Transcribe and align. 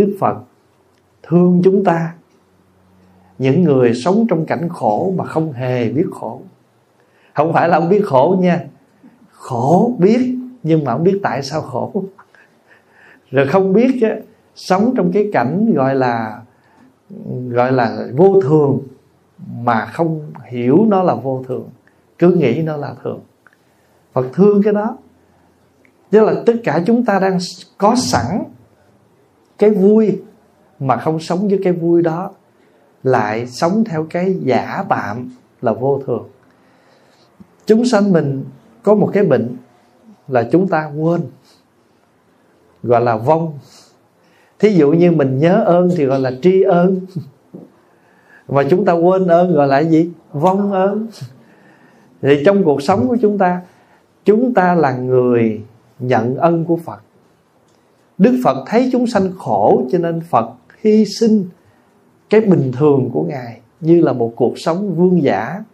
đức 0.00 0.16
phật 0.20 0.36
thương 1.22 1.60
chúng 1.64 1.84
ta. 1.84 2.14
Những 3.38 3.62
người 3.62 3.94
sống 3.94 4.26
trong 4.28 4.46
cảnh 4.46 4.68
khổ 4.68 5.14
mà 5.16 5.24
không 5.24 5.52
hề 5.52 5.88
biết 5.88 6.06
khổ. 6.12 6.40
Không 7.34 7.52
phải 7.52 7.68
là 7.68 7.80
không 7.80 7.88
biết 7.88 8.02
khổ 8.04 8.36
nha. 8.40 8.64
Khổ 9.30 9.94
biết 9.98 10.36
nhưng 10.62 10.84
mà 10.84 10.92
không 10.92 11.04
biết 11.04 11.20
tại 11.22 11.42
sao 11.42 11.60
khổ. 11.60 12.04
Rồi 13.30 13.46
không 13.46 13.72
biết 13.72 14.02
á, 14.02 14.16
sống 14.54 14.94
trong 14.96 15.12
cái 15.12 15.30
cảnh 15.32 15.72
gọi 15.74 15.94
là 15.94 16.40
gọi 17.48 17.72
là 17.72 18.06
vô 18.16 18.40
thường 18.40 18.78
mà 19.62 19.86
không 19.86 20.32
hiểu 20.48 20.86
nó 20.88 21.02
là 21.02 21.14
vô 21.14 21.44
thường 21.48 21.68
cứ 22.18 22.34
nghĩ 22.34 22.62
nó 22.62 22.76
là 22.76 22.94
thường. 23.02 23.20
Phật 24.12 24.26
thương 24.32 24.62
cái 24.62 24.72
đó. 24.72 24.96
Tức 26.10 26.24
là 26.24 26.34
tất 26.46 26.54
cả 26.64 26.82
chúng 26.86 27.04
ta 27.04 27.18
đang 27.18 27.38
có 27.78 27.94
sẵn 27.96 28.42
cái 29.60 29.70
vui 29.70 30.20
Mà 30.78 30.96
không 30.96 31.20
sống 31.20 31.48
với 31.48 31.60
cái 31.64 31.72
vui 31.72 32.02
đó 32.02 32.30
Lại 33.02 33.46
sống 33.46 33.84
theo 33.84 34.06
cái 34.10 34.36
giả 34.40 34.84
tạm 34.88 35.30
Là 35.62 35.72
vô 35.72 36.02
thường. 36.06 36.28
Chúng 37.66 37.84
sanh 37.84 38.12
mình 38.12 38.44
Có 38.82 38.94
một 38.94 39.10
cái 39.12 39.24
bệnh 39.24 39.56
Là 40.28 40.48
chúng 40.52 40.68
ta 40.68 40.90
quên, 40.96 41.20
Gọi 42.82 43.00
là 43.00 43.16
vong. 43.16 43.58
Thí 44.58 44.70
dụ 44.70 44.92
như 44.92 45.10
mình 45.10 45.38
nhớ 45.38 45.62
ơn 45.66 45.90
Thì 45.96 46.04
gọi 46.04 46.20
là 46.20 46.32
tri 46.42 46.62
ơn. 46.62 47.00
Mà 48.48 48.62
chúng 48.70 48.84
ta 48.84 48.92
quên 48.92 49.26
ơn 49.26 49.54
gọi 49.54 49.66
là 49.68 49.78
gì? 49.78 50.10
Vong 50.32 50.72
ơn. 50.72 51.06
Thì 52.22 52.42
trong 52.46 52.64
cuộc 52.64 52.82
sống 52.82 53.08
của 53.08 53.16
chúng 53.22 53.38
ta 53.38 53.60
Chúng 54.24 54.54
ta 54.54 54.74
là 54.74 54.92
người 54.92 55.62
nhận 55.98 56.36
ân 56.36 56.64
của 56.64 56.76
Phật. 56.76 57.00
Đức 58.20 58.40
Phật 58.44 58.64
thấy 58.66 58.88
chúng 58.92 59.06
sanh 59.06 59.30
khổ, 59.38 59.82
Cho 59.92 59.98
nên 59.98 60.20
Phật 60.20 60.50
hy 60.82 61.04
sinh 61.04 61.44
Cái 62.30 62.40
bình 62.40 62.72
thường 62.78 63.10
của 63.12 63.22
Ngài 63.22 63.60
Như 63.80 64.00
là 64.00 64.12
một 64.12 64.32
cuộc 64.36 64.58
sống 64.58 64.94
vương 64.94 65.22
giả, 65.22 65.64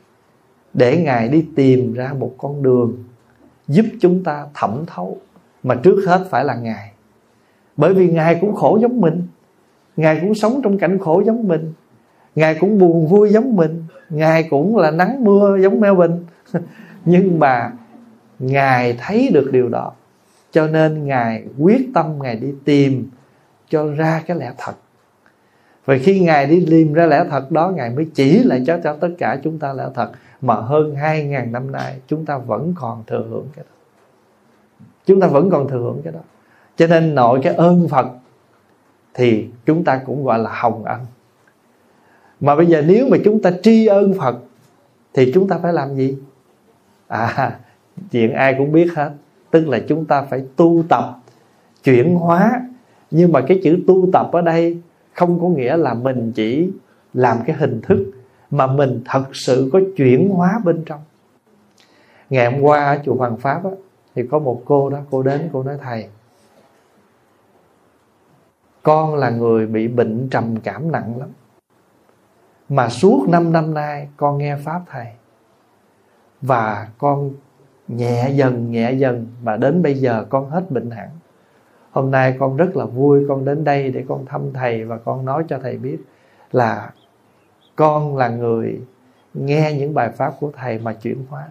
Để 0.75 1.03
Ngài 1.03 1.28
đi 1.28 1.47
tìm 1.56 1.92
ra 1.92 2.12
một 2.19 2.34
con 2.38 2.62
đường 2.62 3.05
Giúp 3.69 3.86
chúng 4.00 4.25
ta 4.25 4.47
thẩm 4.55 4.84
thấu, 4.86 5.16
Mà 5.62 5.75
trước 5.75 6.05
hết 6.06 6.27
phải 6.30 6.44
là 6.44 6.55
Ngài. 6.55 6.92
Bởi 7.77 7.94
vì 7.94 8.08
Ngài 8.08 8.38
cũng 8.41 8.55
khổ 8.55 8.78
giống 8.83 9.00
mình, 9.00 9.22
Ngài 9.97 10.19
cũng 10.20 10.34
sống 10.34 10.60
trong 10.64 10.78
cảnh 10.78 10.98
khổ 10.98 11.22
giống 11.27 11.48
mình, 11.48 11.72
Ngài 12.34 12.55
cũng 12.55 12.78
buồn 12.78 13.06
vui 13.06 13.31
giống 13.31 13.56
mình, 13.56 13.84
Ngài 14.10 14.42
cũng 14.50 14.77
là 14.77 14.91
nắng 14.91 15.25
mưa 15.25 15.58
giống 15.62 15.81
Melbourne. 15.81 16.16
Nhưng 17.05 17.38
mà 17.38 17.72
Ngài 18.38 18.97
thấy 18.98 19.31
được 19.33 19.50
điều 19.53 19.69
đó 19.69 19.92
cho 20.57 20.67
nên 20.67 21.07
ngài 21.07 21.45
quyết 21.59 21.89
tâm 21.95 22.19
ngài 22.23 22.37
đi 22.37 22.55
tìm 22.65 23.11
cho 23.69 23.87
ra 23.87 24.23
cái 24.27 24.37
lẽ 24.37 24.53
thật. 24.59 24.73
Và 25.85 25.97
khi 26.03 26.21
ngài 26.21 26.47
đi 26.47 26.67
tìm 26.71 26.93
ra 26.93 27.07
lẽ 27.07 27.25
thật 27.31 27.51
đó, 27.51 27.73
ngài 27.77 27.91
mới 27.91 28.07
chỉ 28.15 28.43
lại 28.43 28.62
cho 28.67 28.79
cho 28.84 28.97
tất 29.01 29.09
cả 29.19 29.39
chúng 29.43 29.59
ta 29.59 29.73
lẽ 29.73 29.84
thật. 29.95 30.11
Mà 30.41 30.55
hơn 30.55 30.95
2.000 30.95 31.51
năm 31.51 31.73
nay, 31.73 32.01
chúng 32.07 32.27
ta 32.27 32.39
vẫn 32.39 32.75
còn 32.77 33.05
thừa 33.07 33.27
hưởng 33.31 33.47
cái 33.57 33.65
đó. 33.69 33.77
Chúng 35.07 35.21
ta 35.21 35.27
vẫn 35.27 35.51
còn 35.51 35.69
thừa 35.69 35.79
hưởng 35.79 36.01
cái 36.05 36.12
đó. 36.12 36.21
Cho 36.77 36.87
nên 36.87 37.15
nội 37.15 37.41
cái 37.43 37.55
ơn 37.55 37.89
phật 37.89 38.07
thì 39.15 39.49
chúng 39.67 39.84
ta 39.84 40.01
cũng 40.07 40.25
gọi 40.25 40.39
là 40.39 40.51
hồng 40.53 40.84
ân. 40.84 41.01
Mà 42.41 42.57
bây 42.57 42.67
giờ 42.67 42.83
nếu 42.87 43.09
mà 43.11 43.17
chúng 43.25 43.43
ta 43.43 43.51
tri 43.62 43.87
ân 43.87 44.15
phật 44.19 44.37
thì 45.15 45.31
chúng 45.34 45.49
ta 45.49 45.59
phải 45.62 45.73
làm 45.73 45.97
gì? 45.97 46.19
À 47.09 47.59
chuyện 48.11 48.33
ai 48.33 48.55
cũng 48.59 48.73
biết 48.73 48.89
hết 48.95 49.11
tức 49.57 49.69
là 49.69 49.79
chúng 49.89 50.05
ta 50.05 50.23
phải 50.23 50.45
tu 50.57 50.83
tập 50.89 51.05
chuyển 51.85 52.15
hóa. 52.15 52.61
Nhưng 53.11 53.33
mà 53.33 53.41
cái 53.41 53.61
chữ 53.65 53.79
tu 53.87 54.09
tập 54.12 54.29
ở 54.33 54.41
đây 54.41 54.83
không 55.12 55.41
có 55.41 55.49
nghĩa 55.49 55.77
là 55.77 55.95
mình 55.95 56.33
chỉ 56.33 56.71
làm 57.15 57.39
cái 57.47 57.57
hình 57.57 57.81
thức 57.81 58.11
mà 58.51 58.67
mình 58.67 59.03
thật 59.05 59.25
sự 59.33 59.71
có 59.73 59.81
chuyển 59.97 60.29
hóa 60.29 60.61
bên 60.65 60.83
trong. 60.87 61.01
Ngày 62.31 62.53
hôm 62.53 62.62
qua 62.62 62.84
ở 62.84 62.99
chùa 63.05 63.15
Hoàng 63.15 63.37
Pháp 63.37 63.65
á, 63.65 63.71
thì 64.15 64.22
có 64.31 64.39
một 64.39 64.62
cô 64.65 64.91
đó 64.91 64.99
cô 65.11 65.22
đến 65.22 65.49
cô 65.53 65.62
nói 65.62 65.78
thầy 65.83 66.09
con 68.83 69.15
là 69.15 69.31
người 69.31 69.66
bị 69.66 69.89
bệnh 69.89 70.28
trầm 70.31 70.56
cảm 70.61 70.93
nặng 70.93 71.19
lắm. 71.19 71.28
Mà 72.69 72.89
suốt 72.89 73.27
5 73.28 73.53
năm 73.53 73.75
nay 73.75 74.09
con 74.16 74.39
nghe 74.39 74.56
pháp 74.65 74.81
thầy 74.91 75.06
và 76.43 76.89
con 76.99 77.31
nhẹ 77.88 78.30
dần 78.34 78.70
nhẹ 78.70 78.92
dần 78.92 79.26
mà 79.42 79.56
đến 79.56 79.82
bây 79.82 79.94
giờ 79.94 80.24
con 80.28 80.50
hết 80.50 80.70
bệnh 80.70 80.91
hẳn. 80.91 81.08
Hôm 81.91 82.10
nay 82.10 82.36
con 82.38 82.56
rất 82.56 82.76
là 82.76 82.84
vui 82.84 83.24
con 83.28 83.44
đến 83.44 83.64
đây 83.64 83.91
để 83.91 84.04
con 84.08 84.26
thăm 84.26 84.52
thầy 84.52 84.84
và 84.84 84.98
con 84.98 85.24
nói 85.24 85.44
cho 85.48 85.58
thầy 85.62 85.76
biết 85.76 85.98
là 86.52 86.91
con 87.76 88.16
là 88.16 88.28
người 88.28 88.80
nghe 89.34 89.74
những 89.78 89.94
bài 89.94 90.10
pháp 90.10 90.32
của 90.41 90.50
thầy 90.56 90.78
mà 90.78 90.92
chuyển 90.92 91.24
hóa. 91.28 91.48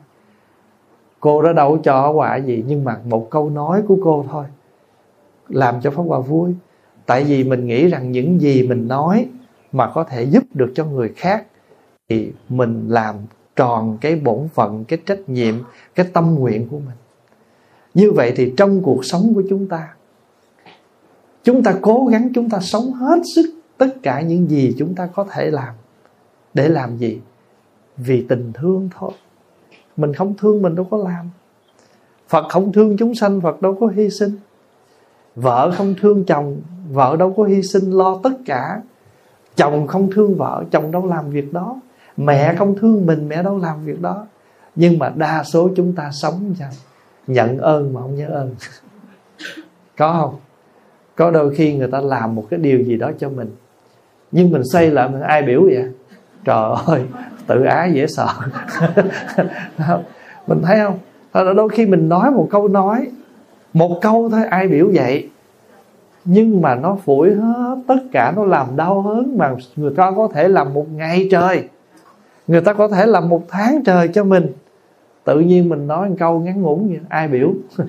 Cô 1.19 1.41
đó 1.41 1.53
đâu 1.53 1.77
cho 1.83 2.09
quả 2.09 2.35
gì 2.35 2.63
nhưng 2.67 2.83
mà 2.83 2.97
một 3.05 3.27
câu 3.31 3.49
nói 3.49 3.81
của 3.87 3.97
cô 4.03 4.25
thôi, 4.31 4.45
làm 5.49 5.81
cho 5.81 5.91
pháp 5.91 6.03
hòa 6.03 6.19
vui. 6.19 6.53
Tại 7.05 7.23
vì 7.23 7.43
mình 7.43 7.67
nghĩ 7.67 7.87
rằng 7.87 8.11
những 8.11 8.41
gì 8.41 8.67
mình 8.67 8.87
nói 8.87 9.29
mà 9.71 9.91
có 9.93 10.03
thể 10.03 10.23
giúp 10.23 10.43
được 10.53 10.71
cho 10.75 10.85
người 10.85 11.13
khác 11.15 11.45
thì 12.09 12.33
mình 12.49 12.85
làm 12.89 13.15
tròn 13.55 13.97
cái 14.01 14.15
bổn 14.15 14.47
phận, 14.53 14.85
cái 14.85 14.99
trách 15.05 15.29
nhiệm, 15.29 15.55
cái 15.95 16.05
tâm 16.13 16.35
nguyện 16.35 16.67
của 16.71 16.79
mình. 16.79 16.95
Như 17.93 18.11
vậy 18.11 18.33
thì 18.35 18.53
trong 18.57 18.81
cuộc 18.83 19.05
sống 19.05 19.31
của 19.35 19.43
chúng 19.49 19.67
ta 19.67 19.95
chúng 21.43 21.63
ta 21.63 21.73
cố 21.81 22.05
gắng 22.11 22.29
chúng 22.33 22.49
ta 22.49 22.59
sống 22.59 22.93
hết 22.93 23.19
sức 23.35 23.53
tất 23.77 23.87
cả 24.03 24.21
những 24.21 24.49
gì 24.49 24.75
chúng 24.77 24.95
ta 24.95 25.07
có 25.07 25.25
thể 25.31 25.51
làm 25.51 25.73
để 26.53 26.67
làm 26.69 26.97
gì? 26.97 27.19
Vì 27.97 28.25
tình 28.29 28.51
thương 28.53 28.89
thôi. 28.97 29.11
Mình 29.97 30.13
không 30.13 30.33
thương, 30.37 30.61
mình 30.61 30.75
đâu 30.75 30.87
có 30.91 30.97
làm. 30.97 31.29
Phật 32.27 32.45
không 32.49 32.73
thương 32.73 32.97
chúng 32.97 33.15
sanh, 33.15 33.41
phật 33.41 33.61
đâu 33.61 33.77
có 33.79 33.87
hy 33.87 34.09
sinh. 34.09 34.37
Vợ 35.35 35.71
không 35.77 35.95
thương 36.01 36.25
chồng, 36.25 36.61
vợ 36.91 37.15
đâu 37.15 37.33
có 37.37 37.43
hy 37.43 37.61
sinh. 37.61 37.91
Lo 37.91 38.19
tất 38.23 38.33
cả. 38.45 38.81
Chồng 39.55 39.87
không 39.87 40.11
thương 40.11 40.35
vợ, 40.35 40.63
chồng 40.71 40.91
đâu 40.91 41.05
làm 41.05 41.29
việc 41.29 41.53
đó 41.53 41.79
mẹ 42.17 42.55
không 42.55 42.75
thương 42.77 43.05
mình 43.05 43.29
mẹ 43.29 43.43
đâu 43.43 43.57
làm 43.57 43.85
việc 43.85 44.01
đó. 44.01 44.25
Nhưng 44.75 44.99
mà 44.99 45.11
đa 45.15 45.43
số 45.43 45.69
chúng 45.75 45.93
ta 45.93 46.09
sống 46.11 46.55
sao 46.59 46.69
nhận 47.27 47.57
ơn 47.57 47.93
mà 47.93 48.01
không 48.01 48.15
nhớ 48.15 48.27
ơn. 48.27 48.55
Có 49.97 50.13
không? 50.13 50.35
Có 51.15 51.31
đôi 51.31 51.55
khi 51.55 51.73
người 51.73 51.87
ta 51.91 52.01
làm 52.01 52.35
một 52.35 52.45
cái 52.49 52.59
điều 52.59 52.83
gì 52.83 52.97
đó 52.97 53.11
cho 53.19 53.29
mình. 53.29 53.55
Nhưng 54.31 54.51
mình 54.51 54.61
xây 54.63 54.91
lại 54.91 55.09
mình 55.09 55.21
ai 55.21 55.41
biểu 55.41 55.61
vậy? 55.61 55.91
Trời 56.45 56.75
ơi 56.85 57.01
tự 57.47 57.63
ái 57.63 57.93
dễ 57.93 58.07
sợ. 58.07 58.27
Mình 60.47 60.61
thấy 60.63 60.79
không? 60.79 60.99
Đôi 61.55 61.69
khi 61.69 61.85
mình 61.85 62.09
nói 62.09 62.31
một 62.31 62.47
câu 62.51 62.67
nói 62.67 63.07
một 63.73 63.99
câu 64.01 64.29
thôi 64.29 64.43
ai 64.49 64.67
biểu 64.67 64.89
vậy? 64.93 65.29
Nhưng 66.25 66.61
mà 66.61 66.75
nó 66.75 66.97
phủi 67.05 67.35
hết 67.35 67.75
tất 67.87 67.99
cả 68.11 68.33
nó 68.35 68.45
làm 68.45 68.75
đau 68.75 69.01
hớn 69.01 69.37
mà 69.37 69.55
người 69.75 69.93
ta 69.97 70.11
có 70.11 70.27
thể 70.33 70.47
làm 70.47 70.73
một 70.73 70.85
ngày 70.91 71.27
trời 71.31 71.67
người 72.47 72.61
ta 72.61 72.73
có 72.73 72.87
thể 72.87 73.05
làm 73.05 73.29
một 73.29 73.45
tháng 73.47 73.83
trời 73.83 74.07
cho 74.07 74.23
mình. 74.23 74.53
Tự 75.23 75.39
nhiên 75.39 75.69
mình 75.69 75.87
nói 75.87 76.09
một 76.09 76.15
câu 76.19 76.39
ngắn 76.39 76.61
ngủn 76.61 76.87
vậy 76.87 76.99
ai 77.09 77.27
biểu. 77.27 77.53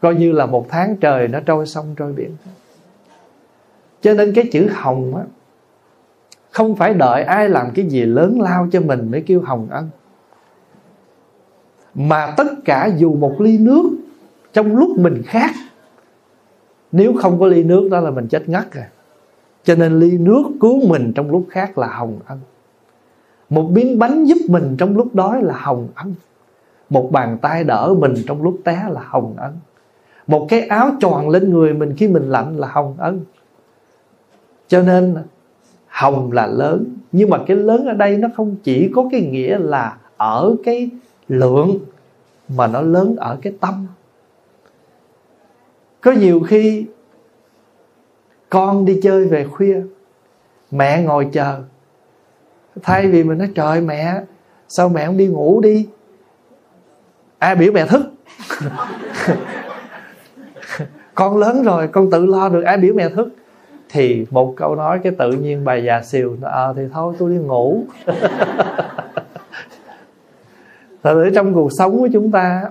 Coi 0.00 0.14
như 0.14 0.32
là 0.32 0.46
một 0.46 0.66
tháng 0.68 0.96
trời 0.96 1.28
nó 1.28 1.40
trôi 1.40 1.66
sông 1.66 1.94
trôi 1.96 2.12
biển. 2.12 2.30
Cho 4.00 4.14
nên 4.14 4.32
cái 4.34 4.48
chữ 4.52 4.68
hồng 4.72 5.16
á, 5.16 5.22
không 6.50 6.76
phải 6.76 6.94
đợi 6.94 7.22
ai 7.22 7.48
làm 7.48 7.70
cái 7.74 7.86
gì 7.86 8.04
lớn 8.04 8.40
lao 8.40 8.68
cho 8.72 8.80
mình 8.80 9.10
mới 9.10 9.20
kêu 9.20 9.40
hồng 9.40 9.66
ân. 9.70 9.90
Mà 11.94 12.34
tất 12.36 12.46
cả 12.64 12.90
dù 12.96 13.14
một 13.14 13.40
ly 13.40 13.58
nước 13.58 13.90
trong 14.52 14.76
lúc 14.76 14.98
mình 14.98 15.22
khát, 15.26 15.50
nếu 16.92 17.14
không 17.14 17.40
có 17.40 17.46
ly 17.46 17.64
nước 17.64 17.88
đó 17.90 18.00
là 18.00 18.10
mình 18.10 18.28
chết 18.28 18.48
ngất 18.48 18.72
rồi. 18.72 18.84
Cho 19.64 19.74
nên 19.74 19.98
ly 19.98 20.18
nước 20.18 20.42
cứu 20.60 20.86
mình 20.88 21.12
trong 21.14 21.30
lúc 21.30 21.46
khác 21.50 21.78
là 21.78 21.86
hồng 21.86 22.18
ân 22.26 22.38
một 23.48 23.70
miếng 23.70 23.98
bánh 23.98 24.24
giúp 24.24 24.38
mình 24.48 24.76
trong 24.78 24.96
lúc 24.96 25.14
đói 25.14 25.42
là 25.42 25.54
hồng 25.58 25.88
ân 25.94 26.14
một 26.90 27.08
bàn 27.12 27.38
tay 27.42 27.64
đỡ 27.64 27.94
mình 27.98 28.14
trong 28.26 28.42
lúc 28.42 28.58
té 28.64 28.84
là 28.90 29.00
hồng 29.04 29.34
ân 29.36 29.58
một 30.26 30.46
cái 30.48 30.60
áo 30.60 30.90
tròn 31.00 31.28
lên 31.28 31.50
người 31.50 31.74
mình 31.74 31.94
khi 31.96 32.08
mình 32.08 32.30
lạnh 32.30 32.56
là 32.56 32.68
hồng 32.68 32.94
ân 32.98 33.24
cho 34.68 34.82
nên, 34.82 35.16
hồng 35.86 36.32
là 36.32 36.46
lớn, 36.46 36.96
nhưng 37.12 37.30
mà 37.30 37.38
cái 37.46 37.56
lớn 37.56 37.86
ở 37.86 37.94
đây 37.94 38.16
nó 38.16 38.28
không 38.36 38.56
chỉ 38.62 38.90
có 38.94 39.08
cái 39.12 39.20
nghĩa 39.20 39.58
là 39.58 39.98
ở 40.16 40.56
cái 40.64 40.90
lượng, 41.28 41.78
mà 42.48 42.66
nó 42.66 42.80
lớn 42.80 43.16
ở 43.16 43.38
cái 43.42 43.52
tâm. 43.60 43.86
Có 46.00 46.12
nhiều 46.12 46.40
khi, 46.40 46.86
con 48.48 48.84
đi 48.84 49.00
chơi 49.02 49.26
về 49.26 49.44
khuya, 49.44 49.82
mẹ 50.70 51.02
ngồi 51.02 51.28
chờ 51.32 51.62
thay 52.82 53.08
vì 53.08 53.24
mình 53.24 53.38
nói 53.38 53.48
trời 53.54 53.80
mẹ 53.80 54.20
sao 54.68 54.88
mẹ 54.88 55.06
không 55.06 55.16
đi 55.16 55.26
ngủ 55.26 55.60
đi? 55.60 55.88
Ai 57.38 57.56
biểu 57.56 57.72
mẹ 57.72 57.86
thức. 57.86 58.12
Con 61.14 61.36
lớn 61.36 61.62
rồi 61.62 61.88
con 61.88 62.10
tự 62.10 62.26
lo 62.26 62.48
được 62.48 62.62
ai 62.62 62.76
biểu 62.76 62.94
mẹ 62.94 63.08
thức. 63.08 63.28
Thì 63.88 64.26
một 64.30 64.54
câu 64.56 64.76
nói 64.76 65.00
cái 65.02 65.12
tự 65.18 65.32
nhiên 65.32 65.64
bà 65.64 65.74
già 65.74 66.02
xìu 66.02 66.36
ờ 66.42 66.70
à, 66.70 66.72
thì 66.76 66.82
thôi 66.92 67.14
tôi 67.18 67.30
đi 67.30 67.36
ngủ. 67.36 67.84
Thật 71.02 71.14
sự 71.24 71.30
trong 71.34 71.54
cuộc 71.54 71.70
sống 71.78 71.98
của 71.98 72.08
chúng 72.12 72.30
ta 72.30 72.62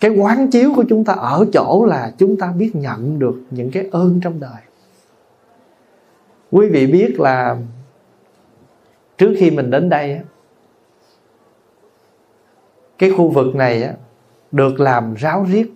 cái 0.00 0.10
quán 0.10 0.50
chiếu 0.50 0.72
của 0.76 0.84
chúng 0.88 1.04
ta 1.04 1.12
ở 1.12 1.46
chỗ 1.52 1.84
là 1.84 2.12
chúng 2.18 2.36
ta 2.36 2.52
biết 2.58 2.70
nhận 2.76 3.18
được 3.18 3.34
những 3.50 3.70
cái 3.70 3.86
ơn 3.92 4.20
trong 4.22 4.40
đời. 4.40 4.62
Quý 6.50 6.68
vị 6.68 6.86
biết 6.86 7.20
là 7.20 7.56
trước 9.18 9.34
khi 9.38 9.50
mình 9.50 9.70
đến 9.70 9.88
đây 9.88 10.20
cái 12.98 13.10
khu 13.10 13.28
vực 13.28 13.54
này 13.54 13.88
được 14.52 14.80
làm 14.80 15.14
ráo 15.14 15.46
riết. 15.50 15.72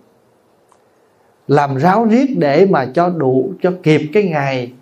Làm 1.47 1.77
ráo 1.77 2.05
riết 2.05 2.37
để 2.37 2.67
mà 2.69 2.85
cho 2.93 3.09
đủ, 3.09 3.53
cho 3.61 3.71
kịp 3.83 4.01
cái 4.13 4.23
ngày 4.23 4.73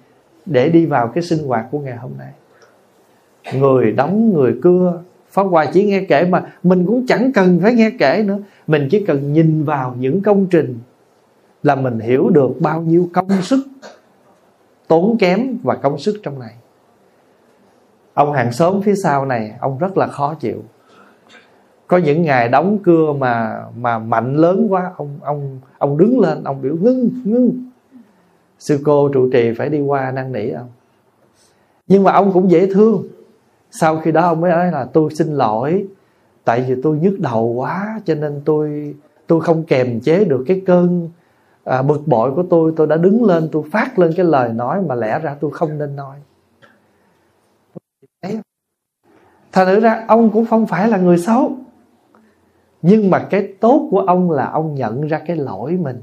để 0.46 0.70
đi 0.70 0.86
vào 0.86 1.08
cái 1.08 1.24
sinh 1.24 1.48
hoạt 1.48 1.66
của 1.72 1.80
ngày 1.80 1.98
hôm 1.98 2.12
nay. 2.18 2.32
Người 3.54 3.92
đóng, 3.92 4.34
người 4.34 4.60
cưa, 4.64 5.02
Pháp 5.30 5.44
Hòa 5.44 5.66
chỉ 5.74 5.86
nghe 5.86 6.02
kể 6.10 6.26
mà 6.26 6.54
mình 6.64 6.86
cũng 6.86 7.06
chẳng 7.08 7.32
cần 7.34 7.60
phải 7.64 7.74
nghe 7.74 7.92
kể 8.00 8.24
nữa. 8.28 8.38
Mình 8.68 8.88
chỉ 8.92 9.06
cần 9.06 9.34
nhìn 9.34 9.64
vào 9.64 9.96
những 10.00 10.22
công 10.22 10.48
trình 10.48 10.80
là 11.64 11.76
mình 11.76 12.00
hiểu 12.00 12.30
được 12.30 12.50
bao 12.60 12.82
nhiêu 12.82 13.10
công 13.14 13.42
sức 13.42 13.68
tốn 14.88 15.18
kém 15.18 15.58
và 15.64 15.76
công 15.76 16.00
sức 16.00 16.20
trong 16.24 16.40
này 16.40 16.54
ông 18.18 18.34
hàng 18.34 18.52
xóm 18.52 18.82
phía 18.82 18.96
sau 18.96 19.26
này 19.26 19.54
ông 19.60 19.78
rất 19.78 19.98
là 19.98 20.08
khó 20.08 20.34
chịu. 20.34 20.64
Có 21.88 21.98
những 21.98 22.22
ngày 22.22 22.50
đóng 22.50 22.78
cưa 22.84 23.14
mà 23.14 23.64
mà 23.78 24.00
mạnh 24.00 24.36
lớn 24.36 24.68
quá 24.70 24.92
ông 24.98 25.20
ông 25.22 25.60
ông 25.78 25.98
đứng 25.98 26.20
lên 26.20 26.44
ông 26.44 26.62
biểu 26.62 26.76
ngưng 26.82 27.10
ngưng. 27.24 27.70
Sư 28.60 28.80
cô 28.86 29.10
trụ 29.10 29.30
trì 29.34 29.54
phải 29.58 29.70
đi 29.70 29.80
qua 29.80 30.12
năn 30.12 30.32
nỉ 30.32 30.50
ông. 30.50 30.70
Nhưng 31.88 32.04
mà 32.04 32.12
ông 32.12 32.32
cũng 32.34 32.52
dễ 32.52 32.74
thương. 32.74 33.08
Sau 33.72 33.98
khi 33.98 34.12
đó 34.12 34.22
ông 34.22 34.42
mới 34.42 34.52
nói 34.52 34.72
là 34.72 34.88
tôi 34.94 35.10
xin 35.14 35.28
lỗi 35.28 35.86
tại 36.46 36.66
vì 36.68 36.76
tôi 36.84 36.98
nhức 36.98 37.20
đầu 37.20 37.46
quá 37.46 38.02
cho 38.06 38.16
nên 38.16 38.42
tôi 38.46 38.96
tôi 39.28 39.42
không 39.42 39.64
kềm 39.64 40.00
chế 40.00 40.24
được 40.24 40.44
cái 40.48 40.62
cơn 40.66 41.10
à, 41.64 41.82
bực 41.82 42.08
bội 42.08 42.32
của 42.36 42.44
tôi. 42.50 42.74
Tôi 42.76 42.88
đã 42.88 42.98
đứng 42.98 43.26
lên 43.26 43.50
tôi 43.52 43.64
phát 43.72 44.00
lên 44.00 44.14
cái 44.18 44.26
lời 44.26 44.54
nói 44.54 44.82
mà 44.88 44.96
lẽ 44.96 45.20
ra 45.20 45.36
tôi 45.40 45.52
không 45.52 45.78
nên 45.78 45.96
nói. 45.96 46.18
Thành 49.58 49.68
thử 49.68 49.80
ra, 49.80 50.06
ông 50.08 50.30
cũng 50.30 50.46
không 50.46 50.68
phải 50.68 50.88
là 50.88 50.98
người 50.98 51.18
xấu. 51.18 51.52
Nhưng 52.82 53.10
mà 53.10 53.20
cái 53.20 53.54
tốt 53.60 53.88
của 53.92 54.00
ông 54.00 54.32
là 54.32 54.50
ông 54.50 54.76
nhận 54.76 55.02
ra 55.02 55.20
cái 55.28 55.36
lỗi 55.36 55.72
mình. 55.72 56.02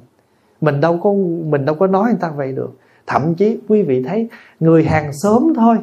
Mình 0.60 0.80
đâu 0.80 0.98
có, 1.02 1.12
mình 1.44 1.64
đâu 1.64 1.74
có 1.74 1.86
nói 1.86 2.04
người 2.04 2.18
ta 2.20 2.30
vậy 2.30 2.52
được. 2.52 2.72
Thậm 3.06 3.34
chí, 3.34 3.58
quý 3.68 3.82
vị 3.82 4.02
thấy, 4.02 4.28
người 4.60 4.84
hàng 4.84 5.12
xóm 5.12 5.52
thôi. 5.56 5.76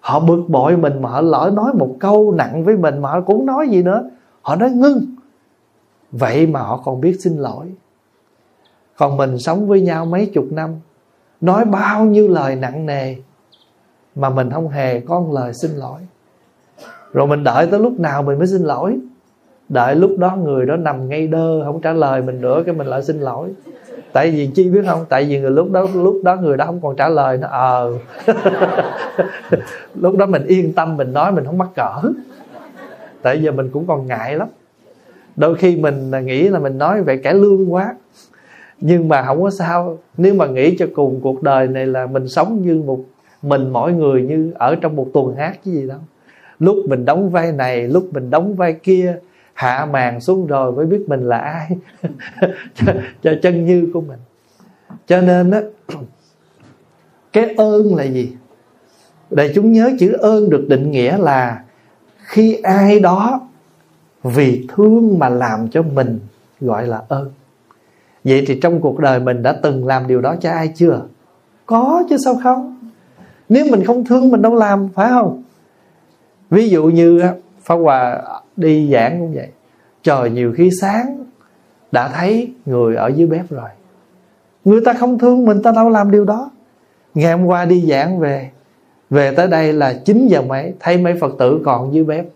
Họ 0.00 0.20
bực 0.20 0.44
bội 0.48 0.76
mình 0.76 1.02
mà 1.02 1.08
họ 1.08 1.20
lỡ 1.20 1.50
nói 1.54 1.72
một 1.74 1.96
câu 2.00 2.32
nặng 2.32 2.64
với 2.64 2.76
mình 2.76 2.98
mà 2.98 3.10
họ 3.10 3.20
cũng 3.20 3.46
nói 3.46 3.68
gì 3.68 3.82
nữa. 3.82 4.10
Họ 4.42 4.56
nói 4.56 4.70
ngưng. 4.70 5.06
Vậy 6.12 6.46
mà 6.46 6.60
họ 6.60 6.82
còn 6.84 7.00
biết 7.00 7.16
xin 7.20 7.36
lỗi. 7.36 7.66
Còn 8.96 9.16
mình 9.16 9.38
sống 9.38 9.68
với 9.68 9.80
nhau 9.80 10.06
mấy 10.06 10.26
chục 10.26 10.46
năm, 10.50 10.70
nói 11.40 11.64
bao 11.64 12.04
nhiêu 12.04 12.28
lời 12.28 12.56
nặng 12.56 12.86
nề, 12.86 13.14
mà 14.14 14.30
mình 14.30 14.50
không 14.50 14.68
hề 14.68 15.00
có 15.00 15.20
một 15.20 15.32
lời 15.32 15.54
xin 15.54 15.70
lỗi 15.70 16.00
rồi 17.16 17.26
mình 17.26 17.44
đợi 17.44 17.66
tới 17.66 17.80
lúc 17.80 18.00
nào 18.00 18.22
mình 18.22 18.38
mới 18.38 18.46
xin 18.46 18.62
lỗi? 18.62 18.98
Đợi 19.68 19.94
lúc 19.94 20.18
đó 20.18 20.36
người 20.36 20.66
đó 20.66 20.76
nằm 20.76 21.08
ngay 21.08 21.26
đơ, 21.26 21.62
không 21.64 21.80
trả 21.80 21.92
lời 21.92 22.22
mình 22.22 22.40
nữa, 22.40 22.62
cái 22.66 22.74
mình 22.74 22.86
lại 22.86 23.02
xin 23.02 23.20
lỗi. 23.20 23.48
Tại 24.12 24.30
vì 24.30 24.50
chi 24.54 24.68
biết 24.70 24.80
không? 24.86 25.04
Tại 25.08 25.24
vì 25.24 25.40
người 25.40 25.50
lúc 25.50 25.70
đó 25.70 25.86
lúc 25.94 26.20
đó 26.24 26.36
người 26.36 26.56
đó 26.56 26.66
không 26.66 26.80
còn 26.80 26.96
trả 26.96 27.08
lời 27.08 27.38
nó 27.38 27.48
ờ. 27.48 27.92
Lúc 29.94 30.16
đó 30.16 30.26
mình 30.26 30.44
yên 30.46 30.72
tâm, 30.72 30.96
mình 30.96 31.12
nói 31.12 31.32
mình 31.32 31.44
không 31.44 31.58
mắc 31.58 31.68
cỡ. 31.74 32.08
Tại 33.22 33.42
giờ 33.42 33.52
mình 33.52 33.70
cũng 33.72 33.86
còn 33.86 34.06
ngại 34.06 34.36
lắm. 34.36 34.48
Đôi 35.36 35.54
khi 35.54 35.76
mình 35.76 36.10
nghĩ 36.24 36.48
là 36.48 36.58
mình 36.58 36.78
nói 36.78 37.02
về 37.02 37.16
cải 37.16 37.34
lương 37.34 37.72
quá. 37.72 37.94
Nhưng 38.80 39.08
mà 39.08 39.22
không 39.22 39.42
có 39.42 39.50
sao. 39.50 39.98
Nếu 40.16 40.34
mà 40.34 40.46
nghĩ 40.46 40.76
cho 40.78 40.86
cùng 40.94 41.20
cuộc 41.22 41.42
đời 41.42 41.68
này 41.68 41.86
là 41.86 42.06
mình 42.06 42.28
sống 42.28 42.62
như 42.62 42.82
một, 42.86 42.98
mình 43.42 43.70
mỗi 43.70 43.92
người 43.92 44.22
như 44.22 44.52
ở 44.54 44.76
trong 44.76 44.96
một 44.96 45.06
tuần 45.14 45.36
hát 45.36 45.58
chứ 45.64 45.70
gì 45.70 45.86
đâu 45.86 45.98
lúc 46.58 46.76
mình 46.88 47.04
đóng 47.04 47.30
vai 47.30 47.52
này 47.52 47.88
lúc 47.88 48.08
mình 48.12 48.30
đóng 48.30 48.54
vai 48.54 48.72
kia 48.72 49.18
hạ 49.54 49.86
màn 49.90 50.20
xuống 50.20 50.46
rồi 50.46 50.72
mới 50.72 50.86
biết 50.86 51.04
mình 51.06 51.28
là 51.28 51.38
ai. 51.38 51.70
Cho, 52.74 52.92
cho 53.22 53.30
chân 53.42 53.66
như 53.66 53.90
của 53.94 54.00
mình. 54.00 54.18
Cho 55.06 55.20
nên 55.20 55.50
á 55.50 55.60
cái 57.32 57.54
ơn 57.56 57.94
là 57.94 58.04
gì? 58.04 58.32
Để 59.30 59.52
chúng 59.54 59.72
nhớ 59.72 59.90
chữ 60.00 60.12
ơn 60.12 60.50
được 60.50 60.66
định 60.68 60.90
nghĩa 60.90 61.18
là 61.18 61.62
khi 62.16 62.54
ai 62.62 63.00
đó 63.00 63.40
vì 64.22 64.66
thương 64.68 65.18
mà 65.18 65.28
làm 65.28 65.68
cho 65.68 65.82
mình 65.82 66.18
gọi 66.60 66.86
là 66.86 67.02
ơn. 67.08 67.30
Vậy 68.24 68.44
thì 68.46 68.60
trong 68.60 68.80
cuộc 68.80 68.98
đời 68.98 69.20
mình 69.20 69.42
đã 69.42 69.56
từng 69.62 69.86
làm 69.86 70.06
điều 70.06 70.20
đó 70.20 70.36
cho 70.40 70.50
ai 70.50 70.72
chưa? 70.76 71.02
Có 71.66 72.02
chứ 72.10 72.16
sao 72.24 72.40
không? 72.42 72.90
Nếu 73.48 73.66
mình 73.70 73.84
không 73.84 74.04
thương 74.04 74.30
mình 74.30 74.42
đâu 74.42 74.54
làm 74.54 74.88
phải 74.94 75.10
không? 75.10 75.42
Ví 76.50 76.68
dụ 76.68 76.84
như 76.84 77.22
Pháp 77.62 77.74
Hòa 77.74 78.22
đi 78.56 78.90
giảng 78.92 79.18
cũng 79.18 79.34
vậy. 79.34 79.48
Trời 80.02 80.30
nhiều 80.30 80.52
khi 80.56 80.70
sáng, 80.80 81.24
đã 81.92 82.08
thấy 82.08 82.52
người 82.66 82.96
ở 82.96 83.08
dưới 83.08 83.26
bếp 83.26 83.50
rồi. 83.50 83.68
Người 84.64 84.80
ta 84.84 84.92
không 84.92 85.18
thương 85.18 85.44
mình, 85.44 85.62
ta 85.62 85.72
đâu 85.72 85.88
làm 85.88 86.10
điều 86.10 86.24
đó. 86.24 86.50
Ngày 87.14 87.32
hôm 87.32 87.46
qua 87.46 87.64
đi 87.64 87.86
giảng 87.88 88.18
về 88.18 88.50
về 89.10 89.34
tới 89.34 89.48
đây 89.48 89.72
là 89.72 89.92
9 90.04 90.26
giờ 90.28 90.42
mấy, 90.42 90.74
thấy 90.80 90.98
mấy 90.98 91.14
phật 91.20 91.34
tử 91.38 91.60
còn 91.64 91.94
dưới 91.94 92.04
bếp. 92.04 92.26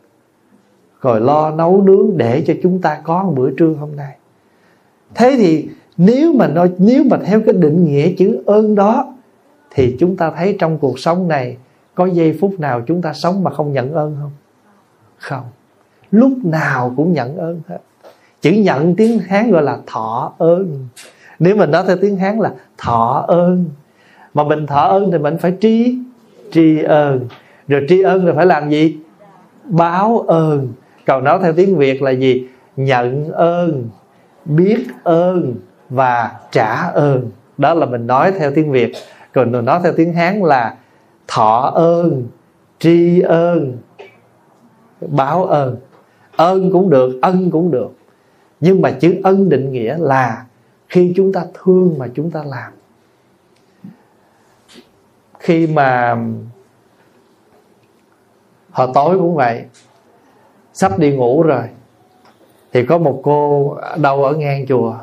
Rồi 1.01 1.21
lo 1.21 1.51
nấu 1.51 1.83
nướng 1.83 2.17
để 2.17 2.45
cho 2.47 2.55
chúng 2.62 2.81
ta 2.81 3.01
có 3.05 3.23
một 3.23 3.33
bữa 3.37 3.51
trưa 3.51 3.75
hôm 3.81 3.97
nay. 3.97 4.17
Thế 5.15 5.35
thì 5.37 5.69
nếu 5.97 6.33
mà 6.33 6.49
nói, 6.49 6.71
nếu 6.79 7.05
mà 7.11 7.17
theo 7.25 7.41
cái 7.47 7.55
định 7.55 7.85
nghĩa 7.85 8.12
chữ 8.19 8.43
ơn 8.47 8.75
đó, 8.75 9.15
thì 9.71 9.97
chúng 10.01 10.17
ta 10.17 10.31
thấy 10.31 10.57
trong 10.59 10.79
cuộc 10.79 10.99
sống 10.99 11.29
này 11.29 11.57
có 11.95 12.07
giây 12.07 12.39
phút 12.41 12.61
nào 12.61 12.83
chúng 12.87 13.03
ta 13.03 13.13
sống 13.13 13.45
mà 13.45 13.51
không 13.51 13.73
nhận 13.73 13.93
ơn 13.93 14.17
không? 14.21 14.31
Không. 15.19 15.45
Lúc 16.11 16.33
nào 16.45 16.95
cũng 16.97 17.13
nhận 17.13 17.37
ơn 17.37 17.61
hết. 17.69 17.79
Chữ 18.41 18.51
nhận 18.51 18.97
tiếng 18.97 19.19
hán 19.19 19.51
gọi 19.51 19.63
là 19.63 19.79
thọ 19.87 20.33
ơn. 20.39 20.89
Nếu 21.39 21.57
mình 21.57 21.71
nói 21.71 21.85
theo 21.87 21.97
tiếng 22.01 22.17
hán 22.17 22.39
là 22.39 22.53
thọ 22.79 23.25
ơn, 23.29 23.65
mà 24.35 24.45
mình 24.45 24.67
thọ 24.67 24.81
ơn 24.81 25.11
thì 25.13 25.19
mình 25.19 25.39
phải 25.39 25.57
tri 25.61 25.99
tri 26.53 26.83
ơn. 26.83 27.29
Rồi 27.69 27.87
tri 27.88 28.03
ơn 28.03 28.25
rồi 28.25 28.35
phải 28.35 28.47
làm 28.47 28.71
gì? 28.71 28.99
Báo 29.64 30.19
ơn. 30.29 30.73
Còn 31.07 31.25
nói 31.25 31.38
theo 31.43 31.53
tiếng 31.53 31.76
việt 31.76 32.03
là 32.03 32.11
gì? 32.11 32.49
Nhận 32.76 33.33
ơn, 33.33 33.88
biết 34.45 34.87
ơn 35.05 35.55
và 35.91 36.33
trả 36.50 36.75
ơn. 36.75 37.31
Đó 37.59 37.75
là 37.75 37.87
mình 37.87 38.07
nói 38.07 38.33
theo 38.38 38.50
tiếng 38.55 38.71
việt. 38.73 38.93
Còn 39.33 39.53
mình 39.53 39.64
nói 39.64 39.81
theo 39.83 39.93
tiếng 39.97 40.12
hán 40.12 40.41
là 40.41 40.76
thọ 41.29 41.73
ơn, 41.75 42.29
tri 42.79 43.21
ơn, 43.21 43.79
báo 45.00 45.45
ơn. 45.45 45.77
Ơn 46.37 46.73
cũng 46.73 46.91
được, 46.91 47.19
ân 47.23 47.50
cũng 47.50 47.71
được. 47.71 47.91
Nhưng 48.61 48.83
mà 48.83 48.91
chữ 48.91 49.21
ân 49.25 49.49
định 49.49 49.73
nghĩa 49.73 49.97
là 49.99 50.47
khi 50.89 51.12
chúng 51.17 51.33
ta 51.33 51.45
thương 51.55 51.95
mà 51.99 52.07
chúng 52.15 52.31
ta 52.31 52.43
làm. 52.45 52.73
Khi 55.39 55.67
mà 55.67 56.19
hồi 58.71 58.89
tối 58.95 59.19
cũng 59.19 59.35
vậy, 59.35 59.65
sắp 60.73 60.99
đi 60.99 61.17
ngủ 61.17 61.43
rồi, 61.43 61.65
thì 62.73 62.87
có 62.87 62.99
một 62.99 63.21
cô 63.25 63.77
đâu 63.97 64.25
ở 64.25 64.35
ngang 64.35 64.67
chùa, 64.67 64.95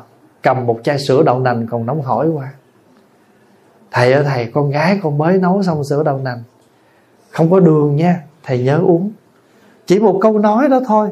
cầm 0.42 0.66
một 0.66 0.80
chai 0.84 0.98
sữa 0.98 1.22
đậu 1.22 1.38
nành 1.38 1.66
còn 1.70 1.86
nóng 1.86 2.02
hổi 2.02 2.28
qua 2.28 2.52
thầy 3.98 4.12
ơi, 4.12 4.24
thầy, 4.24 4.46
con 4.46 4.70
gái 4.70 4.98
con 5.02 5.18
mới 5.18 5.38
nấu 5.38 5.62
xong 5.62 5.84
sữa 5.84 6.02
đậu 6.02 6.18
nành. 6.18 6.42
Không 7.30 7.50
có 7.50 7.60
đường 7.60 7.96
nha, 7.96 8.20
thầy 8.44 8.58
nhớ 8.58 8.78
uống. 8.78 9.10
Chỉ 9.86 9.98
một 9.98 10.18
câu 10.22 10.38
nói 10.38 10.68
đó 10.68 10.80
thôi, 10.86 11.08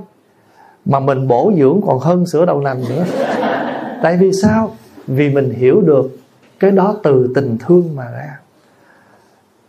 mà 0.84 1.00
mình 1.00 1.28
bổ 1.28 1.52
dưỡng 1.58 1.80
còn 1.86 1.98
hơn 1.98 2.26
sữa 2.26 2.46
đậu 2.46 2.60
nành 2.60 2.80
nữa. 2.88 3.04
Tại 4.02 4.16
vì 4.16 4.32
sao? 4.42 4.76
Vì 5.06 5.28
mình 5.28 5.50
hiểu 5.50 5.80
được 5.80 6.18
cái 6.60 6.70
đó 6.70 6.96
từ 7.02 7.32
tình 7.34 7.58
thương 7.66 7.96
mà 7.96 8.10
ra. 8.10 8.38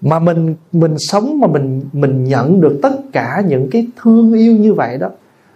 Mà 0.02 0.20
mình 0.20 0.56
mình 0.72 0.96
sống 0.98 1.40
mà 1.40 1.48
mình 1.48 1.82
mình 1.94 2.24
nhận 2.24 2.62
được 2.62 2.80
tất 2.84 2.94
cả 3.14 3.44
những 3.48 3.70
cái 3.72 3.88
thương 4.02 4.34
yêu 4.34 4.54
như 4.54 4.74
vậy 4.74 4.98
đó, 4.98 5.10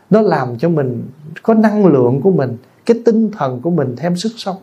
nó 0.09 0.21
làm 0.21 0.57
cho 0.57 0.69
mình 0.69 1.03
có 1.43 1.53
năng 1.53 1.85
lượng 1.85 2.21
của 2.21 2.31
mình, 2.31 2.57
cái 2.85 3.01
tinh 3.05 3.31
thần 3.31 3.61
của 3.61 3.69
mình 3.69 3.95
thêm 3.97 4.15
sức 4.15 4.31
sống. 4.37 4.57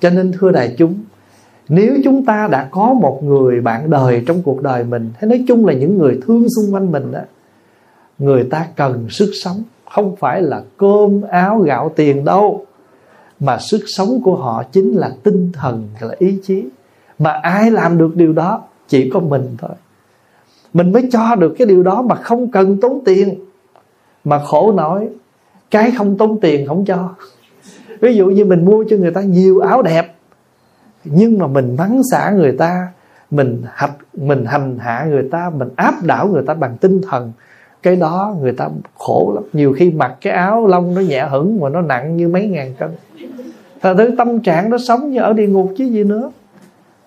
Cho 0.00 0.10
nên 0.10 0.32
thưa 0.32 0.50
đại 0.50 0.74
chúng 0.78 0.94
nếu 1.68 1.96
chúng 2.04 2.24
ta 2.24 2.48
đã 2.50 2.68
có 2.70 2.92
một 2.92 3.20
người 3.24 3.60
bạn 3.60 3.90
đời 3.90 4.22
trong 4.26 4.42
cuộc 4.42 4.62
đời 4.62 4.84
mình 4.84 5.10
hay 5.18 5.28
nói 5.28 5.44
chung 5.48 5.66
là 5.66 5.72
những 5.72 5.98
người 5.98 6.20
thương 6.26 6.46
xung 6.56 6.74
quanh 6.74 6.92
mình 6.92 7.12
đó 7.12 7.20
người 8.18 8.44
ta 8.44 8.66
cần 8.76 9.06
sức 9.10 9.30
sống. 9.42 9.62
Không 9.90 10.16
phải 10.16 10.42
là 10.42 10.62
cơm, 10.76 11.22
áo, 11.22 11.58
gạo, 11.58 11.92
tiền 11.96 12.24
đâu, 12.24 12.66
mà 13.40 13.58
sức 13.58 13.84
sống 13.86 14.20
của 14.22 14.36
họ 14.36 14.62
chính 14.72 14.92
là 14.92 15.12
tinh 15.22 15.52
thần, 15.52 15.88
là 16.00 16.14
ý 16.18 16.38
chí. 16.42 16.64
Mà 17.18 17.30
ai 17.30 17.70
làm 17.70 17.98
được 17.98 18.16
điều 18.16 18.32
đó? 18.32 18.62
Chỉ 18.88 19.10
có 19.10 19.20
mình 19.20 19.56
thôi. 19.58 19.70
Mình 20.74 20.92
mới 20.92 21.08
cho 21.12 21.34
được 21.34 21.54
cái 21.58 21.66
điều 21.66 21.82
đó 21.82 22.02
mà 22.02 22.14
không 22.14 22.50
cần 22.50 22.80
tốn 22.80 23.02
tiền. 23.04 23.34
Mà 24.24 24.38
khổ 24.44 24.72
nổi, 24.72 25.08
cái 25.70 25.90
không 25.98 26.18
tốn 26.18 26.40
tiền 26.40 26.66
không 26.66 26.84
cho. 26.84 27.08
Ví 28.00 28.16
dụ 28.16 28.26
như 28.26 28.44
mình 28.44 28.64
mua 28.64 28.84
cho 28.90 28.96
người 28.96 29.10
ta 29.10 29.20
nhiều 29.20 29.60
áo 29.60 29.82
đẹp 29.82 30.14
nhưng 31.04 31.38
mà 31.38 31.46
mình 31.46 31.76
mắng 31.78 32.02
xả 32.10 32.30
người 32.30 32.52
ta, 32.52 32.88
mình 33.30 33.62
hạch, 33.72 33.96
mình 34.12 34.44
hành 34.44 34.78
hạ 34.78 35.06
người 35.10 35.28
ta, 35.30 35.50
mình 35.50 35.68
áp 35.76 36.02
đảo 36.02 36.28
người 36.28 36.42
ta 36.46 36.54
bằng 36.54 36.76
tinh 36.76 37.00
thần, 37.02 37.32
cái 37.82 37.96
đó 37.96 38.36
người 38.40 38.52
ta 38.52 38.68
khổ 38.98 39.32
lắm. 39.34 39.44
Nhiều 39.52 39.72
khi 39.72 39.90
mặc 39.90 40.16
cái 40.20 40.32
áo 40.32 40.66
lông 40.66 40.94
nó 40.94 41.00
nhẹ 41.00 41.26
hững 41.30 41.60
mà 41.60 41.68
nó 41.68 41.80
nặng 41.80 42.16
như 42.16 42.28
mấy 42.28 42.46
ngàn 42.46 42.74
cân. 42.78 42.90
Thật 43.80 43.94
thứ 43.98 44.10
tâm 44.18 44.40
trạng 44.40 44.70
nó 44.70 44.78
sống 44.78 45.10
như 45.10 45.20
ở 45.20 45.32
địa 45.32 45.46
ngục 45.46 45.72
chứ 45.76 45.84
gì 45.84 46.04
nữa. 46.04 46.30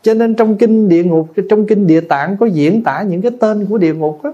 Cho 0.01 0.13
nên 0.13 0.35
trong 0.35 0.57
kinh 0.57 0.89
địa 0.89 1.03
ngục, 1.03 1.29
trong 1.49 1.65
kinh 1.65 1.87
địa 1.87 2.01
tạng 2.01 2.37
có 2.37 2.45
diễn 2.45 2.83
tả 2.83 3.01
những 3.01 3.21
cái 3.21 3.31
tên 3.39 3.65
của 3.65 3.77
địa 3.77 3.93
ngục 3.93 4.19
đó 4.23 4.33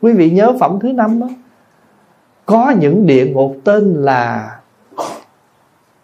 quý 0.00 0.12
vị 0.12 0.30
nhớ 0.30 0.56
phẩm 0.60 0.78
thứ 0.80 0.92
năm 0.92 1.20
đó. 1.20 1.28
Có 2.46 2.70
những 2.70 3.06
địa 3.06 3.26
ngục 3.26 3.56
tên 3.64 3.94
là 3.94 4.56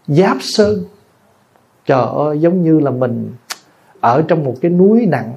giáp 0.06 0.36
sơn 0.40 0.84
trời 1.86 2.06
ơi, 2.16 2.40
giống 2.40 2.62
như 2.62 2.80
là 2.80 2.90
mình 2.90 3.32
ở 4.00 4.22
trong 4.28 4.44
một 4.44 4.54
cái 4.60 4.70
núi 4.70 5.06
nặng. 5.06 5.32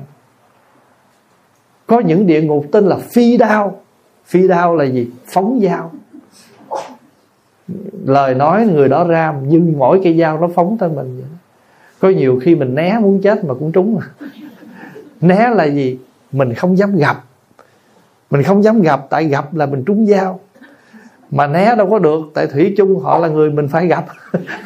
Có 1.88 2.00
những 2.00 2.28
địa 2.28 2.42
ngục 2.42 2.66
tên 2.72 2.86
là 2.86 2.98
phi 3.14 3.38
đao. 3.38 3.82
Phi 4.26 4.48
đao 4.48 4.76
là 4.76 4.84
gì? 4.84 5.10
Phóng 5.26 5.60
dao. 5.64 5.92
Lời 8.06 8.36
nói 8.36 8.68
người 8.68 8.90
đó 8.90 9.04
ra 9.04 9.34
nhưng 9.48 9.74
mỗi 9.78 10.02
cây 10.04 10.18
dao 10.18 10.40
nó 10.40 10.48
phóng 10.56 10.78
tới 10.78 10.90
mình 10.90 11.18
vậy 11.18 11.26
có 12.00 12.10
nhiều 12.10 12.40
khi 12.44 12.56
mình 12.56 12.76
né 12.76 12.98
muốn 13.02 13.22
chết 13.22 13.46
mà 13.46 13.54
cũng 13.54 13.72
trúng 13.72 14.00
à. 14.00 14.06
né 15.22 15.50
là 15.50 15.64
gì? 15.64 16.00
Mình 16.32 16.54
không 16.54 16.78
dám 16.78 16.96
gặp. 16.96 17.24
Mình 18.30 18.44
không 18.44 18.64
dám 18.64 18.82
gặp, 18.82 19.08
tại 19.10 19.26
gặp 19.26 19.54
là 19.54 19.66
mình 19.66 19.84
trúng 19.86 20.06
dao. 20.06 20.40
Mà 21.32 21.48
né 21.48 21.76
đâu 21.76 21.90
có 21.90 22.00
được, 22.00 22.22
tại 22.34 22.48
thủy 22.48 22.74
chung 22.78 23.00
họ 23.00 23.18
là 23.18 23.28
người 23.28 23.52
mình 23.52 23.68
phải 23.68 23.88
gặp. 23.88 24.06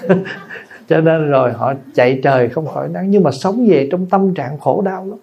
cho 0.89 1.01
nên 1.01 1.29
rồi 1.29 1.53
họ 1.53 1.73
chạy 1.93 2.19
trời 2.23 2.49
không 2.49 2.67
khỏi 2.67 2.89
nắng 2.89 3.11
nhưng 3.11 3.23
mà 3.23 3.31
sống 3.31 3.67
về 3.69 3.87
trong 3.91 4.05
tâm 4.05 4.33
trạng 4.33 4.59
khổ 4.59 4.81
đau 4.81 5.05
lắm. 5.05 5.19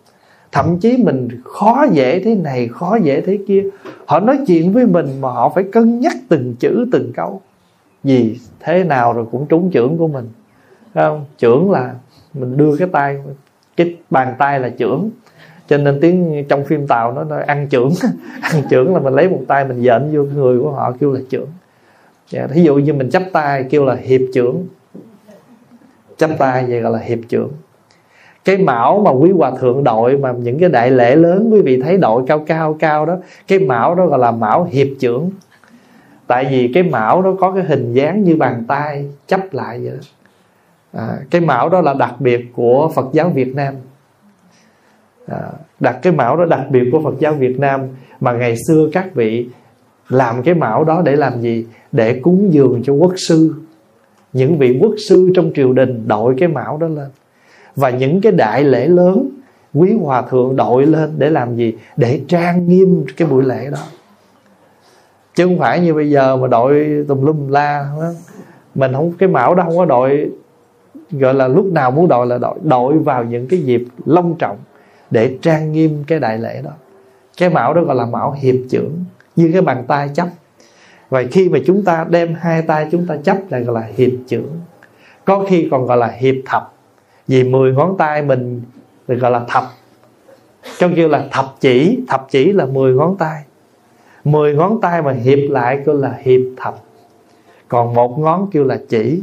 Thậm 0.53 0.79
chí 0.79 0.97
mình 0.97 1.29
khó 1.45 1.87
dễ 1.93 2.21
thế 2.25 2.35
này, 2.35 2.69
khó 2.69 2.97
dễ 3.03 3.21
thế 3.21 3.39
kia. 3.49 3.65
Họ 4.07 4.21
nói 4.21 4.39
chuyện 4.47 4.73
với 4.73 4.87
mình 4.87 5.21
mà 5.21 5.29
họ 5.29 5.49
phải 5.55 5.65
cân 5.73 6.01
nhắc 6.01 6.17
từng 6.29 6.55
chữ, 6.59 6.87
từng 6.93 7.13
câu. 7.13 7.41
Gì 8.05 8.39
thế 8.61 8.85
nào 8.85 9.13
rồi 9.13 9.27
cũng 9.33 9.47
trúng 9.47 9.71
trưởng 9.71 9.99
của 9.99 10.09
mình. 10.09 10.29
Thấy 10.95 11.05
không? 11.05 11.25
Trưởng 11.39 11.71
là 11.71 11.95
mình 12.35 12.57
đưa 12.57 12.77
cái 12.77 12.89
tay, 12.93 13.19
cái 13.77 13.97
bàn 14.11 14.35
tay 14.39 14.61
là 14.61 14.69
trưởng. 14.69 15.11
Cho 15.69 15.79
nên 15.79 16.01
tiếng 16.01 16.45
trong 16.49 16.65
phim 16.65 16.87
tàu 16.87 17.13
nó 17.13 17.25
nói 17.25 17.43
ăn 17.43 17.67
trưởng. 17.69 17.93
Ăn 18.41 18.63
trưởng 18.71 18.95
là 18.95 19.01
mình 19.01 19.15
lấy 19.15 19.29
một 19.29 19.41
tay 19.49 19.65
mình 19.65 19.83
dện 19.83 20.11
vô 20.13 20.23
người 20.23 20.59
của 20.61 20.71
họ 20.71 20.93
kêu 21.01 21.13
là 21.13 21.21
trưởng. 21.31 21.49
Dạ, 22.31 22.47
thí 22.47 22.63
dụ 22.63 22.75
như 22.75 22.93
mình 22.93 23.11
chắp 23.11 23.23
tay 23.33 23.65
kêu 23.71 23.85
là 23.85 23.95
hiệp 23.95 24.21
trưởng 24.35 24.67
chắp 26.17 26.31
tay 26.39 26.65
vậy 26.69 26.81
gọi 26.81 26.93
là 26.93 26.99
hiệp 26.99 27.19
trưởng. 27.29 27.51
Cái 28.45 28.59
mão 28.59 29.03
mà 29.05 29.11
quý 29.11 29.31
hòa 29.31 29.51
thượng 29.61 29.85
đội 29.85 30.17
mà 30.17 30.33
những 30.33 30.59
cái 30.59 30.69
đại 30.69 30.91
lễ 30.91 31.17
lớn 31.17 31.51
quý 31.53 31.63
vị 31.63 31.83
thấy 31.83 31.97
đội 31.97 32.23
cao 32.27 32.45
cao 32.47 32.77
cao 32.79 33.07
đó 33.07 33.17
cái 33.49 33.59
mão 33.59 33.95
đó 33.95 34.07
gọi 34.07 34.19
là 34.19 34.31
mão 34.31 34.69
hiệp 34.71 34.87
trưởng. 35.01 35.31
Tại 36.27 36.47
vì 36.51 36.71
cái 36.75 36.83
mão 36.83 37.23
đó 37.23 37.35
có 37.41 37.51
cái 37.51 37.65
hình 37.65 37.93
dáng 37.93 38.23
như 38.25 38.37
bàn 38.37 38.65
tay 38.69 39.09
chấp 39.27 39.41
lại 39.53 39.81
vậy 39.81 39.93
đó. 39.93 39.99
À, 40.93 41.19
cái 41.31 41.41
mão 41.41 41.69
đó 41.69 41.81
là 41.81 41.95
đặc 41.95 42.15
biệt 42.19 42.47
của 42.55 42.91
Phật 42.95 43.07
giáo 43.13 43.29
Việt 43.29 43.55
Nam. 43.55 43.75
À, 45.27 45.39
đặt 45.81 45.99
cái 46.03 46.13
mão 46.13 46.37
đó 46.37 46.45
đặc 46.45 46.61
biệt 46.71 46.89
của 46.93 47.01
Phật 47.03 47.15
giáo 47.19 47.33
Việt 47.33 47.61
Nam 47.61 47.81
mà 48.21 48.33
ngày 48.33 48.55
xưa 48.69 48.89
các 48.93 49.15
vị 49.15 49.49
làm 50.09 50.43
cái 50.43 50.55
mão 50.55 50.85
đó 50.85 51.03
để 51.05 51.17
làm 51.17 51.41
gì? 51.41 51.67
Để 51.93 52.21
cúng 52.23 52.49
dường 52.53 52.83
cho 52.85 52.93
quốc 52.93 53.13
sư 53.17 53.55
những 54.37 54.59
vị 54.59 54.79
quốc 54.81 54.95
sư 55.09 55.31
trong 55.35 55.51
triều 55.55 55.73
đình 55.73 56.09
đội 56.09 56.35
cái 56.39 56.49
mão 56.49 56.79
đó 56.79 56.87
lên. 56.87 57.09
Và 57.77 57.91
những 57.91 58.21
cái 58.21 58.33
đại 58.33 58.65
lễ 58.65 58.87
lớn, 58.87 59.29
quý 59.75 59.97
hòa 60.01 60.23
thượng 60.23 60.57
đội 60.57 60.87
lên 60.87 61.15
để 61.19 61.31
làm 61.31 61.57
gì? 61.57 61.75
Để 61.97 62.21
trang 62.29 62.69
nghiêm 62.69 63.05
cái 63.17 63.29
buổi 63.29 63.45
lễ 63.45 63.71
đó. 63.71 63.79
Chứ 65.35 65.45
không 65.45 65.59
phải 65.59 65.81
như 65.81 65.95
bây 65.95 66.11
giờ 66.11 66.37
mà 66.37 66.49
đội 66.49 67.05
tùm 67.09 67.27
lum 67.27 67.49
la 67.49 67.91
mình 68.75 68.93
không, 68.93 69.13
cái 69.13 69.29
mão 69.29 69.55
đó 69.55 69.63
không 69.67 69.77
có 69.77 69.85
đội, 69.85 70.31
gọi 71.11 71.35
là 71.35 71.49
lúc 71.49 71.67
nào 71.73 71.91
muốn 71.91 72.09
đội 72.09 72.27
là 72.27 72.39
đội. 72.39 72.59
Đội 72.63 72.99
vào 72.99 73.25
những 73.25 73.49
cái 73.49 73.61
dịp 73.61 73.85
long 74.05 74.35
trọng 74.39 74.57
để 75.11 75.39
trang 75.43 75.73
nghiêm 75.73 76.05
cái 76.07 76.21
đại 76.21 76.39
lễ 76.39 76.63
đó. 76.65 76.71
Cái 77.39 77.49
mão 77.49 77.75
đó 77.75 77.83
gọi 77.83 77.97
là 77.97 78.07
mão 78.07 78.37
hiệp 78.41 78.55
trưởng 78.71 79.05
như 79.37 79.51
cái 79.53 79.63
bàn 79.63 79.85
tay 79.89 80.11
chấp 80.15 80.29
và 81.09 81.25
khi 81.31 81.49
mà 81.49 81.59
chúng 81.67 81.85
ta 81.85 82.07
đem 82.11 82.35
hai 82.41 82.63
tay 82.63 82.89
chúng 82.93 83.07
ta 83.07 83.17
chấp 83.17 83.37
là 83.51 83.59
gọi 83.59 83.75
là 83.75 83.89
hiệp 83.97 84.11
trưởng 84.29 84.61
có 85.27 85.45
khi 85.49 85.69
còn 85.71 85.87
gọi 85.87 85.97
là 85.97 86.09
hiệp 86.09 86.35
thập. 86.45 86.73
Vì 87.29 87.45
10 87.45 87.73
ngón 87.73 87.97
tay 87.99 88.23
mình 88.23 88.63
được 89.09 89.17
gọi 89.17 89.31
là 89.31 89.45
thập. 89.49 89.65
Trong 90.79 90.95
kêu 90.95 91.09
là 91.09 91.25
thập 91.33 91.55
chỉ 91.61 91.99
thập 92.09 92.27
chỉ 92.31 92.53
là 92.53 92.67
10 92.67 92.95
ngón 92.95 93.17
tay. 93.17 93.43
10 94.25 94.55
ngón 94.55 94.81
tay 94.81 95.03
mà 95.03 95.13
hiệp 95.13 95.39
lại 95.51 95.83
kêu 95.87 95.95
là 95.95 96.19
hiệp 96.23 96.41
thập. 96.57 96.83
Còn 97.69 97.95
một 97.95 98.19
ngón 98.19 98.49
kêu 98.53 98.65
là 98.65 98.79
chỉ. 98.89 99.23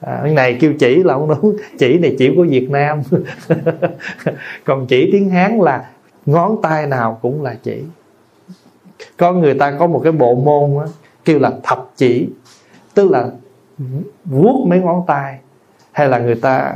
À, 0.00 0.20
cái 0.22 0.34
này 0.34 0.56
kêu 0.60 0.72
chỉ 0.78 1.02
là 1.02 1.14
không 1.14 1.28
đúng. 1.28 1.56
Chỉ 1.78 1.98
này 1.98 2.14
chỉ 2.18 2.32
của 2.36 2.46
Việt 2.48 2.70
Nam. 2.70 3.02
Còn 4.64 4.86
chỉ 4.86 5.08
tiếng 5.12 5.30
Hán 5.30 5.58
là 5.58 5.90
ngón 6.26 6.62
tay 6.62 6.86
nào 6.86 7.18
cũng 7.22 7.42
là 7.42 7.56
chỉ 7.62 7.82
có 9.16 9.32
người 9.32 9.54
ta 9.54 9.76
có 9.78 9.86
một 9.86 10.00
cái 10.04 10.12
bộ 10.12 10.34
môn 10.34 10.74
đó, 10.74 10.86
kêu 11.24 11.38
là 11.38 11.52
thập 11.62 11.90
chỉ. 11.96 12.28
Tức 12.94 13.10
là 13.10 13.30
vuốt 14.24 14.66
mấy 14.68 14.80
ngón 14.80 15.02
tay 15.06 15.38
hay 15.92 16.08
là 16.08 16.18
người 16.18 16.34
ta 16.34 16.74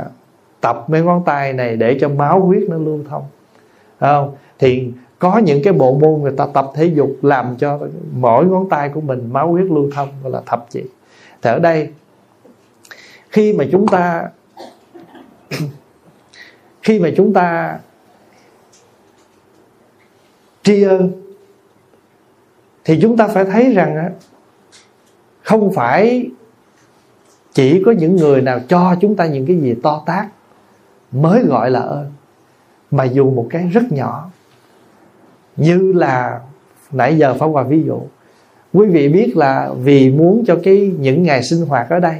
tập 0.61 0.85
mấy 0.87 1.01
ngón 1.01 1.23
tay 1.25 1.53
này 1.53 1.75
để 1.75 1.97
cho 2.01 2.09
máu 2.09 2.39
huyết 2.39 2.63
nó 2.69 2.77
lưu 2.77 2.99
thông. 3.09 3.23
Không? 3.99 4.35
Thì 4.59 4.91
có 5.19 5.37
những 5.37 5.63
cái 5.63 5.73
bộ 5.73 5.97
môn 6.01 6.21
người 6.21 6.33
ta 6.37 6.47
tập 6.53 6.71
thể 6.75 6.85
dục 6.85 7.11
làm 7.21 7.55
cho 7.57 7.79
mỗi 8.11 8.45
ngón 8.45 8.69
tay 8.69 8.89
của 8.89 9.01
mình 9.01 9.29
máu 9.33 9.51
huyết 9.51 9.65
lưu 9.65 9.89
thông 9.95 10.09
gọi 10.23 10.31
là 10.31 10.41
thập 10.45 10.65
chỉ. 10.69 10.83
Thì 11.41 11.49
ở 11.49 11.59
đây 11.59 11.89
khi 13.29 13.53
mà 13.53 13.65
chúng 13.71 13.87
ta 13.87 14.29
khi 16.81 16.99
mà 16.99 17.09
chúng 17.17 17.33
ta 17.33 17.79
tri 20.63 20.83
ân 20.83 21.11
thì 22.85 22.99
chúng 23.01 23.17
ta 23.17 23.27
phải 23.27 23.45
thấy 23.45 23.73
rằng 23.73 24.11
không 25.43 25.73
phải 25.73 26.29
chỉ 27.53 27.83
có 27.85 27.91
những 27.91 28.15
người 28.15 28.41
nào 28.41 28.59
cho 28.67 28.95
chúng 29.01 29.15
ta 29.15 29.25
những 29.25 29.45
cái 29.45 29.57
gì 29.57 29.75
to 29.83 30.03
tát 30.05 30.25
mới 31.11 31.43
gọi 31.43 31.71
là 31.71 31.79
ơn, 31.79 32.11
mà 32.91 33.03
dù 33.03 33.31
một 33.31 33.47
cái 33.49 33.69
rất 33.73 33.91
nhỏ. 33.91 34.29
Như 35.55 35.93
là 35.95 36.39
nãy 36.91 37.17
giờ 37.17 37.35
phóng 37.39 37.53
hòa 37.53 37.63
ví 37.63 37.83
dụ, 37.83 38.01
quý 38.73 38.87
vị 38.87 39.09
biết 39.09 39.37
là 39.37 39.71
vì 39.83 40.09
muốn 40.11 40.43
cho 40.47 40.57
cái 40.63 40.93
những 40.99 41.23
ngày 41.23 41.43
sinh 41.43 41.65
hoạt 41.65 41.89
ở 41.89 41.99
đây 41.99 42.15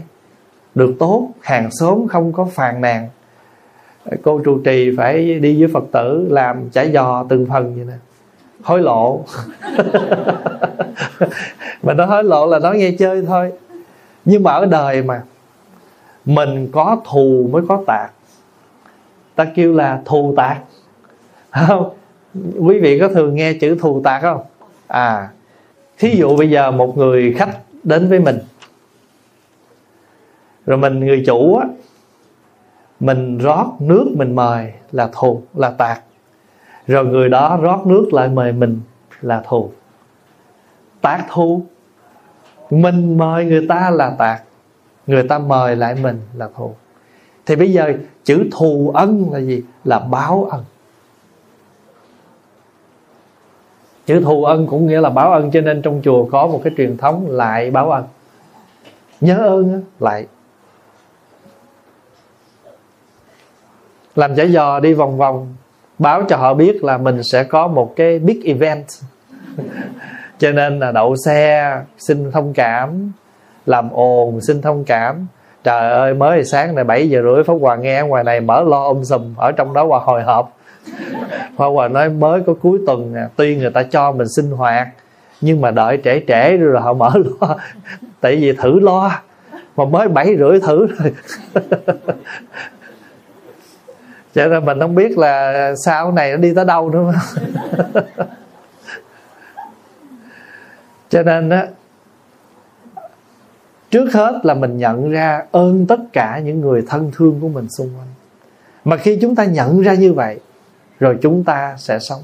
được 0.76 0.96
tốt, 1.00 1.30
hàng 1.42 1.70
xóm 1.72 2.08
không 2.08 2.34
có 2.34 2.46
phàn 2.46 2.82
nàn, 2.82 3.10
cô 4.22 4.40
trụ 4.40 4.60
trì 4.60 4.96
phải 4.98 5.40
đi 5.40 5.60
với 5.60 5.72
phật 5.74 5.84
tử 5.92 6.28
làm 6.30 6.70
chả 6.70 6.86
giò 6.86 7.26
từng 7.30 7.46
phần 7.46 7.76
vậy 7.76 7.86
nè. 7.86 7.94
Hối 8.64 8.82
lộ. 8.82 9.26
mà 11.84 11.94
nó 11.94 12.06
hối 12.06 12.24
lộ 12.24 12.48
là 12.48 12.60
nó 12.60 12.72
nghe 12.72 12.92
chơi 13.00 13.26
thôi. 13.28 13.52
Nhưng 14.26 14.44
mà 14.44 14.52
ở 14.52 14.66
đời 14.66 15.04
mà, 15.04 15.24
mình 16.26 16.70
có 16.72 16.98
thù 17.06 17.50
mới 17.52 17.62
có 17.68 17.84
tạc 17.88 18.12
ta 19.36 19.46
kêu 19.56 19.74
là 19.74 20.02
thù 20.06 20.34
tạc 20.38 20.60
không, 21.52 21.90
quý 22.60 22.80
vị 22.80 23.00
có 23.00 23.08
thường 23.08 23.36
nghe 23.36 23.54
chữ 23.54 23.78
thù 23.82 24.02
tạc 24.04 24.22
không? 24.22 24.42
À 24.88 25.30
thí 25.98 26.16
dụ 26.16 26.38
bây 26.38 26.50
giờ 26.50 26.72
một 26.72 26.98
người 26.98 27.34
khách 27.38 27.58
đến 27.84 28.10
với 28.10 28.20
mình. 28.20 28.40
Rồi 30.66 30.78
mình 30.78 31.00
người 31.00 31.24
chủ 31.26 31.58
á, 31.58 31.68
mình 33.00 33.38
rót 33.38 33.66
nước 33.80 34.06
mình 34.16 34.36
mời 34.36 34.74
là 34.92 35.10
thù, 35.14 35.42
là 35.56 35.70
tạc 35.70 36.02
rồi 36.88 37.06
người 37.06 37.30
đó 37.30 37.60
rót 37.62 37.88
nước 37.88 38.10
lại 38.14 38.28
mời 38.28 38.52
mình 38.52 38.82
là 39.22 39.44
thù 39.48 39.72
tạc 41.02 41.26
thù 41.30 41.64
mình 42.70 43.18
mời 43.18 43.46
người 43.46 43.66
ta 43.70 43.90
là 43.90 44.10
tạc 44.18 44.44
người 45.08 45.24
ta 45.28 45.40
mời 45.40 45.76
lại 45.76 45.96
mình 45.96 46.22
là 46.34 46.50
thù 46.56 46.74
thì 47.46 47.56
bây 47.56 47.74
giờ 47.74 47.94
chữ 48.24 48.50
thù 48.52 48.92
ân 48.96 49.34
là 49.34 49.40
gì? 49.40 49.64
Là 49.84 50.00
báo 50.00 50.48
ân. 50.52 50.64
Chữ 54.06 54.22
thù 54.24 54.44
ân 54.44 54.68
cũng 54.68 54.88
nghĩa 54.88 55.02
là 55.02 55.10
báo 55.10 55.32
ân, 55.32 55.52
cho 55.52 55.62
nên 55.62 55.82
trong 55.82 56.02
chùa 56.04 56.26
có 56.32 56.48
một 56.48 56.62
cái 56.64 56.74
truyền 56.78 56.98
thống 56.98 57.30
lại 57.30 57.72
báo 57.72 57.92
ân. 57.92 58.04
Nhớ 59.22 59.38
ơn 59.38 59.84
lại. 60.00 60.28
Làm 64.16 64.36
giả 64.36 64.44
dò 64.44 64.80
đi 64.80 64.94
vòng 64.94 65.18
vòng, 65.18 65.56
báo 66.00 66.24
cho 66.30 66.38
họ 66.38 66.54
biết 66.54 66.84
là 66.84 66.98
mình 66.98 67.22
sẽ 67.24 67.44
có 67.44 67.68
một 67.68 67.94
cái 67.96 68.20
big 68.20 68.42
event. 68.44 68.86
cho 70.42 70.52
nên 70.52 70.80
là 70.80 70.92
đậu 70.92 71.16
xe 71.26 71.76
xin 71.98 72.32
thông 72.32 72.54
cảm, 72.54 73.12
làm 73.66 73.90
ồn 73.92 74.42
xin 74.42 74.62
thông 74.62 74.84
cảm. 74.84 75.28
Trời 75.64 75.92
ơi, 75.92 76.14
mới 76.14 76.44
sáng 76.44 76.76
này 76.76 76.84
7 76.84 77.10
giờ 77.10 77.22
rưỡi, 77.22 77.44
pháp 77.44 77.54
hòa 77.62 77.76
nghe 77.76 78.02
ngoài 78.02 78.24
này 78.24 78.42
mở 78.42 78.64
lo 78.64 78.84
ôm 78.84 79.04
sùm, 79.06 79.36
ở 79.38 79.52
trong 79.52 79.74
đó 79.74 79.84
hòa 79.84 80.00
hồi 80.00 80.24
hộp. 80.24 80.58
Pháp 81.58 81.66
hòa 81.68 81.88
nói 81.88 82.10
mới 82.10 82.42
có 82.48 82.54
cuối 82.62 82.80
tuần 82.88 83.14
nè, 83.14 83.22
tuy 83.36 83.56
người 83.56 83.70
ta 83.70 83.84
cho 83.84 84.12
mình 84.12 84.28
sinh 84.36 84.52
hoạt, 84.52 84.88
nhưng 85.42 85.62
mà 85.62 85.72
đợi 85.72 86.02
trễ 86.04 86.22
trễ 86.28 86.58
rồi 86.58 86.82
họ 86.82 86.94
mở 86.94 87.12
lo. 87.42 87.58
Tại 88.22 88.36
vì 88.36 88.54
thử 88.54 88.80
lo, 88.80 89.12
mà 89.78 89.86
mới 89.86 90.08
bảy 90.08 90.36
rưỡi 90.40 90.60
thử 90.60 90.88
rồi. 90.88 91.14
Cho 94.36 94.48
nên 94.48 94.66
mình 94.66 94.80
không 94.80 94.96
biết 94.96 95.18
là 95.18 95.74
sau 95.86 96.12
này 96.12 96.32
nó 96.32 96.38
đi 96.38 96.54
tới 96.54 96.66
đâu 96.66 96.90
nữa 96.90 97.14
cho 101.12 101.24
nên 101.24 101.50
đó 101.50 101.64
trước 103.90 104.14
hết 104.14 104.40
là 104.44 104.54
mình 104.54 104.78
nhận 104.78 105.12
ra 105.12 105.44
ơn 105.52 105.86
tất 105.88 106.00
cả 106.14 106.42
những 106.46 106.62
người 106.62 106.84
thân 106.88 107.12
thương 107.16 107.40
của 107.42 107.48
mình 107.48 107.70
xung 107.70 107.88
quanh. 107.88 108.08
Mà 108.86 108.98
khi 108.98 109.18
chúng 109.22 109.36
ta 109.36 109.46
nhận 109.46 109.82
ra 109.82 109.94
như 109.94 110.14
vậy 110.14 110.40
rồi 111.00 111.18
chúng 111.22 111.44
ta 111.44 111.76
sẽ 111.78 112.00
sống. 112.00 112.22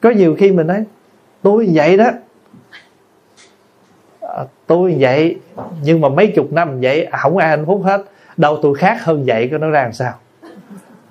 Có 0.00 0.10
nhiều 0.10 0.36
khi 0.38 0.52
mình 0.52 0.66
nói 0.66 0.84
tôi 1.42 1.70
vậy 1.72 1.96
đó. 1.96 2.10
À, 4.20 4.44
tôi 4.66 4.96
vậy 5.00 5.38
nhưng 5.82 6.00
mà 6.00 6.08
mấy 6.08 6.32
chục 6.36 6.52
năm 6.52 6.80
vậy 6.80 7.08
không 7.18 7.36
ai 7.36 7.48
hạnh 7.48 7.66
phúc 7.66 7.82
hết. 7.84 8.04
Đâu 8.36 8.58
tôi 8.62 8.74
khác 8.74 9.04
hơn 9.04 9.24
vậy 9.26 9.48
có 9.52 9.58
nó 9.58 9.70
ra 9.70 9.82
làm 9.82 9.92
sao? 9.92 10.14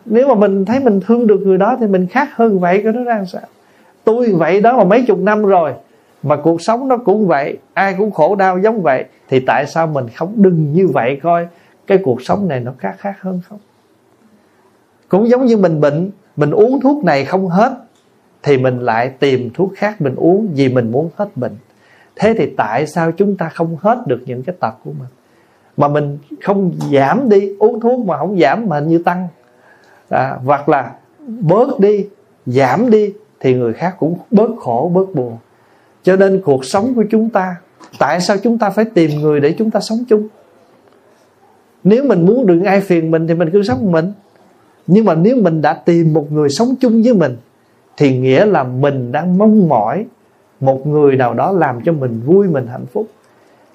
Nếu 0.06 0.28
mà 0.28 0.36
mình 0.36 0.66
thấy 0.66 0.80
mình 0.80 1.00
thương 1.08 1.28
được 1.28 1.40
người 1.46 1.58
đó 1.58 1.78
thì 1.80 1.88
mình 1.88 2.08
khác 2.08 2.30
hơn 2.36 2.60
vậy 2.60 2.82
có 2.84 2.92
nó 2.92 3.04
ra 3.04 3.16
làm 3.16 3.26
sao? 3.26 3.42
Tôi 4.04 4.32
vậy 4.32 4.62
đó 4.62 4.78
mà 4.78 4.84
mấy 4.84 5.04
chục 5.08 5.20
năm 5.20 5.46
rồi 5.46 5.74
mà 6.24 6.36
cuộc 6.36 6.62
sống 6.62 6.88
nó 6.88 6.98
cũng 6.98 7.28
vậy 7.28 7.58
ai 7.74 7.96
cũng 7.98 8.12
khổ 8.12 8.36
đau 8.36 8.60
giống 8.60 8.82
vậy 8.82 9.06
thì 9.28 9.40
tại 9.40 9.66
sao 9.68 9.88
mình 9.88 10.06
không 10.16 10.34
đừng 10.36 10.74
như 10.74 10.88
vậy 10.88 11.20
coi? 11.24 11.48
Cái 11.88 12.00
cuộc 12.04 12.22
sống 12.22 12.48
này 12.48 12.60
nó 12.60 12.72
khác 12.78 12.96
khác 12.98 13.22
hơn 13.22 13.42
không? 13.50 13.60
Cũng 15.10 15.30
giống 15.30 15.46
như 15.46 15.58
mình 15.58 15.82
bệnh 15.82 16.12
mình 16.36 16.52
uống 16.52 16.82
thuốc 16.82 17.04
này 17.04 17.26
không 17.26 17.48
hết 17.48 17.74
thì 18.44 18.58
mình 18.58 18.80
lại 18.80 19.10
tìm 19.10 19.50
thuốc 19.54 19.72
khác 19.76 20.02
mình 20.02 20.16
uống 20.16 20.48
vì 20.56 20.70
mình 20.70 20.92
muốn 20.92 21.10
hết 21.16 21.30
bệnh. 21.36 21.56
Thế 22.16 22.34
thì 22.38 22.54
tại 22.58 22.88
sao 22.88 23.12
chúng 23.12 23.38
ta 23.38 23.50
không 23.50 23.78
hết 23.82 24.08
được 24.08 24.20
những 24.26 24.44
cái 24.44 24.56
tật 24.60 24.74
của 24.84 24.92
mình? 25.00 25.08
Mà 25.78 25.88
mình 25.88 26.18
không 26.44 26.72
giảm 26.94 27.30
đi 27.30 27.56
uống 27.60 27.80
thuốc 27.80 28.06
mà 28.06 28.18
không 28.18 28.40
giảm 28.40 28.70
mà 28.70 28.80
như 28.80 28.98
tăng. 28.98 29.28
À, 30.10 30.38
hoặc 30.46 30.70
là 30.70 30.92
bớt 31.28 31.80
đi 31.80 32.08
giảm 32.46 32.90
đi 32.90 33.14
thì 33.40 33.54
người 33.54 33.74
khác 33.74 33.96
cũng 34.00 34.18
bớt 34.32 34.50
khổ 34.60 34.92
bớt 34.94 35.16
buồn 35.16 35.38
cho 36.04 36.16
nên 36.16 36.42
cuộc 36.46 36.66
sống 36.66 36.94
của 36.96 37.04
chúng 37.12 37.30
ta, 37.30 37.56
tại 38.00 38.22
sao 38.22 38.38
chúng 38.44 38.58
ta 38.58 38.70
phải 38.70 38.86
tìm 38.86 39.12
người 39.22 39.40
để 39.40 39.56
chúng 39.58 39.72
ta 39.72 39.80
sống 39.80 40.00
chung? 40.10 40.28
Nếu 41.84 42.04
mình 42.04 42.26
muốn 42.26 42.46
đừng 42.46 42.64
ai 42.64 42.82
phiền 42.82 43.12
mình 43.12 43.28
thì 43.28 43.34
mình 43.34 43.50
cứ 43.54 43.64
sống 43.64 43.86
một 43.86 43.92
mình. 43.92 44.14
Nhưng 44.88 45.06
mà 45.06 45.16
nếu 45.16 45.36
mình 45.36 45.62
đã 45.62 45.74
tìm 45.74 46.14
một 46.14 46.32
người 46.32 46.50
sống 46.50 46.76
chung 46.80 47.04
với 47.04 47.14
mình, 47.14 47.38
thì 47.98 48.18
nghĩa 48.18 48.46
là 48.46 48.64
mình 48.64 49.12
đang 49.12 49.38
mong 49.38 49.68
mỏi 49.68 50.06
một 50.60 50.88
người 50.88 51.16
nào 51.16 51.34
đó 51.34 51.52
làm 51.52 51.82
cho 51.86 51.94
mình 51.94 52.22
vui, 52.26 52.48
mình 52.48 52.68
hạnh 52.68 52.86
phúc. 52.94 53.08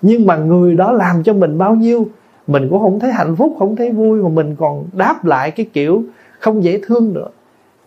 Nhưng 0.02 0.26
mà 0.26 0.36
người 0.36 0.74
đó 0.74 0.92
làm 0.92 1.22
cho 1.22 1.32
mình 1.32 1.58
bao 1.58 1.74
nhiêu, 1.74 2.08
mình 2.46 2.68
cũng 2.70 2.80
không 2.80 3.00
thấy 3.00 3.12
hạnh 3.12 3.36
phúc, 3.36 3.56
không 3.58 3.76
thấy 3.76 3.90
vui, 3.90 4.22
mà 4.22 4.28
mình 4.28 4.56
còn 4.56 4.84
đáp 4.92 5.24
lại 5.24 5.50
cái 5.50 5.66
kiểu 5.72 6.04
không 6.38 6.64
dễ 6.64 6.80
thương 6.86 7.12
nữa, 7.12 7.28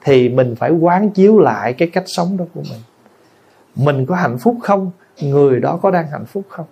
thì 0.03 0.29
mình 0.29 0.55
phải 0.55 0.71
quán 0.71 1.09
chiếu 1.09 1.39
lại 1.39 1.73
cái 1.73 1.89
cách 1.89 2.03
sống 2.07 2.37
đó 2.37 2.45
của 2.53 2.61
mình 2.61 2.79
mình 3.77 4.05
có 4.05 4.15
hạnh 4.15 4.37
phúc 4.37 4.57
không? 4.61 4.91
Người 5.21 5.59
đó 5.59 5.79
có 5.81 5.91
đang 5.91 6.07
hạnh 6.07 6.25
phúc 6.25 6.43
không? 6.49 6.65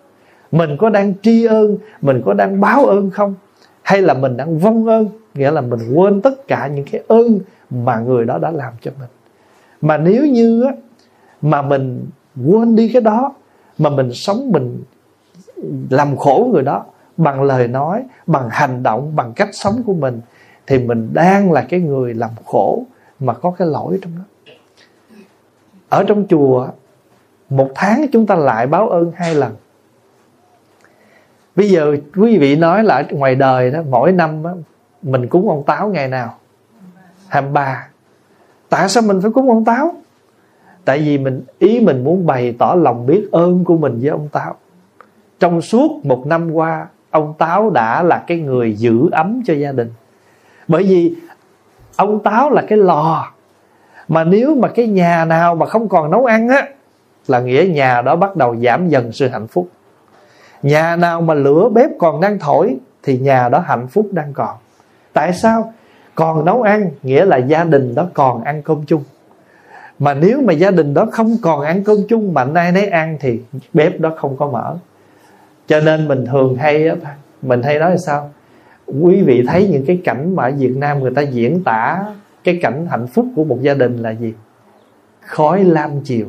Mình 0.51 0.77
có 0.77 0.89
đang 0.89 1.13
tri 1.21 1.45
ân 1.45 1.77
mình 2.01 2.21
có 2.25 2.33
đang 2.33 2.61
báo 2.61 2.85
ơn 2.85 3.09
không? 3.09 3.35
Hay 3.81 4.01
là 4.01 4.13
mình 4.13 4.37
đang 4.37 4.59
vong 4.59 4.87
ơn 4.87 5.07
nghĩa 5.33 5.51
là 5.51 5.61
mình 5.61 5.79
quên 5.95 6.21
tất 6.21 6.47
cả 6.47 6.67
những 6.67 6.85
cái 6.91 7.03
ơn 7.07 7.39
mà 7.69 7.99
người 7.99 8.25
đó 8.25 8.37
đã 8.37 8.51
làm 8.51 8.73
cho 8.81 8.91
mình? 8.99 9.09
Mà 9.81 9.97
nếu 9.97 10.25
như 10.25 10.63
á, 10.63 10.71
mà 11.41 11.61
mình 11.61 12.05
quên 12.45 12.75
đi 12.75 12.89
cái 12.93 13.01
đó 13.01 13.33
mà 13.77 13.89
mình 13.89 14.13
sống 14.13 14.51
mình 14.51 14.83
làm 15.89 16.17
khổ 16.17 16.49
người 16.53 16.63
đó 16.63 16.85
bằng 17.17 17.43
lời 17.43 17.67
nói 17.67 18.03
bằng 18.27 18.49
hành 18.51 18.83
động 18.83 19.15
bằng 19.15 19.33
cách 19.33 19.49
sống 19.51 19.81
của 19.85 19.93
mình 19.93 20.21
thì 20.67 20.79
mình 20.79 21.09
đang 21.13 21.51
là 21.51 21.65
cái 21.69 21.79
người 21.79 22.13
làm 22.13 22.31
khổ 22.45 22.83
mà 23.19 23.33
có 23.33 23.51
cái 23.51 23.67
lỗi 23.67 23.99
trong 24.01 24.11
đó. 24.17 24.53
Ở 25.89 26.03
trong 26.03 26.25
chùa 26.29 26.67
một 27.49 27.69
tháng 27.75 28.05
chúng 28.12 28.25
ta 28.25 28.36
lại 28.36 28.67
báo 28.67 28.89
ơn 28.89 29.12
hai 29.15 29.36
lần. 29.36 29.55
Bây 31.55 31.69
giờ 31.69 31.97
quý 32.15 32.38
vị 32.38 32.55
nói 32.55 32.84
là 32.84 33.03
ngoài 33.12 33.36
đời 33.36 33.71
đó 33.71 33.79
mỗi 33.89 34.12
năm 34.12 34.43
đó, 34.43 34.53
mình 35.01 35.27
cúng 35.27 35.49
ông 35.49 35.63
táo 35.63 35.88
ngày 35.88 36.08
nào? 36.08 36.38
23 37.27 37.88
tại 38.69 38.89
sao 38.89 39.03
mình 39.03 39.21
phải 39.21 39.31
cúng 39.31 39.49
ông 39.49 39.65
táo? 39.65 39.93
Tại 40.86 40.99
vì 40.99 41.17
mình 41.17 41.41
ý 41.60 41.79
mình 41.79 42.03
muốn 42.03 42.25
bày 42.25 42.55
tỏ 42.60 42.75
lòng 42.75 43.05
biết 43.05 43.27
ơn 43.31 43.63
của 43.63 43.77
mình 43.77 43.99
với 44.01 44.10
ông 44.10 44.29
táo. 44.31 44.55
Trong 45.39 45.62
suốt 45.62 46.05
một 46.05 46.25
năm 46.25 46.51
qua 46.51 46.88
ông 47.10 47.34
táo 47.38 47.69
đã 47.69 48.03
là 48.03 48.23
cái 48.27 48.39
người 48.39 48.73
giữ 48.73 49.10
ấm 49.12 49.41
cho 49.45 49.53
gia 49.53 49.71
đình. 49.71 49.91
Bởi 50.67 50.84
vì 50.84 51.15
ông 51.95 52.23
táo 52.23 52.49
là 52.49 52.63
cái 52.67 52.77
lò. 52.77 53.31
Mà 54.08 54.23
nếu 54.23 54.55
mà 54.55 54.67
cái 54.67 54.88
nhà 54.88 55.25
nào 55.25 55.55
mà 55.55 55.65
không 55.65 55.89
còn 55.89 56.12
nấu 56.12 56.25
ăn 56.25 56.49
á 56.49 56.67
là 57.27 57.39
nghĩa 57.39 57.67
nhà 57.73 58.01
đó 58.01 58.15
bắt 58.15 58.35
đầu 58.35 58.55
giảm 58.55 58.89
dần 58.89 59.11
sự 59.11 59.27
hạnh 59.27 59.47
phúc. 59.47 59.67
Nhà 60.63 60.95
nào 60.95 61.21
mà 61.21 61.33
lửa 61.33 61.69
bếp 61.69 61.89
còn 61.99 62.21
đang 62.21 62.39
thổi, 62.39 62.77
thì 63.03 63.17
nhà 63.17 63.49
đó 63.49 63.59
hạnh 63.59 63.88
phúc 63.88 64.07
đang 64.11 64.33
còn. 64.33 64.55
Tại 65.13 65.33
sao? 65.33 65.73
Còn 66.15 66.45
nấu 66.45 66.61
ăn, 66.61 66.89
nghĩa 67.03 67.25
là 67.25 67.38
gia 67.38 67.63
đình 67.63 67.95
đó 67.95 68.07
còn 68.13 68.43
ăn 68.43 68.61
cơm 68.61 68.85
chung. 68.88 69.03
Mà 69.99 70.13
nếu 70.13 70.41
mà 70.41 70.53
gia 70.53 70.71
đình 70.71 70.93
đó 70.93 71.07
không 71.11 71.38
còn 71.41 71.61
ăn 71.61 71.83
cơm 71.83 71.97
chung 72.09 72.33
mà 72.33 72.43
nay 72.45 72.71
nấy 72.71 72.88
ăn, 72.88 73.17
thì 73.19 73.41
bếp 73.73 73.99
đó 73.99 74.13
không 74.17 74.38
có 74.38 74.47
mở. 74.47 74.77
Cho 75.67 75.79
nên 75.79 76.07
mình 76.07 76.25
thường 76.25 76.55
hay 76.55 76.89
mình 77.41 77.63
hay 77.63 77.79
nói 77.79 77.91
là 77.91 77.97
sao? 77.97 78.31
Quý 79.01 79.21
vị 79.21 79.43
thấy 79.47 79.67
những 79.71 79.85
cái 79.85 80.01
cảnh 80.03 80.35
mà 80.35 80.43
ở 80.43 80.51
Việt 80.51 80.73
Nam 80.77 80.99
người 80.99 81.11
ta 81.15 81.21
diễn 81.21 81.63
tả 81.63 82.05
cái 82.43 82.59
cảnh 82.61 82.88
hạnh 82.89 83.07
phúc 83.07 83.25
của 83.35 83.43
một 83.43 83.57
gia 83.61 83.73
đình 83.73 83.97
là 83.97 84.09
gì? 84.09 84.33
Khói 85.21 85.63
lam 85.63 85.91
chiều 86.03 86.27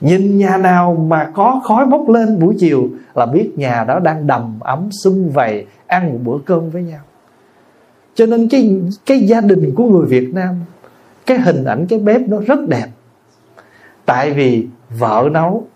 nhìn 0.00 0.38
nhà 0.38 0.56
nào 0.56 0.94
mà 0.94 1.30
có 1.34 1.60
khói 1.64 1.86
bốc 1.86 2.08
lên 2.08 2.38
buổi 2.38 2.54
chiều 2.58 2.88
là 3.14 3.26
biết 3.26 3.50
nhà 3.56 3.84
đó 3.84 3.98
đang 3.98 4.26
đầm 4.26 4.60
ấm 4.60 4.88
sum 5.04 5.30
vầy, 5.30 5.66
ăn 5.86 6.12
một 6.12 6.18
bữa 6.24 6.38
cơm 6.44 6.70
với 6.70 6.82
nhau. 6.82 7.00
Cho 8.14 8.26
nên 8.26 8.48
cái 8.48 8.80
cái 9.06 9.20
gia 9.20 9.40
đình 9.40 9.74
của 9.74 9.84
người 9.84 10.06
Việt 10.06 10.34
Nam, 10.34 10.54
cái 11.26 11.38
hình 11.38 11.64
ảnh 11.64 11.86
cái 11.86 11.98
bếp 11.98 12.20
nó 12.28 12.38
rất 12.46 12.68
đẹp. 12.68 12.86
Tại 14.04 14.32
vì 14.32 14.66
vợ 14.98 15.28
nấu, 15.32 15.66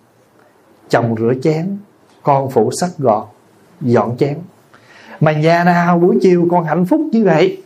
chồng 0.89 1.15
rửa 1.19 1.33
chén, 1.43 1.77
con 2.23 2.51
phụ 2.51 2.71
sắc 2.81 2.91
gọt, 2.99 3.25
dọn 3.81 4.17
chén. 4.17 4.39
Mà 5.21 5.33
nhà 5.33 5.65
nào 5.65 5.99
buổi 5.99 6.19
chiều 6.21 6.49
còn 6.51 6.65
hạnh 6.65 6.85
phúc 6.85 7.01
như 7.13 7.25
vậy, 7.25 7.63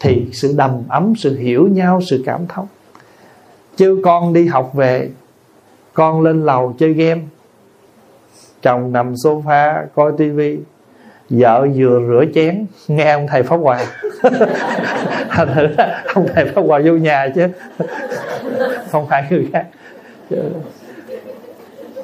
thì 0.00 0.26
sự 0.32 0.54
đầm 0.56 0.82
ấm, 0.88 1.12
sự 1.16 1.38
hiểu 1.38 1.68
nhau, 1.68 2.00
sự 2.10 2.22
cảm 2.26 2.40
thông. 2.48 2.66
Chứ 3.76 4.00
con 4.04 4.32
đi 4.32 4.46
học 4.46 4.74
về 4.74 5.10
con 5.96 6.22
lên 6.22 6.44
lầu 6.44 6.74
chơi 6.78 6.92
game. 6.92 7.20
Chồng 8.62 8.92
nằm 8.92 9.12
sofa 9.12 9.84
coi 9.94 10.12
tivi. 10.18 10.58
Vợ 11.30 11.66
vừa 11.76 12.00
rửa 12.08 12.24
chén 12.34 12.66
nghe 12.88 13.12
ông 13.12 13.26
thầy 13.26 13.42
pháp 13.42 13.56
hòa. 13.56 13.84
Thành 15.28 15.54
thử 15.54 15.66
ông 16.14 16.26
thầy 16.34 16.44
pháp 16.44 16.62
hòa 16.62 16.80
vô 16.84 16.92
nhà 16.92 17.28
chứ. 17.34 17.46
Không 18.90 19.06
phải 19.08 19.24
người 19.30 19.48
khác. 19.52 19.66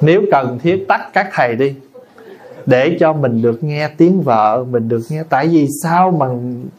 Nếu 0.01 0.21
cần 0.31 0.59
thiết 0.63 0.85
tắt 0.87 1.09
các 1.13 1.29
thầy 1.33 1.55
đi 1.55 1.75
để 2.65 2.97
cho 2.99 3.13
mình 3.13 3.41
được 3.41 3.63
nghe 3.63 3.89
tiếng 3.97 4.21
vợ 4.21 4.65
mình 4.69 4.89
được 4.89 5.01
nghe. 5.09 5.23
Tại 5.29 5.47
vì 5.47 5.67
sao 5.83 6.11
mà 6.11 6.25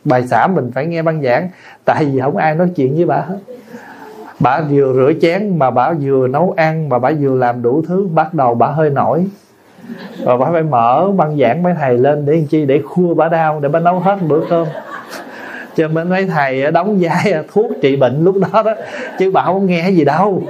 bài 0.05 0.27
xã 0.31 0.47
mình 0.47 0.71
phải 0.75 0.87
nghe 0.87 1.03
băng 1.03 1.23
giảng? 1.23 1.49
Tại 1.85 2.05
vì 2.05 2.21
không 2.21 2.37
ai 2.37 2.55
nói 2.55 2.69
chuyện 2.77 2.95
với 2.95 3.05
bà 3.05 3.17
hết 3.17 3.39
bà 4.45 4.61
vừa 4.71 4.93
rửa 4.95 5.13
chén 5.23 5.59
mà 5.59 5.71
bà 5.71 5.93
vừa 6.03 6.29
nấu 6.29 6.55
ăn 6.57 6.89
mà 6.89 6.99
bà 6.99 7.11
vừa 7.21 7.37
làm 7.37 7.63
đủ 7.63 7.83
thứ, 7.89 8.09
bắt 8.15 8.35
đầu 8.35 8.55
bà 8.55 8.67
hơi 8.67 8.91
nổi. 8.91 9.27
Và 10.25 10.37
bà 10.37 10.47
phải 10.53 10.63
mở 10.63 11.11
băng 11.17 11.39
giảng 11.39 11.63
mấy 11.63 11.75
thầy 11.81 11.99
lên 11.99 12.27
để 12.27 12.33
làm 12.33 12.47
chi? 12.47 12.65
Để 12.65 12.83
khua 12.85 13.15
bà 13.15 13.29
đau, 13.29 13.61
để 13.61 13.69
bà 13.69 13.81
nấu 13.81 13.99
hết 13.99 14.17
bữa 14.29 14.41
cơm. 14.51 14.67
Cho 15.77 15.89
nên 15.89 16.11
mấy 16.11 16.27
thầy 16.27 16.71
đóng 16.71 16.99
vai 17.01 17.45
thuốc 17.53 17.71
trị 17.83 17.97
bệnh 17.97 18.25
lúc 18.25 18.37
đó 18.37 18.63
đó, 18.63 18.75
chứ 19.19 19.31
bà 19.31 19.43
không 19.45 19.67
nghe 19.67 19.91
gì 19.91 20.05
đâu. 20.05 20.43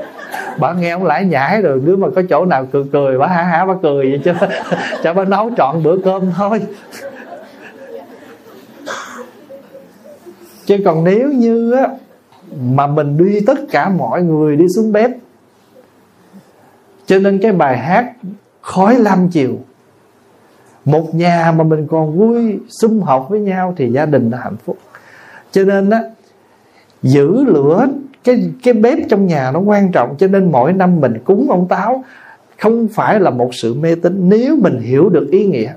Bà 0.59 0.73
nghe 0.73 0.91
ông 0.91 1.05
lãi 1.05 1.25
nhãi 1.25 1.63
rồi 1.63 1.81
nếu 1.85 1.97
mà 1.97 2.09
có 2.17 2.23
chỗ 2.31 2.45
nào 2.45 2.67
cười 2.73 2.85
cười, 2.93 3.19
bà 3.19 3.27
hả 3.27 3.43
hả 3.43 3.67
bà 3.67 3.75
cười 3.83 4.11
vậy 4.11 4.21
chứ 4.25 4.33
cho 5.03 5.15
bà 5.15 5.25
nấu 5.25 5.51
trọn 5.57 5.83
bữa 5.83 5.97
cơm 6.05 6.23
thôi. 6.37 6.61
Chứ 10.67 10.77
còn 10.85 11.05
nếu 11.05 11.29
như 11.29 11.73
á 11.73 11.89
mà 12.63 12.87
mình 12.87 13.17
đi 13.17 13.41
tất 13.41 13.59
cả 13.71 13.89
mọi 13.89 14.23
người 14.23 14.57
đi 14.57 14.65
xuống 14.77 14.93
bếp. 14.93 15.11
Cho 17.07 17.19
nên 17.19 17.39
cái 17.43 17.53
bài 17.53 17.79
hát 17.79 18.13
khói 18.61 18.99
lam 18.99 19.29
chiều, 19.29 19.59
một 20.85 21.15
nhà 21.15 21.53
mà 21.57 21.65
mình 21.65 21.87
còn 21.87 22.19
vui 22.19 22.59
sum 22.69 23.01
họp 23.01 23.27
với 23.31 23.41
nhau 23.41 23.75
thì 23.77 23.93
gia 23.93 24.07
đình 24.07 24.31
đã 24.31 24.39
hạnh 24.39 24.57
phúc. 24.65 24.79
Cho 25.53 25.65
nên 25.65 25.91
á, 25.91 26.03
giữ 27.03 27.45
lửa 27.45 27.87
cái 28.25 28.51
cái 28.63 28.75
bếp 28.75 28.99
trong 29.09 29.27
nhà 29.27 29.51
nó 29.51 29.61
quan 29.61 29.93
trọng, 29.93 30.15
cho 30.19 30.27
nên 30.27 30.53
mỗi 30.53 30.73
năm 30.73 31.01
mình 31.01 31.19
cúng 31.25 31.47
ông 31.51 31.69
táo. 31.69 32.05
Không 32.59 32.89
phải 32.89 33.21
là 33.21 33.31
một 33.31 33.51
sự 33.55 33.75
mê 33.75 33.95
tín. 33.95 34.29
Nếu 34.29 34.57
mình 34.57 34.81
hiểu 34.81 35.09
được 35.09 35.29
ý 35.31 35.47
nghĩa 35.47 35.73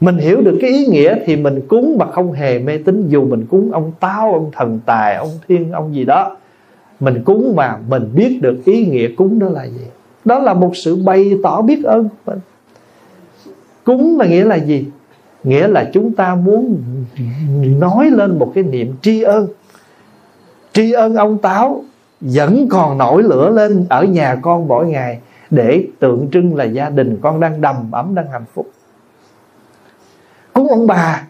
mình 0.00 0.18
hiểu 0.18 0.40
được 0.40 0.58
cái 0.60 0.70
ý 0.70 0.86
nghĩa 0.86 1.16
thì 1.26 1.36
mình 1.36 1.60
cúng 1.68 1.96
mà 1.98 2.06
không 2.10 2.32
hề 2.32 2.58
mê 2.58 2.78
tín. 2.78 3.08
Dù 3.08 3.24
mình 3.24 3.46
cúng 3.46 3.72
ông 3.72 3.92
táo, 4.00 4.32
ông 4.32 4.50
thần 4.52 4.80
tài, 4.86 5.14
ông 5.14 5.30
thiên, 5.48 5.72
ông 5.72 5.94
gì 5.94 6.04
đó, 6.04 6.36
mình 7.00 7.22
cúng 7.24 7.52
mà 7.56 7.78
mình 7.88 8.10
biết 8.14 8.38
được 8.42 8.64
ý 8.64 8.86
nghĩa 8.86 9.08
cúng 9.16 9.38
đó 9.38 9.48
là 9.48 9.64
gì. 9.64 9.86
Đó 10.24 10.38
là 10.38 10.54
một 10.54 10.76
sự 10.76 10.96
bày 10.96 11.32
tỏ 11.42 11.62
biết 11.62 11.84
ơn. 11.84 12.08
Của 12.08 12.32
mình 12.32 12.40
cúng 13.84 14.18
là 14.20 14.26
nghĩa 14.26 14.44
là 14.44 14.56
gì? 14.56 14.86
Nghĩa 15.44 15.68
là 15.68 15.90
chúng 15.92 16.14
ta 16.14 16.34
muốn 16.34 16.76
nói 17.78 18.10
lên 18.10 18.38
một 18.38 18.52
cái 18.54 18.64
niệm 18.64 18.94
tri 19.02 19.22
ân. 19.22 19.48
Tri 20.72 20.92
ân 20.92 21.14
ông 21.14 21.38
táo 21.38 21.84
vẫn 22.20 22.66
còn 22.70 22.98
nổi 22.98 23.22
lửa 23.22 23.50
lên 23.50 23.86
ở 23.88 24.04
nhà 24.04 24.34
con 24.42 24.68
mỗi 24.68 24.86
ngày 24.86 25.18
để 25.50 25.84
tượng 25.98 26.28
trưng 26.32 26.56
là 26.56 26.64
gia 26.64 26.90
đình 26.90 27.18
con 27.20 27.40
đang 27.40 27.60
đầm 27.60 27.76
ấm, 27.92 28.14
đang 28.14 28.26
hạnh 28.32 28.44
phúc 28.54 28.70
cúng 30.56 30.68
ông 30.68 30.86
bà. 30.86 31.22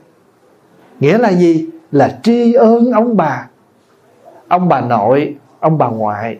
Nghĩa 1.00 1.18
là 1.18 1.32
gì? 1.32 1.66
Là 1.92 2.18
tri 2.22 2.52
ân 2.52 2.92
ông 2.92 3.16
bà. 3.16 3.46
Ông 4.48 4.68
bà 4.68 4.80
nội, 4.80 5.36
ông 5.60 5.78
bà 5.78 5.88
ngoại, 5.88 6.38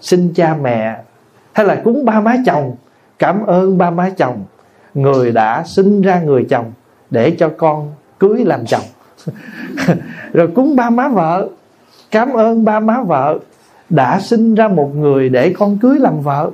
xin 0.00 0.32
cha 0.34 0.56
mẹ, 0.62 0.96
hay 1.52 1.66
là 1.66 1.80
cúng 1.84 2.04
ba 2.04 2.20
má 2.20 2.36
chồng, 2.46 2.76
cảm 3.18 3.46
ơn 3.46 3.78
ba 3.78 3.90
má 3.90 4.10
chồng. 4.16 4.44
Người 4.94 5.32
đã 5.32 5.62
sinh 5.66 6.02
ra 6.02 6.20
người 6.20 6.46
chồng 6.50 6.72
để 7.10 7.36
cho 7.38 7.50
con 7.56 7.92
cưới 8.18 8.44
làm 8.44 8.66
chồng. 8.66 8.84
Rồi 10.32 10.48
cúng 10.54 10.76
ba 10.76 10.90
má 10.90 11.08
vợ, 11.08 11.48
cảm 12.10 12.32
ơn 12.32 12.64
ba 12.64 12.80
má 12.80 13.02
vợ 13.02 13.38
đã 13.90 14.20
sinh 14.20 14.54
ra 14.54 14.68
một 14.68 14.90
người 14.96 15.28
để 15.28 15.54
con 15.58 15.78
cưới 15.78 15.98
làm 15.98 16.20
vợ. 16.20 16.50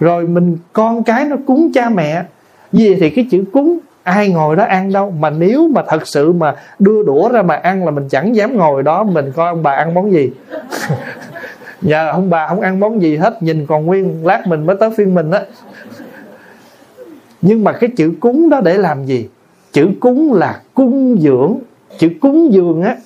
Rồi 0.00 0.26
mình, 0.26 0.58
con 0.72 1.02
cái 1.02 1.24
nó 1.24 1.36
cúng 1.46 1.70
cha 1.74 1.88
mẹ. 1.88 2.24
Vì 2.72 2.94
thì 2.94 3.10
cái 3.10 3.26
chữ 3.30 3.44
cúng 3.52 3.78
ai 4.06 4.28
ngồi 4.28 4.56
đó 4.56 4.64
ăn 4.64 4.92
đâu. 4.92 5.10
Mà 5.10 5.30
nếu 5.30 5.68
mà 5.68 5.82
thật 5.88 6.06
sự 6.06 6.32
mà 6.32 6.54
đưa 6.78 7.02
đũa 7.02 7.28
ra 7.28 7.42
mà 7.42 7.54
ăn 7.54 7.84
là 7.84 7.90
mình 7.90 8.08
chẳng 8.08 8.36
dám 8.36 8.56
ngồi 8.56 8.82
đó, 8.82 9.04
mình 9.04 9.32
coi 9.36 9.48
ông 9.48 9.62
bà 9.62 9.72
ăn 9.72 9.94
món 9.94 10.12
gì. 10.12 10.30
Nhà 11.82 12.10
ông 12.10 12.30
bà 12.30 12.48
không 12.48 12.60
ăn 12.60 12.80
món 12.80 13.02
gì 13.02 13.16
hết, 13.16 13.42
nhìn 13.42 13.66
còn 13.66 13.86
nguyên 13.86 14.26
lát 14.26 14.46
mình 14.46 14.66
mới 14.66 14.76
tới 14.80 14.90
phiên 14.96 15.14
mình 15.14 15.30
á. 15.30 15.40
Nhưng 17.42 17.64
mà 17.64 17.72
cái 17.72 17.90
chữ 17.96 18.12
cúng 18.20 18.48
đó 18.48 18.60
để 18.60 18.78
làm 18.78 19.04
gì? 19.06 19.28
Chữ 19.72 19.88
cúng 20.00 20.34
là 20.34 20.60
cung 20.74 21.18
dưỡng. 21.20 21.58
Chữ 21.98 22.08
cúng 22.20 22.52
dường 22.52 22.82
á, 22.82 22.96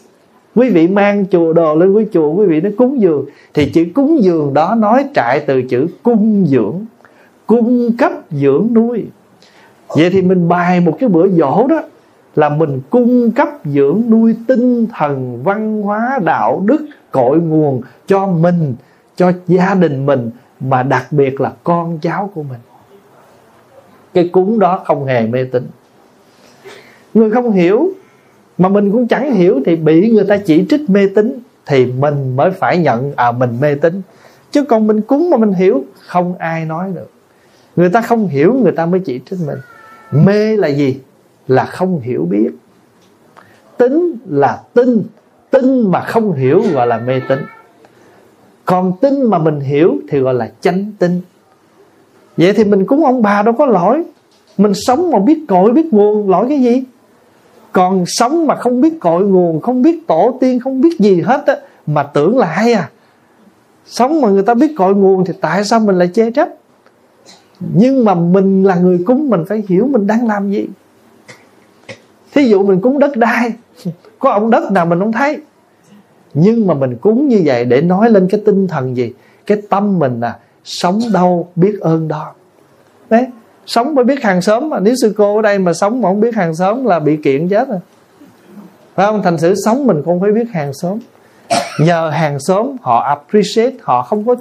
quý 0.55 0.71
vị 0.71 0.89
mang 0.89 1.25
chùa 1.31 1.53
đồ 1.53 1.75
lên 1.75 1.93
quý 1.93 2.05
chùa, 2.13 2.33
quý 2.33 2.47
vị 2.47 2.61
nó 2.61 2.71
cúng 2.79 3.01
dường. 3.01 3.27
Thì 3.55 3.71
chữ 3.71 3.85
cúng 3.95 4.23
dường 4.23 4.55
đó 4.55 4.75
nói 4.75 5.05
trại 5.15 5.41
từ 5.41 5.63
chữ 5.63 5.87
cung 6.03 6.47
dưỡng. 6.49 6.85
Cung 7.47 7.97
cấp 7.97 8.13
dưỡng 8.31 8.69
nuôi 8.73 9.05
vậy 9.97 10.11
thì 10.11 10.23
mình 10.23 10.49
bài 10.49 10.81
một 10.81 10.97
cái 11.01 11.09
bữa 11.09 11.29
dỗ 11.29 11.67
đó 11.67 11.83
là 12.37 12.49
mình 12.49 12.81
cung 12.91 13.31
cấp 13.31 13.49
dưỡng 13.65 14.03
nuôi 14.09 14.37
tinh 14.49 14.87
thần, 14.87 15.43
văn 15.43 15.83
hóa, 15.83 16.19
đạo 16.25 16.63
đức, 16.67 16.87
cội 17.11 17.39
nguồn 17.39 17.83
cho 18.07 18.27
mình, 18.27 18.75
cho 19.17 19.33
gia 19.47 19.75
đình 19.75 20.07
mình, 20.07 20.31
mà 20.61 20.83
đặc 20.83 21.07
biệt 21.11 21.41
là 21.41 21.53
con 21.65 21.99
cháu 21.99 22.31
của 22.35 22.43
mình. 22.43 22.61
Cái 24.15 24.29
cúng 24.29 24.59
đó 24.59 24.83
không 24.85 25.05
hề 25.05 25.27
mê 25.27 25.45
tín. 25.45 25.67
Người 27.15 27.31
không 27.31 27.51
hiểu, 27.51 27.91
mà 28.59 28.69
mình 28.69 28.93
cũng 28.93 29.09
chẳng 29.09 29.33
hiểu 29.35 29.61
thì 29.67 29.77
bị 29.77 30.11
người 30.11 30.25
ta 30.29 30.37
chỉ 30.37 30.67
trích 30.71 30.91
mê 30.91 31.09
tín 31.15 31.39
thì 31.67 31.87
mình 31.87 32.37
mới 32.37 32.51
phải 32.51 32.79
nhận 32.79 33.13
à 33.17 33.33
mình 33.33 33.57
mê 33.61 33.75
tín. 33.75 34.03
Chứ 34.51 34.65
còn 34.65 34.87
mình 34.87 35.01
cúng 35.01 35.31
mà 35.31 35.37
mình 35.37 35.53
hiểu, 35.53 35.85
không 36.07 36.35
ai 36.39 36.65
nói 36.65 36.91
được. 36.95 37.11
Người 37.77 37.91
ta 37.91 38.01
không 38.01 38.29
hiểu, 38.29 38.55
người 38.55 38.73
ta 38.73 38.87
mới 38.87 39.01
chỉ 39.01 39.21
trích 39.31 39.39
mình 39.47 39.59
mê 40.13 40.57
là 40.57 40.69
gì? 40.69 41.01
Là 41.49 41.65
không 41.65 42.01
hiểu 42.01 42.27
biết. 42.31 42.51
Tính 43.77 44.15
là 44.29 44.61
tin. 44.75 45.03
Tin 45.51 45.91
mà 45.91 46.01
không 46.01 46.33
hiểu 46.33 46.63
gọi 46.73 46.87
là 46.87 46.99
mê 46.99 47.21
tín. 47.29 47.39
Còn 48.65 48.93
tin 49.01 49.23
mà 49.23 49.39
mình 49.39 49.61
hiểu 49.61 49.97
thì 50.09 50.19
gọi 50.19 50.35
là 50.35 50.53
chánh 50.61 50.93
tin. 50.99 51.21
Vậy 52.37 52.53
thì 52.53 52.65
mình 52.65 52.87
cúng 52.87 53.05
ông 53.05 53.23
bà 53.23 53.43
đâu 53.43 53.55
có 53.59 53.67
lỗi. 53.67 54.03
Mình 54.59 54.73
sống 54.75 55.11
mà 55.11 55.19
biết 55.19 55.45
cội, 55.49 55.73
biết 55.73 55.93
nguồn, 55.93 56.31
lỗi 56.31 56.47
cái 56.49 56.61
gì? 56.63 56.85
Còn 57.73 58.05
sống 58.07 58.47
mà 58.47 58.55
không 58.55 58.81
biết 58.81 59.01
cội 59.01 59.23
nguồn, 59.23 59.61
không 59.61 59.83
biết 59.83 60.07
tổ 60.07 60.39
tiên, 60.41 60.61
không 60.61 60.81
biết 60.81 60.99
gì 60.99 61.21
hết 61.21 61.47
á, 61.47 61.57
mà 61.87 62.03
tưởng 62.03 62.39
là 62.39 62.47
hay 62.47 62.73
à. 62.73 62.91
Sống 63.87 64.21
mà 64.21 64.29
người 64.29 64.43
ta 64.43 64.55
biết 64.55 64.75
cội 64.77 64.95
nguồn 64.95 65.25
thì 65.25 65.33
tại 65.41 65.65
sao 65.65 65.81
mình 65.81 65.99
lại 65.99 66.11
chê 66.15 66.31
trách? 66.31 66.49
Nhưng 67.61 68.05
mà 68.05 68.15
mình 68.15 68.65
là 68.65 68.75
người 68.75 69.03
cúng, 69.07 69.31
mình 69.31 69.45
phải 69.49 69.63
hiểu 69.69 69.89
mình 69.91 70.07
đang 70.07 70.27
làm 70.27 70.51
gì. 70.51 70.67
Thí 72.35 72.45
dụ 72.45 72.63
mình 72.63 72.81
cúng 72.81 72.99
đất 72.99 73.17
đai, 73.17 73.53
có 74.19 74.31
ông 74.31 74.51
đất 74.51 74.73
nào 74.73 74.87
mình 74.87 74.99
không 74.99 75.13
thấy? 75.13 75.41
Nhưng 76.35 76.67
mà 76.67 76.75
mình 76.75 76.97
cúng 76.97 77.29
như 77.29 77.43
vậy 77.45 77.65
để 77.65 77.81
nói 77.81 78.11
lên 78.11 78.29
cái 78.31 78.41
tinh 78.47 78.69
thần 78.69 78.97
gì? 78.97 79.13
Cái 79.47 79.63
tâm 79.71 79.99
mình 79.99 80.21
là 80.21 80.39
sống 80.65 81.01
đâu 81.13 81.49
biết 81.57 81.81
ơn 81.81 82.09
đó. 82.09 82.35
Đấy, 83.11 83.27
sống 83.67 83.95
mới 83.95 84.05
biết 84.05 84.23
hàng 84.23 84.43
xóm 84.43 84.71
mà. 84.71 84.81
Nếu 84.81 84.95
sư 85.03 85.15
cô 85.17 85.37
ở 85.37 85.43
đây 85.43 85.59
mà 85.59 85.73
sống 85.73 86.03
mà 86.03 86.09
không 86.09 86.21
biết 86.21 86.35
hàng 86.35 86.55
xóm 86.55 86.85
là 86.85 86.99
bị 86.99 87.17
kiện 87.17 87.49
chết 87.49 87.69
rồi. 87.69 87.79
Phải 88.95 89.07
không? 89.07 89.23
Thành 89.23 89.39
sự 89.39 89.55
sống 89.65 89.87
mình 89.87 90.03
cũng 90.05 90.21
phải 90.21 90.33
biết 90.33 90.51
hàng 90.53 90.73
xóm. 90.75 90.99
Nhờ 91.81 92.11
hàng 92.11 92.39
xóm 92.41 92.77
họ 92.81 93.01
appreciate, 93.01 93.77
họ 93.81 94.03
không 94.03 94.27
có 94.27 94.35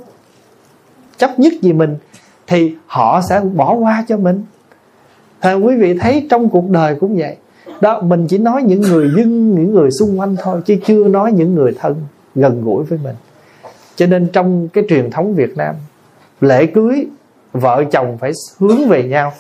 chấp 1.18 1.40
nhất 1.40 1.54
gì 1.62 1.74
mình 1.74 1.98
thì 2.50 2.76
họ 2.86 3.22
sẽ 3.30 3.42
bỏ 3.56 3.74
qua 3.74 4.06
cho 4.08 4.18
mình. 4.18 4.44
À, 5.40 5.54
quý 5.54 5.76
vị 5.76 5.98
thấy 5.98 6.28
trong 6.30 6.50
cuộc 6.50 6.70
đời 6.70 6.96
cũng 7.00 7.18
vậy. 7.18 7.36
Đó 7.82 8.02
mình 8.02 8.28
chỉ 8.28 8.38
nói 8.38 8.64
những 8.64 8.82
người 8.82 9.10
dân 9.18 9.56
những 9.56 9.74
người 9.74 9.92
xung 9.92 10.20
quanh 10.20 10.36
thôi 10.44 10.62
chứ 10.66 10.76
chưa 10.86 11.08
nói 11.08 11.32
những 11.32 11.56
người 11.56 11.76
thân 11.80 11.96
gần 12.36 12.62
gũi 12.64 12.84
với 12.84 13.00
mình. 13.04 13.16
Cho 13.96 14.06
nên 14.06 14.28
trong 14.34 14.68
cái 14.68 14.84
truyền 14.90 15.12
thống 15.12 15.36
Việt 15.36 15.58
Nam 15.58 15.76
lễ 16.42 16.66
cưới 16.66 17.08
vợ 17.52 17.84
chồng 17.92 18.18
phải 18.18 18.32
hướng 18.60 18.88
về 18.88 19.04
nhau 19.04 19.34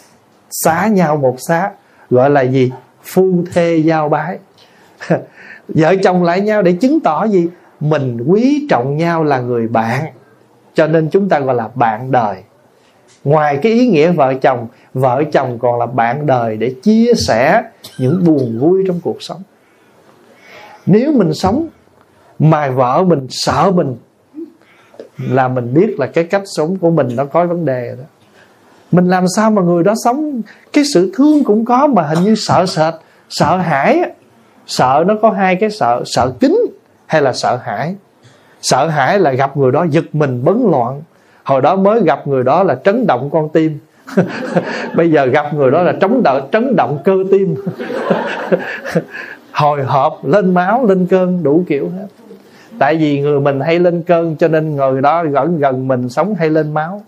xá 0.51 0.87
nhau 0.87 1.17
một 1.17 1.35
xá 1.47 1.71
gọi 2.09 2.29
là 2.29 2.41
gì? 2.41 2.71
Phu 3.03 3.43
thê 3.53 3.75
giao 3.75 4.09
bái. 4.09 4.39
Vợ 5.67 5.95
chồng 6.03 6.23
lại 6.23 6.41
nhau 6.41 6.61
để 6.61 6.71
chứng 6.71 6.99
tỏ 6.99 7.23
gì? 7.27 7.47
Mình 7.79 8.17
quý 8.27 8.67
trọng 8.69 8.97
nhau 8.97 9.23
là 9.23 9.39
người 9.39 9.67
bạn. 9.67 10.05
Cho 10.73 10.87
nên 10.87 11.09
chúng 11.09 11.29
ta 11.29 11.39
gọi 11.39 11.55
là 11.55 11.69
bạn 11.75 12.11
đời 12.11 12.43
ngoài 13.23 13.59
cái 13.61 13.71
ý 13.71 13.87
nghĩa 13.87 14.11
vợ 14.11 14.33
chồng 14.41 14.67
vợ 14.93 15.23
chồng 15.31 15.59
còn 15.59 15.79
là 15.79 15.85
bạn 15.85 16.25
đời 16.25 16.57
để 16.57 16.75
chia 16.83 17.13
sẻ 17.27 17.63
những 17.97 18.23
buồn 18.25 18.59
vui 18.59 18.83
trong 18.87 18.99
cuộc 19.03 19.17
sống. 19.19 19.41
Nếu 20.85 21.11
mình 21.11 21.33
sống 21.33 21.67
mà 22.39 22.69
vợ 22.69 23.03
mình 23.07 23.27
sợ 23.29 23.71
mình, 23.75 23.95
là 25.17 25.47
mình 25.47 25.73
biết 25.73 25.99
là 25.99 26.07
cái 26.07 26.23
cách 26.23 26.43
sống 26.45 26.77
của 26.77 26.89
mình 26.89 27.07
nó 27.15 27.25
có 27.25 27.45
vấn 27.45 27.65
đề 27.65 27.95
đó. 27.97 28.03
Mình 28.91 29.07
làm 29.07 29.25
sao 29.35 29.51
mà 29.51 29.61
người 29.61 29.83
đó 29.83 29.93
sống? 30.03 30.41
Cái 30.73 30.83
sự 30.93 31.11
thương 31.15 31.43
cũng 31.43 31.65
có 31.65 31.87
mà 31.87 32.01
hình 32.01 32.23
như 32.23 32.35
sợ 32.35 32.65
sệt, 32.65 32.93
sợ 33.29 33.57
hãi 33.57 34.01
sợ 34.67 35.03
nó 35.07 35.15
có 35.21 35.31
hai 35.31 35.55
cái 35.55 35.69
sợ 35.69 36.03
sợ 36.05 36.33
kính 36.39 36.57
hay 37.05 37.21
là 37.21 37.33
sợ 37.33 37.59
hãi. 37.63 37.95
Sợ 38.61 38.87
hãi 38.87 39.19
là 39.19 39.31
gặp 39.31 39.57
người 39.57 39.71
đó 39.71 39.85
giật 39.89 40.05
mình, 40.13 40.43
bấn 40.43 40.67
loạn 40.71 41.01
hồi 41.49 41.61
đó 41.61 41.75
mới 41.75 42.01
gặp 42.03 42.27
người 42.27 42.43
đó 42.43 42.63
là 42.63 42.75
trấn 42.75 43.07
động 43.07 43.29
con 43.29 43.49
tim. 43.49 43.79
Bây 44.95 45.11
giờ 45.11 45.25
gặp 45.25 45.53
người 45.53 45.71
đó 45.71 45.81
là 45.81 45.93
trống 46.01 46.23
đợi 46.23 46.41
trấn 46.51 46.75
động 46.75 46.99
cơ 47.03 47.15
tim. 47.31 47.55
Hồi 49.51 49.83
hộp 49.83 50.25
lên 50.25 50.53
máu, 50.53 50.85
lên 50.85 51.05
cơn, 51.05 51.43
đủ 51.43 51.63
kiểu 51.67 51.89
hết. 51.89 52.07
Tại 52.79 52.95
vì 52.95 53.19
người 53.19 53.39
mình 53.39 53.59
hay 53.59 53.79
lên 53.79 54.03
cơn, 54.03 54.35
cho 54.35 54.47
nên 54.47 54.75
người 54.75 55.01
đó 55.01 55.23
gần 55.23 55.59
gần 55.59 55.87
mình 55.87 56.09
sống 56.09 56.35
hay 56.35 56.49
lên 56.49 56.73
máu. 56.73 57.03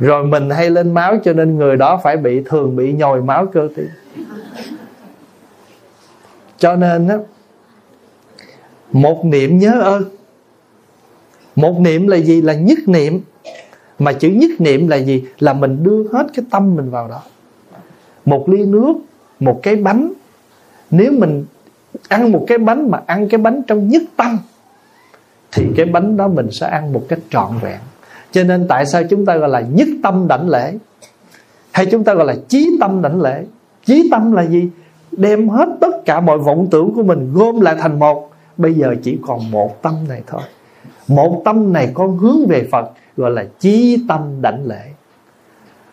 Rồi 0.00 0.24
mình 0.24 0.50
hay 0.50 0.70
lên 0.70 0.94
máu, 0.94 1.16
cho 1.24 1.32
nên 1.32 1.58
người 1.58 1.76
đó 1.76 2.00
phải 2.02 2.16
bị, 2.16 2.42
thường 2.44 2.76
bị 2.76 2.92
nhồi 2.92 3.22
máu 3.22 3.46
cơ 3.46 3.68
tim. 3.76 3.88
Cho 6.58 6.76
nên 6.76 7.08
á, 7.08 7.16
một 8.92 9.24
niệm 9.24 9.58
nhớ 9.58 9.80
ơn 9.80 10.04
một 11.56 11.80
niệm 11.80 12.08
là 12.08 12.16
gì? 12.16 12.42
Là 12.42 12.54
nhất 12.54 12.78
niệm. 12.86 13.20
Mà 13.98 14.12
chữ 14.12 14.28
nhất 14.28 14.50
niệm 14.58 14.88
là 14.88 14.96
gì? 14.96 15.24
Là 15.38 15.52
mình 15.52 15.82
đưa 15.82 16.08
hết 16.12 16.26
cái 16.34 16.44
tâm 16.50 16.76
mình 16.76 16.90
vào 16.90 17.08
đó. 17.08 17.22
Một 18.24 18.48
ly 18.48 18.64
nước, 18.66 18.94
một 19.40 19.60
cái 19.62 19.76
bánh. 19.76 20.12
Nếu 20.90 21.12
mình 21.12 21.44
ăn 22.08 22.32
một 22.32 22.44
cái 22.48 22.58
bánh 22.58 22.90
mà 22.90 23.00
ăn 23.06 23.28
cái 23.28 23.38
bánh 23.38 23.62
trong 23.66 23.88
nhất 23.88 24.02
tâm, 24.16 24.38
thì 25.52 25.66
cái 25.76 25.86
bánh 25.86 26.16
đó 26.16 26.28
mình 26.28 26.50
sẽ 26.50 26.66
ăn 26.66 26.92
một 26.92 27.04
cách 27.08 27.18
trọn 27.30 27.50
vẹn. 27.62 27.78
Cho 28.32 28.44
nên 28.44 28.66
tại 28.68 28.86
sao 28.86 29.02
chúng 29.10 29.26
ta 29.26 29.36
gọi 29.36 29.48
là 29.48 29.60
nhất 29.60 29.88
tâm 30.02 30.28
đảnh 30.28 30.48
lễ? 30.48 30.78
Hay 31.72 31.86
chúng 31.86 32.04
ta 32.04 32.14
gọi 32.14 32.26
là 32.26 32.34
chí 32.48 32.76
tâm 32.80 33.02
đảnh 33.02 33.20
lễ? 33.20 33.44
Chí 33.84 34.08
tâm 34.10 34.32
là 34.32 34.46
gì? 34.46 34.68
Đem 35.12 35.48
hết 35.48 35.68
tất 35.80 36.04
cả 36.04 36.20
mọi 36.20 36.38
vọng 36.38 36.68
tưởng 36.70 36.94
của 36.94 37.02
mình 37.02 37.32
gom 37.34 37.60
lại 37.60 37.76
thành 37.80 37.98
một. 37.98 38.30
Bây 38.56 38.74
giờ 38.74 38.94
chỉ 39.02 39.18
còn 39.26 39.50
một 39.50 39.82
tâm 39.82 39.94
này 40.08 40.22
thôi 40.26 40.42
một 41.14 41.42
tâm 41.44 41.72
này 41.72 41.90
con 41.94 42.18
hướng 42.18 42.46
về 42.48 42.68
phật, 42.72 42.90
gọi 43.16 43.30
là 43.30 43.44
chí 43.58 44.04
tâm 44.08 44.42
đảnh 44.42 44.66
lễ. 44.66 44.82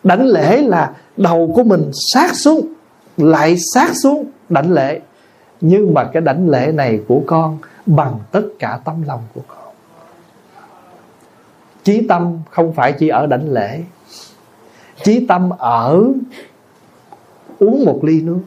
Đảnh 0.04 0.26
lễ 0.26 0.62
là 0.62 0.92
đầu 1.16 1.52
của 1.54 1.62
mình 1.62 1.90
sát 2.12 2.34
xuống, 2.34 2.72
lại 3.16 3.56
sát 3.74 3.90
xuống 4.02 4.24
đảnh 4.48 4.72
lễ. 4.72 5.00
Nhưng 5.60 5.94
mà 5.94 6.04
cái 6.04 6.22
đảnh 6.22 6.48
lễ 6.48 6.72
này 6.74 7.00
của 7.08 7.20
con 7.26 7.58
bằng 7.86 8.18
tất 8.32 8.42
cả 8.58 8.80
tấm 8.84 9.02
lòng 9.06 9.20
của 9.34 9.40
con. 9.48 9.58
Chí 11.82 12.06
tâm 12.08 12.38
không 12.50 12.72
phải 12.72 12.92
chỉ 12.92 13.08
ở 13.08 13.26
đảnh 13.26 13.52
lễ. 13.52 13.82
Chí 15.04 15.26
tâm 15.26 15.50
ở 15.58 16.04
uống 17.58 17.84
một 17.84 18.00
ly 18.02 18.20
nước. 18.22 18.40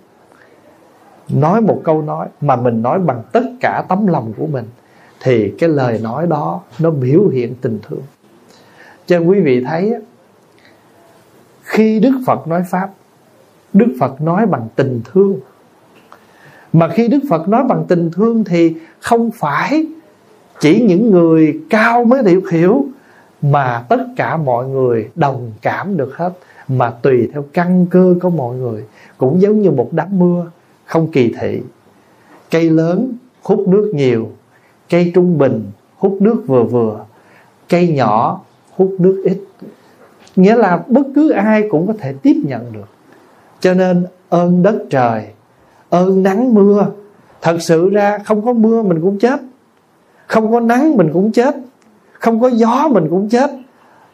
Nói 1.30 1.62
một 1.62 1.82
câu 1.84 2.02
nói 2.02 2.28
mà 2.42 2.56
mình 2.56 2.82
nói 2.82 3.00
bằng 3.00 3.22
tất 3.32 3.44
cả 3.60 3.84
tấm 3.90 4.08
lòng 4.08 4.34
của 4.38 4.48
mình 4.48 4.66
thì 5.24 5.54
cái 5.58 5.70
lời 5.70 6.00
nói 6.04 6.28
đó 6.28 6.62
nó 6.80 6.90
biểu 6.90 7.28
hiện 7.28 7.56
tình 7.62 7.80
thương. 7.88 8.02
Cho 9.08 9.20
quý 9.20 9.40
vị 9.40 9.64
thấy 9.64 9.94
khi 11.62 12.00
đức 12.00 12.22
phật 12.26 12.48
nói 12.48 12.64
pháp, 12.70 12.90
đức 13.74 13.96
phật 14.00 14.22
nói 14.22 14.46
bằng 14.46 14.68
tình 14.76 15.02
thương. 15.06 15.40
Mà 16.74 16.88
khi 16.88 17.08
đức 17.08 17.20
phật 17.30 17.48
nói 17.48 17.64
bằng 17.64 17.86
tình 17.88 18.12
thương 18.12 18.44
thì 18.44 18.76
không 19.00 19.32
phải 19.32 19.86
chỉ 20.60 20.82
những 20.82 21.12
người 21.12 21.62
cao 21.70 22.06
mới 22.06 22.24
được 22.24 22.50
hiểu 22.52 22.86
mà 23.42 23.86
tất 23.90 24.06
cả 24.16 24.38
mọi 24.38 24.68
người 24.68 25.10
đồng 25.16 25.52
cảm 25.62 25.98
được 25.98 26.16
hết, 26.18 26.34
mà 26.68 26.90
tùy 26.90 27.30
theo 27.34 27.46
căn 27.54 27.86
cơ 27.90 28.16
của 28.22 28.30
mọi 28.30 28.56
người, 28.56 28.84
cũng 29.18 29.42
giống 29.42 29.62
như 29.62 29.72
một 29.72 29.90
đám 29.92 30.20
mưa 30.20 30.46
không 30.86 31.12
kỳ 31.12 31.34
thị. 31.40 31.62
Cây 32.52 32.70
lớn 32.70 33.14
hút 33.42 33.68
nước 33.68 33.92
nhiều 33.96 34.32
cây 34.94 35.12
trung 35.16 35.38
bình, 35.38 35.72
hút 35.98 36.18
nước 36.20 36.44
vừa 36.48 36.64
vừa. 36.64 37.06
Cây 37.70 37.88
nhỏ, 37.88 38.42
hút 38.76 38.96
nước 39.00 39.22
ít. 39.26 39.38
Nghĩa 40.36 40.56
là 40.56 40.84
bất 40.88 41.02
cứ 41.16 41.32
ai 41.32 41.64
cũng 41.70 41.88
có 41.88 41.94
thể 42.00 42.14
tiếp 42.22 42.36
nhận 42.46 42.74
được. 42.74 42.88
Cho 43.60 43.74
nên 43.74 44.06
ơn 44.30 44.64
đất 44.64 44.84
trời, 44.90 45.28
ơn 45.90 46.24
nắng 46.24 46.54
mưa, 46.54 46.88
thật 47.42 47.58
sự 47.62 47.90
ra 47.90 48.18
không 48.26 48.46
có 48.46 48.54
mưa 48.54 48.82
mình 48.82 49.02
cũng 49.02 49.20
chết. 49.20 49.40
Không 50.28 50.52
có 50.52 50.60
nắng 50.60 50.98
mình 50.98 51.10
cũng 51.14 51.32
chết. 51.32 51.56
Không 52.14 52.42
có 52.42 52.48
gió 52.48 52.88
mình 52.92 53.08
cũng 53.10 53.30
chết. 53.30 53.52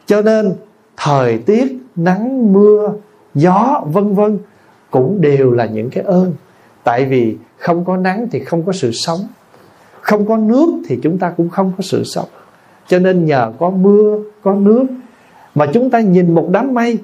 Cho 0.06 0.22
nên 0.22 0.52
thời 0.96 1.38
tiết, 1.38 1.78
nắng, 1.96 2.52
mưa, 2.52 2.92
gió, 3.34 3.82
vân 3.86 4.14
vân 4.14 4.38
cũng 4.90 5.20
đều 5.20 5.50
là 5.50 5.66
những 5.66 5.90
cái 5.90 6.04
ơn. 6.04 6.34
Tại 6.84 7.04
vì 7.04 7.36
không 7.58 7.84
có 7.84 7.96
nắng 7.96 8.28
thì 8.32 8.40
không 8.40 8.62
có 8.62 8.72
sự 8.72 8.90
sống 8.92 9.20
không 10.10 10.26
có 10.26 10.36
nước 10.36 10.82
thì 10.86 10.98
chúng 11.02 11.18
ta 11.18 11.30
cũng 11.36 11.48
không 11.48 11.72
có 11.76 11.82
sự 11.82 12.04
sống. 12.04 12.28
Cho 12.88 12.98
nên 12.98 13.24
nhờ 13.24 13.52
có 13.58 13.70
mưa, 13.70 14.18
có 14.42 14.54
nước, 14.54 14.84
mà 15.54 15.66
chúng 15.66 15.90
ta 15.90 16.00
nhìn 16.00 16.34
một 16.34 16.48
đám 16.52 16.74
mây. 16.74 16.98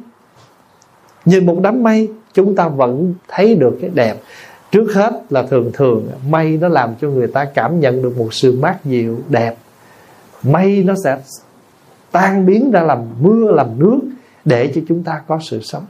Nhìn 1.25 1.47
một 1.47 1.59
đám 1.63 1.83
mây, 1.83 2.09
chúng 2.33 2.57
ta 2.57 2.69
vẫn 2.69 3.15
thấy 3.29 3.55
được 3.55 3.79
cái 3.81 3.91
đẹp. 3.95 4.17
Trước 4.71 4.95
hết 4.95 5.23
là 5.31 5.43
thường 5.43 5.71
thường, 5.73 6.07
mây 6.29 6.59
nó 6.61 6.69
làm 6.69 6.95
cho 7.01 7.09
người 7.09 7.27
ta 7.27 7.45
cảm 7.45 7.81
nhận 7.81 8.03
được 8.03 8.19
một 8.19 8.35
sự 8.35 8.59
mát 8.61 8.85
dịu, 8.85 9.19
đẹp. 9.29 9.57
Mây 10.43 10.83
nó 10.87 10.95
sẽ 11.05 11.19
tan 12.11 12.47
biến 12.47 12.71
ra 12.71 12.83
làm 12.83 12.99
mưa, 13.21 13.53
làm 13.53 13.67
nước 13.79 13.99
để 14.45 14.73
cho 14.75 14.81
chúng 14.89 15.03
ta 15.03 15.21
có 15.27 15.39
sự 15.43 15.61
sống. 15.63 15.85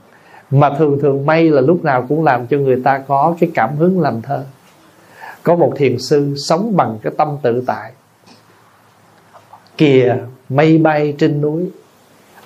Mà 0.51 0.69
thường 0.77 0.99
thường 1.01 1.25
mây 1.25 1.49
là 1.49 1.61
lúc 1.61 1.83
nào 1.83 2.05
cũng 2.09 2.23
làm 2.23 2.47
cho 2.47 2.57
người 2.57 2.81
ta 2.83 2.97
có 2.97 3.35
cái 3.39 3.51
cảm 3.53 3.75
hứng 3.75 3.99
làm 3.99 4.21
thơ 4.21 4.43
có 5.47 5.55
một 5.55 5.73
thiền 5.75 5.99
sư 5.99 6.33
sống 6.37 6.75
bằng 6.75 6.97
cái 7.01 7.13
tâm 7.17 7.37
tự 7.41 7.63
tại. 7.67 7.91
Kìa, 9.77 10.15
mây 10.49 10.77
bay 10.77 11.15
trên 11.17 11.41
núi. 11.41 11.69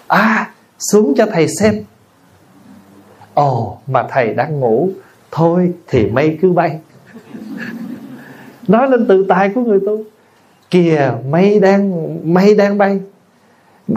À 0.07 0.51
xuống 0.79 1.13
cho 1.17 1.25
thầy 1.25 1.47
xem. 1.59 1.83
Ồ, 3.33 3.77
mà 3.87 4.07
thầy 4.09 4.33
đang 4.33 4.59
ngủ. 4.59 4.89
Thôi 5.31 5.71
thì 5.87 6.05
mây 6.05 6.37
cứ 6.41 6.51
bay. 6.51 6.79
Nói 8.67 8.89
lên 8.89 9.07
tự 9.07 9.25
tại 9.29 9.51
của 9.55 9.61
người 9.61 9.79
tu. 9.85 10.03
Kìa, 10.69 11.11
mây 11.29 11.59
đang 11.59 12.17
mây 12.33 12.55
đang 12.55 12.77
bay. 12.77 12.99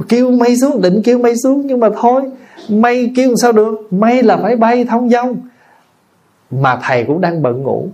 Kêu 0.08 0.30
mây 0.30 0.56
xuống, 0.56 0.82
định 0.82 1.02
kêu 1.04 1.18
mây 1.18 1.36
xuống, 1.36 1.66
nhưng 1.66 1.80
mà 1.80 1.88
thôi, 2.00 2.22
mây 2.68 3.12
kêu 3.16 3.34
sao 3.42 3.52
được? 3.52 3.92
Mây 3.92 4.22
là 4.22 4.36
phải 4.36 4.56
bay 4.56 4.84
thông 4.84 5.10
dong 5.10 5.36
mà 6.50 6.78
thầy 6.82 7.04
cũng 7.04 7.20
đang 7.20 7.42
bận 7.42 7.62
ngủ 7.62 7.88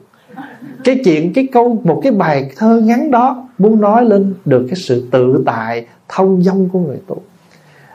cái 0.84 1.00
chuyện, 1.04 1.32
cái 1.32 1.48
câu, 1.52 1.80
một 1.84 2.00
cái 2.02 2.12
bài 2.12 2.50
thơ 2.56 2.80
ngắn 2.84 3.10
đó 3.10 3.48
muốn 3.58 3.80
nói 3.80 4.04
lên 4.04 4.34
được 4.44 4.66
cái 4.68 4.76
sự 4.76 5.08
tự 5.10 5.42
tại, 5.46 5.86
thông 6.08 6.42
dong 6.42 6.68
của 6.68 6.78
người 6.78 6.98
tu. 7.06 7.22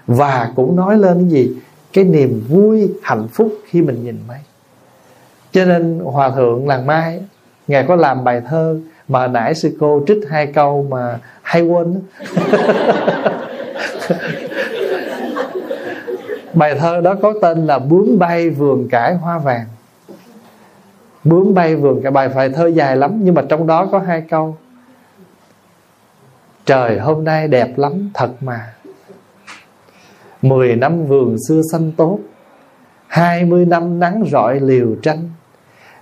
Và 0.07 0.51
cũng 0.55 0.75
nói 0.75 0.97
lên 0.97 1.17
cái 1.19 1.29
gì? 1.29 1.55
Cái 1.93 2.03
niềm 2.03 2.43
vui, 2.49 2.93
hạnh 3.03 3.27
phúc 3.33 3.53
khi 3.65 3.81
mình 3.81 4.03
nhìn 4.03 4.17
mây. 4.27 4.37
Cho 5.51 5.65
nên 5.65 5.99
hòa 6.03 6.29
thượng 6.29 6.67
làng 6.67 6.85
mai, 6.85 7.21
ngài 7.67 7.85
có 7.87 7.95
làm 7.95 8.23
bài 8.23 8.41
thơ 8.49 8.79
mà 9.07 9.27
nãy 9.27 9.55
sư 9.55 9.77
cô 9.79 10.03
trích 10.07 10.17
hai 10.29 10.47
câu 10.47 10.87
mà 10.89 11.19
hay 11.41 11.61
quên 11.61 12.01
bài 16.53 16.75
thơ 16.79 17.01
đó 17.01 17.15
có 17.21 17.33
tên 17.41 17.65
là 17.65 17.79
bướm 17.79 18.19
bay 18.19 18.49
vườn 18.49 18.87
cải 18.89 19.15
hoa 19.15 19.37
vàng 19.37 19.65
bướm 21.25 21.53
bay 21.53 21.75
vườn, 21.75 22.01
cái 22.03 22.11
bài 22.11 22.29
phải 22.29 22.49
thơ 22.49 22.67
dài 22.67 22.97
lắm, 22.97 23.19
nhưng 23.23 23.35
mà 23.35 23.43
trong 23.49 23.67
đó 23.67 23.85
có 23.85 23.99
hai 23.99 24.21
câu. 24.21 24.57
Trời 26.65 26.99
hôm 26.99 27.23
nay 27.23 27.47
đẹp 27.47 27.77
lắm, 27.77 28.09
thật 28.13 28.29
mà. 28.41 28.73
Mười 30.41 30.75
năm 30.75 31.05
vườn 31.05 31.37
xưa 31.47 31.61
xanh 31.71 31.91
tốt, 31.91 32.19
Hai 33.07 33.45
mươi 33.45 33.65
năm 33.65 33.99
nắng 33.99 34.23
rọi 34.31 34.59
liều 34.59 34.95
tranh. 35.01 35.29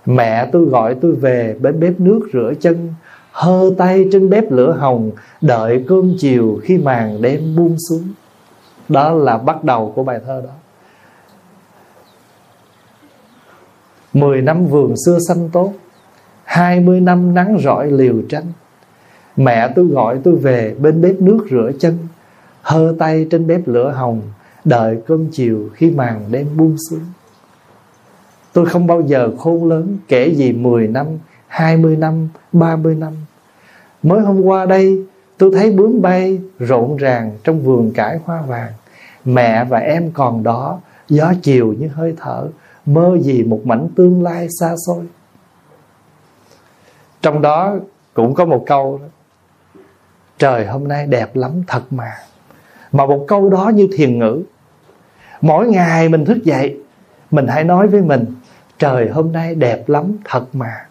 Mẹ 0.06 0.48
tôi 0.52 0.64
gọi 0.64 0.96
tôi 1.00 1.12
về 1.12 1.56
bên 1.60 1.80
bếp 1.80 2.00
nước 2.00 2.28
rửa 2.32 2.52
chân, 2.60 2.94
Hơ 3.32 3.70
tay 3.78 4.08
trên 4.12 4.30
bếp 4.30 4.52
lửa 4.52 4.72
hồng, 4.72 5.10
Đợi 5.40 5.84
cơm 5.88 6.14
chiều 6.18 6.60
khi 6.62 6.78
màn 6.78 7.22
đêm 7.22 7.56
buông 7.56 7.76
xuống. 7.88 8.08
Đó 8.88 9.12
là 9.12 9.38
bắt 9.38 9.64
đầu 9.64 9.92
của 9.96 10.02
bài 10.04 10.20
thơ 10.26 10.42
đó. 10.46 10.52
Mười 14.14 14.42
năm 14.42 14.66
vườn 14.66 14.94
xưa 15.06 15.18
xanh 15.28 15.48
tốt 15.52 15.72
Hai 16.44 16.80
mươi 16.80 17.00
năm 17.00 17.34
nắng 17.34 17.58
rọi 17.62 17.90
liều 17.90 18.22
tranh 18.28 18.52
Mẹ 19.36 19.72
tôi 19.76 19.86
gọi 19.86 20.18
tôi 20.24 20.36
về 20.36 20.74
bên 20.78 21.00
bếp 21.00 21.20
nước 21.20 21.46
rửa 21.50 21.72
chân 21.80 21.98
Hơ 22.62 22.94
tay 22.98 23.26
trên 23.30 23.46
bếp 23.46 23.68
lửa 23.68 23.90
hồng 23.90 24.22
Đợi 24.64 24.98
cơm 25.06 25.26
chiều 25.32 25.68
khi 25.74 25.90
màn 25.90 26.24
đêm 26.30 26.46
buông 26.56 26.76
xuống 26.90 27.04
Tôi 28.54 28.66
không 28.66 28.86
bao 28.86 29.00
giờ 29.00 29.30
khôn 29.38 29.68
lớn 29.68 29.98
kể 30.08 30.34
gì 30.34 30.52
10 30.52 30.88
năm, 30.88 31.06
20 31.48 31.96
năm, 31.96 32.28
30 32.52 32.94
năm. 32.94 33.12
Mới 34.02 34.20
hôm 34.20 34.42
qua 34.42 34.66
đây 34.66 35.04
tôi 35.38 35.50
thấy 35.54 35.70
bướm 35.70 36.02
bay 36.02 36.38
rộn 36.58 36.96
ràng 36.96 37.32
trong 37.44 37.62
vườn 37.62 37.92
cải 37.92 38.18
hoa 38.24 38.42
vàng. 38.42 38.72
Mẹ 39.24 39.64
và 39.64 39.78
em 39.78 40.10
còn 40.10 40.42
đó, 40.42 40.80
gió 41.08 41.32
chiều 41.42 41.74
như 41.78 41.88
hơi 41.88 42.14
thở, 42.16 42.48
mơ 42.86 43.18
gì 43.20 43.42
một 43.42 43.60
mảnh 43.64 43.88
tương 43.96 44.22
lai 44.22 44.48
xa 44.60 44.74
xôi. 44.86 45.04
Trong 47.22 47.42
đó 47.42 47.76
cũng 48.14 48.34
có 48.34 48.44
một 48.44 48.64
câu 48.66 48.98
đó. 49.02 49.08
Trời 50.38 50.66
hôm 50.66 50.88
nay 50.88 51.06
đẹp 51.06 51.36
lắm 51.36 51.62
thật 51.66 51.82
mà. 51.90 52.12
Mà 52.92 53.06
một 53.06 53.24
câu 53.28 53.50
đó 53.50 53.68
như 53.74 53.88
thiền 53.96 54.18
ngữ. 54.18 54.42
Mỗi 55.40 55.68
ngày 55.68 56.08
mình 56.08 56.24
thức 56.24 56.44
dậy, 56.44 56.76
mình 57.30 57.46
hãy 57.46 57.64
nói 57.64 57.88
với 57.88 58.02
mình 58.02 58.24
trời 58.78 59.08
hôm 59.08 59.32
nay 59.32 59.54
đẹp 59.54 59.88
lắm 59.88 60.12
thật 60.24 60.44
mà 60.52 60.86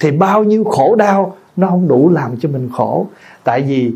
thì 0.00 0.10
bao 0.10 0.44
nhiêu 0.44 0.64
khổ 0.64 0.94
đau 0.94 1.36
nó 1.56 1.68
không 1.68 1.88
đủ 1.88 2.10
làm 2.10 2.36
cho 2.40 2.48
mình 2.48 2.68
khổ 2.72 3.06
tại 3.44 3.62
vì 3.62 3.92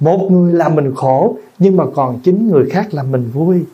một 0.00 0.28
người 0.30 0.52
làm 0.52 0.74
mình 0.74 0.94
khổ 0.94 1.36
nhưng 1.58 1.76
mà 1.76 1.84
còn 1.94 2.20
chính 2.24 2.48
người 2.48 2.70
khác 2.70 2.94
làm 2.94 3.10
mình 3.10 3.30
vui 3.32 3.64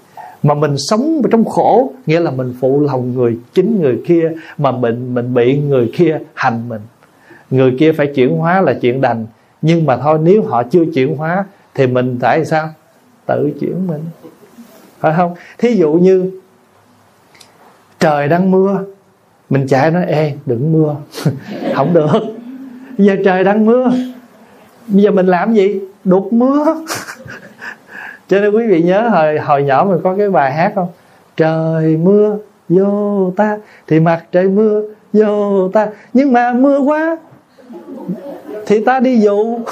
mà 0.43 0.55
mình 0.55 0.75
sống 0.79 1.23
trong 1.31 1.45
khổ, 1.45 1.93
nghĩa 2.07 2.21
là 2.21 2.31
mình 2.31 2.55
phụ 2.61 2.81
lòng 2.81 3.15
người 3.15 3.39
chính 3.55 3.81
người 3.81 4.03
kia, 4.07 4.33
mà 4.59 4.71
mình 4.71 5.15
mình 5.15 5.35
bị 5.35 5.59
người 5.59 5.91
kia 5.95 6.19
hành 6.35 6.69
mình. 6.69 6.81
Người 7.51 7.77
kia 7.79 7.93
phải 7.93 8.07
chuyển 8.07 8.37
hóa 8.37 8.61
là 8.61 8.75
chuyện 8.81 9.01
đành. 9.01 9.27
Nhưng 9.63 9.87
mà 9.87 9.97
thôi, 9.97 10.19
nếu 10.23 10.43
họ 10.43 10.63
chưa 10.63 10.85
chuyển 10.95 11.17
hóa, 11.17 11.45
thì 11.75 11.87
mình 11.87 12.19
phải 12.21 12.45
sao? 12.45 12.69
Tự 13.27 13.51
chuyển 13.61 13.87
mình. 13.87 14.01
Phải 15.01 15.13
không? 15.17 15.35
Thí 15.59 15.75
dụ 15.75 15.93
như, 15.93 16.31
trời 18.01 18.29
đang 18.29 18.51
mưa, 18.51 18.85
mình 19.51 19.67
chạy 19.67 19.91
nói, 19.91 20.05
ê, 20.07 20.33
đừng 20.47 20.73
mưa. 20.73 20.97
Không 21.75 21.95
được. 21.95 22.09
Giờ 22.99 23.17
trời 23.25 23.45
đang 23.45 23.67
mưa, 23.67 23.91
bây 24.89 25.03
giờ 25.03 25.11
mình 25.11 25.27
làm 25.27 25.55
gì? 25.55 25.81
Đục 26.05 26.33
mưa. 26.33 26.85
cho 28.29 28.41
nên 28.41 28.51
quý 28.51 28.67
vị 28.67 28.83
nhớ 28.83 29.09
hồi 29.09 29.39
hồi 29.39 29.63
nhỏ 29.63 29.85
mình 29.85 30.01
có 30.05 30.15
cái 30.19 30.31
bài 30.31 30.53
hát 30.53 30.73
không? 30.75 30.89
Trời 31.37 31.97
mưa, 31.97 32.37
vô 32.69 33.33
ta. 33.37 33.59
Thì 33.87 34.01
mặt 34.01 34.25
trời 34.33 34.49
mưa, 34.49 34.83
vô 35.13 35.69
ta. 35.69 35.89
Nhưng 36.13 36.33
mà 36.33 36.53
mưa 36.53 36.79
quá, 36.79 37.17
thì 38.67 38.85
ta 38.85 39.01
đi 39.01 39.21
dụ. 39.21 39.59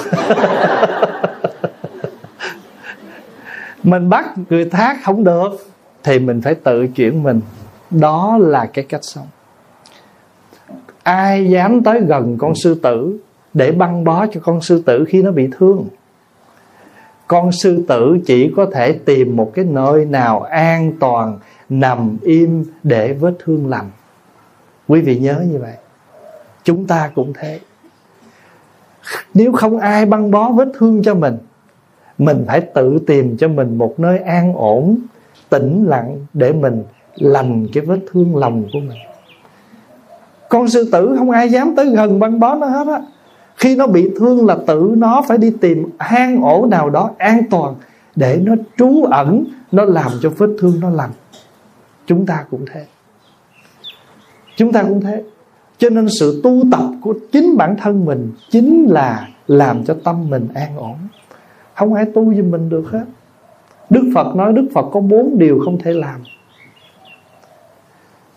Mình 3.83 4.09
bắt 4.09 4.25
người 4.51 4.65
thác 4.65 4.99
không 5.05 5.25
được, 5.25 5.51
thì 6.03 6.19
mình 6.19 6.41
phải 6.43 6.55
tự 6.55 6.87
chuyển 6.87 7.23
mình. 7.23 7.41
Đó 7.91 8.39
là 8.41 8.67
cái 8.67 8.85
cách 8.89 9.01
sống. 9.05 9.27
Ai 11.03 11.51
dám 11.51 11.83
tới 11.83 12.01
gần 12.01 12.37
con 12.39 12.55
sư 12.55 12.75
tử 12.83 13.19
để 13.55 13.73
băng 13.73 14.05
bó 14.05 14.27
cho 14.27 14.41
con 14.45 14.61
sư 14.61 14.83
tử 14.87 15.05
khi 15.09 15.23
nó 15.23 15.31
bị 15.31 15.49
thương? 15.59 15.87
Con 17.27 17.53
sư 17.53 17.85
tử 17.89 18.19
chỉ 18.27 18.53
có 18.57 18.67
thể 18.73 18.93
tìm 18.93 19.37
một 19.37 19.53
cái 19.55 19.65
nơi 19.65 20.05
nào 20.05 20.43
an 20.43 20.93
toàn, 21.01 21.39
nằm 21.69 22.19
im 22.23 22.65
để 22.83 23.13
vết 23.13 23.35
thương 23.45 23.69
lành. 23.69 23.91
Quý 24.89 25.01
vị 25.01 25.19
nhớ 25.19 25.43
như 25.51 25.59
vậy. 25.59 25.75
Chúng 26.65 26.87
ta 26.87 27.11
cũng 27.15 27.33
thế. 27.39 27.61
Nếu 29.35 29.53
không 29.53 29.79
ai 29.79 30.07
băng 30.07 30.31
bó 30.31 30.51
vết 30.51 30.69
thương 30.79 31.03
cho 31.03 31.15
mình 31.15 31.39
mình 32.19 32.45
phải 32.47 32.61
tự 32.61 32.99
tìm 33.07 33.37
cho 33.37 33.49
mình 33.49 33.79
một 33.79 34.01
nơi 34.01 34.19
an 34.19 34.55
ổn, 34.55 34.99
tĩnh 35.51 35.85
lặng 35.89 36.27
để 36.33 36.53
mình 36.53 36.85
lành 37.15 37.67
cái 37.73 37.85
vết 37.85 37.99
thương 38.13 38.37
lòng 38.37 38.63
của 38.73 38.79
mình. 38.79 38.99
Con 40.49 40.69
sư 40.69 40.89
tử 40.93 41.15
không 41.19 41.31
ai 41.31 41.49
dám 41.49 41.75
tới 41.77 41.91
gần 41.91 42.19
băng 42.19 42.41
bó 42.41 42.55
nó 42.55 42.67
hết 42.67 42.87
á 42.87 43.01
khi 43.57 43.77
nó 43.77 43.87
bị 43.87 44.11
thương 44.19 44.47
là 44.47 44.57
tự 44.67 44.95
nó 44.97 45.23
phải 45.29 45.39
đi 45.39 45.51
tìm 45.61 45.91
hang 45.99 46.43
ổ 46.43 46.67
nào 46.67 46.91
đó 46.91 47.11
an 47.19 47.43
toàn 47.51 47.75
để 48.17 48.41
nó 48.43 48.55
trú 48.77 49.05
ẩn, 49.05 49.45
nó 49.73 49.85
làm 49.85 50.13
cho 50.23 50.31
vết 50.31 50.49
thương 50.59 50.81
nó 50.81 50.91
lành. 50.91 51.11
Chúng 52.07 52.27
ta 52.27 52.45
cũng 52.51 52.65
thế. 52.73 52.87
Chúng 54.57 54.73
ta 54.73 54.83
cũng 54.83 55.01
thế. 55.01 55.23
Cho 55.79 55.91
nên 55.91 56.09
sự 56.21 56.41
tu 56.45 56.63
tập 56.73 56.85
của 57.01 57.15
chính 57.33 57.57
bản 57.57 57.77
thân 57.83 58.05
mình 58.05 58.33
chính 58.51 58.87
là 58.89 59.29
làm 59.47 59.85
cho 59.85 59.97
tâm 60.05 60.31
mình 60.31 60.49
an 60.55 60.77
ổn. 60.77 60.97
Không 61.75 61.95
ai 61.95 62.05
tu 62.05 62.35
giùm 62.35 62.51
mình 62.51 62.69
được 62.69 62.85
hết. 62.91 63.05
Đức 63.91 64.11
phật 64.15 64.37
nói 64.37 64.53
đức 64.53 64.69
phật 64.75 64.87
có 64.93 65.01
bốn 65.01 65.39
điều 65.39 65.61
không 65.65 65.79
thể 65.79 65.93
làm. 65.93 66.21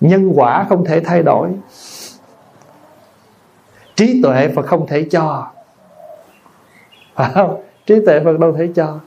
Nhân 0.01 0.31
quả 0.35 0.65
không 0.69 0.85
thể 0.85 0.99
thay 0.99 1.23
đổi 1.23 1.49
trí 3.99 4.21
tuệ 4.23 4.47
Phật 4.47 4.65
không 4.65 4.87
thể 4.87 5.03
cho. 5.11 5.47
Phải 7.15 7.31
không? 7.33 7.61
Trí 7.85 7.95
tuệ 8.05 8.19
Phật 8.19 8.39
đâu 8.39 8.53
thể 8.53 8.69
cho. 8.75 8.99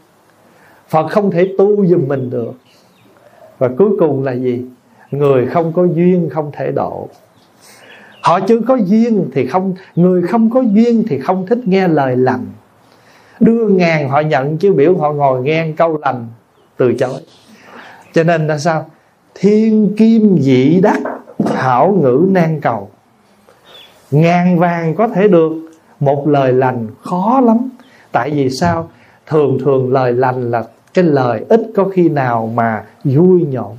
Phật 0.89 1.07
không 1.09 1.31
thể 1.31 1.55
tu 1.59 1.87
giùm 1.87 2.09
mình 2.09 2.31
được. 2.31 2.53
Và 3.59 3.71
cuối 3.79 3.91
cùng 3.99 4.25
là 4.25 4.33
gì? 4.33 4.65
Người 5.11 5.47
không 5.47 5.73
có 5.73 5.85
duyên 5.85 6.29
không 6.33 6.51
thể 6.53 6.73
độ. 6.73 7.09
Họ 8.23 8.41
chưa 8.41 8.61
có 8.61 8.75
duyên 8.75 9.31
thì 9.35 9.47
không, 9.47 9.75
người 9.97 10.23
không 10.23 10.51
có 10.51 10.61
duyên 10.61 11.05
thì 11.09 11.19
không 11.19 11.47
thích 11.47 11.59
nghe 11.65 11.89
lời 11.89 12.17
lành. 12.17 12.47
Đưa 13.41 13.69
ngàn 13.69 14.09
họ 14.09 14.21
nhận, 14.21 14.59
chứ 14.59 14.73
biểu 14.73 14.97
họ 14.97 15.13
ngồi 15.13 15.43
nghe 15.43 15.73
câu 15.77 15.99
lành 16.03 16.27
từ 16.77 16.95
chối. 16.95 17.21
Cho 18.13 18.25
nên 18.25 18.47
là 18.47 18.59
sao? 18.59 18.91
Thiên 19.35 19.95
kim 19.97 20.39
dị 20.41 20.81
đắc, 20.81 20.99
hảo 21.55 21.99
ngữ 22.03 22.27
nan 22.31 22.61
cầu 22.61 22.91
ngàn 24.13 24.59
vàng 24.59 24.95
có 24.95 25.09
thể 25.09 25.29
được, 25.29 25.53
một 26.01 26.29
lời 26.29 26.53
lành 26.53 26.87
khó 27.03 27.41
lắm. 27.45 27.69
Tại 28.13 28.31
vì 28.31 28.51
sao? 28.51 28.89
Thường 29.27 29.59
thường 29.65 29.93
lời 29.93 30.13
lành 30.13 30.51
là 30.51 30.65
cái 30.95 31.05
lời 31.05 31.45
ít 31.49 31.61
có 31.77 31.85
khi 31.85 32.09
nào 32.09 32.51
mà 32.55 32.85
vui 33.05 33.47
nhộn. 33.51 33.77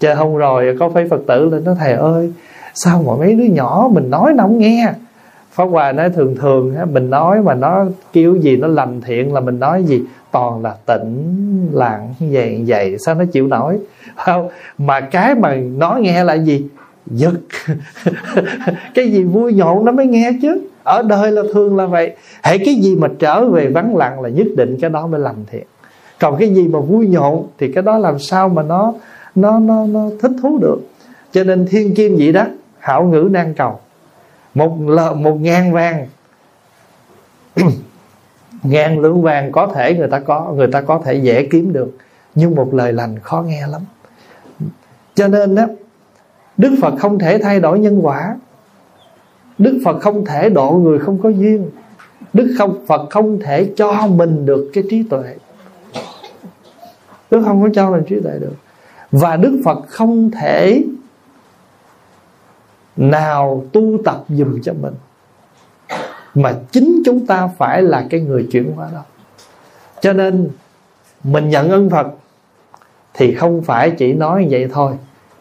Chờ 0.00 0.14
hôm 0.14 0.36
rồi 0.36 0.76
có 0.80 0.88
phải 0.88 1.08
phật 1.10 1.20
tử 1.26 1.44
lên 1.44 1.64
nói, 1.64 1.74
thầy 1.78 1.92
ơi, 1.92 2.32
sao 2.74 3.02
mà 3.06 3.12
mấy 3.18 3.34
đứa 3.34 3.44
nhỏ 3.44 3.88
mình 3.92 4.10
nói 4.10 4.32
nó 4.32 4.42
không 4.42 4.58
nghe? 4.58 4.92
Pháp 5.50 5.64
Hòa 5.64 5.92
nói 5.92 6.10
thường 6.10 6.36
thường 6.36 6.74
mình 6.92 7.10
nói 7.10 7.42
mà 7.42 7.54
nó 7.54 7.84
kêu 8.12 8.36
gì, 8.36 8.56
nó 8.56 8.68
lành 8.68 9.00
thiện 9.00 9.34
là 9.34 9.40
mình 9.40 9.60
nói 9.60 9.84
gì? 9.84 10.02
Toàn 10.30 10.62
là 10.62 10.74
tĩnh 10.86 11.68
lặng 11.72 12.14
vậy 12.20 12.64
vậy 12.66 12.96
sao 12.98 13.14
nó 13.14 13.24
chịu 13.32 13.46
nổi? 13.46 13.78
Không, 14.16 14.48
mà 14.78 15.00
cái 15.00 15.34
mà 15.34 15.54
nó 15.54 15.96
nghe 16.00 16.24
là 16.24 16.34
gì? 16.34 16.66
Giật. 17.06 17.34
Cái 18.94 19.10
gì 19.12 19.24
vui 19.24 19.52
nhộn 19.52 19.84
nó 19.84 19.92
mới 19.92 20.06
nghe 20.06 20.30
chứ. 20.42 20.60
Ở 20.82 21.02
đời 21.02 21.32
là 21.32 21.42
thường 21.54 21.76
là 21.76 21.86
vậy. 21.86 22.16
Hãy 22.42 22.58
cái 22.58 22.74
gì 22.74 22.96
mà 22.96 23.08
trở 23.18 23.44
về 23.44 23.68
vắng 23.68 23.96
lặng 23.96 24.20
là 24.20 24.28
nhất 24.28 24.46
định 24.56 24.78
cái 24.80 24.90
đó 24.90 25.06
mới 25.06 25.20
lành 25.20 25.44
thiện 25.50 25.66
còn 26.18 26.36
cái 26.38 26.54
gì 26.54 26.68
mà 26.68 26.80
vui 26.80 27.06
nhộn 27.06 27.46
thì 27.58 27.72
cái 27.72 27.82
đó 27.82 27.98
làm 27.98 28.18
sao 28.18 28.48
mà 28.48 28.62
nó 28.62 28.94
nó 29.34 29.58
nó 29.58 29.86
nó 29.86 30.08
thích 30.20 30.32
thú 30.42 30.58
được. 30.58 30.78
Cho 31.32 31.44
nên 31.44 31.66
thiên 31.70 31.94
kim 31.94 32.16
vậy 32.16 32.32
đó, 32.32 32.46
hảo 32.78 33.04
ngữ 33.04 33.28
nan 33.30 33.54
cầu. 33.54 33.80
Một 34.54 34.76
lợ, 34.86 35.14
một 35.14 35.34
ngàn 35.40 35.72
vàng. 35.72 36.06
Ngàn 38.62 38.98
lượng 38.98 39.22
vàng 39.22 39.52
có 39.52 39.66
thể 39.74 39.94
người 39.94 40.08
ta 40.08 40.18
có, 40.18 40.52
người 40.56 40.66
ta 40.66 40.80
có 40.80 41.00
thể 41.04 41.14
dễ 41.14 41.48
kiếm 41.50 41.72
được. 41.72 41.96
Nhưng 42.34 42.54
một 42.54 42.74
lời 42.74 42.92
lành 42.92 43.18
khó 43.18 43.42
nghe 43.42 43.66
lắm. 43.66 43.82
Cho 45.14 45.28
nên 45.28 45.54
đó 45.54 45.66
Đức 46.56 46.76
Phật 46.82 46.94
không 46.98 47.18
thể 47.18 47.38
thay 47.38 47.60
đổi 47.60 47.78
nhân 47.78 48.00
quả. 48.02 48.36
Đức 49.58 49.80
Phật 49.84 50.00
không 50.00 50.24
thể 50.24 50.50
độ 50.50 50.70
người 50.70 50.98
không 50.98 51.18
có 51.22 51.28
duyên. 51.28 51.70
Đức 52.32 52.54
không, 52.58 52.86
Phật 52.86 53.10
không 53.10 53.40
thể 53.40 53.72
cho 53.76 54.06
mình 54.06 54.46
được 54.46 54.70
cái 54.74 54.84
trí 54.90 55.02
tuệ. 55.02 55.34
Đức 57.30 57.42
không 57.44 57.62
có 57.62 57.68
cho 57.74 57.90
mình 57.90 58.04
trí 58.08 58.20
tuệ 58.20 58.38
được. 58.38 58.54
Và 59.12 59.36
Đức 59.36 59.60
Phật 59.64 59.78
không 59.88 60.30
thể 60.30 60.84
Nào 62.96 63.64
tu 63.72 63.98
tập 64.04 64.24
dùm 64.28 64.60
cho 64.60 64.72
mình. 64.72 64.94
Mà 66.34 66.54
chính 66.70 67.02
chúng 67.04 67.26
ta 67.26 67.46
phải 67.58 67.82
là 67.82 68.06
cái 68.10 68.20
người 68.20 68.48
chuyển 68.52 68.72
hóa 68.76 68.88
đó. 68.92 69.02
Cho 70.00 70.12
nên 70.12 70.48
Mình 71.24 71.48
nhận 71.48 71.70
ơn 71.70 71.90
Phật 71.90 72.06
Thì 73.14 73.34
không 73.34 73.62
phải 73.62 73.90
chỉ 73.90 74.12
nói 74.12 74.46
vậy 74.50 74.68
thôi 74.72 74.92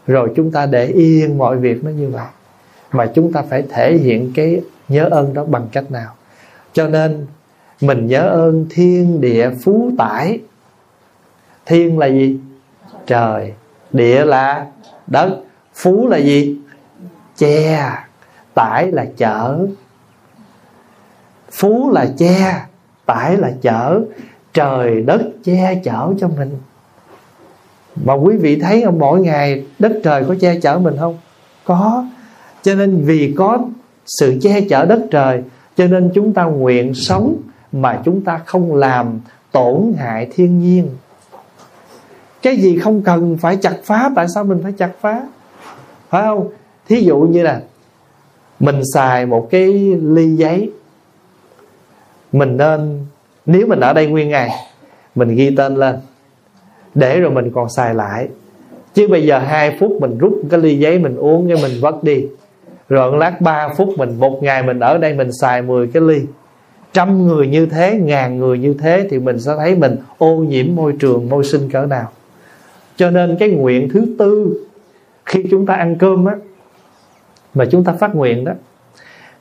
rồi 0.07 0.31
chúng 0.35 0.51
ta 0.51 0.65
để 0.65 0.85
yên 0.85 1.37
mọi 1.37 1.57
việc 1.57 1.83
nó 1.83 1.91
như 1.91 2.09
vậy. 2.09 2.27
Mà 2.91 3.11
chúng 3.15 3.31
ta 3.31 3.43
phải 3.49 3.63
thể 3.69 3.97
hiện 3.97 4.31
cái 4.35 4.61
nhớ 4.87 5.07
ơn 5.11 5.33
đó 5.33 5.43
bằng 5.43 5.67
cách 5.71 5.91
nào? 5.91 6.13
Cho 6.73 6.87
nên, 6.87 7.25
mình 7.81 8.07
nhớ 8.07 8.29
ơn 8.29 8.65
thiên 8.69 9.21
địa 9.21 9.49
phú 9.63 9.91
tải. 9.97 10.39
Thiên 11.65 11.99
là 11.99 12.07
gì? 12.07 12.39
Trời. 13.07 13.53
Địa 13.91 14.25
là 14.25 14.65
đất. 15.07 15.39
Phú 15.73 16.07
là 16.07 16.17
gì? 16.17 16.57
Che. 17.37 17.91
Tải 18.53 18.91
là 18.91 19.05
chở. 19.17 19.67
Phú 21.51 21.91
là 21.91 22.07
che. 22.17 22.65
Tải 23.05 23.37
là 23.37 23.51
chở. 23.61 24.01
Trời 24.53 25.01
đất 25.01 25.21
che 25.43 25.81
chở 25.83 26.13
cho 26.19 26.27
mình 26.27 26.57
mà 28.03 28.13
quý 28.13 28.37
vị 28.37 28.59
thấy 28.59 28.81
không, 28.85 28.99
mỗi 28.99 29.21
ngày 29.21 29.65
đất 29.79 29.91
trời 30.03 30.23
có 30.27 30.35
che 30.41 30.59
chở 30.59 30.79
mình 30.79 30.95
không? 30.99 31.17
Có. 31.63 32.05
Cho 32.63 32.75
nên 32.75 33.05
vì 33.05 33.33
có 33.37 33.59
sự 34.05 34.37
che 34.41 34.61
chở 34.69 34.85
đất 34.85 35.07
trời, 35.11 35.43
cho 35.77 35.87
nên 35.87 36.11
chúng 36.13 36.33
ta 36.33 36.43
nguyện 36.43 36.93
sống 36.93 37.35
mà 37.71 38.01
chúng 38.05 38.21
ta 38.21 38.41
không 38.45 38.75
làm 38.75 39.19
tổn 39.51 39.93
hại 39.97 40.27
thiên 40.35 40.59
nhiên. 40.59 40.89
Cái 42.41 42.57
gì 42.57 42.79
không 42.79 43.01
cần 43.01 43.37
phải 43.37 43.57
chặt 43.57 43.75
phá, 43.83 44.09
tại 44.15 44.25
sao 44.35 44.43
mình 44.43 44.59
phải 44.63 44.71
chặt 44.77 44.91
phá? 45.01 45.21
Phải 46.09 46.23
không? 46.23 46.47
Thí 46.87 47.01
dụ 47.01 47.19
như 47.19 47.43
là 47.43 47.61
mình 48.59 48.81
xài 48.93 49.25
một 49.25 49.47
cái 49.51 49.67
ly 50.01 50.35
giấy. 50.35 50.71
Mình 52.31 52.57
nên, 52.57 53.05
nếu 53.45 53.67
mình 53.67 53.79
ở 53.79 53.93
đây 53.93 54.07
nguyên 54.07 54.29
ngày, 54.29 54.49
mình 55.15 55.35
ghi 55.35 55.55
tên 55.55 55.75
lên 55.75 55.95
để 56.95 57.19
rồi 57.19 57.31
mình 57.31 57.51
còn 57.51 57.69
xài 57.69 57.95
lại. 57.95 58.27
Chứ 58.93 59.07
bây 59.07 59.25
giờ 59.25 59.39
hai 59.39 59.77
phút 59.79 59.91
mình 60.01 60.17
rút 60.17 60.41
cái 60.49 60.59
ly 60.59 60.79
giấy 60.79 60.99
mình 60.99 61.15
uống 61.15 61.47
cái 61.47 61.57
mình 61.61 61.81
vất 61.81 62.03
đi. 62.03 62.25
Rồi 62.89 63.17
lát 63.17 63.41
3 63.41 63.67
phút 63.77 63.89
mình, 63.97 64.19
một 64.19 64.43
ngày 64.43 64.63
mình 64.63 64.79
ở 64.79 64.97
đây 64.97 65.13
mình 65.13 65.29
xài 65.41 65.61
10 65.61 65.87
cái 65.87 66.03
ly. 66.03 66.21
Trăm 66.93 67.27
người 67.27 67.47
như 67.47 67.65
thế, 67.65 67.99
ngàn 68.03 68.39
người 68.39 68.57
như 68.59 68.73
thế 68.73 69.07
thì 69.09 69.19
mình 69.19 69.39
sẽ 69.39 69.51
thấy 69.57 69.75
mình 69.75 69.95
ô 70.17 70.35
nhiễm 70.35 70.65
môi 70.75 70.93
trường, 70.99 71.29
môi 71.29 71.43
sinh 71.43 71.69
cỡ 71.69 71.85
nào. 71.85 72.11
Cho 72.95 73.09
nên 73.09 73.37
cái 73.39 73.49
nguyện 73.49 73.89
thứ 73.89 74.05
tư, 74.17 74.61
khi 75.25 75.43
chúng 75.51 75.65
ta 75.65 75.73
ăn 75.73 75.95
cơm 75.95 76.25
á, 76.25 76.35
mà 77.53 77.65
chúng 77.65 77.83
ta 77.83 77.93
phát 77.99 78.15
nguyện 78.15 78.43
đó, 78.43 78.51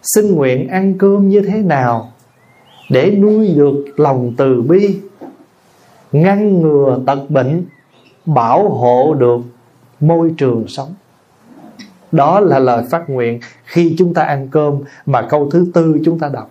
xin 0.03 0.35
nguyện 0.35 0.69
ăn 0.69 0.95
cơm 0.99 1.29
như 1.29 1.41
thế 1.41 1.59
nào 1.59 2.13
để 2.91 3.11
nuôi 3.11 3.53
được 3.57 3.85
lòng 3.97 4.33
từ 4.37 4.63
bi? 4.63 4.97
Ngăn 6.15 6.63
ngừa 6.63 7.01
tật 7.07 7.31
bệnh, 7.31 7.63
bảo 8.27 8.69
hộ 8.69 9.15
được 9.15 9.41
môi 10.01 10.33
trường 10.37 10.65
sống. 10.69 10.89
Đó 12.13 12.41
là 12.41 12.59
lời 12.59 12.85
phát 12.91 13.11
nguyện 13.11 13.41
khi 13.65 13.95
chúng 13.99 14.15
ta 14.15 14.23
ăn 14.23 14.49
cơm 14.51 14.75
mà 15.07 15.23
câu 15.23 15.51
thứ 15.51 15.67
tư 15.75 15.99
chúng 16.05 16.19
ta 16.19 16.29
đọc. 16.33 16.51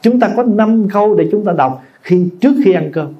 Chúng 0.00 0.20
ta 0.20 0.30
có 0.36 0.42
năm 0.42 0.88
câu 0.92 1.14
để 1.14 1.28
chúng 1.32 1.44
ta 1.44 1.52
đọc 1.52 1.82
khi 2.02 2.28
trước 2.40 2.52
khi 2.64 2.72
ăn 2.72 2.90
cơm. 2.92 3.12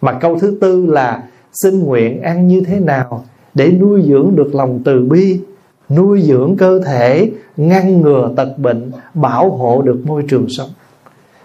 Mà 0.00 0.12
câu 0.12 0.38
thứ 0.38 0.58
tư 0.60 0.86
là 0.86 1.22
xin 1.52 1.84
nguyện 1.84 2.22
ăn 2.22 2.48
như 2.48 2.60
thế 2.60 2.80
nào 2.80 3.24
để 3.54 3.72
nuôi 3.72 4.02
dưỡng 4.06 4.32
được 4.34 4.54
lòng 4.54 4.80
từ 4.84 5.00
bi, 5.00 5.40
nuôi 5.88 6.22
dưỡng 6.22 6.56
cơ 6.58 6.80
thể, 6.86 7.30
ngăn 7.56 8.00
ngừa 8.00 8.30
tật 8.36 8.58
bệnh, 8.58 8.90
bảo 9.14 9.50
hộ 9.50 9.82
được 9.82 10.02
môi 10.06 10.24
trường 10.28 10.46
sống. 10.48 10.68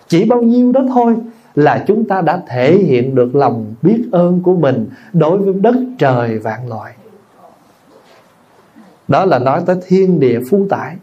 Chỉ 0.07 0.25
bao 0.25 0.41
nhiêu 0.41 0.71
đó 0.71 0.81
thôi 0.93 1.15
là 1.57 1.83
chúng 1.87 2.07
ta 2.07 2.21
đã 2.21 2.41
thể 2.47 2.77
hiện 2.77 3.15
được 3.15 3.35
lòng 3.35 3.75
biết 3.81 4.03
ơn 4.11 4.43
của 4.43 4.55
mình 4.55 4.89
đối 5.13 5.37
với 5.37 5.53
đất 5.53 5.75
trời 5.97 6.39
vạn 6.39 6.69
loại 6.69 6.93
đó 9.07 9.25
là 9.25 9.39
nói 9.39 9.61
tới 9.65 9.75
thiên 9.87 10.19
địa 10.19 10.39
phu 10.49 10.67
tải. 10.69 10.95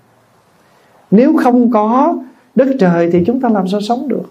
Nếu 1.10 1.36
không 1.42 1.70
có 1.70 2.16
đất 2.54 2.68
trời 2.80 3.10
thì 3.12 3.24
chúng 3.26 3.40
ta 3.40 3.48
làm 3.48 3.68
sao 3.68 3.80
sống 3.80 4.08
được? 4.08 4.22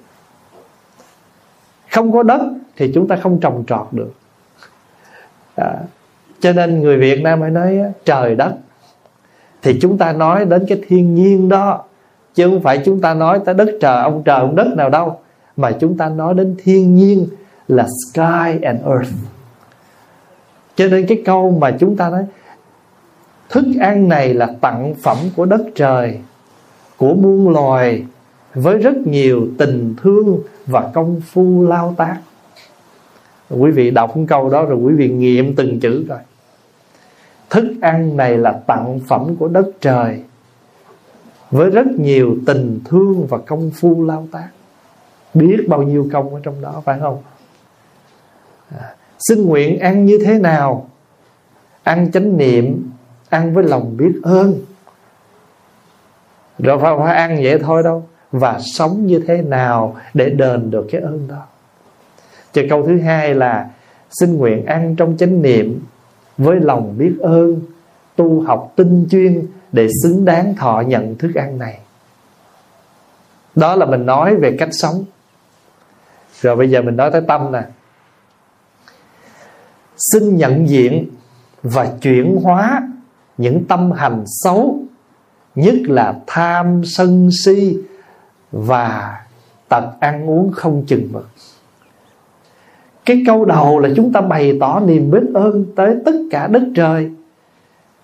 Không 1.92 2.12
có 2.12 2.24
đất 2.24 2.42
thì 2.76 2.92
chúng 2.94 3.08
ta 3.08 3.16
không 3.16 3.40
trồng 3.40 3.64
trọt 3.68 3.88
được. 3.92 4.12
À, 5.56 5.74
cho 6.40 6.54
nên 6.54 6.82
người 6.82 6.98
việt 6.98 7.22
nam 7.24 7.40
mới 7.40 7.50
nói 7.50 7.80
trời 8.06 8.36
đất 8.36 8.54
thì 9.62 9.80
chúng 9.82 9.98
ta 9.98 10.14
nói 10.14 10.46
đến 10.46 10.66
cái 10.68 10.82
thiên 10.88 11.16
nhiên 11.16 11.50
đó 11.50 11.84
chứ 12.34 12.50
không 12.50 12.62
phải 12.62 12.82
chúng 12.86 13.02
ta 13.02 13.14
nói 13.14 13.40
tới 13.46 13.56
đất 13.56 13.70
trời 13.82 14.04
ông 14.04 14.24
trời 14.24 14.40
ông 14.40 14.56
đất 14.56 14.68
nào 14.78 14.90
đâu 14.90 15.20
mà 15.58 15.72
chúng 15.72 15.98
ta 15.98 16.10
nói 16.10 16.34
đến 16.34 16.56
thiên 16.64 16.96
nhiên 16.96 17.28
là 17.68 17.88
sky 17.88 18.60
and 18.64 18.82
earth. 18.86 19.14
Cho 20.76 20.88
nên 20.88 21.06
cái 21.08 21.22
câu 21.26 21.52
mà 21.52 21.72
chúng 21.80 21.96
ta 21.96 22.10
nói, 22.10 22.26
thức 23.50 23.66
ăn 23.80 24.10
này 24.10 24.34
là 24.34 24.54
tặng 24.62 24.96
phẩm 25.04 25.18
của 25.36 25.46
đất 25.46 25.62
trời, 25.76 26.20
của 26.98 27.14
muôn 27.14 27.50
loài, 27.50 28.06
với 28.54 28.78
rất 28.78 28.98
nhiều 28.98 29.48
tình 29.58 29.96
thương 30.02 30.40
và 30.66 30.92
công 30.94 31.22
phu 31.32 31.68
lao 31.68 31.94
tác. 31.98 32.18
Quý 33.50 33.72
vị 33.72 33.92
đọc 33.92 34.14
câu 34.28 34.50
đó 34.50 34.66
rồi 34.66 34.78
quý 34.78 34.94
vị 34.94 35.10
nghiệm 35.10 35.56
từng 35.56 35.80
chữ 35.80 36.06
rồi 36.08 36.20
thức 37.50 37.66
ăn 37.82 38.18
này 38.18 38.38
là 38.38 38.52
tặng 38.68 39.00
phẩm 39.08 39.36
của 39.36 39.48
đất 39.48 39.72
trời, 39.82 40.24
với 41.52 41.70
rất 41.70 41.88
nhiều 41.88 42.38
tình 42.46 42.80
thương 42.86 43.28
và 43.30 43.38
công 43.38 43.72
phu 43.76 44.06
lao 44.06 44.28
tác 44.32 44.48
biết 45.34 45.66
bao 45.68 45.84
nhiêu 45.84 46.10
công 46.14 46.34
ở 46.36 46.40
trong 46.44 46.62
đó 46.62 46.82
phải 46.86 47.00
không? 47.00 47.22
À, 48.80 48.96
xin 49.20 49.46
nguyện 49.46 49.80
ăn 49.80 50.06
như 50.06 50.20
thế 50.26 50.40
nào? 50.40 50.90
Ăn 51.84 52.12
chánh 52.12 52.38
niệm 52.38 52.92
ăn 53.30 53.54
với 53.54 53.64
lòng 53.64 53.98
biết 53.98 54.14
ơn. 54.24 54.62
Rồi 56.60 56.80
phải, 56.80 56.94
phải 56.98 57.16
ăn 57.16 57.40
vậy 57.44 57.60
thôi 57.60 57.84
đâu. 57.84 58.04
Và 58.32 58.60
sống 58.60 59.08
như 59.08 59.24
thế 59.28 59.42
nào 59.42 59.96
để 60.14 60.30
đền 60.30 60.72
được 60.72 60.88
cái 60.92 61.02
ơn 61.02 61.28
đó? 61.28 61.46
Cho 62.54 62.62
câu 62.70 62.86
thứ 62.88 63.00
hai 63.00 63.36
là 63.36 63.70
xin 64.12 64.38
nguyện 64.38 64.66
ăn 64.66 64.96
trong 64.96 65.18
chánh 65.18 65.42
niệm 65.42 65.84
với 66.38 66.60
lòng 66.60 66.98
biết 66.98 67.16
ơn 67.22 67.62
tu 68.16 68.42
học 68.42 68.74
tinh 68.76 69.08
chuyên 69.12 69.48
để 69.72 69.88
xứng 70.04 70.26
đáng 70.26 70.56
thọ 70.56 70.84
nhận 70.88 71.16
thức 71.16 71.36
ăn 71.36 71.60
này. 71.60 71.80
Đó 73.56 73.76
là 73.76 73.86
mình 73.86 74.06
nói 74.06 74.36
về 74.36 74.56
cách 74.60 74.70
sống 74.72 75.06
rồi 76.42 76.56
bây 76.56 76.70
giờ 76.70 76.82
mình 76.82 76.98
nói 76.98 77.12
tới 77.12 77.22
tâm 77.28 77.52
nè. 77.52 77.62
Xin 79.98 80.38
nhận 80.38 80.70
diện 80.70 81.10
và 81.64 81.92
chuyển 82.02 82.40
hóa 82.44 82.88
những 83.38 83.66
tâm 83.66 83.92
hành 83.92 84.24
xấu, 84.26 84.80
nhất 85.56 85.76
là 85.84 86.14
tham 86.28 86.82
sân 86.86 87.30
si 87.46 87.78
và 88.52 89.20
tật 89.70 89.84
ăn 90.00 90.30
uống 90.30 90.52
không 90.52 90.84
chừng 90.88 91.10
mực. 91.12 91.28
Cái 93.06 93.24
câu 93.28 93.46
đầu 93.46 93.80
là 93.80 93.90
chúng 93.96 94.14
ta 94.14 94.22
bày 94.22 94.58
tỏ 94.60 94.80
niềm 94.80 95.12
biết 95.12 95.24
ơn 95.34 95.66
tới 95.76 95.96
tất 96.06 96.16
cả 96.32 96.48
đất 96.48 96.64
trời. 96.76 97.12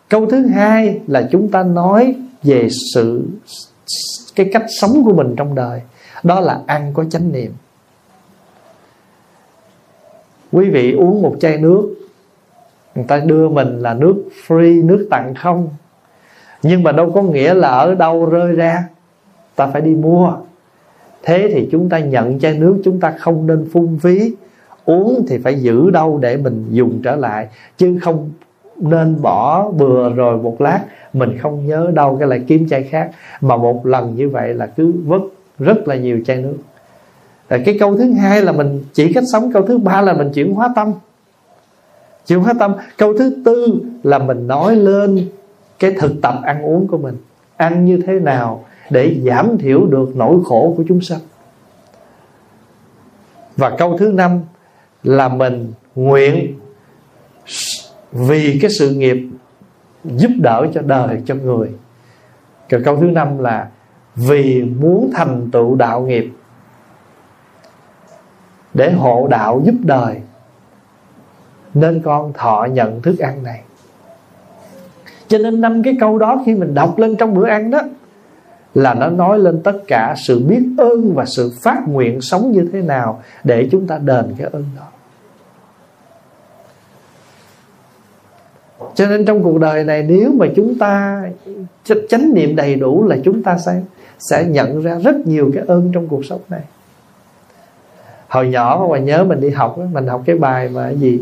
Câu 0.10 0.26
thứ 0.26 0.48
hai 0.48 1.00
là 1.08 1.28
chúng 1.32 1.52
ta 1.52 1.64
nói 1.64 2.16
về 2.44 2.68
sự, 2.94 3.28
cái 4.36 4.50
cách 4.54 4.66
sống 4.82 5.04
của 5.06 5.14
mình 5.14 5.36
trong 5.38 5.56
đời. 5.56 5.82
Đó 6.24 6.40
là 6.40 6.62
ăn 6.68 6.94
có 6.94 7.04
chánh 7.04 7.32
niệm 7.32 7.54
quý 10.52 10.70
vị 10.70 10.92
uống 10.94 11.22
một 11.22 11.36
chai 11.40 11.58
nước. 11.58 11.96
Người 12.96 13.06
ta 13.08 13.18
đưa 13.18 13.50
mình 13.50 13.80
là 13.80 13.94
nước 13.94 14.24
free, 14.48 14.86
nước 14.86 15.08
tặng 15.10 15.34
không? 15.36 15.70
Nhưng 16.64 16.84
mà 16.84 16.92
đâu 16.92 17.12
có 17.12 17.22
nghĩa 17.22 17.54
là 17.54 17.70
ở 17.70 17.96
đâu 17.96 18.26
rơi 18.26 18.52
ra. 18.52 18.84
Ta 19.56 19.68
phải 19.68 19.82
đi 19.82 19.96
mua. 19.96 20.34
Thế 21.24 21.50
thì 21.54 21.68
chúng 21.72 21.90
ta 21.90 22.00
nhận 22.00 22.40
chai 22.40 22.60
nước, 22.60 22.78
chúng 22.84 23.00
ta 23.00 23.14
không 23.20 23.48
nên 23.48 23.70
phung 23.72 24.00
phí. 24.00 24.36
Uống 24.86 25.26
thì 25.30 25.38
phải 25.38 25.56
giữ 25.56 25.90
đâu 25.90 26.18
để 26.22 26.38
mình 26.38 26.66
dùng 26.70 27.02
trở 27.04 27.16
lại. 27.16 27.48
Chứ 27.78 28.00
không 28.02 28.30
nên 28.78 29.22
bỏ 29.22 29.72
bừa 29.72 30.10
rồi 30.10 30.38
một 30.38 30.62
lát, 30.62 30.80
mình 31.14 31.38
không 31.38 31.68
nhớ 31.68 31.92
đâu 31.94 32.18
cái 32.20 32.28
lại 32.28 32.44
kiếm 32.48 32.68
chai 32.70 32.84
khác. 32.84 33.12
Mà 33.42 33.58
một 33.58 33.86
lần 33.86 34.16
như 34.16 34.30
vậy 34.30 34.54
là 34.54 34.66
cứ 34.66 34.94
vứt 35.06 35.22
rất 35.60 35.88
là 35.88 35.96
nhiều 35.96 36.20
chai 36.26 36.38
nước 36.38 36.58
rồi 37.50 37.62
cái 37.66 37.78
câu 37.80 37.98
thứ 37.98 38.12
hai 38.12 38.42
là 38.42 38.52
mình 38.52 38.84
chỉ 38.94 39.14
cách 39.14 39.24
sống, 39.32 39.52
câu 39.54 39.66
thứ 39.68 39.78
ba 39.78 40.02
là 40.02 40.14
mình 40.14 40.32
chuyển 40.34 40.54
hóa 40.54 40.70
tâm. 40.76 40.94
Chuyển 42.28 42.40
hóa 42.40 42.54
tâm. 42.60 42.74
Câu 42.98 43.18
thứ 43.18 43.42
tư 43.46 43.82
là 44.04 44.20
mình 44.20 44.48
nói 44.48 44.76
lên 44.76 45.28
cái 45.80 45.92
thực 46.00 46.22
tập 46.22 46.36
ăn 46.44 46.62
uống 46.62 46.88
của 46.88 46.98
mình. 46.98 47.18
Ăn 47.58 47.86
như 47.86 48.02
thế 48.08 48.14
nào 48.14 48.66
để 48.90 49.16
giảm 49.26 49.58
thiểu 49.58 49.86
được 49.86 50.16
nỗi 50.16 50.38
khổ 50.46 50.74
của 50.78 50.84
chúng 50.88 51.02
sanh. 51.02 51.20
Và 53.58 53.70
câu 53.70 53.98
thứ 53.98 54.12
năm 54.12 54.42
là 55.04 55.30
mình 55.30 55.74
nguyện 55.96 56.60
vì 58.12 58.60
cái 58.62 58.72
sự 58.80 58.90
nghiệp 58.90 59.18
giúp 60.04 60.32
đỡ 60.42 60.68
cho 60.74 60.82
đời, 60.82 61.22
cho 61.26 61.36
người. 61.36 61.70
Còn 62.70 62.84
câu 62.84 62.98
thứ 62.98 63.06
năm 63.06 63.38
là 63.38 63.68
vì 64.16 64.64
muốn 64.64 65.12
thành 65.14 65.50
tựu 65.52 65.76
đạo 65.76 66.02
nghiệp 66.02 66.32
để 68.74 68.92
hộ 68.92 69.28
đạo 69.28 69.62
giúp 69.66 69.76
đời. 69.82 70.16
Nên 71.74 72.02
con 72.02 72.34
thọ 72.34 72.68
nhận 72.72 73.02
thức 73.02 73.20
ăn 73.20 73.44
này. 73.44 73.62
Cho 75.28 75.38
nên 75.38 75.62
năm 75.62 75.84
cái 75.84 75.98
câu 76.00 76.18
đó 76.18 76.44
khi 76.46 76.56
mình 76.56 76.74
đọc 76.74 76.98
lên 76.98 77.16
trong 77.16 77.34
bữa 77.34 77.48
ăn 77.48 77.72
đó, 77.72 77.82
là 78.74 78.94
nó 78.94 79.10
nói 79.10 79.40
lên 79.40 79.62
tất 79.64 79.78
cả 79.88 80.16
sự 80.28 80.40
biết 80.40 80.64
ơn 80.78 81.14
và 81.16 81.26
sự 81.26 81.52
phát 81.64 81.78
nguyện 81.88 82.22
sống 82.22 82.52
như 82.52 82.70
thế 82.74 82.82
nào 82.82 83.22
để 83.44 83.68
chúng 83.72 83.88
ta 83.88 83.98
đền 83.98 84.36
cái 84.38 84.48
ơn 84.52 84.66
đó. 84.78 84.86
Cho 88.96 89.08
nên 89.08 89.26
trong 89.26 89.44
cuộc 89.44 89.60
đời 89.60 89.84
này, 89.84 90.04
nếu 90.04 90.32
mà 90.40 90.46
chúng 90.56 90.78
ta 90.80 91.24
chánh 92.10 92.34
niệm 92.34 92.56
đầy 92.56 92.76
đủ 92.76 93.08
là 93.08 93.18
chúng 93.24 93.44
ta 93.44 93.58
sẽ 93.58 93.82
sẽ 94.20 94.46
nhận 94.46 94.82
ra 94.82 95.00
rất 95.04 95.16
nhiều 95.28 95.52
cái 95.54 95.64
ơn 95.68 95.92
trong 95.94 96.08
cuộc 96.08 96.26
sống 96.26 96.42
này 96.50 96.62
hồi 98.30 98.48
nhỏ 98.48 98.88
mà 98.92 98.98
nhớ 98.98 99.24
mình 99.24 99.42
đi 99.42 99.50
học 99.50 99.78
mình 99.92 100.08
học 100.08 100.22
cái 100.26 100.36
bài 100.36 100.70
mà 100.74 100.90
gì? 100.90 101.20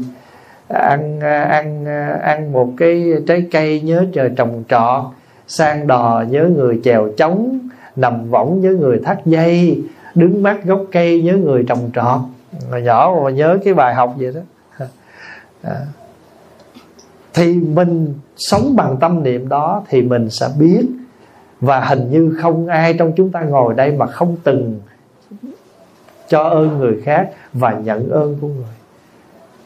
Ăn 0.68 1.20
à, 1.20 1.44
ăn 1.44 1.86
à, 1.86 2.20
ăn 2.24 2.52
một 2.52 2.70
cái 2.78 3.14
trái 3.28 3.44
cây 3.52 3.82
nhớ 3.82 4.06
trời 4.14 4.32
trồng 4.36 4.64
trọt 4.70 5.04
sang 5.48 5.88
đò 5.88 6.24
nhớ 6.30 6.50
người 6.56 6.82
chèo 6.84 7.08
trống 7.18 7.60
nằm 7.96 8.30
võng 8.30 8.62
nhớ 8.62 8.70
người 8.70 9.02
thắt 9.06 9.26
dây, 9.26 9.82
đứng 10.16 10.44
mắt 10.44 10.64
gốc 10.66 10.82
cây 10.92 11.22
nhớ 11.22 11.34
người 11.34 11.66
trồng 11.68 11.90
trọt 11.96 12.22
hồi 12.72 12.82
nhỏ 12.82 13.20
mà 13.24 13.30
nhớ 13.30 13.58
cái 13.64 13.74
bài 13.74 13.96
học 13.96 14.16
vậy 14.18 14.34
đó. 14.34 14.42
À. 15.64 15.82
thì 17.34 17.54
mình 17.54 18.14
sống 18.38 18.76
bằng 18.76 18.98
tâm 19.00 19.24
niệm 19.24 19.50
đó 19.50 19.84
thì 19.90 20.02
mình 20.02 20.30
sẽ 20.30 20.48
biết. 20.60 20.82
Và 21.62 21.80
hình 21.80 22.12
như 22.12 22.38
không 22.42 22.68
ai 22.68 22.94
trong 22.94 23.12
chúng 23.16 23.32
ta 23.32 23.42
ngồi 23.42 23.74
đây 23.74 23.92
mà 23.92 24.08
không 24.08 24.36
từng 24.44 24.80
cho 26.28 26.44
ơn 26.44 26.78
người 26.80 27.02
khác 27.04 27.30
và 27.54 27.72
nhận 27.72 28.10
ơn 28.10 28.38
của 28.42 28.48
người. 28.48 28.66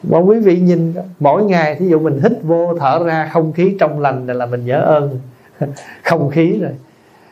Mà 0.02 0.18
quý 0.18 0.38
vị 0.38 0.60
nhìn 0.60 0.94
mỗi 1.20 1.44
ngày 1.44 1.74
thí 1.74 1.88
dụ 1.88 1.98
mình 1.98 2.20
hít 2.22 2.32
vô 2.42 2.74
thở 2.78 3.04
ra 3.04 3.30
không 3.32 3.52
khí 3.52 3.76
trong 3.80 4.00
lành 4.00 4.26
là 4.26 4.46
mình 4.46 4.66
nhớ 4.66 4.80
ơn. 4.80 5.18
Không 6.04 6.30
khí 6.30 6.58
rồi. 6.60 6.72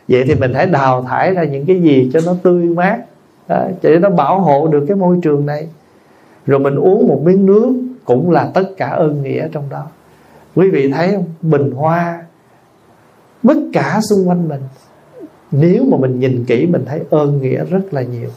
Vậy 0.07 0.23
thì 0.27 0.35
mình 0.35 0.53
hãy 0.53 0.65
đào 0.65 1.03
thải 1.03 1.33
ra 1.33 1.43
những 1.43 1.65
cái 1.65 1.81
gì 1.81 2.09
cho 2.13 2.19
nó 2.25 2.35
tươi 2.43 2.65
mát. 2.65 2.99
Đó, 3.47 3.67
để 3.81 3.99
nó 3.99 4.09
bảo 4.09 4.39
hộ 4.39 4.67
được 4.67 4.85
cái 4.87 4.97
môi 4.97 5.19
trường 5.21 5.45
này. 5.45 5.67
Rồi 6.45 6.59
mình 6.59 6.75
uống 6.75 7.07
một 7.07 7.21
miếng 7.25 7.45
nước 7.45 7.73
cũng 8.05 8.31
là 8.31 8.51
tất 8.53 8.63
cả 8.77 8.87
ơn 8.87 9.23
nghĩa 9.23 9.47
trong 9.51 9.69
đó. 9.69 9.87
Quý 10.55 10.69
vị 10.69 10.91
thấy 10.91 11.11
không? 11.11 11.25
Bình 11.41 11.71
hoa. 11.71 12.23
Tất 13.47 13.57
cả 13.73 13.99
xung 14.09 14.29
quanh 14.29 14.49
mình. 14.49 14.61
Nếu 15.51 15.83
mà 15.91 15.97
mình 15.97 16.19
nhìn 16.19 16.45
kỹ 16.47 16.65
mình 16.65 16.85
thấy 16.85 17.01
ơn 17.09 17.41
nghĩa 17.41 17.65
rất 17.65 17.93
là 17.93 18.01
nhiều 18.01 18.29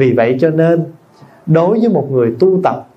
vì 0.00 0.12
vậy 0.12 0.36
cho 0.40 0.50
nên, 0.50 0.84
đối 1.46 1.80
với 1.80 1.88
một 1.88 2.08
người 2.10 2.34
tu 2.38 2.60
tập, 2.62 2.88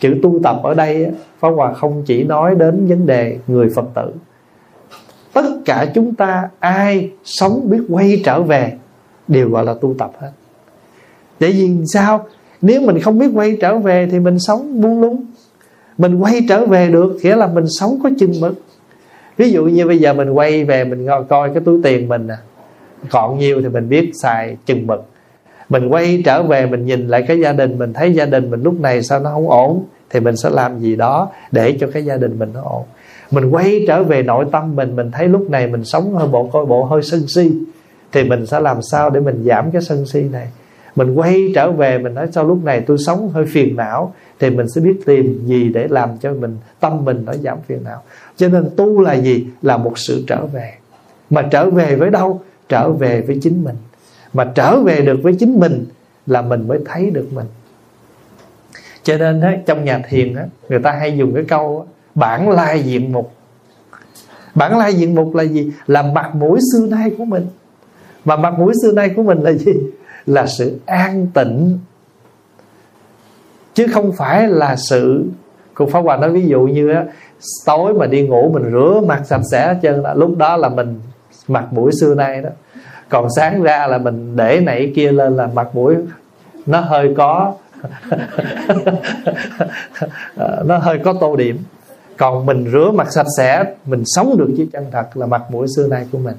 chữ 0.00 0.14
tu 0.22 0.40
tập 0.42 0.60
ở 0.62 0.74
đây 0.74 1.10
Pháp 1.40 1.48
Hòa 1.48 1.72
không 1.72 2.02
chỉ 2.06 2.22
nói 2.24 2.54
đến 2.54 2.86
vấn 2.86 3.06
đề 3.06 3.38
người 3.46 3.68
Phật 3.74 3.84
tử. 3.94 4.12
Tất 5.32 5.44
cả 5.64 5.86
chúng 5.94 6.14
ta, 6.14 6.48
ai 6.58 7.10
sống 7.24 7.70
biết 7.70 7.80
quay 7.88 8.22
trở 8.24 8.42
về, 8.42 8.72
đều 9.28 9.48
gọi 9.50 9.64
là 9.64 9.74
tu 9.80 9.94
tập 9.98 10.12
hết. 10.18 10.30
Tại 11.38 11.52
vì 11.52 11.70
sao? 11.92 12.26
Nếu 12.60 12.80
mình 12.80 13.00
không 13.00 13.18
biết 13.18 13.28
quay 13.34 13.56
trở 13.60 13.78
về 13.78 14.08
thì 14.10 14.18
mình 14.20 14.38
sống 14.38 14.80
buông 14.80 15.00
lung. 15.00 15.24
Mình 15.98 16.18
quay 16.18 16.40
trở 16.48 16.66
về 16.66 16.90
được, 16.90 17.16
nghĩa 17.22 17.36
là 17.36 17.46
mình 17.46 17.64
sống 17.68 17.98
có 18.02 18.10
chừng 18.18 18.40
mực. 18.40 18.54
Ví 19.36 19.50
dụ 19.50 19.64
như 19.64 19.86
bây 19.86 19.98
giờ 19.98 20.12
mình 20.12 20.30
quay 20.30 20.64
về, 20.64 20.84
mình 20.84 21.06
coi 21.28 21.54
cái 21.54 21.62
túi 21.64 21.80
tiền 21.82 22.08
mình 22.08 22.28
à 22.28 22.38
còn 23.10 23.38
nhiều 23.38 23.62
thì 23.62 23.68
mình 23.68 23.88
biết 23.88 24.10
xài 24.22 24.56
chừng 24.66 24.86
mực 24.86 25.11
mình 25.68 25.88
quay 25.88 26.22
trở 26.24 26.42
về, 26.42 26.66
mình 26.66 26.86
nhìn 26.86 27.08
lại 27.08 27.24
cái 27.28 27.40
gia 27.40 27.52
đình, 27.52 27.78
mình 27.78 27.92
thấy 27.92 28.14
gia 28.14 28.26
đình 28.26 28.50
mình 28.50 28.62
lúc 28.62 28.80
này 28.80 29.02
sao 29.02 29.20
nó 29.20 29.30
không 29.30 29.50
ổn, 29.50 29.84
thì 30.10 30.20
mình 30.20 30.36
sẽ 30.36 30.50
làm 30.50 30.78
gì 30.78 30.96
đó 30.96 31.30
để 31.52 31.76
cho 31.80 31.86
cái 31.92 32.04
gia 32.04 32.16
đình 32.16 32.38
mình 32.38 32.50
nó 32.54 32.60
ổn. 32.62 32.82
Mình 33.30 33.50
quay 33.50 33.84
trở 33.88 34.02
về 34.02 34.22
nội 34.22 34.44
tâm 34.52 34.76
mình 34.76 34.96
mình 34.96 35.10
thấy 35.10 35.28
lúc 35.28 35.50
này 35.50 35.66
mình 35.66 35.84
sống 35.84 36.14
hơi 36.14 36.28
bộ, 36.28 36.48
coi 36.52 36.66
bộ 36.66 36.84
hơi 36.84 37.02
sân 37.02 37.26
si, 37.28 37.50
thì 38.12 38.24
mình 38.24 38.46
sẽ 38.46 38.60
làm 38.60 38.82
sao 38.82 39.10
để 39.10 39.20
mình 39.20 39.44
giảm 39.44 39.70
cái 39.70 39.82
sân 39.82 40.06
si 40.06 40.22
này. 40.22 40.48
Mình 40.96 41.14
quay 41.14 41.52
trở 41.54 41.70
về, 41.70 41.98
mình 41.98 42.14
nói 42.14 42.26
sau 42.32 42.44
lúc 42.44 42.64
này 42.64 42.80
tôi 42.80 42.98
sống 42.98 43.28
hơi 43.28 43.44
phiền 43.46 43.76
não, 43.76 44.14
thì 44.40 44.50
mình 44.50 44.66
sẽ 44.74 44.80
biết 44.80 45.00
tìm 45.06 45.42
gì 45.46 45.68
để 45.68 45.88
làm 45.88 46.10
cho 46.20 46.32
mình, 46.32 46.56
tâm 46.80 47.04
mình 47.04 47.22
nó 47.24 47.32
giảm 47.34 47.58
phiền 47.66 47.78
não. 47.84 48.02
Cho 48.36 48.48
nên 48.48 48.70
tu 48.76 49.00
là 49.00 49.12
gì? 49.12 49.46
Là 49.62 49.76
một 49.76 49.98
sự 49.98 50.24
trở 50.26 50.46
về. 50.46 50.72
Mà 51.30 51.42
trở 51.42 51.70
về 51.70 51.96
với 51.96 52.10
đâu? 52.10 52.40
Trở 52.68 52.90
về 52.90 53.20
với 53.20 53.38
chính 53.42 53.64
mình 53.64 53.76
mà 54.32 54.44
trở 54.54 54.80
về 54.80 55.00
được 55.00 55.20
với 55.22 55.34
chính 55.38 55.60
mình 55.60 55.86
là 56.26 56.42
mình 56.42 56.68
mới 56.68 56.78
thấy 56.86 57.10
được 57.10 57.28
mình. 57.32 57.46
Cho 59.02 59.16
nên 59.16 59.40
đó, 59.40 59.50
trong 59.66 59.84
nhà 59.84 60.02
thiền 60.08 60.34
đó, 60.34 60.42
người 60.68 60.78
ta 60.78 60.92
hay 60.92 61.18
dùng 61.18 61.34
cái 61.34 61.44
câu 61.48 61.78
đó, 61.78 61.92
bản 62.14 62.50
lai 62.50 62.82
diện 62.82 63.12
mục. 63.12 63.32
Bản 64.54 64.78
lai 64.78 64.94
diện 64.94 65.14
mục 65.14 65.34
là 65.34 65.42
gì? 65.42 65.72
Là 65.86 66.02
mặt 66.02 66.34
mũi 66.34 66.58
xưa 66.72 66.86
nay 66.86 67.10
của 67.18 67.24
mình. 67.24 67.46
Mà 68.24 68.36
mặt 68.36 68.54
mũi 68.58 68.72
xưa 68.82 68.92
nay 68.92 69.10
của 69.16 69.22
mình 69.22 69.40
là 69.42 69.52
gì? 69.52 69.72
Là 70.26 70.46
sự 70.46 70.78
an 70.86 71.26
tịnh. 71.34 71.78
Chứ 73.74 73.86
không 73.92 74.12
phải 74.12 74.48
là 74.48 74.76
sự 74.76 75.24
Cô 75.74 75.86
Pháp 75.86 76.00
Hòa 76.00 76.16
nói 76.16 76.30
ví 76.30 76.46
dụ 76.46 76.60
như 76.60 76.90
á, 76.90 77.04
tối 77.66 77.94
mà 77.94 78.06
đi 78.06 78.28
ngủ 78.28 78.50
mình 78.52 78.72
rửa 78.72 79.00
mặt 79.06 79.22
sạch 79.24 79.40
sẽ 79.50 79.66
hết 79.66 79.78
trơn 79.82 80.02
là 80.02 80.14
lúc 80.14 80.36
đó 80.36 80.56
là 80.56 80.68
mình 80.68 81.00
mặt 81.48 81.72
mũi 81.72 81.90
xưa 82.00 82.14
nay 82.14 82.42
đó 82.42 82.50
còn 83.12 83.26
sáng 83.36 83.62
ra 83.62 83.86
là 83.86 83.98
mình 83.98 84.36
để 84.36 84.60
nãy 84.60 84.92
kia 84.96 85.12
lên 85.12 85.36
là 85.36 85.46
mặt 85.46 85.74
mũi 85.74 85.96
nó 86.66 86.80
hơi 86.80 87.14
có 87.16 87.54
nó 90.64 90.78
hơi 90.78 90.98
có 91.04 91.12
tô 91.20 91.36
điểm. 91.36 91.58
Còn 92.16 92.46
mình 92.46 92.70
rửa 92.72 92.90
mặt 92.90 93.12
sạch 93.12 93.26
sẽ 93.36 93.64
mình 93.86 94.02
sống 94.06 94.36
được 94.38 94.54
chiếc 94.56 94.68
chân 94.72 94.86
thật 94.92 95.16
là 95.16 95.26
mặt 95.26 95.42
mũi 95.50 95.66
xưa 95.76 95.86
nay 95.86 96.06
của 96.12 96.18
mình. 96.18 96.36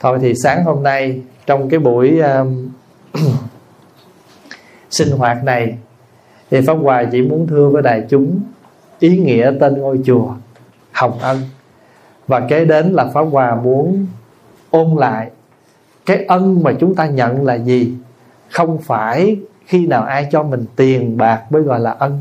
Thôi 0.00 0.18
thì 0.20 0.34
sáng 0.42 0.64
hôm 0.64 0.82
nay 0.82 1.20
trong 1.46 1.68
cái 1.68 1.80
buổi 1.80 2.20
um, 2.20 2.68
sinh 4.90 5.10
hoạt 5.10 5.44
này 5.44 5.78
thì 6.50 6.60
pháp 6.66 6.74
hòa 6.74 7.04
chỉ 7.12 7.22
muốn 7.22 7.46
thưa 7.46 7.68
với 7.68 7.82
đại 7.82 8.02
chúng 8.08 8.40
ý 8.98 9.18
nghĩa 9.18 9.52
tên 9.60 9.78
ngôi 9.78 10.00
chùa 10.04 10.34
hồng 10.92 11.18
ân. 11.18 11.40
Và 12.26 12.40
kế 12.40 12.64
đến 12.64 12.92
là 12.92 13.06
pháp 13.14 13.22
hòa 13.22 13.54
muốn 13.54 14.06
ôn 14.70 14.96
lại 14.98 15.30
cái 16.08 16.24
ân 16.24 16.62
mà 16.62 16.72
chúng 16.80 16.94
ta 16.94 17.06
nhận 17.06 17.44
là 17.44 17.54
gì? 17.54 17.92
Không 18.50 18.78
phải 18.78 19.36
khi 19.66 19.86
nào 19.86 20.02
ai 20.02 20.28
cho 20.30 20.42
mình 20.42 20.64
tiền 20.76 21.16
bạc 21.16 21.42
mới 21.50 21.62
gọi 21.62 21.80
là 21.80 21.90
ân 21.90 22.18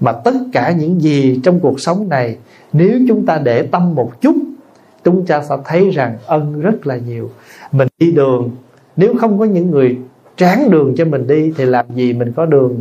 mà 0.00 0.12
tất 0.12 0.34
cả 0.52 0.72
những 0.72 1.00
gì 1.00 1.40
trong 1.44 1.60
cuộc 1.60 1.80
sống 1.80 2.08
này 2.08 2.36
nếu 2.72 2.98
chúng 3.08 3.26
ta 3.26 3.38
để 3.38 3.62
tâm 3.62 3.94
một 3.94 4.20
chút 4.20 4.34
chúng 5.04 5.26
ta 5.26 5.42
sẽ 5.42 5.56
thấy 5.64 5.90
rằng 5.90 6.16
ân 6.26 6.60
rất 6.60 6.86
là 6.86 6.96
nhiều. 6.96 7.30
Mình 7.72 7.88
đi 7.98 8.12
đường 8.12 8.50
nếu 8.96 9.14
không 9.20 9.38
có 9.38 9.44
những 9.44 9.70
người 9.70 9.98
tráng 10.36 10.70
đường 10.70 10.94
cho 10.96 11.04
mình 11.04 11.26
đi 11.26 11.52
thì 11.56 11.64
làm 11.64 11.86
gì 11.94 12.12
mình 12.12 12.32
có 12.32 12.46
đường 12.46 12.80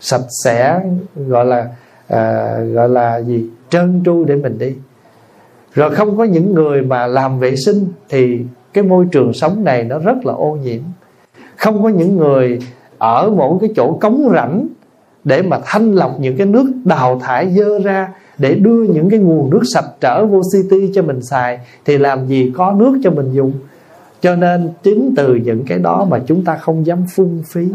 sạch 0.00 0.24
sẽ 0.44 0.80
gọi 1.16 1.44
là 1.44 1.68
à, 2.08 2.56
gọi 2.72 2.88
là 2.88 3.20
gì 3.20 3.46
trơn 3.70 4.02
tru 4.04 4.24
để 4.24 4.36
mình 4.36 4.58
đi. 4.58 4.74
Rồi 5.74 5.94
không 5.94 6.16
có 6.16 6.24
những 6.24 6.54
người 6.54 6.82
mà 6.82 7.06
làm 7.06 7.38
vệ 7.38 7.56
sinh 7.56 7.86
thì 8.08 8.40
cái 8.72 8.84
môi 8.84 9.06
trường 9.12 9.32
sống 9.32 9.64
này 9.64 9.84
nó 9.84 9.98
rất 9.98 10.26
là 10.26 10.32
ô 10.32 10.58
nhiễm. 10.62 10.80
Không 11.56 11.82
có 11.82 11.88
những 11.88 12.16
người 12.16 12.58
ở 12.98 13.30
một 13.30 13.58
cái 13.60 13.70
chỗ 13.76 13.98
cống 14.00 14.28
rãnh 14.34 14.66
để 15.24 15.42
mà 15.42 15.58
thanh 15.64 15.92
lọc 15.92 16.20
những 16.20 16.36
cái 16.36 16.46
nước 16.46 16.72
đào 16.84 17.20
thải 17.22 17.50
dơ 17.54 17.78
ra 17.78 18.08
để 18.38 18.54
đưa 18.54 18.82
những 18.84 19.10
cái 19.10 19.20
nguồn 19.20 19.50
nước 19.50 19.62
sạch 19.74 19.88
trở 20.00 20.26
vô 20.26 20.40
city 20.52 20.90
cho 20.94 21.02
mình 21.02 21.22
xài, 21.22 21.58
thì 21.84 21.98
làm 21.98 22.26
gì 22.26 22.52
có 22.56 22.72
nước 22.72 23.00
cho 23.02 23.10
mình 23.10 23.32
dùng. 23.32 23.52
Cho 24.20 24.36
nên 24.36 24.70
chính 24.82 25.14
từ 25.16 25.34
những 25.34 25.64
cái 25.64 25.78
đó 25.78 26.06
mà 26.10 26.18
chúng 26.26 26.44
ta 26.44 26.56
không 26.56 26.86
dám 26.86 27.04
phung 27.14 27.42
phí. 27.46 27.68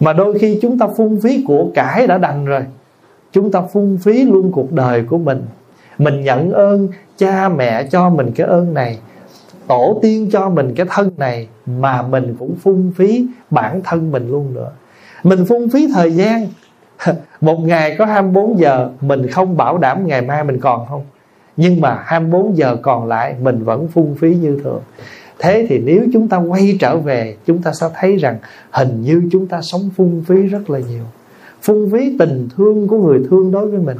Mà 0.00 0.12
đôi 0.12 0.38
khi 0.38 0.58
chúng 0.62 0.78
ta 0.78 0.86
phung 0.96 1.20
phí 1.20 1.44
của 1.46 1.66
cải 1.74 2.06
đã 2.06 2.18
đành 2.18 2.44
rồi. 2.44 2.60
Chúng 3.32 3.50
ta 3.50 3.60
phung 3.72 3.98
phí 4.02 4.24
luôn 4.24 4.52
cuộc 4.52 4.72
đời 4.72 5.02
của 5.02 5.18
mình. 5.18 5.42
Mình 5.98 6.20
nhận 6.20 6.52
ơn 6.52 6.88
cha 7.16 7.48
mẹ 7.48 7.84
cho 7.84 8.10
mình 8.10 8.32
cái 8.32 8.46
ơn 8.46 8.74
này 8.74 8.98
tổ 9.68 9.98
tiên 10.02 10.28
cho 10.32 10.48
mình 10.48 10.74
cái 10.74 10.86
thân 10.90 11.10
này 11.16 11.48
mà 11.66 12.02
mình 12.02 12.36
cũng 12.38 12.56
phung 12.62 12.92
phí 12.96 13.26
bản 13.50 13.80
thân 13.84 14.12
mình 14.12 14.30
luôn 14.30 14.54
nữa. 14.54 14.70
Mình 15.22 15.44
phung 15.44 15.68
phí 15.68 15.88
thời 15.94 16.12
gian. 16.12 16.46
Một 17.40 17.60
ngày 17.60 17.96
có 17.98 18.04
24 18.04 18.58
giờ, 18.58 18.90
mình 19.00 19.26
không 19.28 19.56
bảo 19.56 19.78
đảm 19.78 20.06
ngày 20.06 20.22
mai 20.22 20.44
mình 20.44 20.60
còn 20.60 20.86
không. 20.88 21.02
Nhưng 21.56 21.80
mà 21.80 22.02
24 22.04 22.56
giờ 22.56 22.76
còn 22.82 23.06
lại, 23.06 23.34
mình 23.42 23.64
vẫn 23.64 23.88
phung 23.88 24.14
phí 24.14 24.34
như 24.34 24.60
thường. 24.64 24.80
Thế 25.38 25.66
thì 25.68 25.78
nếu 25.78 26.06
chúng 26.12 26.28
ta 26.28 26.36
quay 26.36 26.76
trở 26.80 26.96
về, 26.96 27.36
chúng 27.46 27.62
ta 27.62 27.72
sẽ 27.72 27.86
thấy 27.94 28.16
rằng 28.16 28.38
hình 28.70 29.02
như 29.02 29.22
chúng 29.32 29.46
ta 29.46 29.60
sống 29.62 29.90
phung 29.96 30.24
phí 30.26 30.42
rất 30.42 30.70
là 30.70 30.78
nhiều. 30.78 31.04
Phung 31.62 31.90
phí 31.92 32.16
tình 32.18 32.48
thương 32.56 32.88
của 32.88 32.98
người 32.98 33.20
thương 33.30 33.52
đối 33.52 33.70
với 33.70 33.78
mình. 33.78 33.96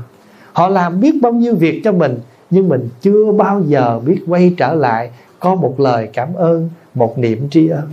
Họ 0.52 0.68
làm 0.68 1.00
biết 1.00 1.14
bao 1.22 1.32
nhiêu 1.32 1.54
việc 1.54 1.80
cho 1.84 1.92
mình, 1.92 2.18
nhưng 2.50 2.68
mình 2.68 2.88
chưa 3.00 3.32
bao 3.32 3.62
giờ 3.66 4.00
biết 4.06 4.20
quay 4.26 4.54
trở 4.56 4.74
lại 4.74 5.10
có 5.40 5.54
một 5.54 5.80
lời 5.80 6.08
cảm 6.12 6.34
ơn, 6.34 6.70
một 6.94 7.18
niệm 7.18 7.48
tri 7.50 7.68
ân. 7.68 7.92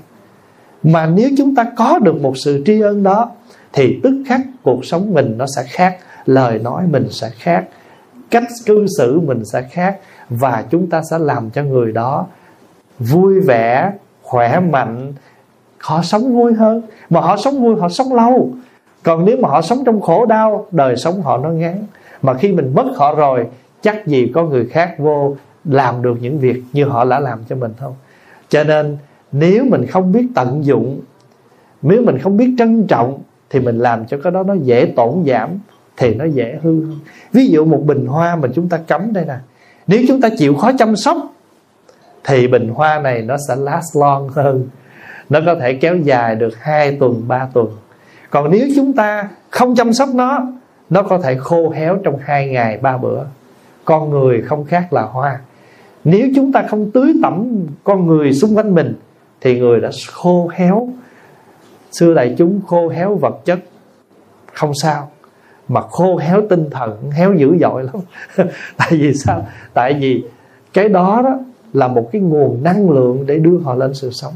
Mà 0.84 1.06
nếu 1.06 1.30
chúng 1.38 1.56
ta 1.56 1.66
có 1.76 2.00
được 2.00 2.22
một 2.22 2.34
sự 2.38 2.64
tri 2.66 2.82
ân 2.82 3.04
đó, 3.04 3.32
thì 3.74 4.00
tức 4.04 4.24
khắc 4.28 4.42
cuộc 4.64 4.86
sống 4.86 5.14
mình 5.14 5.36
nó 5.38 5.46
sẽ 5.56 5.64
khác, 5.68 5.98
lời 6.26 6.60
nói 6.60 6.84
mình 6.90 7.08
sẽ 7.12 7.30
khác, 7.30 7.66
cách 8.32 8.44
cư 8.66 8.86
xử 8.98 9.20
mình 9.20 9.46
sẽ 9.46 9.62
khác, 9.62 10.00
và 10.30 10.64
chúng 10.70 10.90
ta 10.90 11.02
sẽ 11.12 11.18
làm 11.20 11.50
cho 11.50 11.64
người 11.64 11.92
đó 11.92 12.28
vui 13.00 13.40
vẻ, 13.40 13.92
khỏe 14.22 14.60
mạnh, 14.60 15.14
họ 15.78 16.02
sống 16.04 16.34
vui 16.34 16.54
hơn. 16.54 16.82
Mà 17.10 17.22
họ 17.22 17.38
sống 17.38 17.64
vui, 17.64 17.76
họ 17.80 17.90
sống 17.90 18.14
lâu. 18.14 18.52
Còn 19.04 19.26
nếu 19.26 19.38
mà 19.42 19.50
họ 19.50 19.62
sống 19.62 19.84
trong 19.86 20.02
khổ 20.02 20.26
đau, 20.26 20.68
đời 20.72 20.96
sống 20.96 21.22
họ 21.22 21.38
nó 21.38 21.50
ngắn 21.50 21.86
mà 22.22 22.34
khi 22.34 22.52
mình 22.52 22.72
mất 22.76 22.86
họ 22.96 23.16
rồi, 23.16 23.48
chắc 23.82 24.08
gì 24.08 24.32
có 24.36 24.44
người 24.44 24.66
khác 24.66 24.96
vô 24.98 25.36
làm 25.66 26.02
được 26.02 26.18
những 26.22 26.40
việc 26.40 26.64
như 26.74 26.86
họ 26.86 27.06
đã 27.06 27.20
làm 27.20 27.44
cho 27.50 27.56
mình 27.56 27.74
không? 27.80 27.96
Cho 28.50 28.64
nên, 28.64 28.98
nếu 29.32 29.66
mình 29.66 29.86
không 29.88 30.12
biết 30.12 30.28
tận 30.36 30.66
dụng, 30.66 31.02
nếu 31.82 32.02
mình 32.02 32.20
không 32.20 32.38
biết 32.38 32.56
trân 32.58 32.88
trọng, 32.88 33.20
thì 33.50 33.60
mình 33.60 33.80
làm 33.80 34.06
cho 34.06 34.18
cái 34.24 34.32
đó 34.32 34.44
nó 34.44 34.54
dễ 34.54 34.94
tổn 34.96 35.24
giảm, 35.28 35.50
thì 35.98 36.16
nó 36.16 36.26
dễ 36.26 36.60
hư 36.64 36.86
hơn. 36.86 37.00
Ví 37.32 37.48
dụ 37.48 37.66
một 37.66 37.82
bình 37.86 38.06
hoa 38.06 38.36
mà 38.36 38.50
chúng 38.56 38.70
ta 38.70 38.78
cấm 38.78 39.14
đây 39.14 39.26
nè. 39.26 39.36
Nếu 39.88 40.02
chúng 40.08 40.22
ta 40.22 40.30
chịu 40.38 40.56
khó 40.56 40.72
chăm 40.78 40.96
sóc, 40.96 41.18
thì 42.24 42.48
bình 42.48 42.70
hoa 42.70 43.00
này 43.00 43.22
nó 43.22 43.38
sẽ 43.48 43.56
last 43.56 43.96
long 43.96 44.30
hơn. 44.30 44.70
Nó 45.30 45.40
có 45.46 45.56
thể 45.56 45.74
kéo 45.74 45.98
dài 45.98 46.36
được 46.36 46.58
2 46.60 46.98
tuần 47.00 47.24
3 47.28 47.48
tuần. 47.54 47.68
Còn 48.30 48.52
nếu 48.52 48.68
chúng 48.76 48.94
ta 48.94 49.30
không 49.50 49.76
chăm 49.76 49.94
sóc 49.94 50.10
nó 50.14 50.40
nó 50.90 51.04
có 51.04 51.18
thể 51.18 51.36
khô 51.36 51.70
héo 51.70 51.98
trong 52.04 52.18
hai 52.22 52.48
ngày, 52.48 52.78
ba 52.82 52.98
bữa. 52.98 53.20
Con 53.86 54.10
người 54.10 54.42
không 54.42 54.66
khác 54.66 54.94
là 54.94 55.02
hoa 55.02 55.40
nếu 56.04 56.30
chúng 56.36 56.52
ta 56.52 56.66
không 56.70 56.92
tưới 56.92 57.14
tẩm 57.24 57.66
con 57.84 58.08
người 58.08 58.34
xung 58.34 58.58
quanh 58.58 58.76
mình, 58.76 58.96
thì 59.42 59.60
người 59.60 59.80
đã 59.80 59.90
khô 60.12 60.50
héo. 60.54 60.90
Xưa 61.92 62.14
đại 62.14 62.36
chúng 62.38 62.62
khô 62.68 62.90
héo 62.90 63.16
vật 63.16 63.42
chất, 63.46 63.60
không 64.54 64.72
sao. 64.82 65.10
Mà 65.68 65.82
khô 65.82 66.18
héo 66.18 66.42
tinh 66.50 66.70
thần, 66.72 67.12
héo 67.12 67.34
dữ 67.34 67.58
dội 67.62 67.84
lắm. 67.84 67.96
Tại 68.78 68.90
vì 68.92 69.14
sao? 69.14 69.48
Tại 69.74 69.94
vì 69.94 70.24
cái 70.74 70.90
đó 70.90 71.22
đó 71.24 71.40
là 71.74 71.88
một 71.88 72.10
cái 72.12 72.22
nguồn 72.22 72.64
năng 72.64 72.90
lượng 72.90 73.26
để 73.26 73.40
đưa 73.40 73.58
họ 73.58 73.76
lên 73.76 73.94
sự 73.94 74.10
sống. 74.12 74.34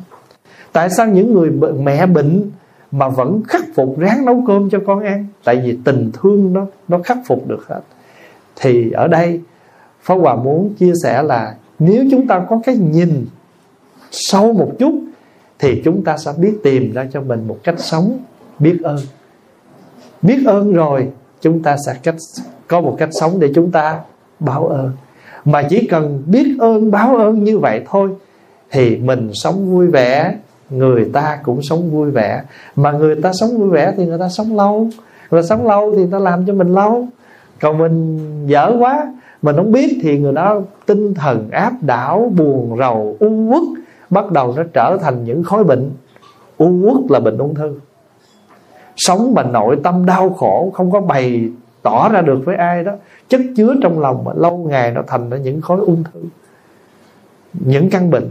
Tại 0.72 0.90
sao 0.90 1.08
những 1.08 1.34
người 1.34 1.52
mẹ 1.80 2.06
bệnh 2.06 2.52
mà 2.92 3.10
vẫn 3.10 3.42
khắc 3.48 3.62
phục 3.76 4.00
ráng 4.00 4.26
nấu 4.26 4.44
cơm 4.48 4.70
cho 4.70 4.80
con 4.88 5.04
ăn? 5.04 5.26
Tại 5.44 5.62
vì 5.66 5.78
tình 5.84 6.12
thương 6.14 6.54
nó 6.54 6.66
nó 6.88 7.00
khắc 7.04 7.18
phục 7.26 7.48
được 7.48 7.68
hết. 7.68 7.82
Thì 8.56 8.92
ở 8.92 9.08
đây 9.08 9.42
Pháp 10.08 10.16
Hòa 10.16 10.36
muốn 10.36 10.74
chia 10.74 10.94
sẻ 11.04 11.24
là 11.24 11.56
nếu 11.80 12.06
chúng 12.12 12.28
ta 12.28 12.46
có 12.50 12.60
cái 12.66 12.76
nhìn 12.76 13.26
sâu 14.12 14.54
một 14.54 14.72
chút, 14.80 14.94
thì 15.60 15.82
chúng 15.86 16.04
ta 16.04 16.18
sẽ 16.18 16.32
biết 16.38 16.54
tìm 16.64 16.94
ra 16.94 17.08
cho 17.14 17.22
mình 17.22 17.48
một 17.48 17.58
cách 17.64 17.76
sống 17.78 18.20
biết 18.60 18.80
ơn. 18.84 19.00
Biết 20.22 20.44
ơn 20.46 20.74
rồi, 20.74 21.08
chúng 21.42 21.64
ta 21.64 21.78
sẽ 21.86 21.94
cách, 22.04 22.16
có 22.68 22.82
một 22.82 22.96
cách 23.00 23.10
sống 23.12 23.40
để 23.40 23.52
chúng 23.56 23.72
ta 23.72 24.00
báo 24.40 24.68
ơn. 24.68 24.92
Mà 25.46 25.64
chỉ 25.70 25.88
cần 25.88 26.24
biết 26.26 26.56
ơn, 26.60 26.92
báo 26.92 27.18
ơn 27.18 27.44
như 27.44 27.60
vậy 27.60 27.82
thôi, 27.90 28.10
thì 28.72 28.98
mình 28.98 29.32
sống 29.34 29.72
vui 29.72 29.88
vẻ, 29.88 30.36
người 30.70 31.10
ta 31.14 31.40
cũng 31.44 31.62
sống 31.62 31.92
vui 31.92 32.12
vẻ. 32.12 32.42
Mà 32.76 32.92
người 32.92 33.16
ta 33.16 33.34
sống 33.34 33.58
vui 33.58 33.70
vẻ 33.70 33.94
thì 33.98 34.06
người 34.06 34.20
ta 34.20 34.30
sống 34.30 34.56
lâu, 34.56 34.88
người 35.32 35.42
ta 35.42 35.48
sống 35.48 35.68
lâu 35.68 35.92
thì 35.92 35.98
người 35.98 36.12
ta 36.12 36.20
làm 36.20 36.46
cho 36.46 36.54
mình 36.54 36.74
lâu. 36.74 37.08
Còn 37.62 37.78
mình 37.78 38.20
dở 38.48 38.76
quá 38.80 39.14
mình 39.42 39.56
không 39.56 39.72
biết 39.72 40.00
thì 40.02 40.20
người 40.20 40.34
đó 40.34 40.62
tinh 40.86 41.14
thần 41.14 41.50
áp 41.52 41.74
đảo, 41.82 42.32
buồn, 42.38 42.78
rầu, 42.80 43.18
u 43.20 43.28
uất, 43.28 43.64
bắt 44.10 44.32
đầu 44.32 44.54
nó 44.58 44.64
trở 44.74 44.98
thành 45.02 45.24
những 45.24 45.44
khối 45.44 45.64
bệnh. 45.64 45.92
U 46.58 46.66
uất 46.66 47.12
là 47.12 47.20
bệnh 47.20 47.38
ung 47.38 47.56
thư. 47.56 47.80
Sống 48.96 49.34
mà 49.34 49.44
nội 49.44 49.78
tâm 49.84 50.06
đau 50.06 50.30
khổ, 50.30 50.72
không 50.74 50.92
có 50.92 51.02
bày 51.02 51.50
tỏ 51.82 52.10
ra 52.10 52.22
được 52.22 52.40
với 52.46 52.56
ai 52.56 52.84
đó, 52.84 52.92
chất 53.30 53.42
chứa 53.56 53.76
trong 53.82 54.00
lòng 54.00 54.24
mà 54.24 54.32
lâu 54.36 54.58
ngày 54.58 54.92
nó 54.92 55.02
thành 55.08 55.30
ra 55.30 55.38
những 55.38 55.62
khối 55.62 55.80
ung 55.80 56.04
thư, 56.04 56.22
những 57.54 57.90
căn 57.90 58.10
bệnh. 58.10 58.30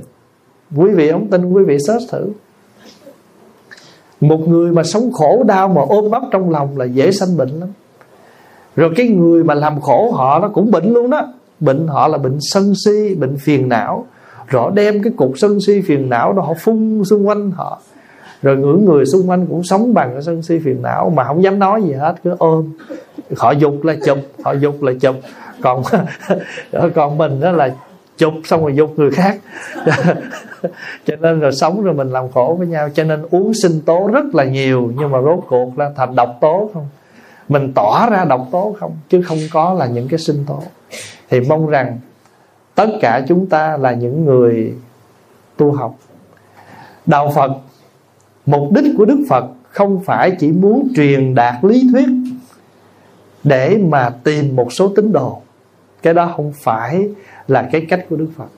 Quý 0.76 0.90
vị 0.90 1.12
không 1.12 1.26
tin, 1.26 1.52
quý 1.52 1.64
vị 1.64 1.78
search 1.86 2.11
thử. 2.11 2.28
Một 4.20 4.48
người 4.48 4.72
mà 4.72 4.82
sống 4.82 5.12
khổ, 5.12 5.42
đau 5.46 5.68
mà 5.68 5.82
ôm 5.88 6.11
ấp 6.11 6.22
trong 6.30 6.50
lòng 6.50 6.78
là 6.78 6.84
dễ 6.84 7.11
sanh 7.11 7.36
bệnh 7.36 7.48
lắm 7.48 7.68
rồi 8.77 8.91
cái 8.97 9.09
người 9.09 9.45
mà 9.45 9.55
làm 9.55 9.81
khổ 9.81 10.11
họ 10.14 10.39
nó 10.39 10.49
cũng 10.49 10.70
bệnh 10.70 10.93
luôn 10.93 11.11
đó. 11.11 11.33
Bệnh 11.61 11.87
họ 11.87 12.09
là 12.09 12.18
bệnh 12.18 12.39
sân 12.41 12.72
si, 12.85 13.14
bệnh 13.14 13.37
phiền 13.39 13.68
não. 13.68 14.07
Rõ 14.49 14.70
đem 14.70 15.03
cái 15.03 15.12
cục 15.16 15.33
sân 15.39 15.61
si 15.61 15.81
phiền 15.81 16.09
não 16.09 16.33
đó, 16.33 16.43
họ 16.43 16.55
phun 16.61 17.03
xung 17.05 17.29
quanh 17.29 17.51
họ. 17.51 17.81
Rồi 18.43 18.57
những 18.57 18.85
người 18.85 19.07
xung 19.07 19.31
quanh 19.31 19.47
cũng 19.47 19.64
sống 19.64 19.95
bằng 19.95 20.11
cái 20.12 20.22
sân 20.22 20.43
si 20.43 20.59
phiền 20.64 20.83
não, 20.83 21.11
mà 21.11 21.24
không 21.24 21.43
dám 21.43 21.59
nói 21.59 21.83
gì 21.83 21.93
hết, 21.93 22.14
cứ 22.24 22.35
ôm. 22.39 22.72
Họ 23.37 23.51
dục 23.51 23.85
là 23.85 23.95
chụp, 24.07 24.18
họ 24.45 24.53
dục 24.53 24.83
là 24.83 24.93
chụp. 25.01 25.14
Còn 25.62 25.83
còn 26.95 27.18
mình 27.18 27.41
đó 27.41 27.51
là 27.51 27.74
chụp 28.16 28.35
xong 28.45 28.62
rồi 28.62 28.74
dục 28.74 28.93
người 28.97 29.11
khác. 29.11 29.39
Cho 31.07 31.16
nên 31.20 31.41
rồi 31.41 31.53
sống 31.53 31.83
rồi 31.83 31.95
mình 31.95 32.11
làm 32.11 32.24
khổ 32.33 32.57
với 32.59 32.66
nhau. 32.66 32.89
Cho 32.95 33.05
nên 33.05 33.22
uống 33.31 33.55
sinh 33.55 33.81
tố 33.87 34.11
rất 34.12 34.35
là 34.35 34.45
nhiều, 34.45 34.93
nhưng 34.99 35.11
mà 35.11 35.20
rốt 35.22 35.39
cuộc 35.49 35.79
là 35.79 35.91
thành 35.97 36.16
độc 36.16 36.39
tố 36.41 36.70
không? 36.74 36.87
Mình 37.49 37.72
tỏ 37.74 38.09
ra 38.11 38.24
độc 38.24 38.49
tố 38.53 38.76
không? 38.80 38.97
Chứ 39.09 39.22
không 39.22 39.38
có 39.53 39.74
là 39.74 39.86
những 39.86 40.09
cái 40.09 40.18
sinh 40.18 40.44
tố. 40.47 40.62
Thì 41.30 41.40
mong 41.40 41.66
rằng 41.66 41.99
tất 42.74 42.88
cả 43.01 43.24
chúng 43.28 43.47
ta 43.47 43.76
là 43.76 43.92
những 43.92 44.24
người 44.24 44.74
tu 45.57 45.72
học. 45.72 45.94
Đạo 47.07 47.32
phật, 47.34 47.51
mục 48.47 48.72
đích 48.72 48.84
của 48.99 49.05
đức 49.05 49.26
phật 49.28 49.44
không 49.70 50.05
phải 50.05 50.30
chỉ 50.38 50.53
muốn 50.53 50.88
truyền 50.97 51.34
đạt 51.34 51.55
lý 51.64 51.88
thuyết 51.92 52.09
để 53.44 53.78
mà 53.88 54.11
tìm 54.24 54.57
một 54.57 54.72
số 54.72 54.92
tín 54.97 55.12
đồ. 55.12 55.42
Cái 56.03 56.14
đó 56.14 56.32
không 56.36 56.53
phải 56.62 57.09
là 57.49 57.68
cái 57.72 57.86
cách 57.88 58.07
của 58.11 58.16
đức 58.16 58.28
phật. 58.36 58.49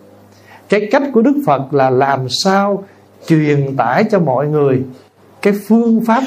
Cái 0.69 0.89
cách 0.91 1.03
của 1.15 1.23
đức 1.23 1.43
phật 1.47 1.75
là 1.75 1.91
làm 1.91 2.27
sao 2.45 2.85
truyền 3.27 3.77
tải 3.77 4.05
cho 4.11 4.19
mọi 4.19 4.47
người 4.47 4.83
cái 5.43 5.53
phương 5.69 6.05
pháp 6.07 6.23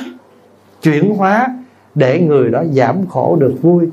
chuyển 0.81 1.15
hóa 1.15 1.47
để 1.95 2.19
người 2.19 2.49
đó 2.49 2.63
giảm 2.71 3.07
khổ 3.07 3.37
được 3.39 3.53
vui. 3.61 3.89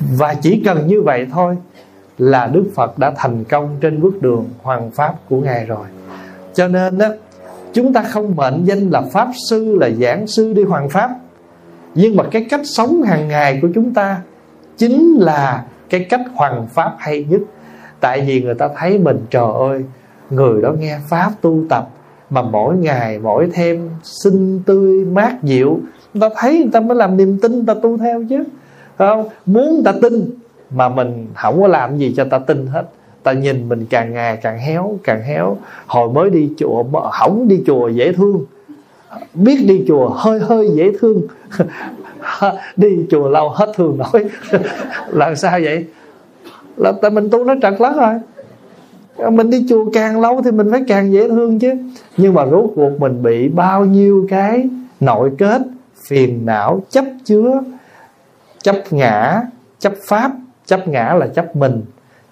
Và 0.00 0.34
chỉ 0.34 0.62
cần 0.64 0.86
như 0.86 1.02
vậy 1.02 1.26
thôi 1.32 1.56
là 2.18 2.46
đức 2.46 2.64
phật 2.74 2.98
đã 2.98 3.12
thành 3.16 3.44
công 3.44 3.76
trên 3.80 4.00
bước 4.00 4.22
đường 4.22 4.48
hoàng 4.62 4.90
pháp 4.90 5.14
của 5.28 5.40
ngài 5.40 5.66
rồi. 5.66 5.86
Cho 6.54 6.68
nên 6.68 6.98
đó 6.98 7.06
chúng 7.72 7.92
ta 7.92 8.02
không 8.02 8.36
mệnh 8.36 8.64
danh 8.64 8.90
là 8.90 9.02
pháp 9.12 9.28
sư, 9.50 9.76
là 9.80 9.90
giảng 9.90 10.26
sư 10.26 10.52
đi 10.52 10.62
hoàng 10.62 10.88
pháp. 10.88 11.10
Nhưng 11.94 12.16
mà 12.16 12.24
cái 12.30 12.46
cách 12.50 12.60
sống 12.64 13.02
hàng 13.02 13.28
ngày 13.28 13.58
của 13.62 13.68
chúng 13.74 13.94
ta 13.94 14.20
chính 14.76 15.16
là 15.20 15.64
cái 15.90 16.06
cách 16.10 16.20
hoàng 16.34 16.66
pháp 16.66 16.94
hay 16.98 17.24
nhất. 17.24 17.40
Tại 18.00 18.20
vì 18.20 18.42
người 18.42 18.54
ta 18.54 18.68
thấy 18.76 18.98
mình, 18.98 19.18
trời 19.30 19.52
ơi, 19.58 19.84
người 20.30 20.62
đó 20.62 20.72
nghe 20.78 20.98
pháp 21.08 21.32
tu 21.40 21.64
tập 21.68 21.88
mà 22.30 22.42
mỗi 22.42 22.76
ngày 22.76 23.18
mỗi 23.18 23.50
thêm 23.52 23.90
xinh 24.02 24.62
tươi 24.66 25.04
mát 25.04 25.42
dịu 25.42 25.80
người 26.14 26.20
ta 26.20 26.36
thấy 26.38 26.58
người 26.58 26.70
ta 26.72 26.80
mới 26.80 26.96
làm 26.96 27.16
niềm 27.16 27.38
tin, 27.42 27.52
người 27.52 27.64
ta 27.66 27.74
tu 27.74 27.98
theo 27.98 28.24
chứ. 28.28 28.44
Không? 28.98 29.28
Muốn 29.46 29.74
người 29.74 29.82
ta 29.84 29.92
tin, 30.02 30.30
mà 30.70 30.88
mình 30.88 31.26
không 31.34 31.60
có 31.60 31.68
làm 31.68 31.98
gì 31.98 32.14
cho 32.16 32.24
ta 32.24 32.38
tin 32.38 32.66
hết. 32.66 32.84
Ta 33.22 33.32
nhìn 33.32 33.68
mình 33.68 33.86
càng 33.90 34.12
ngày 34.12 34.36
càng 34.42 34.58
héo 34.58 34.98
càng 35.04 35.22
héo. 35.22 35.56
Hồi 35.86 36.08
mới 36.08 36.30
đi 36.30 36.50
chùa 36.58 36.84
hỏng 37.12 37.48
đi 37.48 37.62
chùa 37.66 37.88
dễ 37.88 38.12
thương. 38.12 38.44
Biết 39.34 39.64
đi 39.66 39.84
chùa 39.88 40.08
hơi 40.08 40.40
hơi 40.40 40.70
dễ 40.74 40.92
thương. 41.00 41.22
Đi 42.76 42.88
chùa 43.10 43.28
lâu 43.28 43.48
hết 43.48 43.72
thương 43.76 43.98
nổi. 43.98 44.24
Làm 45.08 45.36
sao 45.36 45.60
vậy? 45.62 45.86
Là 46.76 46.92
tại 47.02 47.10
mình 47.10 47.30
tu 47.30 47.44
nó 47.44 47.54
trật 47.62 47.80
lắm 47.80 47.94
rồi. 47.96 48.14
Mình 49.30 49.50
đi 49.50 49.66
chùa 49.68 49.90
càng 49.92 50.20
lâu 50.20 50.42
thì 50.44 50.50
mình 50.50 50.70
phải 50.70 50.84
càng 50.88 51.12
dễ 51.12 51.28
thương 51.28 51.58
chứ. 51.58 51.72
Nhưng 52.16 52.34
mà 52.34 52.46
rốt 52.46 52.70
cuộc 52.74 53.00
mình 53.00 53.22
bị 53.22 53.48
bao 53.48 53.84
nhiêu 53.84 54.26
cái 54.30 54.68
nội 55.00 55.30
kết 55.38 55.62
phiền 56.10 56.46
não, 56.46 56.82
chấp 56.90 57.04
chứa, 57.24 57.62
chấp 58.62 58.76
ngã, 58.90 59.42
chấp 59.78 59.92
pháp. 60.08 60.32
Chấp 60.66 60.88
ngã 60.88 61.14
là 61.18 61.26
chấp 61.26 61.56
mình, 61.56 61.82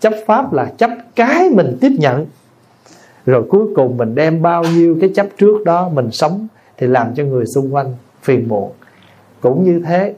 chấp 0.00 0.12
pháp 0.26 0.52
là 0.52 0.64
chấp 0.78 0.90
cái 1.16 1.50
mình 1.50 1.76
tiếp 1.80 1.92
nhận. 1.98 2.26
Rồi 3.26 3.44
cuối 3.50 3.66
cùng 3.76 3.96
mình 3.96 4.14
đem 4.14 4.42
bao 4.42 4.62
nhiêu 4.62 4.98
cái 5.00 5.10
chấp 5.14 5.26
trước 5.38 5.64
đó 5.64 5.88
mình 5.88 6.10
sống 6.10 6.46
thì 6.76 6.86
làm 6.86 7.14
cho 7.14 7.24
người 7.24 7.44
xung 7.54 7.74
quanh 7.74 7.94
phiền 8.22 8.48
muộn. 8.48 8.72
Cũng 9.40 9.64
như 9.64 9.82
thế, 9.86 10.14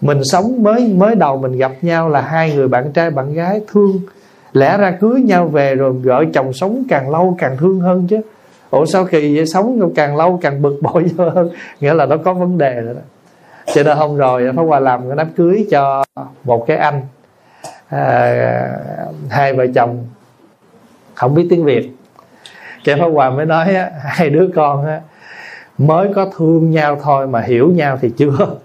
mình 0.00 0.20
sống 0.24 0.62
mới 0.62 0.94
mới 0.96 1.14
đầu 1.14 1.38
mình 1.38 1.52
gặp 1.52 1.72
nhau 1.82 2.08
là 2.08 2.20
hai 2.20 2.54
người 2.54 2.68
bạn 2.68 2.92
trai, 2.92 3.10
bạn 3.10 3.32
gái 3.34 3.60
thương, 3.72 4.00
lẽ 4.52 4.76
ra 4.76 4.90
cưới 5.00 5.20
nhau 5.20 5.46
về 5.46 5.74
rồi 5.74 5.92
vợ 5.92 6.24
chồng 6.34 6.52
sống 6.52 6.84
càng 6.88 7.10
lâu 7.10 7.36
càng 7.38 7.56
thương 7.56 7.80
hơn 7.80 8.06
chứ 8.10 8.20
ủa 8.72 8.86
sao 8.86 9.04
kỳ 9.04 9.36
vậy? 9.36 9.46
Sống 9.46 9.92
càng 9.94 10.16
lâu 10.16 10.38
càng 10.42 10.62
bực 10.62 10.78
bội 10.80 11.10
hơn. 11.18 11.50
Nghĩa 11.80 11.94
là 11.94 12.06
nó 12.06 12.16
có 12.16 12.34
vấn 12.34 12.58
đề 12.58 12.80
rồi 12.80 12.94
đó. 12.94 13.00
Cho 13.74 13.82
nên 13.82 13.96
hôm 13.96 14.16
rồi 14.16 14.52
Pháp 14.56 14.62
Hòa 14.62 14.80
làm 14.80 15.08
cái 15.08 15.16
đám 15.16 15.30
cưới 15.36 15.66
cho 15.70 16.04
một 16.44 16.66
cái 16.66 16.76
anh 16.76 17.00
à, 17.88 18.68
hai 19.30 19.52
vợ 19.52 19.66
chồng 19.74 20.04
không 21.14 21.34
biết 21.34 21.46
tiếng 21.50 21.64
Việt. 21.64 21.90
Cái 22.84 22.96
Pháp 23.00 23.06
Hòa 23.06 23.30
mới 23.30 23.46
nói 23.46 23.74
á, 23.74 23.90
hai 24.04 24.30
đứa 24.30 24.48
con 24.54 24.86
á, 24.86 25.00
mới 25.78 26.08
có 26.14 26.30
thương 26.36 26.70
nhau 26.70 26.98
thôi 27.02 27.26
mà 27.26 27.40
hiểu 27.40 27.68
nhau 27.68 27.98
thì 28.00 28.10
chưa. 28.16 28.36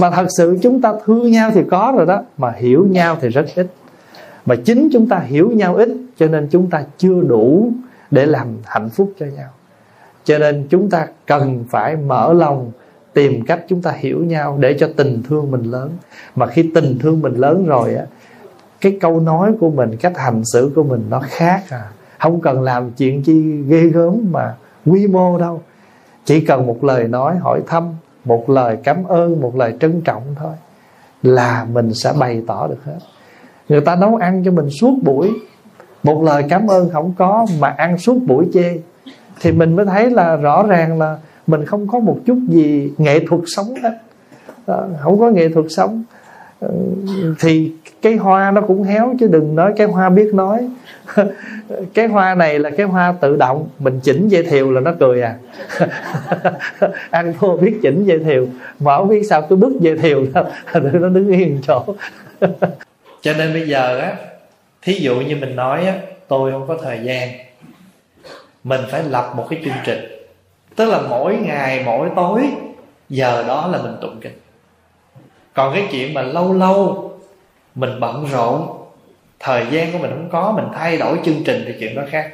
Mà 0.00 0.10
thật 0.10 0.26
sự 0.38 0.58
chúng 0.62 0.80
ta 0.82 0.92
thương 1.04 1.30
nhau 1.30 1.50
thì 1.54 1.60
có 1.70 1.92
rồi 1.96 2.06
đó 2.06 2.22
mà 2.38 2.52
hiểu 2.56 2.86
nhau 2.90 3.16
thì 3.20 3.28
rất 3.28 3.46
ít. 3.54 3.66
Mà 4.46 4.54
chính 4.64 4.88
chúng 4.92 5.08
ta 5.08 5.18
hiểu 5.18 5.50
nhau 5.50 5.74
ít 5.74 5.88
cho 6.18 6.26
nên 6.26 6.48
chúng 6.50 6.70
ta 6.70 6.84
chưa 6.98 7.20
đủ 7.20 7.72
để 8.12 8.26
làm 8.26 8.48
hạnh 8.64 8.88
phúc 8.88 9.12
cho 9.18 9.26
nhau. 9.26 9.48
Cho 10.24 10.38
nên 10.38 10.66
chúng 10.70 10.90
ta 10.90 11.06
cần 11.26 11.64
phải 11.70 11.96
mở 11.96 12.32
lòng 12.32 12.70
tìm 13.12 13.44
cách 13.46 13.64
chúng 13.68 13.82
ta 13.82 13.90
hiểu 13.90 14.24
nhau 14.24 14.56
để 14.60 14.76
cho 14.78 14.88
tình 14.96 15.22
thương 15.28 15.50
mình 15.50 15.62
lớn. 15.62 15.90
Mà 16.36 16.46
khi 16.46 16.70
tình 16.74 16.98
thương 16.98 17.20
mình 17.20 17.34
lớn 17.34 17.66
rồi 17.66 17.94
á, 17.94 18.04
cái 18.80 18.98
câu 19.00 19.20
nói 19.20 19.52
của 19.60 19.70
mình, 19.70 19.96
cách 19.96 20.12
hành 20.16 20.42
xử 20.52 20.72
của 20.74 20.82
mình 20.82 21.04
nó 21.10 21.20
khác 21.24 21.62
à. 21.70 21.88
Không 22.18 22.40
cần 22.40 22.62
làm 22.62 22.90
chuyện 22.90 23.22
chi 23.22 23.62
ghê 23.68 23.80
gớm 23.80 24.16
mà 24.30 24.54
quy 24.86 25.06
mô 25.06 25.38
đâu. 25.38 25.62
Chỉ 26.24 26.40
cần 26.40 26.66
một 26.66 26.84
lời 26.84 27.08
nói 27.08 27.36
hỏi 27.36 27.60
thăm, 27.66 27.96
một 28.24 28.50
lời 28.50 28.78
cảm 28.84 29.04
ơn, 29.04 29.40
một 29.40 29.56
lời 29.56 29.74
trân 29.80 30.00
trọng 30.00 30.22
thôi 30.38 30.52
là 31.22 31.66
mình 31.72 31.94
sẽ 31.94 32.12
bày 32.18 32.42
tỏ 32.46 32.66
được 32.66 32.84
hết. 32.84 32.98
Người 33.68 33.80
ta 33.80 33.96
nấu 33.96 34.16
ăn 34.16 34.42
cho 34.44 34.50
mình 34.50 34.70
suốt 34.70 34.94
buổi 35.02 35.30
một 36.02 36.22
lời 36.22 36.44
cảm 36.48 36.66
ơn 36.66 36.90
không 36.90 37.14
có 37.18 37.46
mà 37.58 37.68
ăn 37.68 37.98
suốt 37.98 38.18
buổi 38.26 38.46
chê. 38.54 38.78
Thì 39.40 39.52
mình 39.52 39.76
mới 39.76 39.86
thấy 39.86 40.10
là 40.10 40.36
rõ 40.36 40.66
ràng 40.66 40.98
là 40.98 41.18
mình 41.46 41.64
không 41.64 41.88
có 41.88 41.98
một 41.98 42.18
chút 42.26 42.38
gì 42.48 42.92
nghệ 42.98 43.20
thuật 43.28 43.40
sống 43.46 43.74
hết. 43.82 43.98
Ờ, 44.66 44.88
không 45.00 45.20
có 45.20 45.30
nghệ 45.30 45.48
thuật 45.48 45.66
sống. 45.68 46.02
Ờ, 46.60 46.68
thì 47.40 47.72
cái 48.02 48.16
hoa 48.16 48.50
nó 48.50 48.60
cũng 48.60 48.82
héo 48.82 49.14
chứ 49.20 49.26
đừng 49.26 49.54
nói 49.54 49.72
cái 49.76 49.86
hoa 49.86 50.10
biết 50.10 50.34
nói. 50.34 50.68
Cái 51.94 52.06
hoa 52.06 52.34
này 52.34 52.58
là 52.58 52.70
cái 52.70 52.86
hoa 52.86 53.14
tự 53.20 53.36
động. 53.36 53.68
Mình 53.78 54.00
chỉnh 54.02 54.28
dây 54.28 54.42
thiều 54.42 54.72
là 54.72 54.80
nó 54.80 54.92
cười 55.00 55.22
à. 55.22 55.36
Ăn 57.10 57.34
thua 57.40 57.56
biết 57.56 57.78
chỉnh 57.82 58.04
dây 58.04 58.18
thiều. 58.18 58.46
Mà 58.80 58.96
không 58.96 59.08
biết 59.08 59.22
sao 59.30 59.42
cứ 59.42 59.56
bứt 59.56 59.72
dây 59.80 59.98
thiều 59.98 60.26
nó 60.74 61.08
đứng 61.08 61.28
yên 61.28 61.60
chỗ. 61.66 61.84
Cho 63.20 63.32
nên 63.38 63.52
bây 63.52 63.68
giờ 63.68 63.98
á 63.98 64.16
thí 64.82 64.94
dụ 64.94 65.20
như 65.20 65.36
mình 65.36 65.56
nói 65.56 65.86
á, 65.86 65.94
tôi 66.28 66.52
không 66.52 66.68
có 66.68 66.78
thời 66.82 67.00
gian. 67.02 67.28
Mình 68.64 68.80
phải 68.90 69.02
lập 69.02 69.32
một 69.36 69.46
cái 69.50 69.60
chương 69.64 69.74
trình. 69.84 69.98
Tức 70.76 70.84
là 70.84 71.00
mỗi 71.00 71.36
ngày, 71.36 71.82
mỗi 71.84 72.08
tối, 72.16 72.42
giờ 73.08 73.44
đó 73.46 73.66
là 73.66 73.82
mình 73.82 73.96
tụng 74.00 74.20
kinh. 74.20 74.38
Còn 75.54 75.74
cái 75.74 75.88
chuyện 75.92 76.14
mà 76.14 76.22
lâu 76.22 76.52
lâu 76.52 77.12
mình 77.74 78.00
bận 78.00 78.26
rộn, 78.32 78.68
thời 79.40 79.66
gian 79.70 79.92
của 79.92 79.98
mình 79.98 80.10
không 80.10 80.28
có, 80.32 80.52
mình 80.56 80.66
thay 80.74 80.96
đổi 80.96 81.18
chương 81.24 81.44
trình 81.44 81.64
thì 81.66 81.74
chuyện 81.80 81.94
đó 81.94 82.02
khác. 82.10 82.30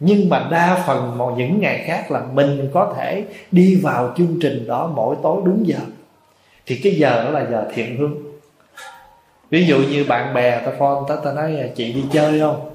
Nhưng 0.00 0.28
mà 0.28 0.48
đa 0.50 0.82
phần 0.86 1.18
một 1.18 1.34
những 1.36 1.60
ngày 1.60 1.84
khác 1.86 2.10
là 2.10 2.22
mình 2.32 2.70
có 2.74 2.94
thể 2.96 3.24
đi 3.50 3.80
vào 3.82 4.14
chương 4.16 4.38
trình 4.42 4.66
đó 4.66 4.92
mỗi 4.94 5.16
tối 5.22 5.40
đúng 5.44 5.66
giờ. 5.66 5.78
Thì 6.66 6.80
cái 6.82 6.92
giờ 6.92 7.24
đó 7.24 7.30
là 7.30 7.46
giờ 7.50 7.68
thiện 7.74 7.96
hương 7.96 8.29
ví 9.50 9.66
dụ 9.66 9.78
như 9.78 10.04
bạn 10.08 10.34
bè 10.34 10.62
ta 10.66 10.72
phone 10.78 11.00
tới 11.08 11.18
ta 11.24 11.32
nói 11.32 11.56
à, 11.56 11.66
chị 11.74 11.92
đi 11.92 12.04
chơi 12.12 12.40
không? 12.40 12.70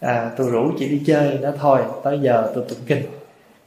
À 0.00 0.30
tôi 0.36 0.50
rủ 0.50 0.70
chị 0.78 0.88
đi 0.88 1.02
chơi. 1.06 1.38
Nó 1.42 1.50
thôi, 1.60 1.80
tới 2.04 2.18
giờ 2.22 2.50
tôi 2.54 2.64
tụng 2.68 2.78
kinh. 2.86 3.02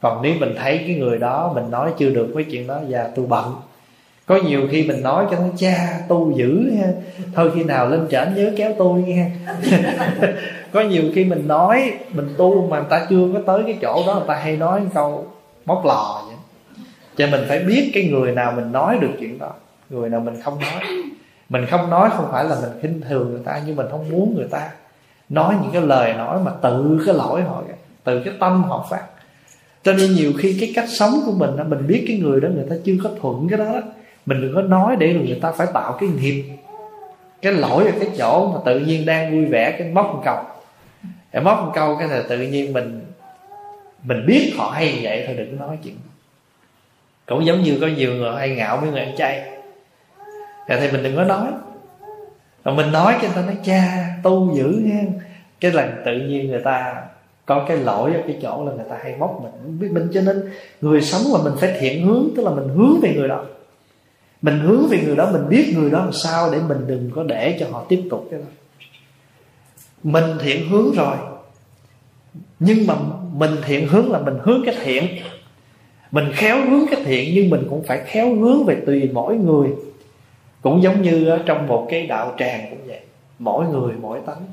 Còn 0.00 0.22
nếu 0.22 0.34
mình 0.40 0.54
thấy 0.58 0.78
cái 0.78 0.96
người 0.96 1.18
đó 1.18 1.52
mình 1.54 1.70
nói 1.70 1.92
chưa 1.98 2.10
được 2.10 2.30
với 2.34 2.44
chuyện 2.44 2.66
đó 2.66 2.80
dạ, 2.88 3.02
và 3.02 3.10
tôi 3.16 3.26
bận. 3.26 3.54
Có 4.26 4.36
nhiều 4.36 4.68
khi 4.70 4.88
mình 4.88 5.02
nói 5.02 5.26
cho 5.30 5.36
nó, 5.38 5.46
cha 5.56 6.00
tu 6.08 6.32
dữ 6.36 6.70
ha. 6.78 6.86
Thôi 7.34 7.50
khi 7.54 7.64
nào 7.64 7.88
lên 7.88 8.06
trển 8.10 8.34
nhớ 8.34 8.52
kéo 8.56 8.74
tôi 8.78 9.02
nha 9.02 9.30
có 10.72 10.80
nhiều 10.80 11.02
khi 11.14 11.24
mình 11.24 11.48
nói, 11.48 11.92
mình 12.12 12.28
tu 12.38 12.66
mà 12.68 12.78
người 12.78 12.86
ta 12.90 13.06
chưa 13.10 13.28
có 13.34 13.40
tới 13.46 13.62
cái 13.66 13.78
chỗ 13.82 14.02
đó, 14.06 14.14
người 14.14 14.28
ta 14.28 14.34
hay 14.34 14.56
nói 14.56 14.80
câu 14.94 15.26
móc 15.64 15.86
lò 15.86 16.22
vậy. 16.26 16.36
Cho 17.16 17.26
mình 17.26 17.44
phải 17.48 17.58
biết 17.58 17.90
cái 17.94 18.04
người 18.04 18.32
nào 18.32 18.52
mình 18.52 18.72
nói 18.72 18.98
được 19.00 19.10
chuyện 19.20 19.38
đó, 19.38 19.52
người 19.90 20.08
nào 20.08 20.20
mình 20.20 20.40
không 20.42 20.58
nói 20.60 20.82
mình 21.50 21.66
không 21.66 21.90
nói 21.90 22.10
không 22.16 22.28
phải 22.32 22.44
là 22.44 22.56
mình 22.60 22.70
khinh 22.82 23.00
thường 23.00 23.30
người 23.30 23.40
ta, 23.44 23.60
nhưng 23.66 23.76
mình 23.76 23.86
không 23.90 24.10
muốn 24.10 24.34
người 24.36 24.48
ta 24.50 24.70
nói 25.28 25.54
những 25.62 25.72
cái 25.72 25.82
lời 25.82 26.14
nói 26.14 26.38
mà 26.44 26.50
tự 26.62 27.02
cái 27.06 27.14
lỗi 27.14 27.42
họ 27.42 27.62
từ 28.04 28.22
cái 28.24 28.34
tâm 28.40 28.62
họ 28.62 28.86
phát. 28.90 29.02
Cho 29.82 29.92
nên 29.92 30.14
nhiều 30.14 30.32
khi 30.38 30.56
cái 30.60 30.72
cách 30.74 30.88
sống 30.88 31.20
của 31.26 31.32
mình 31.32 31.50
mình 31.68 31.86
biết 31.86 32.04
cái 32.08 32.18
người 32.18 32.40
đó 32.40 32.48
người 32.54 32.66
ta 32.70 32.76
chưa 32.84 32.94
có 33.04 33.10
thuận 33.20 33.48
cái 33.48 33.58
đó 33.58 33.80
mình 34.26 34.42
đừng 34.42 34.54
có 34.54 34.62
nói 34.62 34.96
để 34.96 35.14
người 35.14 35.38
ta 35.42 35.52
phải 35.52 35.66
tạo 35.74 35.96
cái 36.00 36.08
nghiệp 36.08 36.44
cái 37.42 37.52
lỗi 37.52 37.84
ở 37.84 37.92
cái 38.00 38.10
chỗ 38.18 38.52
mà 38.54 38.60
tự 38.64 38.78
nhiên 38.78 39.06
đang 39.06 39.30
vui 39.30 39.44
vẻ, 39.44 39.76
cái 39.78 39.88
móc 39.88 40.06
một 40.06 40.22
câu. 40.24 40.36
Để 41.32 41.40
móc 41.40 41.64
một 41.64 41.72
câu 41.74 41.96
cái 41.96 42.08
là 42.08 42.22
tự 42.28 42.38
nhiên 42.38 42.72
mình 42.72 43.00
mình 44.02 44.26
biết 44.26 44.52
họ 44.58 44.70
hay 44.70 44.98
vậy 45.02 45.24
thôi, 45.26 45.36
đừng 45.36 45.58
nói 45.58 45.78
chuyện. 45.84 45.96
Cũng 47.26 47.46
giống 47.46 47.62
như 47.62 47.78
có 47.80 47.86
nhiều 47.86 48.14
người 48.14 48.36
hay 48.36 48.50
ngạo 48.50 48.76
với 48.76 48.90
người 48.90 49.00
ăn 49.00 49.16
chay. 49.16 49.59
Dạ, 50.68 50.76
thì 50.80 50.92
mình 50.92 51.02
đừng 51.02 51.16
có 51.16 51.24
nói. 51.24 51.46
Rồi 52.64 52.74
mình 52.74 52.92
nói 52.92 53.14
cho 53.22 53.28
người 53.28 53.36
ta 53.36 53.42
nói, 53.42 53.56
cha, 53.64 54.08
tu 54.22 54.54
dữ 54.56 54.82
nha 54.84 55.02
cái 55.60 55.72
lần 55.72 55.90
tự 56.04 56.12
nhiên 56.12 56.50
người 56.50 56.60
ta 56.64 57.02
có 57.46 57.64
cái 57.68 57.76
lỗi 57.76 58.14
ở 58.14 58.20
cái 58.26 58.38
chỗ 58.42 58.64
là 58.64 58.72
người 58.72 58.84
ta 58.90 58.96
hay 59.02 59.16
móc 59.16 59.42
mình. 59.42 59.80
Biết 59.80 59.88
mình 59.92 60.08
cho 60.14 60.20
nên 60.20 60.52
người 60.80 61.02
sống 61.02 61.22
mà 61.32 61.38
mình 61.44 61.52
phải 61.60 61.76
thiện 61.80 62.06
hướng, 62.06 62.28
tức 62.36 62.42
là 62.42 62.50
mình 62.50 62.68
hướng 62.68 63.00
về 63.02 63.14
người 63.14 63.28
đó. 63.28 63.44
Mình 64.42 64.58
hướng 64.58 64.88
về 64.88 65.00
người 65.06 65.16
đó, 65.16 65.30
mình 65.32 65.48
biết 65.48 65.74
người 65.76 65.90
đó 65.90 65.98
làm 65.98 66.12
sao 66.12 66.52
để 66.52 66.58
mình 66.68 66.78
đừng 66.86 67.10
có 67.14 67.22
để 67.22 67.56
cho 67.60 67.66
họ 67.70 67.84
tiếp 67.88 68.02
tục 68.10 68.28
cái 68.30 68.40
đó. 68.40 68.46
Mình 70.02 70.24
thiện 70.40 70.68
hướng 70.68 70.92
rồi. 70.92 71.16
Nhưng 72.58 72.86
mà 72.86 72.94
mình 73.34 73.56
thiện 73.64 73.88
hướng 73.88 74.12
là 74.12 74.18
mình 74.18 74.38
hướng 74.42 74.62
cái 74.66 74.74
thiện. 74.82 75.04
Mình 76.10 76.24
khéo 76.32 76.70
hướng 76.70 76.86
cái 76.90 77.04
thiện, 77.04 77.34
nhưng 77.34 77.50
mình 77.50 77.66
cũng 77.70 77.82
phải 77.82 78.00
khéo 78.06 78.34
hướng 78.34 78.64
về 78.64 78.76
tùy 78.86 79.10
mỗi 79.12 79.36
người 79.36 79.68
cũng 80.62 80.82
giống 80.82 81.02
như 81.02 81.38
trong 81.46 81.66
một 81.66 81.86
cái 81.90 82.06
đạo 82.06 82.34
tràng 82.38 82.66
cũng 82.70 82.86
vậy. 82.86 83.00
Mỗi 83.38 83.66
người, 83.66 83.94
mỗi 84.00 84.20
tánh. 84.26 84.46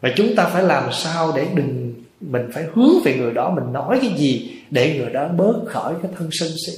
Và 0.00 0.10
chúng 0.16 0.36
ta 0.36 0.44
phải 0.44 0.62
làm 0.62 0.92
sao 0.92 1.32
để 1.36 1.48
đừng, 1.54 1.94
mình 2.20 2.50
phải 2.54 2.64
hướng 2.74 3.02
về 3.04 3.18
người 3.18 3.32
đó, 3.32 3.50
mình 3.50 3.72
nói 3.72 3.98
cái 4.02 4.10
gì 4.16 4.62
để 4.70 4.98
người 4.98 5.10
đó 5.10 5.28
bớt 5.28 5.54
khỏi 5.66 5.94
cái 6.02 6.12
thân 6.18 6.28
sân 6.32 6.48
si. 6.66 6.72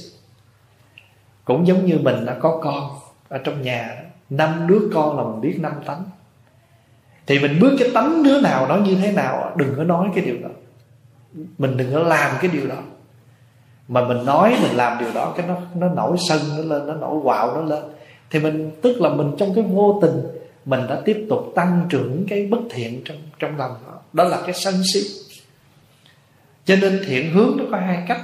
Cũng 1.45 1.67
giống 1.67 1.85
như 1.85 1.99
mình 2.01 2.25
đã 2.25 2.37
có 2.39 2.59
con 2.63 2.89
ở 3.29 3.37
trong 3.37 3.61
nhà 3.61 4.03
năm 4.29 4.67
đứa 4.67 4.79
con 4.93 5.17
là 5.17 5.23
mình 5.23 5.41
biết 5.41 5.57
năm 5.59 5.73
tánh. 5.85 6.03
Thì 7.27 7.39
mình 7.39 7.59
bước 7.61 7.75
cái 7.79 7.89
tánh 7.93 8.23
đứa 8.23 8.41
nào 8.41 8.67
nó 8.67 8.75
như 8.75 8.95
thế 8.95 9.11
nào, 9.11 9.53
đừng 9.57 9.73
có 9.77 9.83
nói 9.83 10.09
cái 10.15 10.25
điều 10.25 10.37
đó. 10.41 10.49
Mình 11.57 11.77
đừng 11.77 11.93
có 11.93 11.99
làm 11.99 12.37
cái 12.41 12.51
điều 12.51 12.67
đó 12.67 12.75
mà 13.87 14.07
mình 14.07 14.25
nói 14.25 14.55
mình 14.61 14.75
làm 14.75 14.99
điều 14.99 15.13
đó, 15.13 15.33
cái 15.37 15.47
nó 15.47 15.55
nó 15.75 15.89
nổi 15.89 16.17
sân 16.29 16.39
nó 16.57 16.63
lên, 16.75 16.87
nó 16.87 16.93
nổi 16.93 17.19
quạo 17.23 17.55
nó 17.55 17.61
lên. 17.61 17.83
Thì 18.29 18.39
mình, 18.39 18.71
tức 18.81 19.01
là 19.01 19.09
mình 19.09 19.31
trong 19.37 19.55
cái 19.55 19.63
vô 19.63 19.99
tình, 20.01 20.23
mình 20.65 20.79
đã 20.89 21.01
tiếp 21.05 21.25
tục 21.29 21.51
tăng 21.55 21.85
trưởng 21.89 22.25
cái 22.29 22.47
bất 22.47 22.59
thiện 22.69 23.01
trong 23.05 23.17
trong 23.39 23.57
lòng 23.57 23.71
đó 23.87 23.93
đó 24.13 24.23
là 24.23 24.41
cái 24.41 24.53
sân 24.53 24.75
si. 24.93 24.99
Cho 26.65 26.75
nên 26.81 27.01
thiện 27.07 27.33
hướng 27.33 27.57
nó 27.57 27.63
có 27.71 27.77
hai 27.77 28.03
cách. 28.07 28.21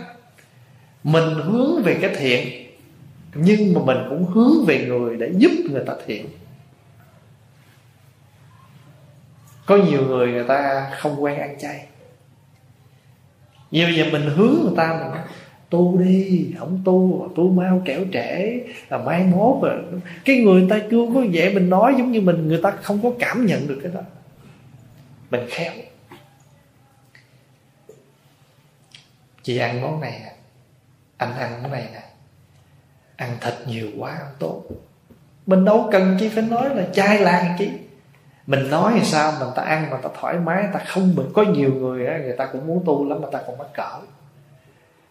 Mình 1.03 1.33
hướng 1.35 1.83
về 1.83 1.97
cái 2.01 2.15
thiện, 2.15 2.67
nhưng 3.33 3.73
mà 3.73 3.81
mình 3.85 3.97
cũng 4.09 4.25
hướng 4.25 4.65
về 4.65 4.85
người 4.87 5.17
để 5.17 5.31
giúp 5.37 5.51
người 5.71 5.83
ta 5.87 5.93
thiện. 6.05 6.25
Có 9.65 9.77
nhiều 9.77 10.01
người 10.07 10.27
người 10.27 10.43
ta 10.47 10.91
không 10.97 11.23
quen 11.23 11.39
ăn 11.39 11.59
chay. 11.59 11.85
Nhiều 13.71 13.89
giờ 13.89 14.05
mình 14.11 14.29
hướng 14.35 14.55
người 14.63 14.73
ta 14.77 14.99
mình 14.99 15.11
nói 15.11 15.19
tu 15.73 15.97
đi, 15.97 16.53
không 16.59 16.81
tu 16.85 17.29
tu 17.35 17.49
mau 17.49 17.81
kẻo 17.85 18.01
trễ, 18.13 18.59
là 18.89 18.97
mai 18.97 19.23
mốt 19.23 19.63
rồi. 19.63 19.83
Cái 20.25 20.37
người 20.37 20.67
ta 20.69 20.79
chưa 20.91 21.05
có 21.13 21.23
vậy 21.33 21.53
mình 21.53 21.69
nói 21.69 21.95
giống 21.97 22.11
như 22.11 22.21
mình, 22.21 22.47
người 22.47 22.59
ta 22.63 22.71
không 22.71 22.99
có 23.03 23.11
cảm 23.19 23.45
nhận 23.45 23.67
được 23.67 23.79
cái 23.83 23.91
đó. 23.95 24.01
Mình 25.29 25.41
khéo. 25.49 25.71
Chị 29.43 29.57
ăn 29.57 29.81
món 29.81 30.01
này 30.01 30.21
anh 31.17 31.35
ăn 31.37 31.63
món 31.63 31.71
này 31.71 31.87
nè. 31.93 32.03
Ăn 33.15 33.37
thịt 33.41 33.53
nhiều 33.67 33.87
quá, 33.97 34.17
không 34.19 34.35
tốt. 34.39 34.63
Mình 35.45 35.65
đâu 35.65 35.89
cần 35.91 36.17
chi 36.19 36.29
phải 36.29 36.43
nói 36.43 36.75
là 36.75 36.87
chai 36.93 37.19
làng 37.19 37.55
chi. 37.59 37.69
Mình 38.47 38.69
nói 38.69 38.93
thì 38.95 39.05
sao 39.05 39.33
mình 39.39 39.49
ta 39.55 39.63
ăn 39.63 39.89
mà 39.89 39.97
ta 39.97 40.09
thoải 40.19 40.35
mái 40.35 40.63
ta 40.73 40.79
không 40.87 41.15
mình 41.15 41.27
có 41.33 41.43
nhiều 41.43 41.73
người 41.73 42.05
á, 42.05 42.17
người 42.17 42.35
ta 42.37 42.45
cũng 42.45 42.67
muốn 42.67 42.83
tu 42.85 43.09
lắm 43.09 43.21
mà 43.21 43.27
ta 43.31 43.41
còn 43.47 43.57
mắc 43.57 43.67
cỡ 43.73 43.99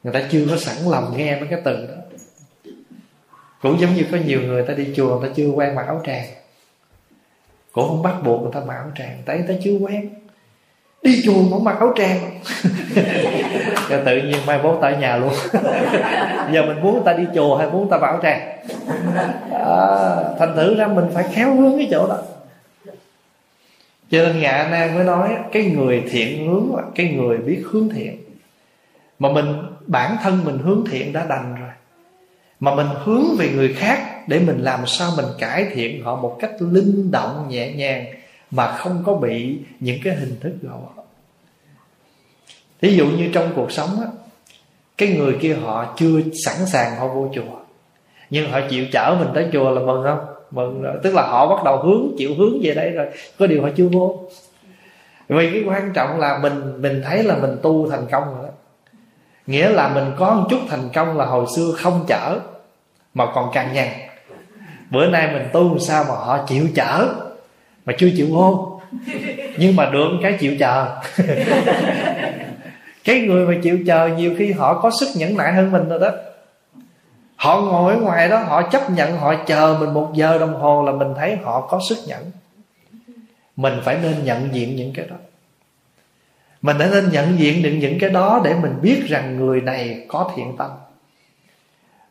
người 0.03 0.12
ta 0.12 0.22
chưa 0.30 0.46
có 0.50 0.57
sẵn 0.57 0.76
lòng 0.90 1.14
nghe 1.16 1.40
mấy 1.40 1.48
cái 1.48 1.61
từ 1.64 1.86
đó. 1.86 1.94
Cũng 3.62 3.80
giống 3.80 3.94
như 3.94 4.05
có 4.12 4.18
nhiều 4.26 4.40
người 4.40 4.62
ta 4.62 4.74
đi 4.74 4.92
chùa 4.96 5.18
người 5.18 5.28
ta 5.28 5.34
chưa 5.36 5.46
quen 5.46 5.74
mặc 5.74 5.86
áo 5.86 6.03
tràng. 6.07 6.26
Cũng 7.72 7.88
không 7.88 8.03
bắt 8.03 8.14
buộc 8.24 8.42
người 8.42 8.53
ta 8.55 8.61
mặc 8.66 8.74
áo 8.74 8.90
tràng. 8.98 9.22
Tại 9.24 9.38
người 9.38 9.48
ta 9.48 9.55
chưa 9.64 9.78
quen. 9.78 10.11
Đi 11.03 11.22
chùa 11.24 11.42
mà 11.42 11.57
mặc 11.62 11.76
áo 11.78 11.92
tràng. 11.96 12.18
Rồi 13.88 14.00
tự 14.07 14.22
nhiên 14.22 14.46
mai 14.46 14.62
mốt 14.62 14.78
tại 14.82 14.96
nhà 14.96 15.16
luôn. 15.16 15.32
Giờ 16.53 16.62
mình 16.66 16.82
muốn 16.82 16.92
người 16.92 17.03
ta 17.05 17.12
đi 17.12 17.24
chùa 17.34 17.57
hay 17.57 17.70
muốn 17.70 17.80
người 17.80 17.90
ta 17.90 17.98
mặc 17.98 18.07
áo 18.07 18.20
tràng? 18.22 18.59
À, 19.53 20.16
thành 20.38 20.57
thử 20.57 20.74
ra 20.74 20.86
mình 20.86 21.05
phải 21.14 21.24
khéo 21.32 21.55
hướng 21.55 21.78
cái 21.78 21.88
chỗ 21.90 22.07
đó. 22.09 22.18
Cho 24.11 24.18
nên 24.22 24.40
ngạ 24.40 24.68
nan 24.70 24.94
mới 24.94 25.05
nói 25.05 25.28
cái 25.53 25.64
người 25.64 26.03
thiện 26.11 26.48
hướng 26.48 26.92
cái 26.94 27.07
người 27.07 27.38
biết 27.38 27.62
hướng 27.70 27.88
thiện. 27.88 28.16
Mà 29.18 29.32
mình 29.32 29.62
bản 29.86 30.16
thân 30.22 30.44
mình 30.44 30.58
hướng 30.58 30.84
thiện 30.90 31.12
đã 31.12 31.26
đành 31.28 31.54
rồi. 31.60 31.70
Mà 32.60 32.74
mình 32.74 32.86
hướng 33.04 33.24
về 33.38 33.48
người 33.54 33.74
khác 33.74 34.24
để 34.28 34.38
mình 34.38 34.58
làm 34.58 34.86
sao 34.86 35.10
mình 35.16 35.26
cải 35.38 35.66
thiện 35.74 36.04
họ 36.04 36.16
một 36.16 36.36
cách 36.40 36.52
linh 36.60 37.10
động, 37.10 37.46
nhẹ 37.48 37.72
nhàng, 37.72 38.06
mà 38.50 38.72
không 38.72 39.02
có 39.06 39.14
bị 39.14 39.58
những 39.80 39.98
cái 40.04 40.14
hình 40.14 40.36
thức 40.40 40.52
gò 40.62 41.02
ví 42.82 42.96
dụ 42.96 43.06
như 43.06 43.30
trong 43.32 43.52
cuộc 43.56 43.72
sống 43.72 43.88
á, 44.00 44.06
cái 44.98 45.08
người 45.08 45.36
kia 45.40 45.54
họ 45.54 45.94
chưa 45.96 46.20
sẵn 46.44 46.66
sàng 46.66 46.96
họ 46.96 47.08
vô 47.08 47.30
chùa, 47.34 47.58
nhưng 48.30 48.50
họ 48.50 48.60
chịu 48.70 48.86
chở 48.92 49.16
mình 49.18 49.28
tới 49.34 49.48
chùa 49.52 49.70
là 49.70 49.80
mừng 49.80 50.02
không? 50.02 50.18
Mừng 50.50 50.82
rồi. 50.82 50.96
Tức 51.02 51.14
là 51.14 51.22
họ 51.22 51.56
bắt 51.56 51.64
đầu 51.64 51.82
hướng, 51.82 52.16
chịu 52.18 52.30
hướng 52.38 52.60
về 52.62 52.74
đây 52.74 52.90
rồi. 52.90 53.06
Có 53.38 53.46
điều 53.46 53.62
họ 53.62 53.68
chưa 53.76 53.88
vô. 53.88 54.22
Vì 55.28 55.50
cái 55.52 55.62
quan 55.66 55.92
trọng 55.94 56.18
là 56.20 56.38
mình 56.38 56.82
mình 56.82 57.02
thấy 57.04 57.22
là 57.22 57.36
mình 57.36 57.56
tu 57.62 57.90
thành 57.90 58.06
công 58.10 58.24
rồi 58.38 58.41
nghĩa 59.47 59.68
là 59.68 59.88
mình 59.88 60.12
có 60.18 60.34
một 60.34 60.47
chút 60.51 60.61
thành 60.68 60.88
công 60.95 61.16
là 61.18 61.24
hồi 61.24 61.47
xưa 61.57 61.72
không 61.78 62.05
chở, 62.09 62.38
mà 63.14 63.26
còn 63.34 63.51
càng 63.53 63.72
nhằn 63.72 63.88
bữa 64.93 65.07
nay 65.07 65.30
mình 65.32 65.49
tu 65.53 65.78
sao 65.78 66.05
mà 66.09 66.14
họ 66.14 66.45
chịu 66.47 66.68
chở, 66.74 67.14
mà 67.84 67.93
chưa 67.99 68.09
chịu 68.16 68.34
hôn. 68.34 68.78
Nhưng 69.57 69.76
mà 69.76 69.90
được 69.90 70.09
cái 70.22 70.36
chịu 70.40 70.57
chờ. 70.59 70.86
Cái 73.05 73.20
người 73.20 73.47
mà 73.47 73.55
chịu 73.62 73.78
chờ 73.86 74.09
nhiều 74.16 74.34
khi 74.38 74.53
họ 74.53 74.80
có 74.80 74.90
sức 75.01 75.09
nhẫn 75.14 75.36
nại 75.36 75.53
hơn 75.53 75.72
mình 75.72 75.88
rồi 75.88 75.99
đó. 75.99 76.11
Họ 77.36 77.61
ngồi 77.61 77.95
ở 77.95 78.01
ngoài 78.01 78.28
đó, 78.28 78.38
họ 78.38 78.62
chấp 78.62 78.90
nhận, 78.90 79.18
họ 79.18 79.34
chờ 79.47 79.76
mình 79.80 79.95
một 79.95 80.11
giờ 80.14 80.38
đồng 80.38 80.55
hồ 80.55 80.82
là 80.86 80.93
mình 80.93 81.09
thấy 81.16 81.36
họ 81.36 81.61
có 81.61 81.80
sức 81.88 81.99
nhẫn. 82.07 82.30
Mình 83.57 83.80
phải 83.84 83.99
nên 84.03 84.24
nhận 84.24 84.55
diện 84.55 84.76
những 84.76 84.93
cái 84.95 85.07
đó 85.11 85.16
mình 86.62 86.78
đã 86.78 86.88
nên 86.92 87.10
nhận 87.12 87.38
diện 87.38 87.62
được 87.62 87.70
những 87.70 87.98
cái 87.98 88.10
đó 88.10 88.40
để 88.44 88.54
mình 88.54 88.74
biết 88.82 89.02
rằng 89.08 89.36
người 89.36 89.60
này 89.60 90.04
có 90.08 90.30
thiện 90.36 90.56
tâm. 90.56 90.70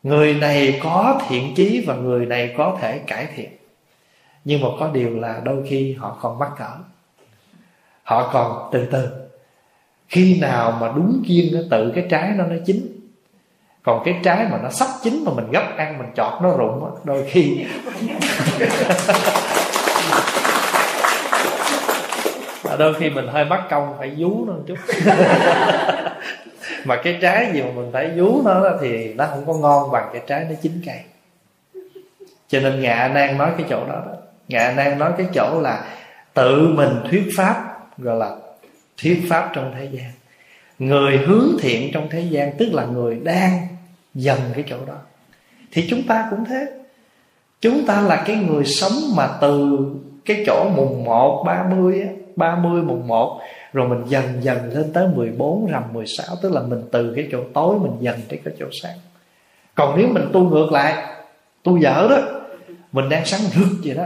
Người 0.03 0.33
này 0.33 0.79
có 0.83 1.21
thiện 1.27 1.53
chí 1.55 1.83
và 1.87 1.95
người 1.95 2.25
này 2.25 2.53
có 2.57 2.77
thể 2.81 2.99
cải 3.07 3.27
thiện. 3.35 3.49
Nhưng 4.45 4.61
mà 4.61 4.67
có 4.79 4.89
điều 4.93 5.19
là 5.19 5.41
đôi 5.43 5.63
khi 5.69 5.93
họ 5.93 6.17
còn 6.21 6.39
mắc 6.39 6.51
cỡ. 6.57 6.69
Họ 8.03 8.29
còn 8.33 8.69
từ 8.71 8.85
từ. 8.85 9.09
Khi 10.09 10.39
nào 10.39 10.77
mà 10.81 10.91
đúng 10.95 11.23
kiên 11.27 11.53
nó 11.53 11.59
tự 11.69 11.91
cái 11.95 12.05
trái 12.09 12.31
nó 12.35 12.45
nó 12.45 12.55
chín. 12.65 12.87
Còn 13.83 14.01
cái 14.05 14.19
trái 14.23 14.45
mà 14.51 14.59
nó 14.63 14.69
sắp 14.69 14.87
chín 15.03 15.23
mà 15.25 15.31
mình 15.33 15.51
gấp 15.51 15.73
ăn, 15.77 15.97
mình 15.97 16.07
chọt 16.15 16.41
nó 16.41 16.57
rụng 16.57 16.91
đôi 17.03 17.23
khi 17.27 17.65
đôi 22.77 22.93
khi 22.93 23.09
mình 23.09 23.27
hơi 23.27 23.45
mắc 23.45 23.63
công 23.69 23.95
phải 23.99 24.09
vú 24.17 24.45
nó 24.45 24.53
một 24.53 24.63
chút. 24.67 24.77
Mà 26.85 26.95
cái 27.03 27.17
trái 27.21 27.51
gì 27.53 27.61
mà 27.61 27.69
mình 27.75 27.89
phải 27.93 28.09
vú 28.09 28.41
nó 28.45 28.69
thì 28.81 29.13
nó 29.13 29.25
không 29.25 29.45
có 29.45 29.53
ngon 29.53 29.91
bằng 29.91 30.09
cái 30.13 30.21
trái 30.27 30.45
nó 30.49 30.55
chín 30.61 30.81
cây. 30.85 30.99
Cho 32.47 32.59
nên 32.59 32.81
ngạ 32.81 33.11
nan 33.13 33.37
nói 33.37 33.51
cái 33.57 33.65
chỗ 33.69 33.85
đó 33.87 34.01
đó. 34.05 34.13
Ngạ 34.47 34.73
nan 34.77 34.99
nói 34.99 35.11
cái 35.17 35.27
chỗ 35.33 35.61
là 35.61 35.85
tự 36.33 36.67
mình 36.67 36.93
thuyết 37.09 37.29
pháp 37.37 37.79
gọi 37.97 38.17
là 38.17 38.35
thuyết 39.01 39.25
pháp 39.29 39.51
trong 39.53 39.73
thế 39.77 39.87
gian. 39.91 40.11
Người 40.79 41.17
hướng 41.17 41.47
thiện 41.61 41.91
trong 41.93 42.07
thế 42.09 42.21
gian 42.21 42.51
tức 42.57 42.73
là 42.73 42.85
người 42.85 43.19
đang 43.23 43.67
dần 44.13 44.39
cái 44.53 44.63
chỗ 44.69 44.77
đó. 44.87 44.95
Thì 45.71 45.87
chúng 45.89 46.03
ta 46.07 46.27
cũng 46.29 46.45
thế. 46.45 46.67
Chúng 47.61 47.85
ta 47.85 48.01
là 48.01 48.23
cái 48.25 48.35
người 48.35 48.65
sống 48.65 48.93
mà 49.15 49.29
từ 49.41 49.79
cái 50.25 50.43
chỗ 50.45 50.69
mùng 50.75 51.03
1, 51.03 51.43
30 51.45 52.07
30 52.35 52.81
mùng 52.81 53.07
1 53.07 53.41
rồi 53.73 53.87
mình 53.89 54.03
dần 54.07 54.23
dần 54.41 54.69
lên 54.73 54.93
tới 54.93 55.07
14 55.15 55.67
rằm 55.71 55.83
16 55.93 56.35
tức 56.41 56.51
là 56.51 56.61
mình 56.61 56.81
từ 56.91 57.13
cái 57.15 57.27
chỗ 57.31 57.39
tối 57.53 57.79
mình 57.79 57.91
dần 57.99 58.19
tới 58.29 58.39
cái 58.45 58.53
chỗ 58.59 58.65
sáng. 58.81 58.97
Còn 59.75 59.97
nếu 59.97 60.07
mình 60.07 60.29
tu 60.33 60.49
ngược 60.49 60.71
lại, 60.71 61.03
tu 61.63 61.77
dở 61.77 62.07
đó, 62.09 62.17
mình 62.91 63.09
đang 63.09 63.25
sáng 63.25 63.41
rực 63.41 63.77
vậy 63.85 63.95
đó, 63.95 64.05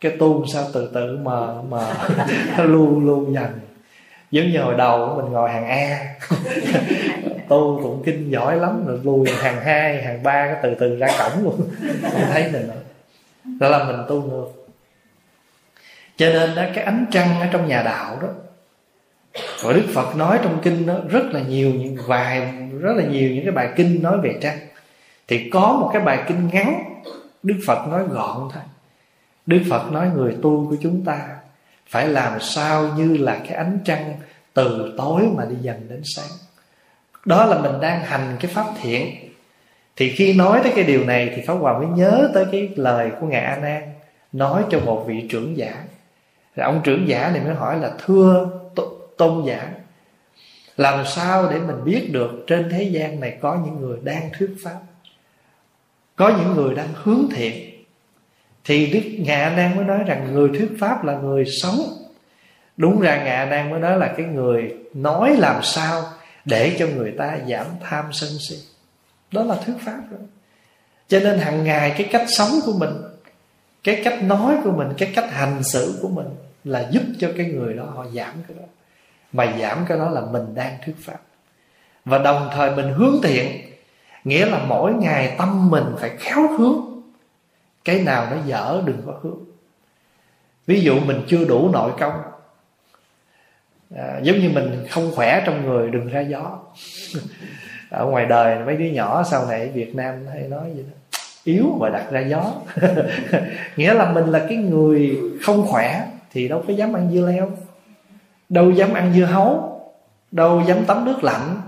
cái 0.00 0.16
tu 0.18 0.44
sao 0.46 0.64
từ 0.72 0.90
từ 0.94 1.18
mà 1.22 1.62
mà 1.70 1.94
luôn 2.64 3.06
luôn 3.06 3.34
dần. 3.34 3.50
Giống 4.30 4.46
như 4.50 4.62
hồi 4.62 4.74
đầu 4.74 5.14
mình 5.22 5.32
ngồi 5.32 5.50
hàng 5.50 5.68
A, 5.68 6.14
tu 7.48 7.80
cũng 7.82 8.02
kinh 8.04 8.30
giỏi 8.30 8.56
lắm, 8.56 8.84
rồi 8.86 9.00
lùi 9.02 9.30
hàng 9.30 9.60
hai, 9.60 10.02
hàng 10.02 10.22
ba, 10.22 10.46
cái 10.46 10.56
từ 10.62 10.74
từ 10.74 10.96
ra 10.96 11.08
cổng 11.18 11.44
luôn. 11.44 11.54
Mình 12.02 12.26
thấy 12.32 12.50
mình 12.52 12.68
nữa. 12.68 12.80
Đó 13.60 13.68
là 13.68 13.84
mình 13.84 13.96
tu 14.08 14.22
ngược 14.22 14.61
cho 16.22 16.32
nên 16.32 16.54
đó, 16.54 16.62
cái 16.74 16.84
ánh 16.84 17.06
trăng 17.10 17.40
ở 17.40 17.46
trong 17.52 17.68
nhà 17.68 17.82
đạo 17.82 18.18
đó 18.22 18.28
và 19.62 19.72
Đức 19.72 19.84
Phật 19.94 20.16
nói 20.16 20.38
trong 20.42 20.58
kinh 20.62 20.86
đó 20.86 20.94
rất 21.08 21.24
là 21.30 21.40
nhiều 21.40 21.70
những 21.70 21.96
vài, 22.06 22.52
rất 22.80 22.96
là 22.96 23.04
nhiều 23.04 23.30
những 23.30 23.44
cái 23.44 23.52
bài 23.52 23.68
kinh 23.76 24.02
nói 24.02 24.18
về 24.22 24.34
trăng. 24.40 24.58
Thì 25.28 25.50
có 25.50 25.78
một 25.80 25.90
cái 25.92 26.02
bài 26.02 26.24
kinh 26.28 26.48
ngắn, 26.52 26.84
Đức 27.42 27.54
Phật 27.66 27.88
nói 27.88 28.04
gọn 28.10 28.48
thôi. 28.52 28.62
Đức 29.46 29.60
Phật 29.70 29.92
nói, 29.92 30.10
người 30.16 30.36
tu 30.42 30.66
của 30.70 30.76
chúng 30.82 31.04
ta 31.04 31.28
phải 31.86 32.08
làm 32.08 32.40
sao 32.40 32.90
như 32.96 33.16
là 33.16 33.40
cái 33.48 33.56
ánh 33.56 33.78
trăng 33.84 34.14
từ 34.54 34.94
tối 34.98 35.22
mà 35.36 35.44
đi 35.44 35.56
dần 35.60 35.86
đến 35.88 36.02
sáng. 36.04 36.30
Đó 37.24 37.44
là 37.44 37.58
mình 37.58 37.80
đang 37.80 38.02
hành 38.02 38.36
cái 38.40 38.50
pháp 38.54 38.66
thiện. 38.82 39.14
Thì 39.96 40.10
khi 40.10 40.32
nói 40.32 40.60
tới 40.62 40.72
cái 40.76 40.84
điều 40.84 41.04
này 41.04 41.32
thì 41.36 41.42
pháp 41.46 41.54
hòa 41.54 41.78
mới 41.78 41.86
nhớ 41.86 42.30
tới 42.34 42.46
cái 42.52 42.68
lời 42.76 43.10
của 43.20 43.26
ngài 43.26 43.40
a 43.40 43.56
nan 43.56 43.82
nói 44.32 44.64
cho 44.70 44.80
một 44.80 45.04
vị 45.06 45.26
trưởng 45.30 45.56
giả 45.56 45.74
rồi 46.56 46.64
ông 46.64 46.80
trưởng 46.84 47.08
giả 47.08 47.30
này 47.30 47.40
mới 47.40 47.54
hỏi 47.54 47.80
là, 47.80 47.90
thưa 48.06 48.50
tôn 49.16 49.46
giả, 49.46 49.70
làm 50.76 51.06
sao 51.06 51.50
để 51.50 51.58
mình 51.58 51.84
biết 51.84 52.08
được 52.12 52.44
trên 52.46 52.68
thế 52.70 52.82
gian 52.82 53.20
này 53.20 53.38
có 53.40 53.58
những 53.64 53.80
người 53.80 53.98
đang 54.02 54.30
thuyết 54.38 54.50
pháp, 54.64 54.80
có 56.16 56.28
những 56.28 56.54
người 56.54 56.74
đang 56.74 56.88
hướng 56.94 57.26
thiện? 57.34 57.84
Thì 58.64 58.86
đức 58.86 59.24
ngạ 59.24 59.52
nan 59.56 59.76
mới 59.76 59.84
nói 59.84 59.98
rằng, 60.06 60.32
người 60.32 60.48
thuyết 60.48 60.70
pháp 60.80 61.04
là 61.04 61.16
người 61.16 61.44
sống. 61.62 61.80
Đúng 62.76 63.00
ra 63.00 63.24
ngạ 63.24 63.44
nan 63.44 63.70
mới 63.70 63.80
nói 63.80 63.98
là 63.98 64.14
cái 64.16 64.26
người 64.26 64.74
nói 64.94 65.36
làm 65.38 65.62
sao 65.62 66.04
để 66.44 66.76
cho 66.78 66.86
người 66.86 67.14
ta 67.18 67.38
giảm 67.48 67.66
tham 67.80 68.04
sân 68.12 68.30
si. 68.48 68.56
Đó 69.32 69.44
là 69.44 69.54
thuyết 69.66 69.74
pháp 69.80 70.00
rồi. 70.10 70.20
Cho 71.08 71.20
nên 71.20 71.38
hàng 71.38 71.64
ngày 71.64 71.94
cái 71.98 72.08
cách 72.12 72.26
sống 72.28 72.50
của 72.66 72.72
mình 72.72 72.90
cái 73.84 74.00
cách 74.04 74.22
nói 74.22 74.56
của 74.64 74.72
mình 74.72 74.88
cái 74.98 75.12
cách 75.14 75.30
hành 75.30 75.62
xử 75.62 75.98
của 76.02 76.08
mình 76.08 76.26
là 76.64 76.88
giúp 76.90 77.02
cho 77.18 77.30
cái 77.36 77.46
người 77.46 77.74
đó 77.74 77.84
họ 77.84 78.04
giảm 78.04 78.32
cái 78.48 78.56
đó. 78.60 78.64
Mà 79.32 79.56
giảm 79.60 79.84
cái 79.88 79.98
đó 79.98 80.10
là 80.10 80.20
mình 80.20 80.54
đang 80.54 80.76
thuyết 80.84 80.96
pháp. 81.00 81.18
Và 82.04 82.18
đồng 82.18 82.48
thời 82.52 82.76
mình 82.76 82.92
hướng 82.92 83.14
thiện 83.22 83.60
nghĩa 84.24 84.46
là 84.46 84.64
mỗi 84.68 84.94
ngày 84.94 85.34
tâm 85.38 85.70
mình 85.70 85.84
phải 85.98 86.10
khéo 86.18 86.48
hướng. 86.58 87.02
Cái 87.84 88.00
nào 88.00 88.26
nó 88.30 88.36
dở 88.46 88.82
đừng 88.86 89.02
có 89.06 89.18
hướng. 89.22 89.38
Ví 90.66 90.80
dụ 90.80 91.00
mình 91.00 91.22
chưa 91.28 91.44
đủ 91.44 91.70
nội 91.72 91.92
công. 91.98 92.22
À, 93.96 94.20
giống 94.22 94.38
như 94.38 94.50
mình 94.54 94.86
không 94.90 95.10
khỏe 95.14 95.42
trong 95.46 95.66
người 95.66 95.90
đừng 95.90 96.08
ra 96.08 96.20
gió. 96.20 96.58
Ở 97.90 98.06
ngoài 98.06 98.26
đời 98.26 98.64
mấy 98.64 98.76
đứa 98.76 98.84
nhỏ 98.84 99.22
sau 99.30 99.46
này 99.46 99.68
Việt 99.68 99.94
Nam 99.94 100.26
hay 100.32 100.42
nói 100.42 100.70
vậy 100.74 100.84
đó 100.90 101.01
yếu 101.44 101.76
mà 101.80 101.88
đặt 101.88 102.10
ra 102.10 102.20
gió. 102.20 102.52
Nghĩa 103.76 103.94
là 103.94 104.12
mình 104.12 104.26
là 104.26 104.46
cái 104.48 104.56
người 104.56 105.20
không 105.42 105.66
khỏe 105.66 106.06
thì 106.30 106.48
đâu 106.48 106.64
có 106.66 106.72
dám 106.72 106.92
ăn 106.92 107.10
dưa 107.12 107.26
leo. 107.26 107.50
Đâu 108.48 108.70
dám 108.70 108.94
ăn 108.94 109.12
dưa 109.14 109.24
hấu, 109.24 109.80
đâu 110.30 110.62
dám 110.66 110.84
tắm 110.84 111.04
nước 111.04 111.24
lạnh, 111.24 111.60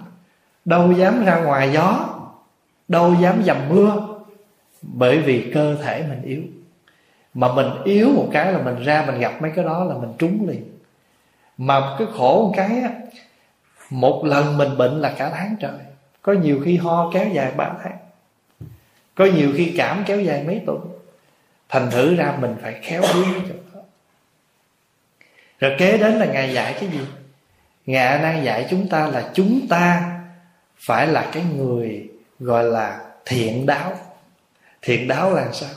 đâu 0.64 0.92
dám 0.92 1.24
ra 1.24 1.40
ngoài 1.40 1.70
gió, 1.72 2.08
đâu 2.88 3.14
dám 3.20 3.42
dầm 3.44 3.56
mưa. 3.68 4.08
Bởi 4.82 5.18
vì 5.18 5.50
cơ 5.54 5.76
thể 5.82 6.04
mình 6.08 6.22
yếu. 6.22 6.42
Mà 7.34 7.54
mình 7.54 7.66
yếu 7.84 8.08
một 8.08 8.28
cái 8.32 8.52
là 8.52 8.58
mình 8.58 8.82
ra 8.82 9.04
mình 9.06 9.20
gặp 9.20 9.42
mấy 9.42 9.50
cái 9.50 9.64
đó 9.64 9.84
là 9.84 9.94
mình 9.94 10.12
trúng 10.18 10.48
liền. 10.48 10.62
Mà 11.58 11.96
cái 11.98 12.08
khổ 12.16 12.46
một 12.46 12.52
cái 12.56 12.80
á, 12.80 12.90
một 13.90 14.24
lần 14.24 14.58
mình 14.58 14.76
bệnh 14.78 15.00
là 15.00 15.14
cả 15.18 15.30
tháng 15.34 15.56
trời. 15.60 15.78
Có 16.22 16.32
nhiều 16.32 16.60
khi 16.64 16.76
ho 16.76 17.10
kéo 17.14 17.28
dài 17.32 17.52
ba 17.56 17.72
tháng 17.82 17.96
có 19.14 19.24
nhiều 19.24 19.52
khi 19.56 19.74
cảm 19.76 20.04
kéo 20.06 20.20
dài 20.20 20.44
mấy 20.46 20.62
tuần. 20.66 20.80
Thành 21.68 21.90
thử 21.90 22.14
ra 22.14 22.36
mình 22.40 22.54
phải 22.62 22.80
khéo 22.82 23.02
biến 23.14 23.24
cái 23.32 23.42
chỗ 23.48 23.54
đó. 23.74 23.80
Rồi 25.58 25.76
kế 25.78 25.98
đến 25.98 26.14
là 26.14 26.26
ngài 26.26 26.54
dạy 26.54 26.76
cái 26.80 26.88
gì? 26.88 27.00
Ngài 27.86 28.18
đang 28.18 28.44
dạy 28.44 28.66
chúng 28.70 28.88
ta 28.88 29.06
là 29.06 29.30
chúng 29.34 29.66
ta 29.68 30.10
phải 30.76 31.06
là 31.06 31.30
cái 31.32 31.44
người 31.56 32.08
gọi 32.38 32.64
là 32.64 33.00
thiện 33.24 33.66
đáo. 33.66 33.98
Thiện 34.82 35.08
đáo 35.08 35.34
là 35.34 35.52
sao? 35.52 35.70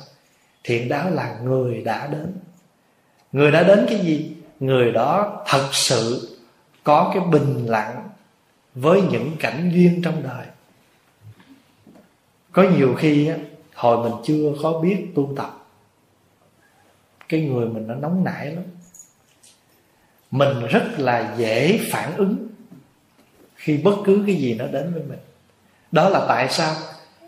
Thiện 0.63 0.89
đáo 0.89 1.09
là 1.09 1.35
người 1.43 1.81
đã 1.81 2.07
đến. 2.07 2.33
Người 3.31 3.51
đã 3.51 3.63
đến 3.63 3.85
cái 3.89 3.99
gì? 3.99 4.35
Người 4.59 4.91
đó 4.91 5.43
thật 5.47 5.69
sự 5.71 6.37
có 6.83 7.11
cái 7.13 7.23
bình 7.31 7.65
lặng 7.67 8.09
với 8.75 9.01
những 9.01 9.35
cảnh 9.39 9.71
duyên 9.73 10.01
trong 10.03 10.23
đời 10.23 10.45
có 12.57 12.63
nhiều 12.77 12.95
khi 12.95 13.27
á, 13.27 13.35
hồi 13.73 14.09
mình 14.09 14.19
chưa 14.25 14.53
có 14.63 14.79
biết 14.79 15.07
tu 15.15 15.33
tập 15.37 15.65
cái 17.29 17.41
người 17.41 17.67
mình 17.67 17.87
nó 17.87 17.95
nóng 17.95 18.23
nảy 18.23 18.51
lắm. 18.51 18.63
Mình 20.31 20.65
rất 20.69 20.83
là 20.97 21.35
dễ 21.37 21.79
phản 21.91 22.15
ứng 22.15 22.47
khi 23.55 23.77
bất 23.77 23.91
cứ 24.05 24.23
cái 24.27 24.35
gì 24.35 24.53
nó 24.53 24.65
đến 24.67 24.93
với 24.93 25.03
mình. 25.03 25.19
Đó 25.91 26.09
là 26.09 26.25
tại 26.27 26.47
sao? 26.49 26.75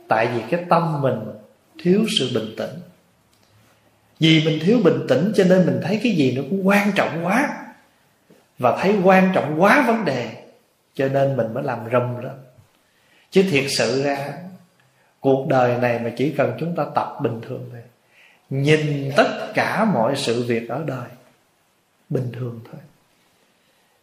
Tại 0.07 0.27
vì 0.27 0.41
cái 0.49 0.65
tâm 0.69 1.01
mình 1.01 1.19
thiếu 1.83 2.05
sự 2.19 2.31
bình 2.33 2.53
tĩnh. 2.57 2.79
Vì 4.19 4.45
mình 4.45 4.59
thiếu 4.65 4.79
bình 4.83 5.05
tĩnh 5.09 5.31
cho 5.35 5.43
nên 5.43 5.65
mình 5.65 5.79
thấy 5.83 5.99
cái 6.03 6.11
gì 6.11 6.31
nó 6.31 6.41
cũng 6.49 6.67
quan 6.67 6.91
trọng 6.95 7.25
quá. 7.25 7.49
Và 8.59 8.77
thấy 8.81 8.95
quan 9.03 9.31
trọng 9.35 9.61
quá 9.61 9.83
vấn 9.87 10.05
đề 10.05 10.43
cho 10.93 11.07
nên 11.07 11.37
mình 11.37 11.53
mới 11.53 11.63
làm 11.63 11.79
rầm 11.91 12.23
lên 12.23 12.35
chứ 13.31 13.43
thiệt 13.51 13.65
sự 13.77 14.03
ra 14.03 14.48
cuộc 15.19 15.47
đời 15.47 15.77
này 15.77 15.99
mà 15.99 16.11
chỉ 16.17 16.33
cần 16.37 16.53
chúng 16.59 16.75
ta 16.75 16.85
tập 16.95 17.17
bình 17.21 17.41
thường 17.47 17.69
thôi. 17.71 17.81
Nhìn 18.49 19.11
tất 19.15 19.51
cả 19.53 19.85
mọi 19.85 20.15
sự 20.15 20.43
việc 20.43 20.69
ở 20.69 20.83
đời, 20.87 21.09
bình 22.09 22.31
thường 22.33 22.59
thôi. 22.71 22.81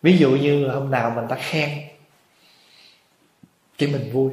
Ví 0.02 0.18
dụ 0.18 0.30
như 0.30 0.68
hôm 0.68 0.90
nào 0.90 1.10
mình 1.10 1.24
ta 1.28 1.36
khen 1.36 1.70
chỉ 3.78 3.86
mình 3.86 4.12
vui. 4.12 4.32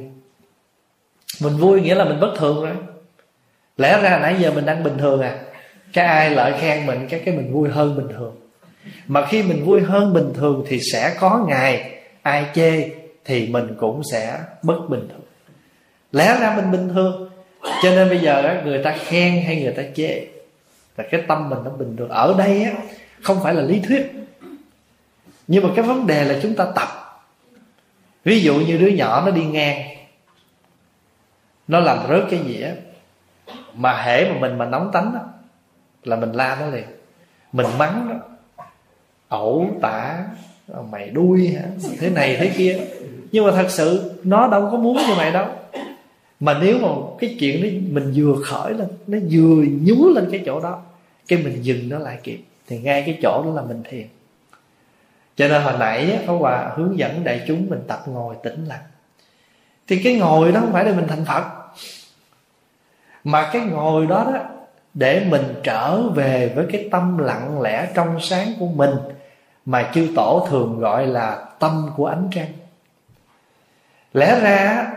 Mình 1.42 1.56
vui 1.56 1.80
nghĩa 1.80 1.94
là 1.94 2.04
mình 2.04 2.20
bất 2.20 2.34
thường 2.38 2.64
rồi. 2.64 2.76
Lẽ 3.76 4.02
ra 4.02 4.18
nãy 4.18 4.36
giờ 4.40 4.52
mình 4.52 4.66
đang 4.66 4.84
bình 4.84 4.98
thường 4.98 5.20
à? 5.20 5.42
Cái 5.92 6.06
ai 6.06 6.30
lại 6.30 6.52
khen 6.60 6.86
mình 6.86 7.06
cái 7.10 7.22
cái 7.24 7.36
mình 7.36 7.52
vui 7.52 7.68
hơn 7.68 7.96
bình 7.96 8.08
thường? 8.16 8.36
Mà 9.06 9.26
khi 9.26 9.42
mình 9.42 9.64
vui 9.64 9.80
hơn 9.80 10.14
bình 10.14 10.32
thường 10.34 10.64
thì 10.68 10.80
sẽ 10.92 11.16
có 11.20 11.44
ngày 11.48 12.00
ai 12.22 12.46
chê 12.54 12.90
thì 13.24 13.48
mình 13.48 13.76
cũng 13.80 14.02
sẽ 14.12 14.38
bất 14.62 14.80
bình 14.88 15.08
thường 15.08 15.23
lẽ 16.14 16.36
ra 16.40 16.56
mình 16.56 16.70
bình 16.70 16.88
thường. 16.94 17.30
Cho 17.82 17.90
nên 17.90 18.08
bây 18.08 18.18
giờ 18.18 18.60
người 18.64 18.82
ta 18.82 18.96
khen 18.98 19.42
hay 19.46 19.62
người 19.62 19.72
ta 19.72 19.82
chê 19.94 20.26
là 20.96 21.04
cái 21.10 21.22
tâm 21.28 21.50
mình 21.50 21.58
nó 21.64 21.70
bình 21.70 21.96
thường. 21.96 22.08
Ở 22.08 22.34
đây 22.38 22.64
á 22.64 22.72
không 23.22 23.42
phải 23.42 23.54
là 23.54 23.62
lý 23.62 23.80
thuyết. 23.80 24.12
Nhưng 25.46 25.64
mà 25.64 25.70
cái 25.76 25.84
vấn 25.84 26.06
đề 26.06 26.24
là 26.24 26.38
chúng 26.42 26.54
ta 26.54 26.66
tập. 26.74 26.88
Ví 28.24 28.42
dụ 28.42 28.54
như 28.54 28.78
đứa 28.78 28.86
nhỏ 28.86 29.22
nó 29.26 29.30
đi 29.30 29.44
ngang 29.44 29.82
nó 31.68 31.80
làm 31.80 31.98
rớt 32.08 32.22
cái 32.30 32.40
gì 32.40 32.62
á 32.62 32.72
mà 33.74 34.02
hễ 34.02 34.28
mà 34.32 34.38
mình 34.40 34.58
mà 34.58 34.66
nóng 34.66 34.90
tánh 34.92 35.12
đó, 35.14 35.20
là 36.02 36.16
mình 36.16 36.32
la 36.32 36.56
nó 36.60 36.66
liền. 36.66 36.84
Mình 37.52 37.66
mắng 37.78 38.08
nó. 38.10 38.16
Ẩu 39.28 39.70
tả 39.82 40.24
mày 40.90 41.10
đuôi 41.10 41.48
hả? 41.48 41.62
Thế 41.98 42.10
này 42.10 42.36
thế 42.36 42.52
kia. 42.56 42.78
Nhưng 43.32 43.46
mà 43.46 43.52
thật 43.52 43.66
sự 43.68 44.12
nó 44.24 44.48
đâu 44.48 44.68
có 44.70 44.76
muốn 44.76 44.96
như 44.96 45.14
mày 45.16 45.30
đâu 45.32 45.46
mà 46.44 46.58
nếu 46.62 46.78
mà 46.78 46.88
cái 47.18 47.36
chuyện 47.40 47.62
đó 47.62 47.68
mình 47.90 48.12
vừa 48.16 48.42
khởi 48.42 48.74
lên, 48.74 48.88
nó 49.06 49.18
vừa 49.30 49.64
nhú 49.80 50.08
lên 50.08 50.28
cái 50.30 50.42
chỗ 50.46 50.60
đó, 50.60 50.82
cái 51.28 51.38
mình 51.38 51.64
dừng 51.64 51.88
nó 51.88 51.98
lại 51.98 52.18
kịp, 52.22 52.40
thì 52.66 52.78
ngay 52.78 53.02
cái 53.06 53.18
chỗ 53.22 53.42
đó 53.44 53.50
là 53.54 53.62
mình 53.62 53.82
thiền. 53.90 54.06
Cho 55.36 55.48
nên 55.48 55.62
hồi 55.62 55.72
nãy 55.78 56.18
có 56.26 56.36
Hòa 56.36 56.72
hướng 56.76 56.98
dẫn 56.98 57.24
đại 57.24 57.44
chúng 57.46 57.66
mình 57.70 57.80
tập 57.88 58.02
ngồi 58.06 58.34
tĩnh 58.42 58.64
lặng. 58.64 58.82
Thì 59.86 60.02
cái 60.02 60.14
ngồi 60.14 60.52
đó 60.52 60.60
không 60.60 60.72
phải 60.72 60.84
để 60.84 60.92
mình 60.92 61.06
thành 61.08 61.24
Phật, 61.24 61.44
mà 63.24 63.50
cái 63.52 63.62
ngồi 63.62 64.06
đó 64.06 64.30
đó, 64.34 64.40
để 64.94 65.26
mình 65.28 65.54
trở 65.62 66.02
về 66.02 66.52
với 66.56 66.66
cái 66.72 66.88
tâm 66.90 67.18
lặng 67.18 67.60
lẽ 67.60 67.88
trong 67.94 68.20
sáng 68.20 68.52
của 68.58 68.66
mình, 68.66 68.94
mà 69.66 69.90
chư 69.94 70.08
tổ 70.16 70.46
thường 70.50 70.78
gọi 70.78 71.06
là 71.06 71.44
tâm 71.58 71.90
của 71.96 72.06
ánh 72.06 72.28
trăng. 72.32 72.52
Lẽ 74.12 74.40
ra 74.40 74.90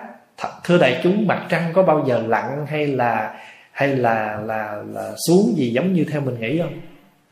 thưa 0.63 0.77
đại 0.77 0.99
chúng, 1.03 1.27
mặt 1.27 1.45
trăng 1.49 1.71
có 1.73 1.83
bao 1.83 2.05
giờ 2.07 2.23
lặn 2.27 2.65
hay 2.69 2.87
là 2.87 3.39
hay 3.71 3.87
là 3.87 4.37
là 4.45 4.83
là 4.93 5.11
xuống 5.27 5.53
gì 5.57 5.71
giống 5.71 5.93
như 5.93 6.05
theo 6.11 6.21
mình 6.21 6.39
nghĩ 6.39 6.59
không? 6.59 6.79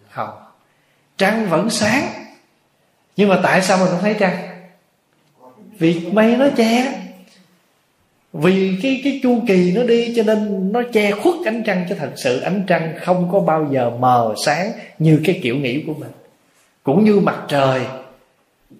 Không. 0.10 0.30
Trăng 1.18 1.49
vẫn 1.49 1.70
sáng. 1.70 2.10
Nhưng 3.16 3.30
mà 3.30 3.39
tại 3.43 3.62
sao 3.62 3.78
mình 3.78 3.88
không 3.91 4.01
thấy 4.01 4.16
trăng? 4.20 4.38
Vì 5.80 5.99
mây 6.12 6.38
nó 6.38 6.47
che. 6.58 7.01
Vì 8.34 8.80
cái 8.84 9.01
cái 9.03 9.20
chu 9.24 9.43
kỳ 9.47 9.72
nó 9.76 9.84
đi 9.84 10.14
cho 10.16 10.24
nên 10.24 10.72
nó 10.72 10.82
che 10.93 11.12
khuất 11.12 11.36
ánh 11.45 11.64
trăng 11.64 11.86
cho 11.89 11.95
thật 11.99 12.12
sự. 12.16 12.39
Ánh 12.39 12.64
trăng 12.68 12.93
không 13.01 13.30
có 13.32 13.39
bao 13.39 13.68
giờ 13.72 13.89
mờ 13.89 14.36
sáng 14.45 14.72
như 14.99 15.22
cái 15.26 15.39
kiểu 15.43 15.56
nghĩ 15.56 15.84
của 15.88 15.93
mình. 15.93 16.12
Cũng 16.84 17.06
như 17.06 17.20
mặt 17.20 17.43
trời 17.47 17.82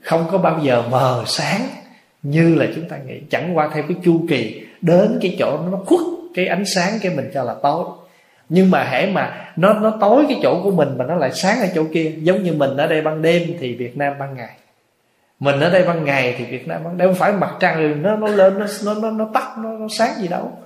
không 0.02 0.28
có 0.32 0.38
bao 0.38 0.60
giờ 0.64 0.84
mờ 0.92 1.24
sáng 1.28 1.68
như 2.26 2.56
là 2.56 2.66
chúng 2.76 2.90
ta 2.90 2.98
nghĩ 2.98 3.22
chẳng 3.30 3.58
qua 3.58 3.70
theo 3.74 3.84
cái 3.88 3.98
chu 4.04 4.26
kỳ 4.30 4.66
đến 4.82 5.20
cái 5.22 5.36
chỗ 5.40 5.60
nó 5.72 5.78
khuất 5.86 6.02
cái 6.34 6.48
ánh 6.48 6.64
sáng 6.76 7.00
cái 7.02 7.16
mình 7.16 7.32
cho 7.34 7.44
là 7.44 7.56
tối. 7.64 7.86
Nhưng 8.50 8.72
mà 8.72 8.84
hễ 8.84 9.12
mà 9.12 9.54
nó 9.56 9.74
nó 9.74 9.98
tối 10.02 10.26
cái 10.30 10.40
chỗ 10.44 10.62
của 10.64 10.72
mình 10.72 10.98
mà 10.98 11.06
nó 11.06 11.16
lại 11.16 11.32
sáng 11.32 11.60
ở 11.60 11.68
chỗ 11.76 11.86
kia 11.94 12.12
giống 12.18 12.44
như 12.44 12.54
mình 12.54 12.78
ở 12.78 12.88
đây 12.88 13.02
ban 13.02 13.22
đêm 13.22 13.58
thì 13.60 13.76
Việt 13.76 13.98
Nam 13.98 14.14
ban 14.20 14.38
ngày. 14.38 14.56
Mình 15.40 15.60
ở 15.60 15.70
đây 15.70 15.84
ban 15.84 16.06
ngày 16.06 16.36
thì 16.38 16.46
Việt 16.46 16.68
Nam 16.68 16.84
ban 16.84 16.98
đêm. 16.98 17.08
Không 17.08 17.16
phải 17.16 17.32
mặt 17.32 17.56
trăng 17.60 18.02
nó 18.02 18.16
nó 18.16 18.28
lên 18.28 18.60
nó 18.60 18.66
nó 18.86 18.94
nó, 18.94 19.12
nó 19.12 19.30
tắt 19.34 19.58
nó, 19.58 19.70
nó 19.70 19.88
sáng 19.90 20.14
gì 20.22 20.28
đâu. 20.28 20.58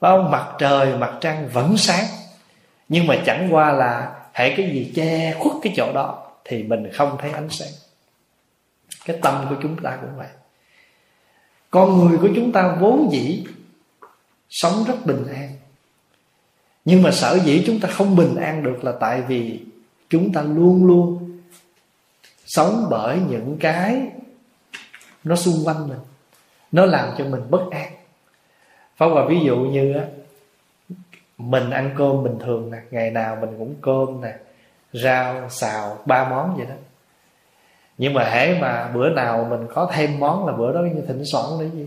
Phải 0.00 0.10
không? 0.10 0.30
Mặt 0.30 0.46
trời 0.58 0.96
mặt 0.96 1.12
trăng 1.20 1.48
vẫn 1.52 1.76
sáng. 1.76 2.04
Nhưng 2.88 3.06
mà 3.06 3.16
chẳng 3.26 3.48
qua 3.50 3.72
là 3.72 4.12
hãy 4.32 4.54
cái 4.56 4.66
gì 4.66 4.92
che 4.94 5.34
khuất 5.38 5.52
cái 5.62 5.72
chỗ 5.76 5.92
đó 5.94 6.26
thì 6.44 6.62
mình 6.62 6.92
không 6.92 7.16
thấy 7.20 7.30
ánh 7.30 7.48
sáng. 7.48 7.68
Cái 9.06 9.18
tâm 9.22 9.46
của 9.50 9.56
chúng 9.62 9.76
ta 9.82 9.98
cũng 10.00 10.16
vậy 10.16 10.26
con 11.72 11.98
người 11.98 12.18
của 12.18 12.28
chúng 12.36 12.52
ta 12.52 12.76
vốn 12.80 13.12
dĩ 13.12 13.44
sống 14.50 14.84
rất 14.86 15.06
bình 15.06 15.24
an. 15.34 15.56
Nhưng 16.84 17.02
mà 17.02 17.10
sở 17.10 17.38
dĩ 17.44 17.62
chúng 17.66 17.80
ta 17.80 17.88
không 17.88 18.16
bình 18.16 18.36
an 18.36 18.62
được 18.62 18.84
là 18.84 18.92
tại 19.00 19.22
vì 19.22 19.60
chúng 20.08 20.32
ta 20.32 20.42
luôn 20.42 20.86
luôn 20.86 21.38
sống 22.46 22.86
bởi 22.90 23.18
những 23.28 23.56
cái 23.60 24.08
nó 25.24 25.36
xung 25.36 25.64
quanh 25.64 25.88
mình. 25.88 25.98
Nó 26.72 26.86
làm 26.86 27.08
cho 27.18 27.24
mình 27.24 27.42
bất 27.50 27.70
an. 27.70 27.92
Phá 28.96 29.06
Hòa, 29.06 29.24
ví 29.28 29.40
dụ 29.44 29.56
như 29.56 29.94
á, 29.94 30.04
mình 31.38 31.70
ăn 31.70 31.94
cơm 31.98 32.24
bình 32.24 32.38
thường 32.40 32.70
nè, 32.70 32.78
ngày 32.90 33.10
nào 33.10 33.38
mình 33.40 33.50
cũng 33.58 33.74
cơm 33.80 34.20
nè, 34.20 34.36
rau, 34.92 35.48
xào, 35.50 35.98
ba 36.06 36.28
món 36.30 36.56
vậy 36.56 36.66
đó 36.66 36.74
nhưng 38.02 38.14
mà 38.14 38.24
hễ 38.24 38.58
mà 38.60 38.90
bữa 38.94 39.10
nào 39.10 39.46
mình 39.50 39.66
có 39.74 39.90
thêm 39.94 40.20
món 40.20 40.46
là 40.46 40.52
bữa 40.52 40.72
đó 40.72 40.80
như 40.80 41.02
thịnh 41.08 41.24
soạn 41.24 41.44
nữa 41.58 41.66
gì? 41.74 41.86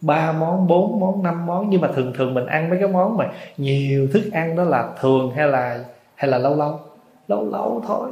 Ba 0.00 0.32
món, 0.32 0.66
bốn 0.66 1.00
món, 1.00 1.22
năm 1.22 1.46
món. 1.46 1.70
Nhưng 1.70 1.80
mà 1.80 1.88
thường 1.94 2.12
thường 2.16 2.34
mình 2.34 2.46
ăn 2.46 2.70
mấy 2.70 2.78
cái 2.78 2.88
món 2.88 3.16
mà 3.16 3.30
nhiều 3.56 4.08
thức 4.12 4.32
ăn 4.32 4.56
đó 4.56 4.64
là 4.64 4.94
thường 5.00 5.32
hay 5.36 5.48
là 5.48 5.84
hay 6.14 6.30
là 6.30 6.38
lâu 6.38 6.56
lâu? 6.56 6.80
Lâu 7.28 7.50
lâu 7.50 7.82
thôi. 7.86 8.10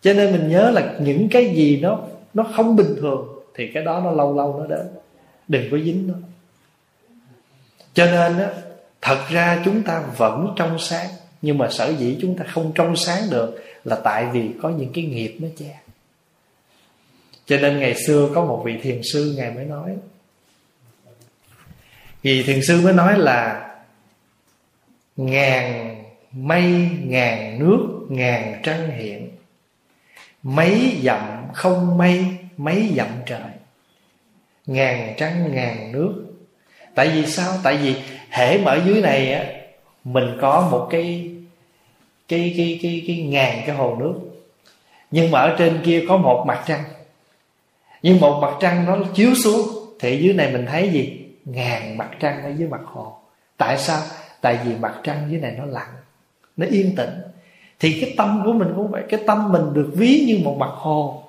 Cho 0.00 0.12
nên 0.12 0.32
mình 0.32 0.48
nhớ 0.48 0.70
là 0.70 0.94
những 0.98 1.28
cái 1.30 1.48
gì 1.48 1.80
nó 1.80 1.98
nó 2.34 2.44
không 2.56 2.76
bình 2.76 2.96
thường 3.00 3.28
thì 3.54 3.70
cái 3.74 3.84
đó 3.84 4.00
nó 4.04 4.10
lâu 4.10 4.36
lâu 4.36 4.56
nó 4.58 4.66
đến. 4.66 4.86
Đừng 5.48 5.70
có 5.70 5.78
dính 5.78 6.08
nó. 6.08 6.14
Cho 7.94 8.04
nên 8.04 8.38
á, 8.38 8.50
thật 9.02 9.18
ra 9.28 9.62
chúng 9.64 9.82
ta 9.82 10.02
vẫn 10.16 10.52
trong 10.56 10.78
sáng. 10.78 11.08
Nhưng 11.42 11.58
mà 11.58 11.68
sở 11.70 11.88
dĩ 11.98 12.18
chúng 12.20 12.36
ta 12.38 12.44
không 12.48 12.72
trong 12.74 12.96
sáng 12.96 13.22
được 13.30 13.62
là 13.84 13.96
tại 13.96 14.26
vì 14.32 14.50
có 14.62 14.68
những 14.68 14.92
cái 14.92 15.04
nghiệp 15.04 15.36
nó 15.40 15.48
che 15.58 15.80
cho 17.48 17.56
nên 17.56 17.78
ngày 17.80 17.94
xưa 18.06 18.30
có 18.34 18.44
một 18.44 18.62
vị 18.64 18.78
thiền 18.82 19.00
sư 19.12 19.34
ngài 19.38 19.50
mới 19.50 19.64
nói. 19.64 19.96
Vì 22.22 22.42
thiền 22.42 22.60
sư 22.62 22.80
mới 22.80 22.92
nói 22.92 23.18
là 23.18 23.68
ngàn 25.16 25.96
mây, 26.32 26.88
ngàn 27.02 27.58
nước, 27.58 28.06
ngàn 28.08 28.60
trăng 28.62 28.90
hiện. 28.90 29.30
Mấy 30.42 30.98
dặm 31.02 31.46
không 31.54 31.98
mây, 31.98 32.26
mấy 32.56 32.92
dặm 32.96 33.08
trời. 33.26 33.50
Ngàn 34.66 35.14
trăng, 35.16 35.54
ngàn 35.54 35.92
nước. 35.92 36.24
Tại 36.94 37.08
vì 37.08 37.26
sao? 37.26 37.52
Tại 37.62 37.76
vì 37.76 37.96
hễ 38.30 38.58
mở 38.58 38.80
dưới 38.86 39.00
này 39.00 39.32
á, 39.32 39.44
mình 40.04 40.38
có 40.40 40.68
một 40.70 40.88
cái 40.90 41.30
cái 42.28 42.54
cái 42.56 42.80
cái 42.82 43.04
cái 43.06 43.16
ngàn 43.16 43.62
cái 43.66 43.76
hồ 43.76 43.96
nước. 44.00 44.14
Nhưng 45.10 45.30
mà 45.30 45.40
ở 45.40 45.56
trên 45.58 45.80
kia 45.84 46.04
có 46.08 46.16
một 46.16 46.44
mặt 46.46 46.64
trăng 46.66 46.84
nhưng 48.02 48.20
một 48.20 48.40
mặt 48.42 48.56
trăng 48.60 48.84
nó 48.86 48.98
chiếu 49.14 49.34
xuống, 49.34 49.68
thì 50.00 50.22
dưới 50.22 50.34
này 50.34 50.52
mình 50.52 50.66
thấy 50.66 50.88
gì? 50.88 51.24
Ngàn 51.44 51.98
mặt 51.98 52.10
trăng 52.20 52.42
ở 52.42 52.50
dưới 52.56 52.68
mặt 52.68 52.80
hồ. 52.84 53.18
Tại 53.56 53.78
sao? 53.78 54.00
Tại 54.40 54.58
vì 54.64 54.76
mặt 54.76 54.94
trăng 55.02 55.26
dưới 55.30 55.40
này 55.40 55.54
nó 55.58 55.64
lặng, 55.64 55.92
nó 56.56 56.66
yên 56.70 56.96
tĩnh. 56.96 57.22
Thì 57.80 58.00
cái 58.00 58.14
tâm 58.16 58.42
của 58.44 58.52
mình 58.52 58.72
cũng 58.76 58.90
vậy, 58.90 59.02
cái 59.08 59.20
tâm 59.26 59.52
mình 59.52 59.62
được 59.74 59.90
ví 59.94 60.24
như 60.26 60.38
một 60.44 60.56
mặt 60.58 60.70
hồ. 60.70 61.22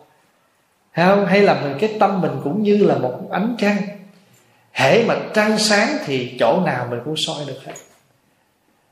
Hay 0.91 1.07
không? 1.07 1.26
Hay 1.26 1.41
là 1.41 1.61
mình, 1.61 1.78
cái 1.80 1.95
tâm 1.99 2.22
mình 2.22 2.32
cũng 2.43 2.63
như 2.63 2.78
là 2.78 2.97
một 2.97 3.30
ánh 3.32 3.55
trăng. 3.57 3.78
Hễ 4.72 5.03
mà 5.03 5.15
trăng 5.34 5.57
sáng 5.57 5.97
thì 6.05 6.36
chỗ 6.39 6.61
nào 6.65 6.88
mình 6.89 6.99
cũng 7.05 7.15
soi 7.17 7.45
được 7.47 7.59
hết. 7.65 7.74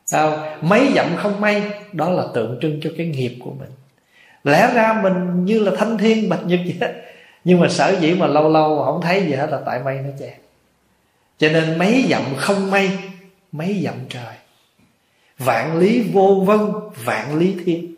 Sao 0.05 0.39
mấy 0.61 0.91
dặm 0.95 1.15
không 1.17 1.41
may, 1.41 1.63
đó 1.93 2.09
là 2.09 2.23
tượng 2.33 2.57
trưng 2.61 2.79
cho 2.83 2.89
cái 2.97 3.07
nghiệp 3.07 3.37
của 3.43 3.51
mình. 3.59 3.69
Lẽ 4.43 4.71
ra 4.73 4.99
mình 5.03 5.45
như 5.45 5.59
là 5.59 5.71
thanh 5.77 5.97
thiên 5.97 6.29
bạch 6.29 6.45
nhật 6.45 6.59
vậy 6.79 6.93
nhưng 7.47 7.59
mà 7.59 7.67
sở 7.69 7.97
dĩ 7.99 8.13
mà 8.13 8.27
lâu 8.27 8.49
lâu 8.49 8.83
không 8.85 9.01
thấy 9.01 9.25
gì 9.25 9.33
hết 9.33 9.47
là 9.51 9.59
tại 9.65 9.79
mây 9.79 9.95
nó 9.95 10.09
che. 10.19 10.37
Cho 11.37 11.49
nên 11.49 11.77
mấy 11.77 12.05
dặm 12.09 12.21
không 12.37 12.71
mây, 12.71 12.89
mấy 13.51 13.81
dặm 13.83 13.95
trời. 14.09 14.35
Vạn 15.37 15.77
lý 15.77 16.01
vô 16.13 16.43
vân, 16.45 16.59
vạn 17.05 17.37
lý 17.37 17.55
thiên. 17.65 17.95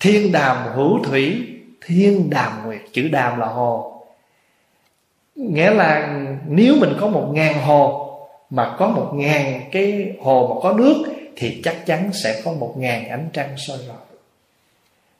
Thiên 0.00 0.32
đàm 0.32 0.74
hữu 0.74 1.04
thủy, 1.04 1.46
thiên 1.86 2.30
đàm 2.30 2.66
nguyệt. 2.66 2.80
Chữ 2.92 3.08
đàm 3.08 3.40
là 3.40 3.46
hồ. 3.46 4.04
Nghĩa 5.34 5.70
là 5.70 6.20
nếu 6.48 6.74
mình 6.80 6.92
có 7.00 7.06
một 7.08 7.30
ngàn 7.34 7.62
hồ, 7.62 8.10
mà 8.50 8.76
có 8.78 8.88
một 8.88 9.10
ngàn 9.14 9.60
cái 9.72 10.16
hồ 10.20 10.54
mà 10.54 10.60
có 10.62 10.76
nước, 10.78 11.04
thì 11.36 11.60
chắc 11.64 11.86
chắn 11.86 12.10
sẽ 12.24 12.42
có 12.44 12.52
một 12.52 12.74
ngàn 12.78 13.08
ánh 13.08 13.28
trăng 13.32 13.54
soi 13.56 13.78
rọi. 13.86 14.18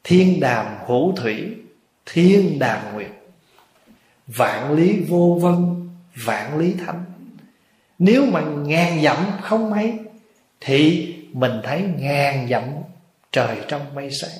Thiên 0.04 0.40
đàm 0.40 0.66
hữu 0.86 1.12
thủy 1.16 1.54
thiên 2.06 2.58
đàm 2.58 2.94
nguyệt, 2.94 3.10
vạn 4.26 4.72
lý 4.72 5.00
vô 5.08 5.38
vân, 5.42 5.88
vạn 6.24 6.58
lý 6.58 6.74
thánh. 6.86 7.04
Nếu 7.98 8.26
mà 8.26 8.40
ngàn 8.40 9.02
dặm 9.02 9.16
không 9.42 9.70
mấy 9.70 9.92
thì 10.60 11.14
mình 11.32 11.52
thấy 11.62 11.82
ngàn 11.98 12.48
dặm 12.50 12.62
trời 13.32 13.56
trong 13.68 13.94
mây 13.94 14.10
sáng. 14.10 14.38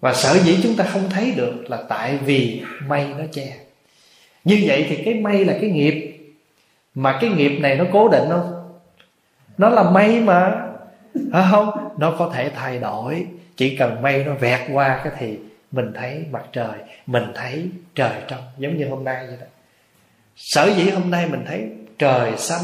Và 0.00 0.14
sở 0.14 0.38
dĩ 0.38 0.58
chúng 0.62 0.76
ta 0.76 0.84
không 0.84 1.10
thấy 1.10 1.32
được 1.36 1.54
là 1.68 1.82
tại 1.88 2.18
vì 2.24 2.62
mây 2.86 3.06
nó 3.18 3.24
che. 3.32 3.56
Như 4.44 4.62
vậy 4.66 4.86
thì 4.88 4.96
cái 5.04 5.14
mây 5.14 5.44
là 5.44 5.58
cái 5.60 5.70
nghiệp. 5.70 6.16
Mà 6.94 7.18
cái 7.20 7.30
nghiệp 7.30 7.58
này 7.58 7.76
nó 7.76 7.84
cố 7.92 8.08
định 8.08 8.28
không? 8.28 8.78
Nó 9.58 9.68
là 9.68 9.90
mây 9.90 10.20
mà. 10.20 10.66
Phải 11.32 11.46
không, 11.50 11.70
nó 11.98 12.14
có 12.18 12.30
thể 12.34 12.50
thay 12.50 12.78
đổi. 12.78 13.26
Chỉ 13.56 13.76
cần 13.76 14.02
mây 14.02 14.24
nó 14.24 14.34
vẹt 14.34 14.60
qua 14.72 15.00
cái 15.04 15.12
thì 15.18 15.38
mình 15.72 15.92
thấy 15.94 16.26
mặt 16.30 16.44
trời, 16.52 16.78
mình 17.06 17.24
thấy 17.34 17.70
trời 17.94 18.22
trong 18.28 18.42
giống 18.58 18.76
như 18.76 18.88
hôm 18.88 19.04
nay 19.04 19.26
vậy 19.26 19.36
đó. 19.40 19.46
Sở 20.36 20.70
dĩ 20.76 20.90
hôm 20.90 21.10
nay 21.10 21.28
mình 21.28 21.44
thấy 21.46 21.70
trời 21.98 22.36
xanh, 22.36 22.62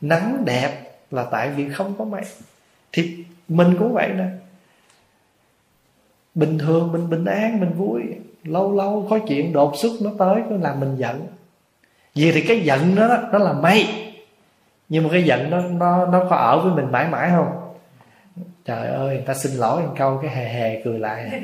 nắng 0.00 0.42
đẹp 0.46 0.72
là 1.10 1.24
tại 1.30 1.50
vì 1.50 1.68
không 1.68 1.94
có 1.98 2.04
mây. 2.04 2.22
Thì 2.92 3.24
mình 3.48 3.76
cũng 3.78 3.92
vậy 3.92 4.08
nè 4.08 4.24
bình 6.34 6.58
thường 6.58 6.92
mình 6.92 7.10
bình 7.10 7.24
an, 7.24 7.60
mình 7.60 7.72
vui, 7.72 8.02
lâu 8.44 8.76
lâu 8.76 9.06
có 9.10 9.18
chuyện 9.28 9.52
đột 9.52 9.72
xuất 9.76 9.92
nó 10.02 10.10
tới 10.18 10.42
nó 10.50 10.56
làm 10.56 10.80
mình 10.80 10.96
giận. 10.96 11.26
Vì 12.14 12.32
thì 12.32 12.44
cái 12.48 12.60
giận 12.60 12.94
đó 12.94 13.18
nó 13.32 13.38
là 13.38 13.52
mây. 13.52 13.86
Nhưng 14.88 15.04
mà 15.04 15.10
cái 15.12 15.22
giận 15.22 15.50
nó 15.50 15.60
nó 15.60 16.06
nó 16.06 16.26
có 16.30 16.36
ở 16.36 16.60
với 16.60 16.72
mình 16.74 16.92
mãi 16.92 17.08
mãi 17.08 17.30
không? 17.30 17.63
Trời 18.64 18.88
ơi, 18.88 19.14
người 19.14 19.24
ta 19.26 19.34
xin 19.34 19.52
lỗi 19.52 19.82
một 19.82 19.94
câu 19.98 20.18
cái 20.22 20.30
hề 20.30 20.48
hề 20.48 20.82
cười 20.84 20.98
lại. 20.98 21.40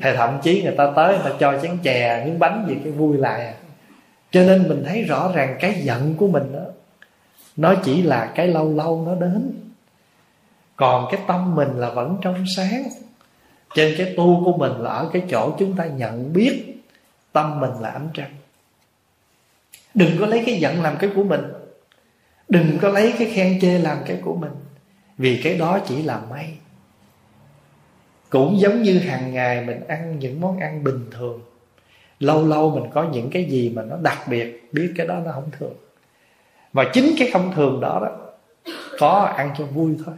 Hay 0.00 0.16
thậm 0.16 0.38
chí 0.42 0.62
người 0.62 0.74
ta 0.76 0.92
tới, 0.96 1.14
người 1.14 1.24
ta 1.24 1.36
cho 1.40 1.58
chén 1.62 1.78
chè, 1.82 2.22
miếng 2.24 2.38
bánh 2.38 2.66
gì 2.68 2.76
cái 2.84 2.92
vui 2.92 3.18
lại. 3.18 3.54
Cho 4.30 4.42
nên 4.42 4.68
mình 4.68 4.84
thấy 4.86 5.02
rõ 5.02 5.32
ràng 5.34 5.56
cái 5.60 5.80
giận 5.82 6.14
của 6.14 6.28
mình 6.28 6.52
đó, 6.52 6.64
nó 7.56 7.74
chỉ 7.84 8.02
là 8.02 8.32
cái 8.34 8.48
lâu 8.48 8.72
lâu 8.74 9.02
nó 9.06 9.14
đến. 9.14 9.52
Còn 10.76 11.08
cái 11.10 11.20
tâm 11.26 11.54
mình 11.54 11.68
là 11.68 11.90
vẫn 11.90 12.16
trong 12.22 12.44
sáng. 12.56 12.82
Trên 13.74 13.94
cái 13.98 14.14
tu 14.16 14.42
của 14.44 14.56
mình 14.56 14.72
là 14.72 14.90
ở 14.90 15.10
cái 15.12 15.22
chỗ 15.30 15.56
chúng 15.58 15.76
ta 15.76 15.84
nhận 15.84 16.32
biết 16.32 16.82
tâm 17.32 17.60
mình 17.60 17.70
là 17.80 17.90
ánh 17.90 18.08
trăng. 18.14 18.30
Đừng 19.94 20.10
có 20.20 20.26
lấy 20.26 20.42
cái 20.46 20.54
giận 20.54 20.82
làm 20.82 20.96
cái 20.96 21.10
của 21.16 21.22
mình. 21.22 21.42
Đừng 22.48 22.78
có 22.80 22.88
lấy 22.88 23.14
cái 23.18 23.30
khen 23.34 23.60
chê 23.60 23.78
làm 23.78 23.98
cái 24.06 24.16
của 24.24 24.34
mình 24.34 24.50
vì 25.20 25.40
cái 25.44 25.58
đó 25.58 25.78
chỉ 25.86 26.02
là 26.02 26.20
may. 26.30 26.54
Cũng 28.30 28.60
giống 28.60 28.82
như 28.82 28.98
hàng 28.98 29.34
ngày 29.34 29.64
mình 29.64 29.86
ăn 29.88 30.18
những 30.18 30.40
món 30.40 30.58
ăn 30.58 30.84
bình 30.84 31.10
thường, 31.10 31.40
lâu 32.20 32.46
lâu 32.46 32.70
mình 32.70 32.90
có 32.94 33.02
những 33.12 33.30
cái 33.30 33.44
gì 33.44 33.72
mà 33.74 33.82
nó 33.82 33.96
đặc 34.02 34.18
biệt, 34.28 34.68
biết 34.72 34.92
cái 34.96 35.06
đó 35.06 35.14
nó 35.24 35.32
không 35.32 35.50
thường. 35.58 35.74
Và 36.72 36.84
chính 36.92 37.14
cái 37.18 37.30
không 37.32 37.52
thường 37.54 37.80
đó 37.80 38.00
đó, 38.02 38.16
có 38.98 39.32
ăn 39.36 39.54
cho 39.58 39.64
vui 39.64 39.96
thôi. 40.04 40.14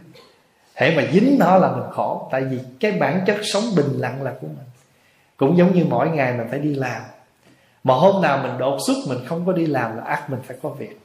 Hễ 0.75 0.95
mà 0.95 1.03
dính 1.13 1.35
nó 1.39 1.57
là 1.57 1.71
mình 1.71 1.89
khổ, 1.91 2.27
tại 2.31 2.41
vì 2.41 2.59
cái 2.79 2.91
bản 2.91 3.23
chất 3.25 3.37
sống 3.53 3.63
bình 3.75 3.91
lặng 3.97 4.23
là 4.23 4.33
của 4.41 4.47
mình. 4.47 4.67
Cũng 5.37 5.57
giống 5.57 5.75
như 5.75 5.85
mỗi 5.89 6.09
ngày 6.09 6.37
mình 6.37 6.47
phải 6.49 6.59
đi 6.59 6.75
làm. 6.75 7.01
Mà 7.83 7.93
hôm 7.93 8.21
nào 8.21 8.47
mình 8.47 8.57
đột 8.57 8.77
xuất, 8.87 8.95
mình 9.07 9.19
không 9.25 9.45
có 9.45 9.53
đi 9.53 9.65
làm 9.65 9.97
là 9.97 10.03
ác, 10.03 10.29
mình 10.29 10.39
phải 10.43 10.57
có 10.61 10.69
việc. 10.69 10.99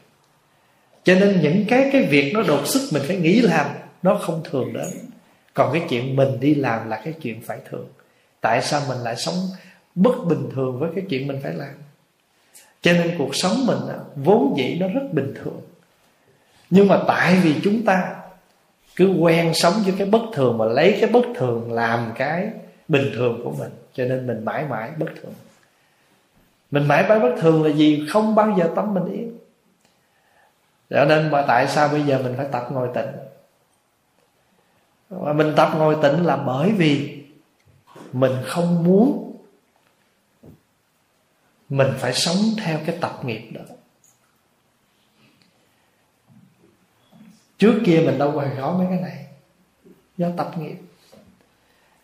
Cho 1.05 1.14
nên 1.14 1.40
những 1.40 1.64
cái 1.68 1.90
cái 1.92 2.03
việc 2.03 2.32
nó 2.34 2.42
đột 2.42 2.66
xuất, 2.66 2.80
mình 2.92 3.03
phải 3.07 3.16
nghĩ 3.16 3.40
làm 3.40 3.66
nó 4.03 4.14
không 4.14 4.42
thường 4.51 4.72
đến 4.72 4.86
còn 5.55 5.72
cái 5.72 5.86
chuyện 5.88 6.16
mình 6.16 6.40
đi 6.40 6.55
làm 6.55 6.88
là 6.88 7.01
cái 7.05 7.14
chuyện 7.22 7.42
phải 7.42 7.59
thường. 7.70 7.86
Tại 8.40 8.62
sao 8.62 8.82
mình 8.88 8.99
lại 8.99 9.16
sống 9.16 9.34
bất 9.94 10.14
bình 10.28 10.49
thường 10.55 10.78
với 10.78 10.90
cái 10.94 11.05
chuyện 11.09 11.26
mình 11.26 11.40
phải 11.42 11.53
làm? 11.53 11.74
Cho 12.82 12.92
nên 12.92 13.14
cuộc 13.18 13.34
sống 13.34 13.66
mình 13.66 13.78
vốn 14.16 14.55
dĩ 14.57 14.76
nó 14.80 14.88
rất 14.88 15.12
bình 15.12 15.34
thường. 15.42 15.61
Nhưng 16.70 16.88
mà 16.88 17.03
tại 17.07 17.36
vì 17.42 17.55
chúng 17.64 17.84
ta 17.84 18.14
cứ 18.96 19.14
quen 19.20 19.55
sống 19.55 19.72
với 19.84 19.94
cái 19.99 20.07
bất 20.07 20.22
thường 20.32 20.59
mà 20.59 20.64
lấy 20.64 20.99
cái 21.01 21.11
bất 21.11 21.24
thường 21.36 21.72
làm 21.72 22.12
cái 22.16 22.51
bình 22.88 23.11
thường 23.14 23.40
của 23.44 23.53
mình, 23.59 23.70
cho 23.94 24.05
nên 24.05 24.26
mình 24.26 24.44
mãi 24.44 24.64
mãi 24.68 24.90
bất 24.99 25.09
thường. 25.22 25.34
Mình 26.70 26.88
mãi 26.88 27.05
mãi 27.09 27.20
bất 27.20 27.34
thường 27.40 27.64
là 27.64 27.70
gì 27.70 28.07
không 28.09 28.34
bao 28.34 28.55
giờ 28.59 28.70
tâm 28.76 28.94
mình 28.94 29.12
yên. 29.12 29.38
Cho 30.90 31.05
nên 31.05 31.30
mà 31.30 31.42
tại 31.42 31.68
sao 31.68 31.88
bây 31.88 32.03
giờ 32.03 32.18
mình 32.22 32.34
phải 32.36 32.46
tập 32.53 32.68
ngồi 32.70 32.88
tịnh? 32.94 33.28
Và 35.09 35.33
mình 35.33 35.53
tập 35.57 35.71
ngồi 35.77 35.97
tịnh 36.03 36.27
là 36.27 36.37
bởi 36.37 36.73
vì 36.73 37.23
mình 38.13 38.33
không 38.45 38.85
muốn 38.85 39.37
mình 41.69 41.89
phải 41.99 42.13
sống 42.13 42.37
theo 42.65 42.79
cái 42.87 42.99
tập 43.01 43.19
nghiệp 43.25 43.51
đó. 43.53 43.61
Trước 47.59 47.81
kia 47.87 48.03
mình 48.07 48.19
đâu 48.19 48.33
có 48.35 48.45
rõ 48.57 48.75
mấy 48.79 48.87
cái 48.91 49.01
này 49.01 49.27
do 50.17 50.29
tập 50.37 50.51
nghiệp. 50.59 50.77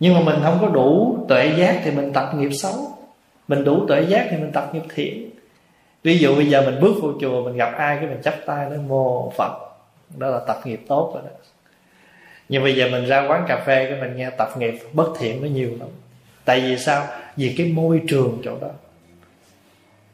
Nhưng 0.01 0.15
mà 0.15 0.21
mình 0.21 0.41
không 0.43 0.59
có 0.61 0.69
đủ 0.69 1.19
tuệ 1.29 1.55
giác 1.59 1.81
thì 1.85 1.91
mình 1.91 2.13
tập 2.13 2.33
nghiệp 2.37 2.51
xấu. 2.53 2.99
Mình 3.49 3.65
đủ 3.65 3.87
tuệ 3.89 4.03
giác 4.03 4.27
thì 4.31 4.37
mình 4.37 4.53
tập 4.53 4.71
nghiệp 4.73 4.83
thiện. 4.95 5.31
Ví 6.03 6.19
dụ 6.19 6.37
bây 6.37 6.51
giờ 6.51 6.63
mình 6.71 6.81
bước 6.81 6.95
vô 7.03 7.13
chùa, 7.21 7.45
mình 7.45 7.57
gặp 7.57 7.73
ai 7.77 7.97
cái 7.97 8.07
mình 8.07 8.23
chắp 8.23 8.35
tay 8.47 8.71
nói, 8.71 8.79
mô 8.79 9.31
phật. 9.31 9.53
Đó 10.17 10.29
là 10.29 10.41
tập 10.47 10.61
nghiệp 10.65 10.85
tốt 10.89 11.11
rồi 11.15 11.23
đó 11.23 11.31
nhưng 12.49 12.63
bây 12.63 12.77
giờ 12.77 12.89
mình 12.93 13.07
ra 13.07 13.27
quán 13.29 13.45
cà 13.49 13.63
phê 13.67 13.87
cái 13.91 14.01
mình 14.01 14.17
nghe 14.17 14.31
tập 14.31 14.49
nghiệp 14.59 14.75
bất 14.93 15.09
thiện 15.19 15.43
nó 15.43 15.49
nhiều 15.49 15.71
lắm. 15.81 15.89
Tại 16.45 16.61
vì 16.61 16.79
sao? 16.79 17.07
Vì 17.37 17.55
cái 17.59 17.67
môi 17.67 18.01
trường 18.09 18.41
chỗ 18.45 18.57
đó, 18.61 18.69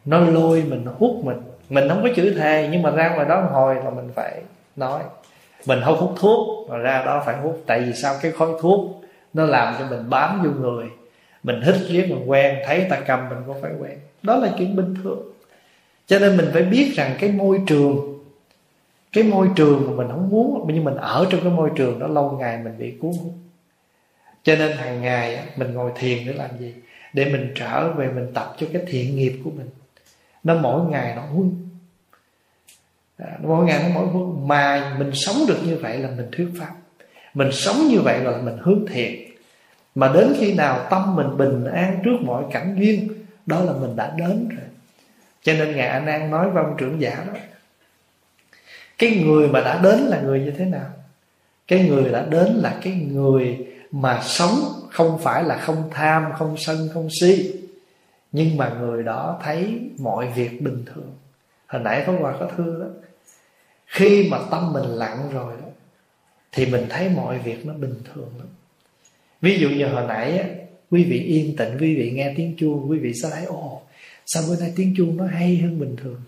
nó 0.05 0.21
lôi 0.21 0.63
mình, 0.69 0.85
nó 0.85 0.93
hút 0.99 1.25
mình. 1.25 1.37
Mình 1.69 1.89
không 1.89 2.03
có 2.03 2.09
chữ 2.17 2.35
thề, 2.39 2.69
nhưng 2.73 2.83
mà 2.83 2.91
ra 2.91 3.15
ngoài 3.15 3.29
đó 3.29 3.41
hồi 3.41 3.75
là 3.75 3.91
mình 3.91 4.09
phải 4.15 4.41
nói. 4.77 5.03
Mình 5.67 5.81
không 5.85 5.97
hút 5.99 6.13
thuốc, 6.17 6.71
mà 6.71 6.77
ra 6.77 7.03
đó 7.05 7.23
phải 7.27 7.37
hút. 7.37 7.63
Tại 7.67 7.81
vì 7.81 7.93
sao? 7.93 8.17
Cái 8.23 8.33
khói 8.33 8.49
thuốc 8.61 9.03
nó 9.35 9.45
làm 9.45 9.75
cho 9.79 9.87
mình 9.91 10.11
bám 10.11 10.43
vô 10.43 10.51
người. 10.51 10.87
Mình 11.43 11.63
hít 11.63 11.75
riết, 11.89 12.07
mình 12.09 12.25
quen, 12.27 12.57
thấy 12.67 12.87
ta 12.91 13.01
cầm 13.07 13.29
mình 13.29 13.39
cũng 13.47 13.63
phải 13.63 13.73
quen. 13.81 13.99
Đó 14.23 14.37
là 14.37 14.49
chuyện 14.59 14.77
bình 14.77 14.95
thường. 15.05 15.33
Cho 16.07 16.19
nên 16.19 16.37
mình 16.37 16.51
phải 16.53 16.63
biết 16.63 16.93
rằng 16.95 17.17
cái 17.21 17.33
môi 17.33 17.61
trường 17.67 18.20
cái 19.13 19.25
môi 19.25 19.49
trường 19.57 19.87
mà 19.87 19.93
mình 19.97 20.09
không 20.09 20.29
muốn, 20.31 20.65
nhưng 20.75 20.85
mình 20.85 20.97
ở 20.97 21.27
trong 21.31 21.41
cái 21.41 21.53
môi 21.53 21.71
trường 21.77 21.99
đó, 21.99 22.07
lâu 22.07 22.31
ngày 22.31 22.59
mình 22.65 22.79
bị 22.79 22.95
cuốn 23.01 23.11
hút. 23.11 23.35
Cho 24.43 24.57
nên 24.57 24.77
hàng 24.77 25.03
ngày 25.03 25.43
mình 25.57 25.75
ngồi 25.75 25.93
thiền 25.95 26.27
để 26.27 26.33
làm 26.33 26.51
gì? 26.59 26.75
Để 27.13 27.25
mình 27.25 27.53
trở 27.55 27.93
về 27.93 28.09
mình 28.09 28.35
tập 28.35 28.55
cho 28.59 28.67
cái 28.73 28.83
thiện 28.89 29.17
nghiệp 29.17 29.41
của 29.45 29.51
mình. 29.51 29.69
Nó 30.45 30.55
mỗi 30.55 30.91
ngày 30.91 31.17
nó 31.17 31.23
huân. 31.23 31.69
À, 33.19 33.39
nó 33.43 33.49
mỗi 33.49 33.65
ngày 33.65 33.83
nó 33.83 33.89
mỗi 33.95 34.07
huân. 34.07 34.49
Mà 34.49 34.95
mình 34.99 35.11
sống 35.15 35.37
được 35.49 35.59
như 35.67 35.77
vậy 35.77 35.99
là 35.99 36.09
mình 36.17 36.29
thuyết 36.33 36.49
pháp. 36.59 36.75
Mình 37.35 37.53
sống 37.53 37.77
như 37.89 38.01
vậy 38.01 38.21
là 38.21 38.37
mình 38.37 38.57
hướng 38.61 38.87
thiện. 38.89 39.31
Mà 39.95 40.13
đến 40.15 40.33
khi 40.39 40.55
nào 40.55 40.87
tâm 40.91 41.17
mình 41.17 41.37
bình 41.37 41.65
an 41.65 42.01
trước 42.05 42.17
mọi 42.23 42.45
cảnh 42.53 42.77
duyên, 42.79 43.09
đó 43.47 43.61
là 43.61 43.73
mình 43.73 43.97
đã 43.97 44.15
đến 44.19 44.49
rồi. 44.49 44.67
Cho 45.43 45.53
nên 45.53 45.77
ngài 45.77 45.89
a 45.89 45.99
an 45.99 46.31
nói 46.31 46.51
với 46.51 46.65
ông 46.65 46.75
trưởng 46.79 47.01
giả 47.01 47.25
đó 47.27 47.33
cái 49.01 49.23
người 49.25 49.49
mà 49.49 49.61
đã 49.61 49.81
đến 49.83 49.99
là 50.01 50.21
người 50.21 50.41
như 50.41 50.51
thế 50.51 50.65
nào? 50.65 50.91
Cái 51.69 51.89
người 51.89 52.13
đã 52.13 52.27
đến 52.31 52.49
là 52.55 52.79
cái 52.83 52.93
người 52.93 53.67
mà 53.91 54.21
sống 54.23 54.55
không 54.91 55.19
phải 55.23 55.45
là 55.45 55.59
không 55.59 55.91
tham 55.91 56.25
không 56.39 56.57
sân 56.59 56.89
không 56.95 57.09
si. 57.21 57.53
Nhưng 58.33 58.57
mà 58.57 58.69
người 58.81 59.03
đó 59.03 59.41
thấy 59.45 59.81
mọi 59.99 60.27
việc 60.37 60.63
bình 60.63 60.85
thường. 60.95 61.13
Hồi 61.67 61.83
nãy 61.83 62.03
Pháp 62.07 62.13
Hòa 62.21 62.35
có 62.41 62.51
thưa 62.57 62.81
đó. 62.81 62.87
Khi 63.87 64.29
mà 64.31 64.39
tâm 64.51 64.73
mình 64.73 64.85
lặng 64.85 65.31
rồi 65.33 65.55
đó 65.63 65.69
thì 66.53 66.67
mình 66.67 66.87
thấy 66.89 67.09
mọi 67.09 67.39
việc 67.39 67.67
nó 67.67 67.75
bình 67.75 67.95
thường 68.15 68.29
lắm. 68.39 68.49
Ví 69.41 69.59
dụ 69.59 69.69
như 69.69 69.87
hồi 69.87 70.05
nãy 70.09 70.39
á, 70.39 70.45
quý 70.91 71.05
vị 71.05 71.21
yên 71.21 71.57
tĩnh 71.57 71.79
quý 71.81 71.97
vị 71.97 72.11
nghe 72.11 72.35
tiếng 72.37 72.57
chuông 72.59 72.91
quý 72.91 72.99
vị 72.99 73.13
sẽ 73.23 73.31
thấy 73.31 73.45
ồ 73.45 73.83
sao 74.27 74.43
bữa 74.49 74.57
nay 74.57 74.73
tiếng 74.77 74.95
chuông 74.97 75.17
nó 75.17 75.27
hay 75.27 75.57
hơn 75.57 75.81
bình 75.81 75.97
thường? 76.03 76.21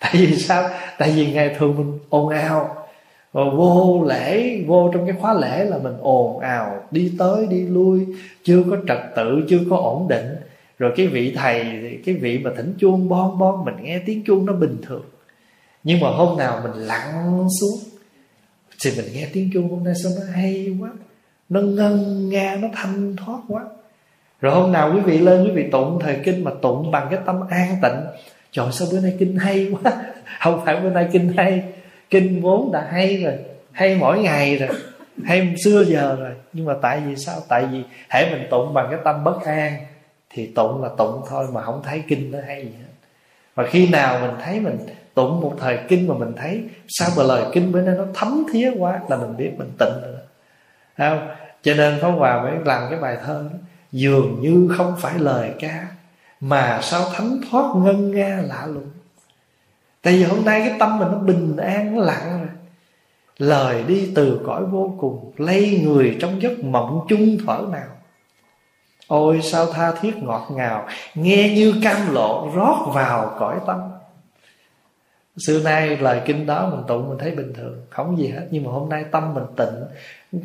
Tại 0.00 0.12
vì 0.14 0.36
sao? 0.36 0.68
Tại 0.98 1.10
vì 1.10 1.32
ngày 1.32 1.54
thường 1.58 1.74
mình 1.78 1.98
ồn 2.08 2.28
ào. 2.28 2.86
Và 3.32 3.42
vô 3.56 4.04
lễ, 4.08 4.60
vô 4.66 4.90
trong 4.94 5.06
cái 5.06 5.16
khóa 5.20 5.34
lễ 5.34 5.64
là 5.64 5.78
mình 5.78 5.96
ồn 6.00 6.38
ào. 6.38 6.82
Đi 6.90 7.12
tới, 7.18 7.46
đi 7.46 7.62
lui, 7.62 8.06
chưa 8.44 8.62
có 8.70 8.76
trật 8.88 8.98
tự, 9.16 9.46
chưa 9.48 9.58
có 9.70 9.76
ổn 9.76 10.08
định. 10.08 10.36
Rồi 10.78 10.92
cái 10.96 11.06
vị 11.06 11.34
thầy, 11.36 11.64
cái 12.06 12.14
vị 12.14 12.38
mà 12.38 12.50
thỉnh 12.56 12.74
chuông 12.78 13.08
bon 13.08 13.38
bon, 13.38 13.64
mình 13.64 13.74
nghe 13.82 13.98
tiếng 14.06 14.22
chuông 14.26 14.46
nó 14.46 14.52
bình 14.52 14.76
thường. 14.86 15.04
Nhưng 15.84 16.00
mà 16.00 16.10
hôm 16.10 16.38
nào 16.38 16.60
mình 16.64 16.82
lặng 16.82 17.48
xuống, 17.60 17.78
thì 18.84 18.90
mình 18.96 19.06
nghe 19.14 19.28
tiếng 19.32 19.50
chuông 19.54 19.68
hôm 19.68 19.84
nay 19.84 19.94
sao 20.02 20.12
nó 20.16 20.32
hay 20.32 20.76
quá. 20.80 20.90
Nó 21.48 21.60
ngân 21.60 22.28
nga, 22.30 22.56
nó 22.60 22.68
thanh 22.74 23.16
thoát 23.16 23.38
quá. 23.48 23.64
Rồi 24.40 24.54
hôm 24.54 24.72
nào 24.72 24.92
quý 24.94 25.00
vị 25.00 25.18
lên, 25.18 25.44
quý 25.44 25.50
vị 25.50 25.64
tụng 25.72 25.98
thời 26.02 26.16
kinh 26.24 26.44
mà 26.44 26.50
tụng 26.62 26.90
bằng 26.90 27.06
cái 27.10 27.18
tâm 27.26 27.40
an 27.50 27.76
tịnh 27.82 28.00
trời, 28.52 28.66
sao 28.72 28.88
bữa 28.92 29.00
nay 29.00 29.16
kinh 29.18 29.36
hay 29.36 29.72
quá. 29.72 29.92
Không 30.40 30.64
phải 30.64 30.80
bữa 30.80 30.90
nay 30.90 31.08
kinh 31.12 31.32
hay. 31.36 31.62
Kinh 32.10 32.42
vốn 32.42 32.72
đã 32.72 32.88
hay 32.90 33.16
rồi. 33.16 33.34
Hay 33.72 33.96
mỗi 33.96 34.18
ngày 34.18 34.56
rồi. 34.56 34.68
Hay 35.24 35.54
xưa 35.64 35.84
giờ 35.84 36.16
rồi. 36.20 36.32
Nhưng 36.52 36.66
mà 36.66 36.74
tại 36.82 37.00
vì 37.06 37.16
sao? 37.16 37.36
Tại 37.48 37.66
vì 37.66 37.82
hãy 38.08 38.30
mình 38.30 38.46
tụng 38.50 38.74
bằng 38.74 38.86
cái 38.90 38.98
tâm 39.04 39.24
bất 39.24 39.44
an, 39.44 39.76
thì 40.30 40.46
tụng 40.46 40.82
là 40.82 40.88
tụng 40.98 41.22
thôi 41.28 41.46
mà 41.52 41.62
không 41.62 41.82
thấy 41.84 42.02
kinh 42.08 42.30
nó 42.30 42.38
hay 42.46 42.62
gì 42.62 42.70
hết. 42.78 42.92
Và 43.54 43.66
khi 43.66 43.88
nào 43.88 44.18
mình 44.20 44.36
thấy 44.44 44.60
mình 44.60 44.78
tụng 45.14 45.40
một 45.40 45.54
thời 45.60 45.78
kinh 45.88 46.08
mà 46.08 46.14
mình 46.14 46.32
thấy 46.36 46.64
sao 46.88 47.08
mà 47.16 47.22
lời 47.22 47.44
kinh 47.52 47.72
bữa 47.72 47.80
nay 47.80 47.94
nó 47.98 48.04
thấm 48.14 48.46
thía 48.52 48.70
quá 48.78 49.00
là 49.08 49.16
mình 49.16 49.36
biết 49.36 49.50
mình 49.58 49.70
tịnh 49.78 49.94
rồi 50.02 50.16
không? 50.98 51.28
Cho 51.62 51.74
nên 51.74 51.98
Pháp 52.00 52.08
Hòa 52.08 52.42
mới 52.42 52.52
làm 52.64 52.90
cái 52.90 52.98
bài 52.98 53.16
thơ 53.24 53.44
đó. 53.52 53.58
Dường 53.92 54.40
như 54.40 54.74
không 54.76 54.94
phải 55.00 55.18
lời 55.18 55.50
ca 55.58 55.86
mà 56.48 56.80
sao 56.82 57.04
thánh 57.14 57.40
thoát 57.50 57.72
ngân 57.76 58.10
nga 58.10 58.42
lạ 58.46 58.66
lùng? 58.66 58.90
Tại 60.02 60.12
vì 60.12 60.24
hôm 60.24 60.44
nay 60.44 60.60
cái 60.68 60.76
tâm 60.78 60.98
mình 60.98 61.08
nó 61.12 61.18
bình 61.18 61.56
an, 61.56 61.96
nó 61.96 62.02
lặng 62.02 62.38
rồi. 62.38 62.48
Lời 63.38 63.84
đi 63.88 64.12
từ 64.14 64.40
cõi 64.46 64.64
vô 64.64 64.94
cùng 65.00 65.32
lây 65.36 65.80
người 65.84 66.16
trong 66.20 66.42
giấc 66.42 66.64
mộng 66.64 67.06
chung 67.08 67.38
thở 67.46 67.66
nào. 67.70 67.88
Ôi, 69.06 69.40
sao 69.42 69.66
tha 69.72 69.92
thiết 69.92 70.16
ngọt 70.16 70.48
ngào, 70.50 70.86
nghe 71.14 71.54
như 71.56 71.74
cam 71.82 72.14
lộ 72.14 72.50
rót 72.54 72.90
vào 72.94 73.36
cõi 73.38 73.56
tâm. 73.66 73.80
Xưa 75.46 75.62
nay 75.62 75.96
lời 75.96 76.20
kinh 76.24 76.46
đó 76.46 76.70
mình 76.70 76.84
tụng 76.88 77.08
mình 77.08 77.18
thấy 77.18 77.30
bình 77.30 77.52
thường, 77.56 77.80
không 77.90 78.18
gì 78.18 78.28
hết. 78.28 78.46
Nhưng 78.50 78.64
mà 78.64 78.72
hôm 78.72 78.88
nay 78.88 79.04
tâm 79.10 79.34
mình 79.34 79.44
tịnh, 79.56 79.84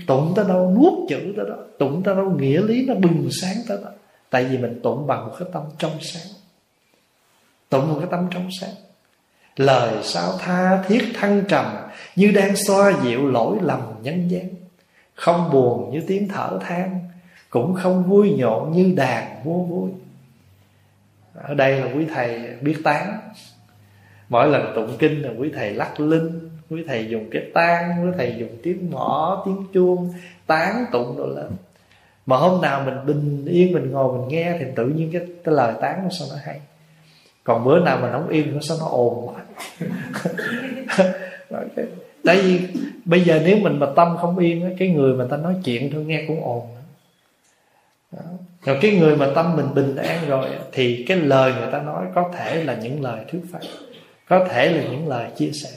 tụng 0.08 0.34
tới 0.36 0.46
đâu, 0.48 0.76
nuốt 0.78 1.10
chữ 1.10 1.34
tới 1.38 1.46
đó, 1.50 1.56
tụng 1.80 2.04
tới 2.04 2.16
đâu, 2.16 2.30
nghĩa 2.40 2.62
lý 2.62 2.86
nó 2.88 2.94
bừng 2.96 3.30
sáng 3.32 3.56
tới 3.68 3.78
đó 3.84 3.90
tại 4.32 4.46
vì 4.46 4.58
mình 4.58 4.80
tụng 4.84 5.08
bằng 5.08 5.28
một 5.28 5.36
cái 5.40 5.48
tâm 5.54 5.64
trong 5.78 5.92
sáng. 6.02 6.28
Tụng 7.70 7.90
một 7.94 7.96
cái 8.00 8.08
tâm 8.12 8.28
trong 8.32 8.50
sáng. 8.62 8.74
Lời 9.56 10.04
sao 10.04 10.32
tha 10.40 10.84
thiết 10.88 11.12
thăng 11.14 11.44
trầm, 11.48 11.66
như 12.16 12.32
đang 12.32 12.56
xoa 12.56 12.94
dịu 13.04 13.28
lỗi 13.28 13.58
lầm 13.62 13.82
nhân 14.02 14.32
gian. 14.32 14.50
Không 15.16 15.50
buồn 15.52 15.92
như 15.92 16.04
tiếng 16.08 16.28
thở 16.28 16.60
than, 16.62 17.00
cũng 17.50 17.76
không 17.76 18.04
vui 18.04 18.36
nhộn 18.38 18.72
như 18.72 18.94
đàn 18.96 19.44
vô 19.44 19.66
vui. 19.70 19.90
Ở 21.34 21.54
đây 21.54 21.82
là 21.82 21.94
quý 21.96 22.06
thầy 22.16 22.40
biết 22.62 22.76
tán. 22.84 23.20
Mỗi 24.30 24.48
lần 24.48 24.72
tụng 24.76 24.98
kinh 25.00 25.22
là 25.22 25.30
quý 25.38 25.52
thầy 25.56 25.74
lắc 25.74 26.00
linh 26.00 26.50
quý 26.70 26.84
thầy 26.88 27.08
dùng 27.10 27.30
cái 27.32 27.42
tang, 27.54 28.06
quý 28.06 28.12
thầy 28.18 28.36
dùng 28.40 28.58
tiếng 28.64 28.92
mõ 28.92 29.44
tiếng 29.46 29.68
chuông, 29.74 30.14
tán 30.48 30.86
tụng 30.92 31.18
đồ 31.18 31.28
lên 31.28 31.50
mà 32.26 32.38
hôm 32.38 32.62
nào 32.62 32.84
mình 32.86 33.06
bình 33.06 33.46
yên 33.46 33.74
mình 33.74 33.92
ngồi 33.92 34.18
mình 34.18 34.28
nghe 34.28 34.56
thì 34.60 34.66
tự 34.76 34.86
nhiên 34.86 35.10
cái, 35.14 35.22
cái 35.44 35.56
lời 35.56 35.74
tán 35.82 36.00
nó 36.04 36.10
sao 36.10 36.28
nó 36.32 36.36
hay. 36.44 36.62
Còn 37.44 37.66
bữa 37.66 37.80
nào 37.80 38.00
mình 38.02 38.12
không 38.12 38.30
yên 38.30 38.54
nó 38.54 38.62
sao 38.62 38.78
nó 38.80 38.86
ồn 38.86 39.28
quá. 39.28 39.44
Tại 42.24 42.42
vì 42.42 42.60
bây 43.06 43.22
giờ 43.22 43.42
nếu 43.46 43.58
mình 43.58 43.80
mà 43.80 43.88
tâm 43.96 44.18
không 44.22 44.38
yên 44.38 44.76
cái 44.80 44.88
người 44.88 45.14
mà 45.14 45.26
ta 45.30 45.38
nói 45.38 45.56
chuyện 45.64 45.92
thôi 45.94 46.04
nghe 46.06 46.26
cũng 46.28 46.44
ồn 46.44 46.68
đó. 48.12 48.22
rồi 48.64 48.78
cái 48.82 48.92
người 48.92 49.16
mà 49.16 49.28
tâm 49.36 49.56
mình 49.56 49.74
bình 49.74 49.96
an 49.96 50.28
rồi 50.28 50.50
thì 50.72 51.06
cái 51.08 51.18
lời 51.18 51.54
người 51.54 51.72
ta 51.72 51.82
nói 51.82 52.06
có 52.16 52.32
thể 52.38 52.64
là 52.64 52.76
những 52.76 53.02
lời 53.02 53.26
thuyết 53.32 53.42
pháp 53.52 53.60
có 54.28 54.48
thể 54.50 54.70
là 54.70 54.84
những 54.84 55.08
lời 55.08 55.32
chia 55.38 55.52
sẻ. 55.52 55.70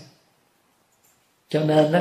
Cho 1.49 1.61
nên 1.61 1.93
đó 1.93 2.01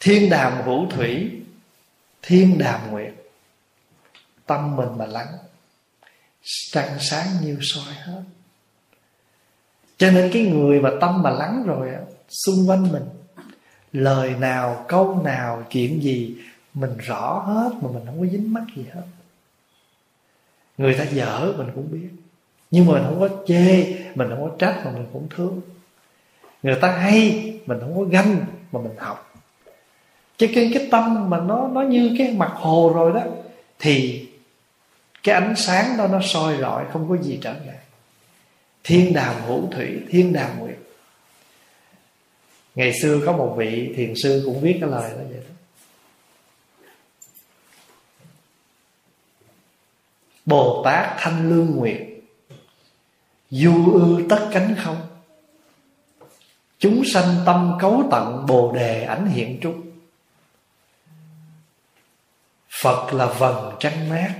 thiên 0.00 0.30
đàm 0.30 0.64
vũ 0.66 0.86
thủy 0.90 1.30
thiên 2.22 2.58
đàm 2.58 2.90
nguyện. 2.90 3.14
Tâm 4.46 4.76
mình 4.76 4.88
mà 4.98 5.06
lắng. 5.06 5.28
Trăng 6.70 6.98
sáng 7.00 7.26
như 7.42 7.58
soi 7.60 7.94
hết. 7.94 8.22
Cho 9.96 10.10
nên 10.10 10.30
cái 10.32 10.42
người 10.42 10.80
mà 10.80 10.90
tâm 11.00 11.22
mà 11.22 11.30
lắng 11.30 11.62
rồi 11.66 11.90
xung 12.28 12.68
quanh 12.68 12.92
mình, 12.92 13.02
lời 13.92 14.30
nào, 14.30 14.84
câu 14.88 15.22
nào, 15.24 15.64
chuyện 15.70 16.02
gì, 16.02 16.36
mình 16.74 16.96
rõ 16.98 17.42
hết 17.46 17.70
mà 17.82 17.90
mình 17.92 18.02
không 18.06 18.20
có 18.20 18.26
dính 18.26 18.52
mắc 18.52 18.62
gì 18.76 18.84
hết. 18.94 19.02
Người 20.78 20.94
ta 20.98 21.04
dở, 21.04 21.52
mình 21.58 21.68
cũng 21.74 21.90
biết. 21.92 22.08
Nhưng 22.70 22.86
mà 22.86 22.92
mình 22.92 23.02
không 23.04 23.20
có 23.20 23.28
chê, 23.46 23.84
mình 24.14 24.28
không 24.28 24.50
có 24.50 24.56
trách 24.58 24.82
mà 24.84 24.90
mình 24.90 25.06
cũng 25.12 25.28
thương. 25.36 25.60
Người 26.62 26.76
ta 26.80 26.98
hay, 26.98 27.52
mình 27.66 27.78
không 27.80 27.96
có 27.96 28.02
ganh 28.02 28.44
mà 28.72 28.80
mình 28.80 28.96
học 28.98 29.29
chứ 30.40 30.48
cái 30.54 30.70
cái 30.74 30.88
tâm 30.90 31.30
mà 31.30 31.38
nó 31.40 31.68
nó 31.68 31.82
như 31.82 32.14
cái 32.18 32.32
mặt 32.32 32.52
hồ 32.54 32.92
rồi 32.94 33.12
đó, 33.12 33.20
thì 33.78 34.26
cái 35.22 35.34
ánh 35.34 35.56
sáng 35.56 35.96
đó 35.96 36.06
nó 36.06 36.20
soi 36.22 36.56
rọi, 36.60 36.84
không 36.92 37.08
có 37.08 37.16
gì 37.22 37.38
trở 37.42 37.54
ngại. 37.54 37.78
Thiên 38.84 39.12
đàm 39.12 39.34
hữu 39.46 39.68
thủy, 39.72 40.00
thiên 40.08 40.32
đàm 40.32 40.58
nguyệt. 40.58 40.78
Ngày 42.74 42.92
xưa 43.02 43.20
có 43.26 43.32
một 43.32 43.54
vị 43.56 43.92
thiền 43.96 44.14
sư 44.22 44.42
cũng 44.44 44.60
viết 44.60 44.76
cái 44.80 44.90
lời 44.90 45.10
đó 45.10 45.22
vậy 45.30 45.40
đó. 45.48 45.54
Bồ 50.44 50.82
tát 50.84 51.16
thanh 51.18 51.50
lương 51.50 51.76
nguyệt, 51.76 52.00
du 53.50 53.92
ư 53.92 54.26
tất 54.30 54.48
cánh 54.52 54.74
không? 54.84 55.00
Chúng 56.78 57.02
sanh 57.04 57.36
tâm 57.46 57.78
cấu 57.80 58.02
tận, 58.10 58.46
bồ 58.46 58.72
đề 58.72 59.04
ảnh 59.04 59.26
hiện 59.26 59.58
trúc 59.62 59.89
phật 62.82 63.14
là 63.14 63.26
vầng 63.26 63.74
trăng 63.78 64.08
mát, 64.08 64.34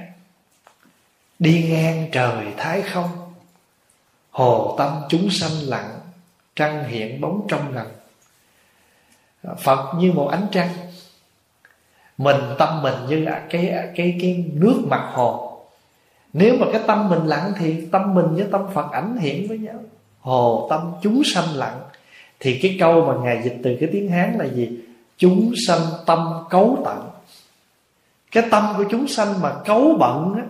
đi 1.39 1.69
ngang 1.71 2.09
trời 2.13 2.47
thái 2.57 2.83
không? 2.83 3.09
Hồ 4.31 4.75
tâm 4.79 5.03
chúng 5.09 5.31
sanh 5.31 5.53
lặng, 5.63 6.01
trăng 6.57 6.85
hiện 6.85 7.21
bóng 7.21 7.47
trong 7.49 7.75
lặng 7.75 7.91
phật 9.59 9.95
như 9.99 10.13
một 10.13 10.29
ánh 10.29 10.47
trăng, 10.53 10.69
mình 12.19 12.41
tâm 12.59 12.83
mình 12.83 12.95
như 13.09 13.27
cái 13.51 13.73
cái 13.97 14.19
cái 14.21 14.45
nước 14.53 14.83
mặt 14.87 15.11
hồ. 15.13 15.47
Nếu 16.33 16.57
mà 16.61 16.67
cái 16.73 16.81
tâm 16.87 17.09
mình 17.09 17.27
lặng 17.27 17.53
thì 17.59 17.87
tâm 17.93 18.15
mình 18.15 18.27
với 18.35 18.47
tâm 18.53 18.67
phật 18.75 18.91
ảnh 18.93 19.17
hiện 19.17 19.49
với 19.49 19.59
nhau. 19.59 19.75
Hồ 20.21 20.67
tâm 20.71 20.93
chúng 21.03 21.23
sanh 21.35 21.55
lặng, 21.55 21.81
thì 22.41 22.59
cái 22.63 22.77
câu 22.81 23.05
mà 23.05 23.15
ngài 23.23 23.43
dịch 23.43 23.57
từ 23.65 23.77
cái 23.81 23.89
tiếng 23.93 24.09
hán 24.09 24.37
là 24.39 24.45
gì? 24.45 24.81
Chúng 25.17 25.53
sanh 25.67 25.81
tâm 26.07 26.45
cấu 26.51 26.83
tận 26.85 27.10
cái 28.31 28.45
tâm 28.51 28.75
của 28.77 28.85
chúng 28.91 29.09
sanh 29.09 29.41
mà 29.41 29.53
cấu 29.65 29.97
bận 29.99 30.35
á, 30.37 30.43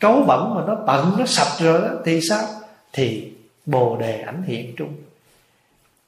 cấu 0.00 0.22
bẩn 0.22 0.54
mà 0.54 0.62
nó 0.66 0.76
tận 0.86 1.14
nó 1.18 1.26
sạch 1.26 1.64
rồi 1.64 1.80
đó 1.80 1.88
thì 2.04 2.20
sao? 2.20 2.44
Thì 2.92 3.32
bồ 3.66 3.96
đề 3.96 4.20
ảnh 4.20 4.42
hiện 4.42 4.76
trung. 4.76 4.94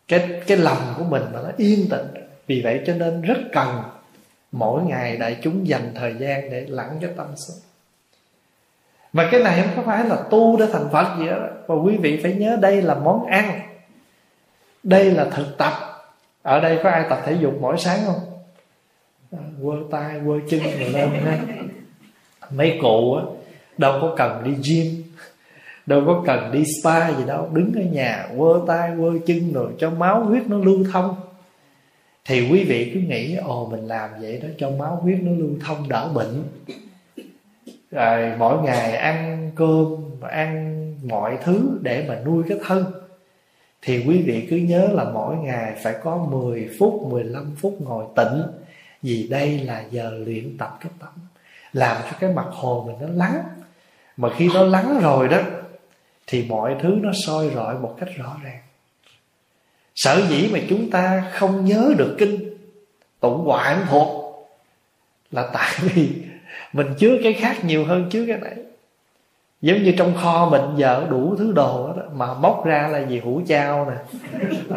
Cái 0.09 0.41
cái 0.47 0.57
lòng 0.57 0.95
của 0.99 1.05
mình 1.05 1.23
mà 1.33 1.41
nó 1.43 1.51
yên 1.57 1.89
tĩnh. 1.91 2.07
Vì 2.47 2.61
vậy 2.65 2.81
cho 2.87 2.95
nên 2.95 3.23
rất 3.23 3.39
cần 3.53 3.83
mỗi 4.53 4.83
ngày 4.83 5.17
đại 5.17 5.37
chúng 5.43 5.69
dành 5.69 5.93
thời 5.95 6.15
gian 6.19 6.51
để 6.51 6.67
lắng 6.69 6.99
cái 7.01 7.11
tâm 7.17 7.27
xuống 7.37 7.57
và 9.13 9.29
cái 9.31 9.43
này 9.43 9.63
không 9.63 9.77
có 9.77 9.83
phải 9.83 10.05
là 10.05 10.17
tu 10.31 10.57
để 10.57 10.67
thành 10.73 10.89
phật 10.93 11.19
gì 11.19 11.27
đó. 11.27 11.37
Và 11.67 11.75
quý 11.75 11.97
vị 11.97 12.21
phải 12.23 12.33
nhớ 12.33 12.57
đây 12.61 12.83
là 12.83 12.95
món 12.95 13.27
ăn. 13.27 13.61
Đây 14.83 15.11
là 15.11 15.25
thực 15.25 15.59
tập. 15.59 15.73
Ở 16.43 16.61
đây 16.61 16.81
có 16.85 16.91
ai 16.91 17.05
tập 17.11 17.23
thể 17.25 17.33
dục 17.33 17.55
mỗi 17.61 17.79
sáng 17.79 17.99
không? 18.07 18.21
Quơ 19.63 19.77
tay, 19.91 20.21
quơ 20.27 20.39
chân 20.49 20.61
rồi 20.61 20.91
lên 20.91 21.11
ha. 21.11 21.39
Mấy 22.51 22.79
cụ 22.83 23.15
á, 23.15 23.23
đâu 23.79 23.99
có 24.01 24.15
cần 24.17 24.45
đi 24.45 24.51
gym, 24.65 25.03
đâu 25.87 26.03
có 26.07 26.23
cần 26.27 26.53
đi 26.53 26.65
spa 26.81 27.11
gì 27.13 27.25
đâu, 27.27 27.49
đứng 27.53 27.73
ở 27.75 27.83
nhà 27.83 28.29
quơ 28.37 28.61
tay, 28.67 28.91
quơ 28.99 29.13
chân 29.27 29.53
rồi 29.53 29.73
cho 29.79 29.91
máu 29.91 30.25
huyết 30.25 30.43
nó 30.47 30.59
lưu 30.59 30.85
thông. 30.93 31.15
Thì 32.25 32.49
quý 32.51 32.65
vị 32.65 32.91
cứ 32.95 33.01
nghĩ, 33.01 33.35
ồ, 33.35 33.69
mình 33.71 33.89
làm 33.89 34.11
vậy 34.21 34.41
đó 34.43 34.49
cho 34.59 34.71
máu 34.71 34.97
huyết 34.97 35.19
nó 35.23 35.33
lưu 35.33 35.51
thông 35.67 35.89
đỡ 35.89 36.09
bệnh. 36.15 36.43
Rồi 37.91 38.33
mỗi 38.39 38.63
ngày 38.63 38.93
ăn 38.93 39.51
cơm, 39.55 39.97
ăn 40.21 40.79
mọi 41.09 41.39
thứ 41.45 41.79
để 41.83 42.05
mà 42.09 42.19
nuôi 42.25 42.45
cái 42.49 42.59
thân. 42.67 42.85
Thì 43.83 44.05
quý 44.07 44.23
vị 44.23 44.47
cứ 44.51 44.57
nhớ 44.57 44.89
là 44.93 45.05
mỗi 45.05 45.37
ngày 45.37 45.75
phải 45.83 45.95
có 46.03 46.17
10 46.17 46.71
phút 46.79 47.03
15 47.11 47.55
phút 47.57 47.77
ngồi 47.81 48.05
tĩnh 48.17 48.43
vì 49.03 49.27
đây 49.31 49.59
là 49.59 49.85
giờ 49.91 50.11
luyện 50.27 50.59
tập 50.59 50.77
cái 50.81 50.93
tâm. 50.99 51.11
Làm 51.73 51.97
cho 52.03 52.17
cái 52.21 52.33
mặt 52.33 52.47
hồ 52.51 52.85
mình 52.87 53.09
nó 53.09 53.25
lắng. 53.25 53.43
Mà 54.17 54.29
khi 54.37 54.51
nó 54.55 54.63
lắng 54.63 55.01
rồi 55.03 55.29
đó 55.29 55.39
thì 56.27 56.45
mọi 56.49 56.77
thứ 56.83 56.99
nó 57.03 57.11
soi 57.27 57.51
rọi 57.55 57.75
một 57.75 57.97
cách 58.01 58.09
rõ 58.17 58.37
ràng. 58.45 58.61
Sở 59.95 60.23
dĩ 60.29 60.51
mà 60.53 60.59
chúng 60.69 60.91
ta 60.91 61.31
không 61.33 61.65
nhớ 61.65 61.95
được 61.99 62.17
kinh 62.19 62.57
tụng 63.21 63.45
hoại 63.45 63.77
thuộc 63.89 64.23
là 65.31 65.49
tại 65.53 65.71
vì 65.81 66.23
mình 66.73 66.87
chứa 66.99 67.17
cái 67.23 67.33
khác 67.33 67.65
nhiều 67.65 67.85
hơn 67.85 68.09
chứa 68.11 68.25
cái 68.29 68.39
này 68.39 68.57
giống 69.63 69.83
như 69.83 69.95
trong 69.99 70.15
kho 70.15 70.49
mình 70.51 70.63
giờ 70.77 71.07
đủ 71.11 71.37
thứ 71.39 71.53
đồ 71.53 71.93
đó, 71.97 72.03
mà 72.15 72.35
móc 72.35 72.65
ra 72.65 72.89
là 72.89 72.99
gì 72.99 73.21
hũ 73.21 73.41
chao 73.49 73.91
nè 73.91 73.97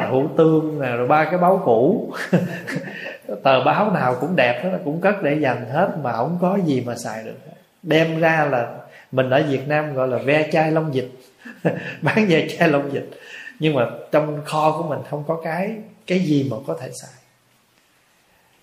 hũ 0.10 0.28
tương 0.38 0.82
nè 0.82 0.88
rồi 0.88 1.08
ba 1.08 1.26
cái 1.26 1.38
báu 1.38 1.62
cũ. 1.66 2.14
tờ 3.44 3.64
báo 3.64 3.92
nào 3.92 4.18
cũng 4.22 4.36
đẹp 4.36 4.64
hết, 4.64 4.80
cũng 4.86 5.02
cất 5.02 5.24
để 5.24 5.34
dành 5.34 5.70
hết 5.70 5.98
mà 6.04 6.14
không 6.14 6.38
có 6.42 6.60
gì 6.66 6.82
mà 6.82 6.96
xài 6.96 7.24
được. 7.24 7.38
Đem 7.84 8.20
ra 8.20 8.48
là 8.52 8.78
mình 9.12 9.30
ở 9.30 9.44
Việt 9.50 9.68
Nam 9.68 9.94
gọi 9.94 10.08
là 10.08 10.18
ve 10.18 10.50
chai 10.52 10.72
lông 10.72 10.96
dịch 10.96 11.12
bán 12.02 12.26
ve 12.28 12.48
chai 12.58 12.70
lông 12.70 12.94
dịch 12.94 13.10
nhưng 13.60 13.76
mà 13.76 13.90
trong 14.12 14.42
kho 14.46 14.78
của 14.78 14.84
mình 14.90 15.00
không 15.10 15.24
có 15.28 15.42
cái 15.44 15.76
cái 16.08 16.20
gì 16.20 16.48
mà 16.52 16.58
có 16.68 16.78
thể 16.82 16.92
xài. 17.02 17.22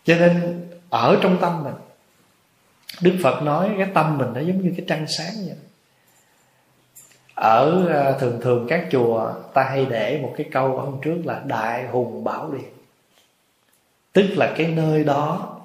Cho 0.04 0.14
nên 0.16 0.66
ở 0.90 1.18
trong 1.22 1.38
tâm 1.40 1.64
mình, 1.64 1.74
Đức 3.00 3.12
Phật 3.22 3.42
nói 3.42 3.70
cái 3.78 3.86
tâm 3.94 4.18
mình 4.18 4.28
nó 4.34 4.40
giống 4.40 4.62
như 4.62 4.74
cái 4.76 4.86
trăng 4.88 5.06
sáng 5.08 5.34
vậy. 5.46 5.56
Ở 7.34 7.88
à, 7.88 8.18
thường 8.20 8.40
thường 8.40 8.66
các 8.68 8.84
chùa 8.92 9.32
ta 9.54 9.62
hay 9.64 9.86
để 9.86 10.18
một 10.22 10.34
cái 10.36 10.46
câu 10.52 10.68
hôm 10.68 11.00
trước 11.02 11.16
là 11.24 11.42
đại 11.46 11.86
hùng 11.86 12.24
bảo 12.24 12.50
điện 12.52 12.72
tức 14.12 14.26
là 14.36 14.54
cái 14.56 14.66
nơi 14.66 15.04
đó 15.04 15.56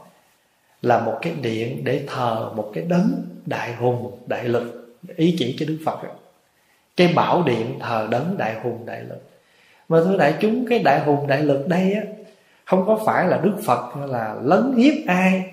là 0.82 1.00
một 1.00 1.18
cái 1.22 1.34
điện 1.42 1.84
để 1.84 2.04
thờ 2.08 2.52
một 2.56 2.72
cái 2.74 2.84
đấng 2.88 3.12
đại 3.46 3.74
hùng, 3.76 4.18
đại 4.26 4.44
lực. 4.44 4.98
Ý 5.16 5.36
chỉ 5.40 5.56
cho 5.60 5.66
đức 5.66 5.78
phật 5.86 6.00
cái 6.98 7.14
bảo 7.16 7.44
điện 7.44 7.80
thờ 7.80 8.08
đấng 8.12 8.38
đại 8.38 8.56
hùng, 8.64 8.86
đại 8.86 9.02
lực. 9.02 9.30
Mà 9.90 9.98
thưa 10.06 10.18
đại 10.18 10.34
chúng, 10.40 10.66
cái 10.70 10.80
đại 10.80 11.00
hùng, 11.00 11.28
đại 11.28 11.42
lực 11.42 11.68
đây 11.68 11.94
á, 11.94 12.02
không 12.66 12.84
có 12.88 13.00
phải 13.06 13.28
là 13.28 13.38
đức 13.38 13.56
phật 13.66 13.98
là 13.98 14.36
lấn 14.44 14.74
hiếp 14.78 14.94
ai. 15.08 15.44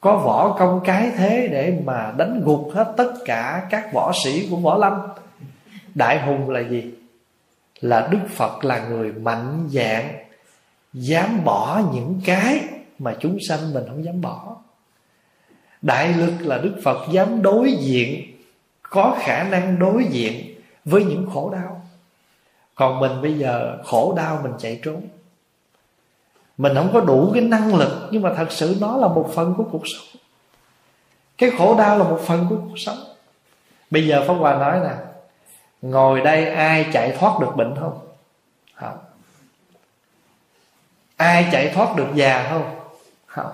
Có 0.00 0.16
võ 0.16 0.56
công 0.58 0.80
cái 0.84 1.10
thế 1.16 1.48
để 1.52 1.74
mà 1.84 2.12
đánh 2.16 2.42
gục 2.44 2.70
hết 2.74 2.94
tất 2.96 3.12
cả 3.24 3.66
các 3.70 3.92
võ 3.92 4.12
sĩ 4.24 4.48
của 4.50 4.56
võ 4.56 4.76
lâm. 4.78 4.92
Đại 5.94 6.20
hùng 6.20 6.50
là 6.50 6.60
gì? 6.60 6.94
Là 7.80 8.08
đức 8.10 8.18
phật 8.28 8.64
là 8.64 8.88
người 8.88 9.12
mạnh 9.12 9.68
dạng 9.70 10.08
dám 10.92 11.44
bỏ 11.44 11.82
những 11.92 12.20
cái 12.24 12.60
mà 12.98 13.16
chúng 13.20 13.38
sanh 13.48 13.74
mình 13.74 13.84
không 13.88 14.04
dám 14.04 14.20
bỏ. 14.20 14.56
Đại 15.82 16.12
lực 16.12 16.32
là 16.40 16.58
đức 16.58 16.74
phật 16.84 17.12
dám 17.12 17.42
đối 17.42 17.72
diện, 17.72 18.36
có 18.82 19.16
khả 19.20 19.44
năng 19.44 19.78
đối 19.78 20.04
diện 20.04 20.60
với 20.84 21.04
những 21.04 21.30
khổ 21.34 21.50
đau. 21.50 21.82
Còn 22.74 23.00
mình 23.00 23.22
bây 23.22 23.34
giờ, 23.38 23.78
khổ 23.84 24.14
đau 24.16 24.40
mình 24.42 24.52
chạy 24.58 24.80
trốn. 24.84 25.02
Mình 26.58 26.74
không 26.74 26.90
có 26.92 27.00
đủ 27.00 27.30
cái 27.34 27.42
năng 27.42 27.74
lực, 27.74 28.08
nhưng 28.10 28.22
mà 28.22 28.34
thật 28.34 28.52
sự 28.52 28.76
nó 28.80 28.96
là 28.96 29.08
một 29.08 29.30
phần 29.34 29.54
của 29.56 29.64
cuộc 29.72 29.82
sống. 29.84 30.20
Cái 31.38 31.50
khổ 31.58 31.78
đau 31.78 31.98
là 31.98 32.04
một 32.04 32.20
phần 32.26 32.46
của 32.50 32.56
cuộc 32.56 32.76
sống. 32.76 32.98
Bây 33.90 34.06
giờ 34.06 34.24
pháp 34.28 34.34
hòa 34.34 34.58
nói 34.58 34.80
nè, 34.80 34.94
ngồi 35.82 36.20
đây 36.20 36.50
ai 36.50 36.86
chạy 36.92 37.16
thoát 37.18 37.40
được 37.40 37.56
bệnh 37.56 37.74
không? 37.80 37.98
không 37.98 38.09
ai 41.20 41.48
chạy 41.52 41.70
thoát 41.74 41.96
được 41.96 42.06
già 42.14 42.46
không? 42.50 42.76
Không. 43.26 43.52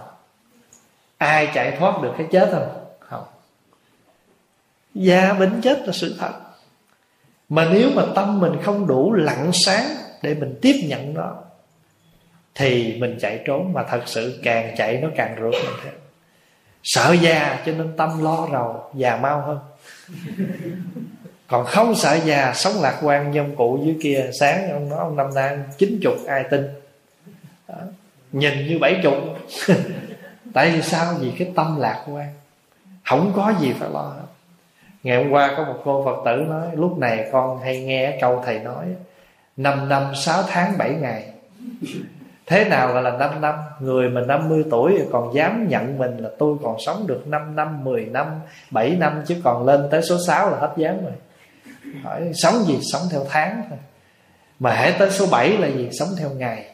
Ai 1.18 1.48
chạy 1.54 1.76
thoát 1.78 2.02
được 2.02 2.12
cái 2.18 2.26
chết 2.32 2.48
không? 2.52 2.84
Không. 2.98 3.24
Già 4.94 5.32
bệnh 5.32 5.60
chết 5.62 5.78
là 5.86 5.92
sự 5.92 6.16
thật. 6.18 6.32
Mà 7.48 7.68
nếu 7.72 7.90
mà 7.94 8.02
tâm 8.14 8.40
mình 8.40 8.52
không 8.62 8.86
đủ 8.86 9.12
lặng 9.12 9.50
sáng 9.52 9.86
để 10.22 10.34
mình 10.34 10.58
tiếp 10.62 10.80
nhận 10.88 11.14
nó, 11.14 11.34
thì 12.54 12.96
mình 13.00 13.16
chạy 13.20 13.40
trốn. 13.44 13.72
Mà 13.72 13.82
thật 13.82 14.02
sự 14.06 14.40
càng 14.42 14.74
chạy 14.76 14.96
nó 14.96 15.08
càng 15.16 15.36
rượt 15.40 15.52
mình 15.64 15.74
thế. 15.84 15.90
sợ 16.82 17.16
già 17.20 17.62
cho 17.66 17.72
nên 17.72 17.96
tâm 17.96 18.22
lo 18.24 18.48
rầu, 18.52 18.90
già 18.94 19.16
mau 19.16 19.40
hơn. 19.40 19.58
Còn 21.48 21.66
không 21.66 21.94
sợ 21.94 22.18
già, 22.24 22.52
sống 22.54 22.82
lạc 22.82 23.00
quan 23.02 23.30
như 23.30 23.40
ông 23.40 23.56
cụ 23.56 23.80
dưới 23.84 23.96
kia, 24.02 24.30
sáng 24.40 24.70
ông 24.70 24.88
nói, 24.88 24.98
ông 24.98 25.16
năm 25.16 25.34
nay 25.34 25.58
chín 25.78 25.98
chục, 26.02 26.14
ai 26.26 26.44
tin? 26.50 26.85
Đó. 27.68 27.74
nhìn 28.32 28.66
như 28.66 28.78
bảy 28.78 29.00
chục. 29.02 29.14
Tại 30.52 30.70
vì 30.70 30.82
sao? 30.82 31.14
Vì 31.20 31.30
cái 31.38 31.52
tâm 31.54 31.76
lạc 31.80 32.04
quan 32.12 32.28
không 33.04 33.32
có 33.36 33.52
gì 33.60 33.72
phải 33.78 33.90
lo 33.90 34.02
hết. 34.02 34.26
Ngày 35.02 35.16
hôm 35.16 35.32
qua 35.32 35.54
có 35.56 35.64
một 35.64 35.80
cô 35.84 36.04
phật 36.04 36.22
tử 36.24 36.44
nói 36.48 36.66
lúc 36.74 36.98
này 36.98 37.28
con 37.32 37.60
hay 37.60 37.80
nghe 37.80 38.18
câu 38.20 38.42
thầy 38.46 38.58
nói 38.58 38.86
năm 39.56 39.88
năm 39.88 40.14
sáu 40.14 40.42
tháng 40.48 40.78
bảy 40.78 40.90
ngày. 40.90 41.30
Thế 42.46 42.64
nào 42.64 42.92
gọi 42.92 43.02
là 43.02 43.10
5 43.10 43.40
năm? 43.40 43.54
Người 43.80 44.08
mà 44.08 44.20
50 44.20 44.64
tuổi 44.70 45.00
còn 45.12 45.34
dám 45.34 45.68
nhận 45.68 45.98
mình 45.98 46.16
là 46.16 46.28
tôi 46.38 46.56
còn 46.62 46.76
sống 46.86 47.06
được 47.06 47.26
5 47.26 47.56
năm, 47.56 47.84
10 47.84 48.04
năm, 48.04 48.26
7 48.70 48.90
năm 48.90 49.22
Chứ 49.26 49.36
còn 49.44 49.66
lên 49.66 49.88
tới 49.90 50.02
số 50.02 50.16
6 50.26 50.50
là 50.50 50.58
hết 50.58 50.74
dám 50.76 50.96
rồi. 51.02 51.12
Hỏi 52.02 52.30
sống 52.34 52.54
gì? 52.66 52.78
Sống 52.92 53.02
theo 53.12 53.24
tháng 53.28 53.62
thôi. 53.68 53.78
Mà 54.58 54.72
hãy 54.72 54.94
tới 54.98 55.10
số 55.10 55.26
7 55.30 55.58
là 55.58 55.68
gì? 55.68 55.88
Sống 55.92 56.08
theo 56.18 56.30
ngày. 56.30 56.70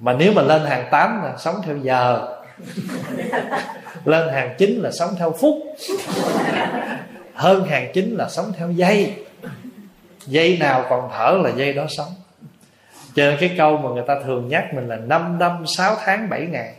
Mà 0.00 0.12
nếu 0.12 0.32
mà 0.32 0.42
lên 0.42 0.64
hàng 0.64 0.88
8 0.90 1.22
là 1.22 1.34
sống 1.38 1.54
theo 1.64 1.76
giờ 1.76 2.28
Lên 4.04 4.28
hàng 4.34 4.54
9 4.58 4.80
là 4.82 4.90
sống 4.90 5.10
theo 5.18 5.32
phút 5.32 5.58
Hơn 7.34 7.64
hàng 7.64 7.90
9 7.94 8.16
là 8.16 8.28
sống 8.28 8.52
theo 8.56 8.70
giây. 8.70 9.14
Giây 10.26 10.58
nào 10.60 10.86
còn 10.90 11.10
thở 11.12 11.40
là 11.44 11.50
giây 11.56 11.72
đó 11.72 11.86
sống. 11.88 12.08
Cho 13.14 13.30
nên 13.30 13.36
cái 13.40 13.54
câu 13.58 13.76
mà 13.76 13.88
người 13.88 14.04
ta 14.06 14.20
thường 14.24 14.48
nhắc 14.48 14.74
mình 14.74 14.88
là 14.88 14.96
5 14.96 15.38
năm 15.38 15.64
6 15.76 15.96
tháng 16.04 16.28
7 16.28 16.40
ngày. 16.40 16.74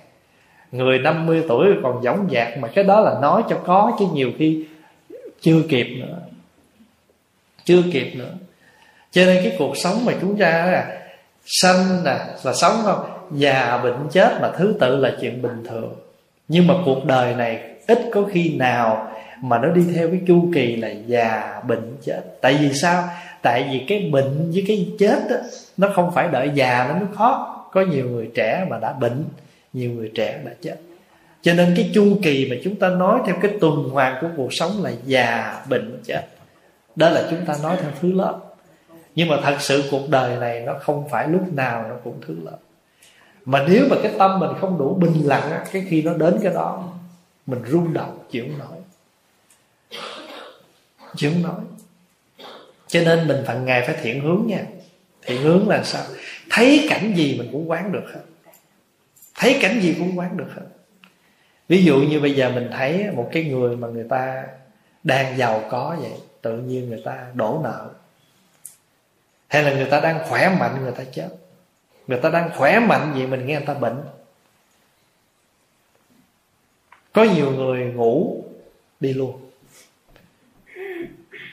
Người 0.71 0.99
50 0.99 1.43
tuổi 1.47 1.67
còn 1.83 2.03
giống 2.03 2.29
dạc 2.31 2.57
Mà 2.57 2.67
cái 2.67 2.83
đó 2.83 2.99
là 2.99 3.19
nói 3.21 3.43
cho 3.49 3.59
có 3.65 3.91
Chứ 3.99 4.05
nhiều 4.13 4.31
khi 4.37 4.65
chưa 5.41 5.61
kịp 5.69 5.87
nữa. 5.99 6.19
Chưa 7.63 7.81
kịp 7.93 8.13
nữa. 8.15 8.31
Cho 9.11 9.25
nên 9.25 9.43
cái 9.43 9.55
cuộc 9.59 9.77
sống 9.77 10.05
mà 10.05 10.13
chúng 10.21 10.37
ta 10.37 10.65
là 10.65 11.06
Sanh 11.47 12.03
nè 12.03 12.17
là 12.43 12.53
sống 12.53 12.81
không? 12.83 12.99
Già 13.31 13.79
bệnh 13.83 14.07
chết 14.11 14.37
mà 14.41 14.51
thứ 14.57 14.75
tự 14.79 14.95
là 14.95 15.11
chuyện 15.21 15.41
bình 15.41 15.63
thường. 15.69 15.95
Nhưng 16.47 16.67
mà 16.67 16.73
cuộc 16.85 17.05
đời 17.05 17.35
này 17.35 17.61
Ít 17.87 17.99
có 18.13 18.23
khi 18.31 18.55
nào 18.57 19.11
Mà 19.41 19.59
nó 19.59 19.67
đi 19.69 19.81
theo 19.95 20.07
cái 20.09 20.19
chu 20.27 20.49
kỳ 20.53 20.75
là 20.75 20.89
già 21.07 21.61
bệnh 21.67 21.97
chết. 22.05 22.21
Tại 22.41 22.57
vì 22.61 22.73
sao? 22.73 23.09
Tại 23.41 23.69
vì 23.71 23.85
cái 23.87 24.09
bệnh 24.11 24.51
với 24.51 24.63
cái 24.67 24.87
chết 24.99 25.19
đó, 25.29 25.35
nó 25.77 25.89
không 25.95 26.11
phải 26.15 26.27
đợi 26.27 26.51
già 26.53 26.85
nó 26.89 26.95
mới 26.95 27.07
khó. 27.15 27.63
Có 27.71 27.81
nhiều 27.81 28.09
người 28.09 28.29
trẻ 28.35 28.65
mà 28.69 28.79
đã 28.79 28.93
bệnh 28.93 29.23
nhiều 29.73 29.91
người 29.91 30.11
trẻ 30.15 30.39
đã 30.45 30.51
chết. 30.61 30.75
Cho 31.41 31.53
nên 31.53 31.73
cái 31.75 31.91
chu 31.93 32.17
kỳ 32.23 32.47
mà 32.49 32.55
chúng 32.63 32.75
ta 32.75 32.89
nói 32.89 33.19
theo 33.25 33.35
cái 33.41 33.51
tuần 33.61 33.89
hoàn 33.89 34.17
của 34.21 34.27
cuộc 34.37 34.53
sống 34.53 34.71
là 34.83 34.91
già 35.05 35.61
bệnh 35.69 35.99
chết. 36.05 36.21
Đó 36.95 37.09
là 37.09 37.23
chúng 37.29 37.45
ta 37.45 37.55
nói 37.63 37.77
theo 37.81 37.91
thứ 38.01 38.11
lớp 38.13 38.39
nhưng 39.17 39.29
mà 39.29 39.37
thật 39.43 39.57
sự 39.59 39.83
cuộc 39.91 40.09
đời 40.09 40.37
này 40.39 40.61
nó 40.61 40.73
không 40.81 41.09
phải 41.09 41.27
lúc 41.27 41.53
nào 41.53 41.85
nó 41.89 41.95
cũng 42.03 42.21
thứ 42.27 42.37
lợi. 42.43 42.55
Mà 43.45 43.65
nếu 43.69 43.87
mà 43.89 43.95
cái 44.03 44.11
tâm 44.17 44.39
mình 44.39 44.49
không 44.61 44.77
đủ 44.77 44.93
bình 44.93 45.21
lặng, 45.23 45.65
cái 45.71 45.85
khi 45.89 46.01
nó 46.01 46.13
đến 46.13 46.39
cái 46.43 46.53
đó, 46.53 46.93
mình 47.45 47.59
rung 47.67 47.93
động, 47.93 48.19
chịu 48.31 48.45
không 48.45 48.59
nổi. 48.59 48.77
Chịu 51.15 51.31
không 51.31 51.43
nổi. 51.43 51.61
Cho 52.87 53.01
nên 53.01 53.27
mình 53.27 53.43
phần 53.47 53.65
ngày 53.65 53.83
phải 53.87 53.95
thiện 54.01 54.21
hướng 54.21 54.43
nha. 54.47 54.63
Thiện 55.21 55.41
hướng 55.41 55.69
là 55.69 55.83
sao? 55.83 56.03
Thấy 56.49 56.87
cảnh 56.89 57.13
gì 57.15 57.37
mình 57.37 57.49
cũng 57.51 57.69
quán 57.69 57.91
được 57.91 58.05
hết. 58.13 58.21
Thấy 59.35 59.57
cảnh 59.61 59.79
gì 59.81 59.95
cũng 59.99 60.19
quán 60.19 60.37
được 60.37 60.49
hết. 60.55 60.65
Ví 61.67 61.83
dụ 61.83 61.95
như 61.97 62.19
bây 62.19 62.35
giờ 62.35 62.49
mình 62.49 62.69
thấy 62.71 63.05
một 63.15 63.29
cái 63.31 63.43
người 63.43 63.75
mà 63.75 63.87
người 63.87 64.05
ta 64.09 64.43
đang 65.03 65.37
giàu 65.37 65.63
có 65.69 65.97
vậy, 66.01 66.13
tự 66.41 66.57
nhiên 66.57 66.89
người 66.89 67.01
ta 67.05 67.25
đổ 67.33 67.59
nợ 67.63 67.89
hay 69.47 69.63
là 69.63 69.73
người 69.73 69.85
ta 69.85 69.99
đang 69.99 70.19
khỏe 70.29 70.55
mạnh, 70.59 70.83
người 70.83 70.91
ta 70.91 71.03
chết. 71.11 71.29
Người 72.07 72.19
ta 72.19 72.29
đang 72.29 72.49
khỏe 72.55 72.79
mạnh 72.79 73.13
vậy 73.15 73.27
mình 73.27 73.45
nghe 73.45 73.55
người 73.55 73.65
ta 73.65 73.73
bệnh. 73.73 74.01
Có 77.13 77.23
nhiều 77.23 77.51
người 77.51 77.85
ngủ, 77.85 78.43
đi 78.99 79.13
luôn. 79.13 79.39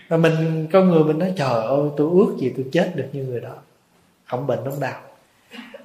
Và 0.09 0.17
mình, 0.17 0.67
có 0.73 0.81
người 0.81 1.05
mình 1.05 1.19
nói, 1.19 1.33
trời 1.37 1.65
ơi, 1.65 1.89
tôi 1.97 2.11
ước 2.11 2.35
gì 2.39 2.53
tôi 2.57 2.67
chết 2.73 2.93
được 2.95 3.07
như 3.13 3.25
người 3.25 3.41
đó. 3.41 3.55
Không 4.25 4.47
bệnh, 4.47 4.59
không 4.65 4.81
đau. 4.81 5.01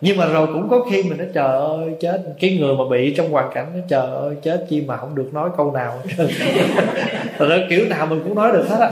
Nhưng 0.02 0.18
mà 0.18 0.26
rồi 0.26 0.48
cũng 0.48 0.70
có 0.70 0.86
khi 0.92 1.04
mình 1.04 1.18
nói, 1.18 1.28
trời 1.34 1.60
ơi, 1.60 1.96
chết. 2.00 2.24
Cái 2.40 2.58
người 2.58 2.76
mà 2.76 2.84
bị 2.92 3.14
trong 3.18 3.32
hoàn 3.32 3.52
cảnh 3.54 3.74
nói, 3.74 3.84
trời 3.90 4.08
ơi, 4.12 4.36
chết 4.44 4.66
chi 4.70 4.82
mà 4.82 4.98
không 4.98 5.16
được 5.16 5.30
nói 5.34 5.50
câu 5.58 5.72
nào. 5.72 6.02
Rồi 7.38 7.66
kiểu 7.70 7.86
nào 7.86 8.06
mình 8.06 8.22
cũng 8.24 8.36
nói 8.36 8.52
được 8.52 8.66
hết 8.70 8.80
á 8.80 8.92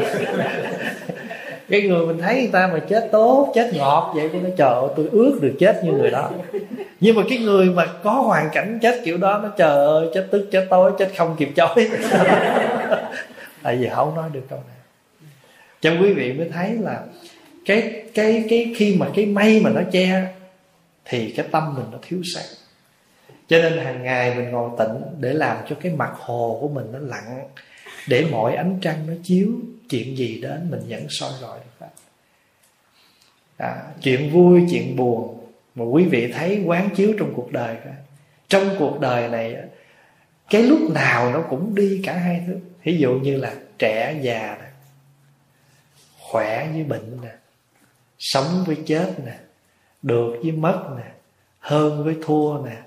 cái 1.69 1.81
người 1.81 2.07
mình 2.07 2.17
thấy 2.17 2.35
người 2.35 2.51
ta 2.51 2.69
mà 2.73 2.79
chết 2.89 3.09
tốt, 3.11 3.51
chết 3.55 3.71
ngọt 3.73 4.13
vậy 4.15 4.29
tôi 4.33 4.41
nói 4.41 4.51
trời 4.57 4.73
ơi 4.73 4.89
tôi 4.95 5.09
ước 5.11 5.39
được 5.41 5.53
chết 5.59 5.81
như 5.83 5.91
người 5.91 6.11
đó. 6.11 6.31
Nhưng 6.99 7.15
mà 7.15 7.23
cái 7.29 7.37
người 7.37 7.65
mà 7.65 7.85
có 8.03 8.11
hoàn 8.11 8.49
cảnh 8.53 8.79
chết 8.81 9.01
kiểu 9.05 9.17
đó, 9.17 9.39
nó 9.43 9.49
trời 9.57 9.85
ơi, 9.85 10.07
chết 10.13 10.27
tức, 10.31 10.49
chết 10.51 10.67
tối, 10.69 10.91
chết 10.99 11.11
không 11.17 11.35
kịp 11.37 11.49
chối 11.55 11.75
tại 13.63 13.77
vì 13.77 13.89
không 13.89 14.15
nói 14.15 14.29
được 14.33 14.43
câu 14.49 14.59
này. 14.67 14.77
Cho 15.81 15.91
quý 16.01 16.13
vị 16.13 16.33
mới 16.33 16.49
thấy 16.53 16.69
là 16.79 17.01
cái 17.65 18.03
cái 18.13 18.45
cái 18.49 18.73
khi 18.77 18.95
mà 18.99 19.07
cái 19.15 19.25
mây 19.25 19.61
mà 19.63 19.69
nó 19.69 19.81
che 19.91 20.23
thì 21.05 21.33
cái 21.37 21.45
tâm 21.51 21.75
mình 21.75 21.85
nó 21.91 21.97
thiếu 22.01 22.21
sáng. 22.35 22.45
Cho 23.47 23.57
nên 23.57 23.77
hàng 23.77 24.03
ngày 24.03 24.35
mình 24.35 24.51
ngồi 24.51 24.69
tịnh 24.77 25.01
để 25.19 25.33
làm 25.33 25.57
cho 25.69 25.75
cái 25.81 25.91
mặt 25.91 26.11
hồ 26.19 26.57
của 26.61 26.67
mình 26.67 26.85
nó 26.91 26.99
lặng 26.99 27.47
để 28.07 28.25
mọi 28.31 28.55
ánh 28.55 28.77
trăng 28.81 28.97
nó 29.07 29.13
chiếu 29.23 29.47
chuyện 29.89 30.17
gì 30.17 30.39
đến 30.41 30.71
mình 30.71 30.81
vẫn 30.87 31.05
soi 31.09 31.31
rọi 31.41 31.59
được 31.59 31.85
hết. 31.85 31.89
À, 33.57 33.83
chuyện 34.01 34.33
vui 34.33 34.63
chuyện 34.71 34.95
buồn 34.95 35.39
mà 35.75 35.85
quý 35.85 36.05
vị 36.05 36.31
thấy 36.31 36.63
quán 36.65 36.89
chiếu 36.95 37.13
trong 37.19 37.33
cuộc 37.35 37.51
đời 37.51 37.75
trong 38.49 38.75
cuộc 38.79 38.99
đời 38.99 39.29
này 39.29 39.55
cái 40.49 40.63
lúc 40.63 40.79
nào 40.93 41.31
nó 41.31 41.41
cũng 41.49 41.75
đi 41.75 42.01
cả 42.05 42.13
hai 42.13 42.43
thứ. 42.47 42.59
Ví 42.83 42.97
dụ 42.97 43.13
như 43.13 43.37
là 43.37 43.53
trẻ 43.79 44.19
già 44.21 44.57
nè, 44.61 44.67
khỏe 46.19 46.69
với 46.73 46.83
bệnh 46.83 47.21
nè 47.21 47.35
sống 48.19 48.63
với 48.67 48.77
chết 48.85 49.13
nè 49.25 49.35
được 50.01 50.35
với 50.43 50.51
mất 50.51 50.83
nè 50.97 51.11
hơn 51.59 52.03
với 52.03 52.15
thua 52.25 52.61
nè 52.65 52.77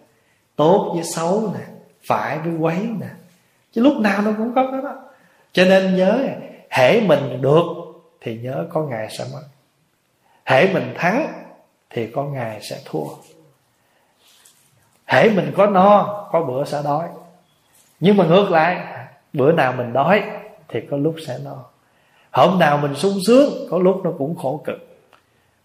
tốt 0.56 0.93
với 0.94 1.05
xấu 1.05 1.55
nè 1.55 1.66
phải 2.06 2.39
với 2.39 2.55
quấy 2.55 2.77
nè. 3.01 3.09
Chứ 3.72 3.82
lúc 3.82 3.97
nào 4.01 4.22
nó 4.22 4.32
cũng 4.39 4.52
có 4.55 4.70
cái 4.72 4.82
đó. 4.82 5.02
Cho 5.52 5.64
nên 5.64 5.97
nhớ 5.97 6.28
hễ 6.70 7.01
mình 7.01 7.40
được 7.42 7.62
thì 8.20 8.38
nhớ 8.38 8.66
có 8.72 8.82
ngày 8.82 9.09
sẽ 9.18 9.24
mất. 9.32 9.42
Hễ 10.44 10.72
mình 10.72 10.94
thắng 10.97 11.32
thì 11.90 12.06
có 12.06 12.24
ngày 12.24 12.59
sẽ 12.62 12.80
thua. 12.84 13.05
Hễ 15.06 15.30
mình 15.30 15.52
có 15.56 15.66
no, 15.66 16.28
có 16.32 16.42
bữa 16.42 16.64
sẽ 16.64 16.80
đói. 16.84 17.09
Nhưng 18.01 18.16
mà 18.16 18.26
ngược 18.26 18.51
lại, 18.51 18.86
bữa 19.32 19.52
nào 19.52 19.72
mình 19.72 19.92
đói 19.92 20.22
thì 20.68 20.80
có 20.90 20.97
lúc 20.97 21.14
sẽ 21.26 21.38
no. 21.44 21.56
Hôm 22.30 22.59
nào 22.59 22.78
mình 22.78 22.94
sung 22.94 23.18
sướng, 23.26 23.52
có 23.70 23.78
lúc 23.78 24.01
nó 24.05 24.10
cũng 24.18 24.36
khổ 24.36 24.62
cực. 24.64 24.86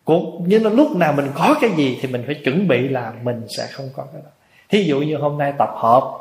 Cũng 0.05 0.43
nhưng 0.47 0.63
là 0.63 0.69
lúc 0.69 0.91
nào 0.95 1.13
mình 1.13 1.31
có 1.35 1.55
cái 1.61 1.69
gì 1.69 1.99
thì 2.01 2.07
mình 2.07 2.23
phải 2.25 2.35
chuẩn 2.43 2.67
bị 2.67 2.87
là 2.87 3.13
mình 3.23 3.47
sẽ 3.57 3.67
không 3.67 3.89
có 3.95 4.05
cái 4.13 4.21
đó. 4.21 4.29
Thí 4.69 4.83
dụ 4.83 4.99
như 4.99 5.17
hôm 5.17 5.37
nay 5.37 5.53
tập 5.57 5.69
hợp, 5.75 6.17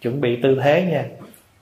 chuẩn 0.00 0.20
bị 0.20 0.38
tư 0.42 0.60
thế 0.62 0.82
nha 0.82 1.04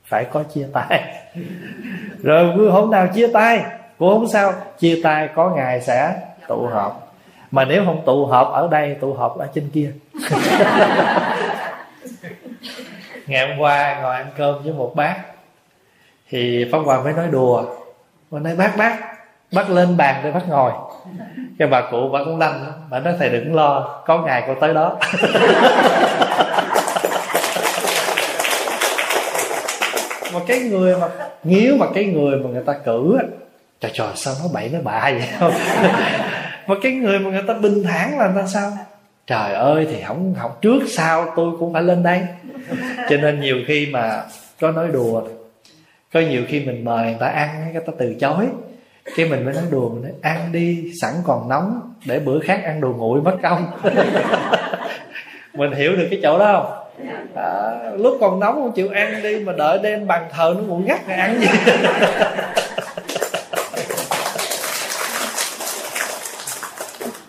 phải 0.04 0.24
có 0.24 0.42
chia 0.42 0.66
tay. 0.72 1.02
Rồi 2.22 2.70
hôm 2.70 2.90
nào 2.90 3.06
chia 3.14 3.26
tay? 3.26 3.64
Cũng 3.98 4.08
không 4.08 4.28
sao. 4.28 4.52
Chia 4.78 5.00
tay 5.02 5.28
có 5.34 5.50
ngày 5.50 5.80
sẽ 5.80 6.14
tụ 6.48 6.66
họp. 6.66 7.16
Mà 7.50 7.64
nếu 7.64 7.84
không 7.84 8.02
tụ 8.06 8.26
họp 8.26 8.52
ở 8.52 8.68
đây, 8.70 8.96
tụ 9.00 9.12
họp 9.14 9.38
ở 9.38 9.48
trên 9.54 9.70
kia. 9.70 9.92
Ngày 13.26 13.48
hôm 13.48 13.58
qua 13.58 14.00
ngồi 14.02 14.16
ăn 14.16 14.26
cơm 14.36 14.62
với 14.62 14.72
một 14.72 14.92
bác. 14.96 15.14
Thì 16.28 16.68
pháp 16.72 16.78
hòa 16.78 17.00
mới 17.02 17.12
nói 17.12 17.26
đùa. 17.30 17.64
Mà 18.30 18.40
nói, 18.40 18.56
bác 18.56 18.76
bác 18.76 19.14
bác 19.52 19.70
lên 19.70 19.96
bàn 19.96 20.20
để 20.24 20.32
bác 20.32 20.48
ngồi. 20.48 20.72
Cái 21.58 21.68
bà 21.68 21.80
cụ 21.90 22.08
bà 22.12 22.24
cũng 22.24 22.38
lanh 22.38 22.72
bà 22.90 22.98
nói, 22.98 23.14
thầy 23.18 23.30
đừng 23.30 23.54
lo, 23.54 24.02
có 24.06 24.18
ngày 24.18 24.44
con 24.46 24.60
tới 24.60 24.74
đó. 24.74 24.98
mà 30.34 30.40
cái 30.46 30.60
người 30.60 30.96
mà 30.96 31.08
nếu 31.44 31.76
mà 31.76 31.86
cái 31.94 32.04
người 32.04 32.38
mà 32.38 32.50
người 32.50 32.62
ta 32.66 32.72
cử 32.84 33.16
á, 33.18 33.24
trời 33.80 33.90
trời, 33.94 34.08
sao 34.14 34.34
nó 34.42 34.48
bậy 34.52 34.68
nó 34.68 34.78
bạ 34.82 35.10
vậy? 35.10 35.28
Không 35.38 35.52
mà 36.66 36.74
cái 36.82 36.92
người 36.92 37.18
mà 37.18 37.30
người 37.30 37.42
ta 37.46 37.54
bình 37.54 37.82
thản 37.82 38.18
là 38.18 38.32
ta 38.36 38.46
sao? 38.46 38.72
Trời 39.26 39.52
ơi, 39.52 39.86
thì 39.90 40.02
không 40.06 40.34
học 40.34 40.58
trước 40.62 40.82
sau 40.88 41.32
tôi 41.36 41.52
cũng 41.58 41.72
phải 41.72 41.82
lên 41.82 42.02
đây. 42.02 42.20
Cho 43.08 43.16
nên 43.16 43.40
nhiều 43.40 43.56
khi 43.66 43.86
mà 43.86 44.22
có 44.60 44.70
nói 44.70 44.88
đùa, 44.88 45.22
có 46.12 46.20
nhiều 46.20 46.42
khi 46.48 46.60
mình 46.60 46.84
mời 46.84 47.04
người 47.04 47.16
ta 47.20 47.26
ăn 47.26 47.72
người 47.72 47.82
ta 47.86 47.92
từ 47.98 48.14
chối. 48.20 48.46
Cái 49.16 49.26
mình 49.26 49.44
mới 49.44 49.54
nói 49.54 49.64
đùa, 49.70 49.88
mình 49.88 50.02
nói, 50.02 50.12
ăn 50.22 50.52
đi, 50.52 50.92
sẵn 51.00 51.12
còn 51.24 51.48
nóng, 51.48 51.94
để 52.04 52.18
bữa 52.18 52.40
khác 52.40 52.60
ăn 52.64 52.80
đồ 52.80 52.88
nguội 52.88 53.20
mất 53.20 53.36
công. 53.42 53.66
Mình 55.54 55.72
hiểu 55.72 55.96
được 55.96 56.06
cái 56.10 56.20
chỗ 56.22 56.38
đó 56.38 56.52
không? 56.52 56.83
À, 57.34 57.80
lúc 57.96 58.16
còn 58.20 58.40
nóng 58.40 58.54
không 58.54 58.72
chịu 58.72 58.88
ăn 58.94 59.22
đi 59.22 59.40
mà 59.40 59.52
đợi 59.52 59.78
đem 59.82 60.06
bàn 60.06 60.28
thờ 60.32 60.54
nó 60.56 60.62
nguội 60.62 60.82
ngắt 60.82 61.00
thì 61.06 61.12
ăn 61.12 61.40
gì? 61.40 61.46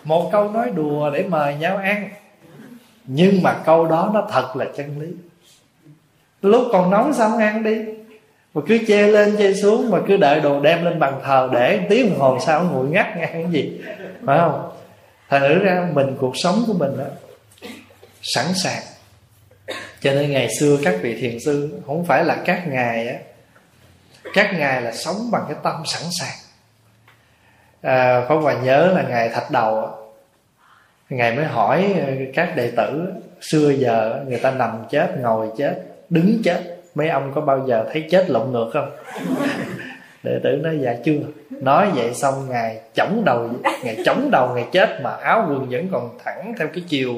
Một 0.04 0.28
câu 0.32 0.50
nói 0.50 0.70
đùa 0.74 1.10
để 1.10 1.22
mời 1.22 1.54
nhau 1.54 1.76
ăn. 1.76 2.08
Nhưng 3.04 3.42
mà 3.42 3.52
câu 3.64 3.86
đó 3.86 4.10
nó 4.14 4.28
thật 4.30 4.56
là 4.56 4.64
chân 4.76 5.00
lý. 5.00 5.08
Lúc 6.42 6.64
còn 6.72 6.90
nóng 6.90 7.12
sao 7.12 7.30
không 7.30 7.40
ăn 7.40 7.62
đi? 7.62 7.76
Mà 8.54 8.62
cứ 8.66 8.78
che 8.86 9.02
lên 9.02 9.36
che 9.38 9.52
xuống 9.52 9.90
mà 9.90 9.98
cứ 10.06 10.16
đợi 10.16 10.40
đồ 10.40 10.60
đem 10.60 10.84
lên 10.84 10.98
bàn 10.98 11.20
thờ 11.24 11.48
để 11.52 11.80
tiếng 11.88 12.10
đồng 12.10 12.18
hồ 12.18 12.38
sao 12.40 12.64
nguội 12.64 12.88
ngắt 12.88 13.16
nghe 13.16 13.26
cái 13.26 13.46
gì? 13.50 13.80
Phải 14.26 14.38
không? 14.38 14.70
Thành 15.28 15.40
thử 15.40 15.58
ra 15.58 15.88
mình 15.92 16.16
cuộc 16.20 16.32
sống 16.36 16.64
của 16.66 16.72
mình 16.72 16.98
đó 16.98 17.04
sẵn 18.22 18.46
sàng 18.54 18.82
cho 20.00 20.12
nên 20.12 20.30
ngày 20.30 20.48
xưa 20.60 20.78
các 20.84 20.94
vị 21.02 21.20
thiền 21.20 21.40
sư 21.40 21.80
không 21.86 22.04
phải 22.04 22.24
là 22.24 22.36
các 22.44 22.68
ngài 22.68 23.08
á 23.08 23.16
các 24.34 24.54
ngài 24.58 24.82
là 24.82 24.92
sống 24.92 25.30
bằng 25.30 25.44
cái 25.48 25.56
tâm 25.62 25.82
sẵn 25.84 26.02
sàng. 26.20 26.36
À, 27.82 28.24
có 28.28 28.40
Hòa 28.40 28.54
nhớ 28.54 28.92
là 28.94 29.02
ngài 29.02 29.28
thạch 29.28 29.50
đầu 29.50 29.90
ngài 31.10 31.36
mới 31.36 31.44
hỏi 31.44 31.94
ờ, 32.06 32.12
các 32.34 32.56
đệ 32.56 32.70
tử 32.76 33.12
xưa 33.40 33.70
giờ 33.70 34.24
người 34.28 34.38
ta 34.38 34.50
nằm 34.50 34.84
chết 34.90 35.18
ngồi 35.20 35.48
chết 35.58 35.82
đứng 36.10 36.42
chết 36.44 36.60
mấy 36.94 37.08
ông 37.08 37.32
có 37.34 37.40
bao 37.40 37.66
giờ 37.68 37.88
thấy 37.92 38.06
chết 38.10 38.30
lộn 38.30 38.52
ngược 38.52 38.70
không? 38.72 38.90
Đệ 40.22 40.38
tử 40.44 40.50
nói 40.50 40.78
dạ 40.80 40.94
chưa. 41.04 41.18
Nói 41.50 41.90
vậy 41.94 42.14
xong 42.14 42.48
ngài 42.48 42.80
chống 42.94 43.22
đầu 43.24 43.50
ngài 43.84 43.96
chống 44.04 44.28
đầu 44.32 44.54
ngài 44.54 44.64
chết 44.72 45.00
mà 45.02 45.10
áo 45.10 45.46
quần 45.48 45.68
vẫn 45.70 45.88
còn 45.92 46.18
thẳng 46.24 46.54
theo 46.58 46.68
cái 46.68 46.84
chiều 46.88 47.14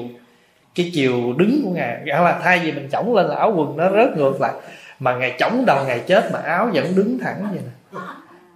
cái 0.75 0.91
chiều 0.93 1.33
đứng 1.37 1.61
của 1.63 1.69
ngài 1.69 2.01
nghĩa 2.05 2.19
là 2.19 2.39
thay 2.43 2.59
vì 2.59 2.71
mình 2.71 2.89
chống 2.91 3.15
lên 3.15 3.25
là 3.25 3.35
áo 3.35 3.53
quần 3.55 3.77
nó 3.77 3.89
rớt 3.91 4.17
ngược 4.17 4.41
lại, 4.41 4.53
mà 4.99 5.15
ngài 5.17 5.35
chống 5.39 5.63
đầu 5.65 5.85
ngài 5.87 5.99
chết 5.99 6.29
mà 6.33 6.39
áo 6.39 6.69
vẫn 6.73 6.95
đứng 6.95 7.19
thẳng 7.19 7.47
vậy 7.51 7.59
nè. 7.65 7.99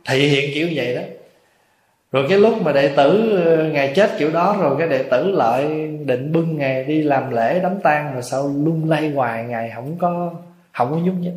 Thị 0.06 0.28
hiện 0.28 0.52
kiểu 0.54 0.68
vậy 0.74 0.96
đó. 0.96 1.02
Rồi 2.12 2.26
cái 2.30 2.40
lúc 2.40 2.62
mà 2.62 2.72
đệ 2.72 2.88
tử 2.88 3.42
ờ, 3.46 3.64
ngài 3.64 3.94
chết 3.96 4.12
kiểu 4.18 4.32
đó, 4.32 4.58
rồi 4.60 4.76
cái 4.80 4.90
đệ 4.90 5.04
tử 5.04 5.32
lại 5.32 5.88
định 6.06 6.32
bưng 6.32 6.58
ngài 6.58 6.84
đi 6.84 7.02
làm 7.02 7.32
lễ 7.32 7.60
đám 7.64 7.80
tang, 7.80 8.14
rồi 8.14 8.24
sao 8.24 8.48
lung 8.48 8.90
lay 8.90 9.10
hoài, 9.10 9.44
ngài 9.44 9.72
không 9.76 9.98
có 9.98 10.34
không 10.72 10.92
có 10.92 10.98
nhúc 10.98 11.16
nhích. 11.20 11.34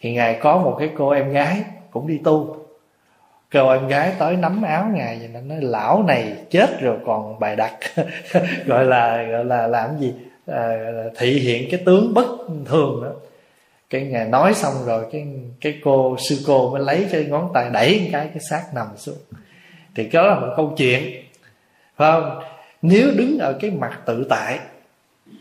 Thì 0.00 0.12
ngài 0.12 0.38
có 0.42 0.58
một 0.58 0.76
cái 0.78 0.90
cô 0.98 1.10
em 1.10 1.32
gái 1.32 1.62
cũng 1.90 2.06
đi 2.06 2.20
tu 2.24 2.56
kêu 3.50 3.68
em 3.68 3.88
gái 3.88 4.12
tới 4.18 4.36
nắm 4.36 4.62
áo 4.62 4.90
ngài 4.94 5.18
và 5.18 5.28
nó 5.32 5.40
nói 5.40 5.58
lão 5.60 6.02
này 6.02 6.34
chết 6.50 6.80
rồi 6.80 6.96
còn 7.06 7.38
bài 7.40 7.56
đặt. 7.56 7.78
Gọi 8.66 8.84
là 8.84 9.22
gọi 9.22 9.44
là 9.44 9.66
làm 9.66 9.98
gì? 9.98 10.14
À, 10.46 10.76
thị 11.18 11.32
hiện 11.32 11.68
cái 11.70 11.82
tướng 11.84 12.14
bất 12.14 12.26
thường 12.66 13.02
đó. 13.04 13.10
Cái 13.90 14.00
ngài 14.02 14.28
nói 14.28 14.54
xong 14.54 14.74
rồi 14.86 15.06
cái 15.12 15.26
cái 15.60 15.80
cô 15.84 16.16
sư 16.28 16.38
cô 16.46 16.70
mới 16.70 16.82
lấy 16.82 17.06
cái 17.12 17.24
ngón 17.24 17.50
tay 17.54 17.70
đẩy 17.72 18.08
cái 18.12 18.28
cái 18.28 18.42
xác 18.50 18.64
nằm 18.74 18.86
xuống. 18.96 19.18
Thì 19.94 20.08
đó 20.12 20.26
là 20.26 20.34
một 20.34 20.52
câu 20.56 20.74
chuyện 20.76 21.02
phải 21.96 22.12
không? 22.12 22.42
Nếu 22.82 23.08
đứng 23.16 23.38
ở 23.38 23.52
cái 23.60 23.70
mặt 23.70 24.00
tự 24.06 24.26
tại 24.30 24.58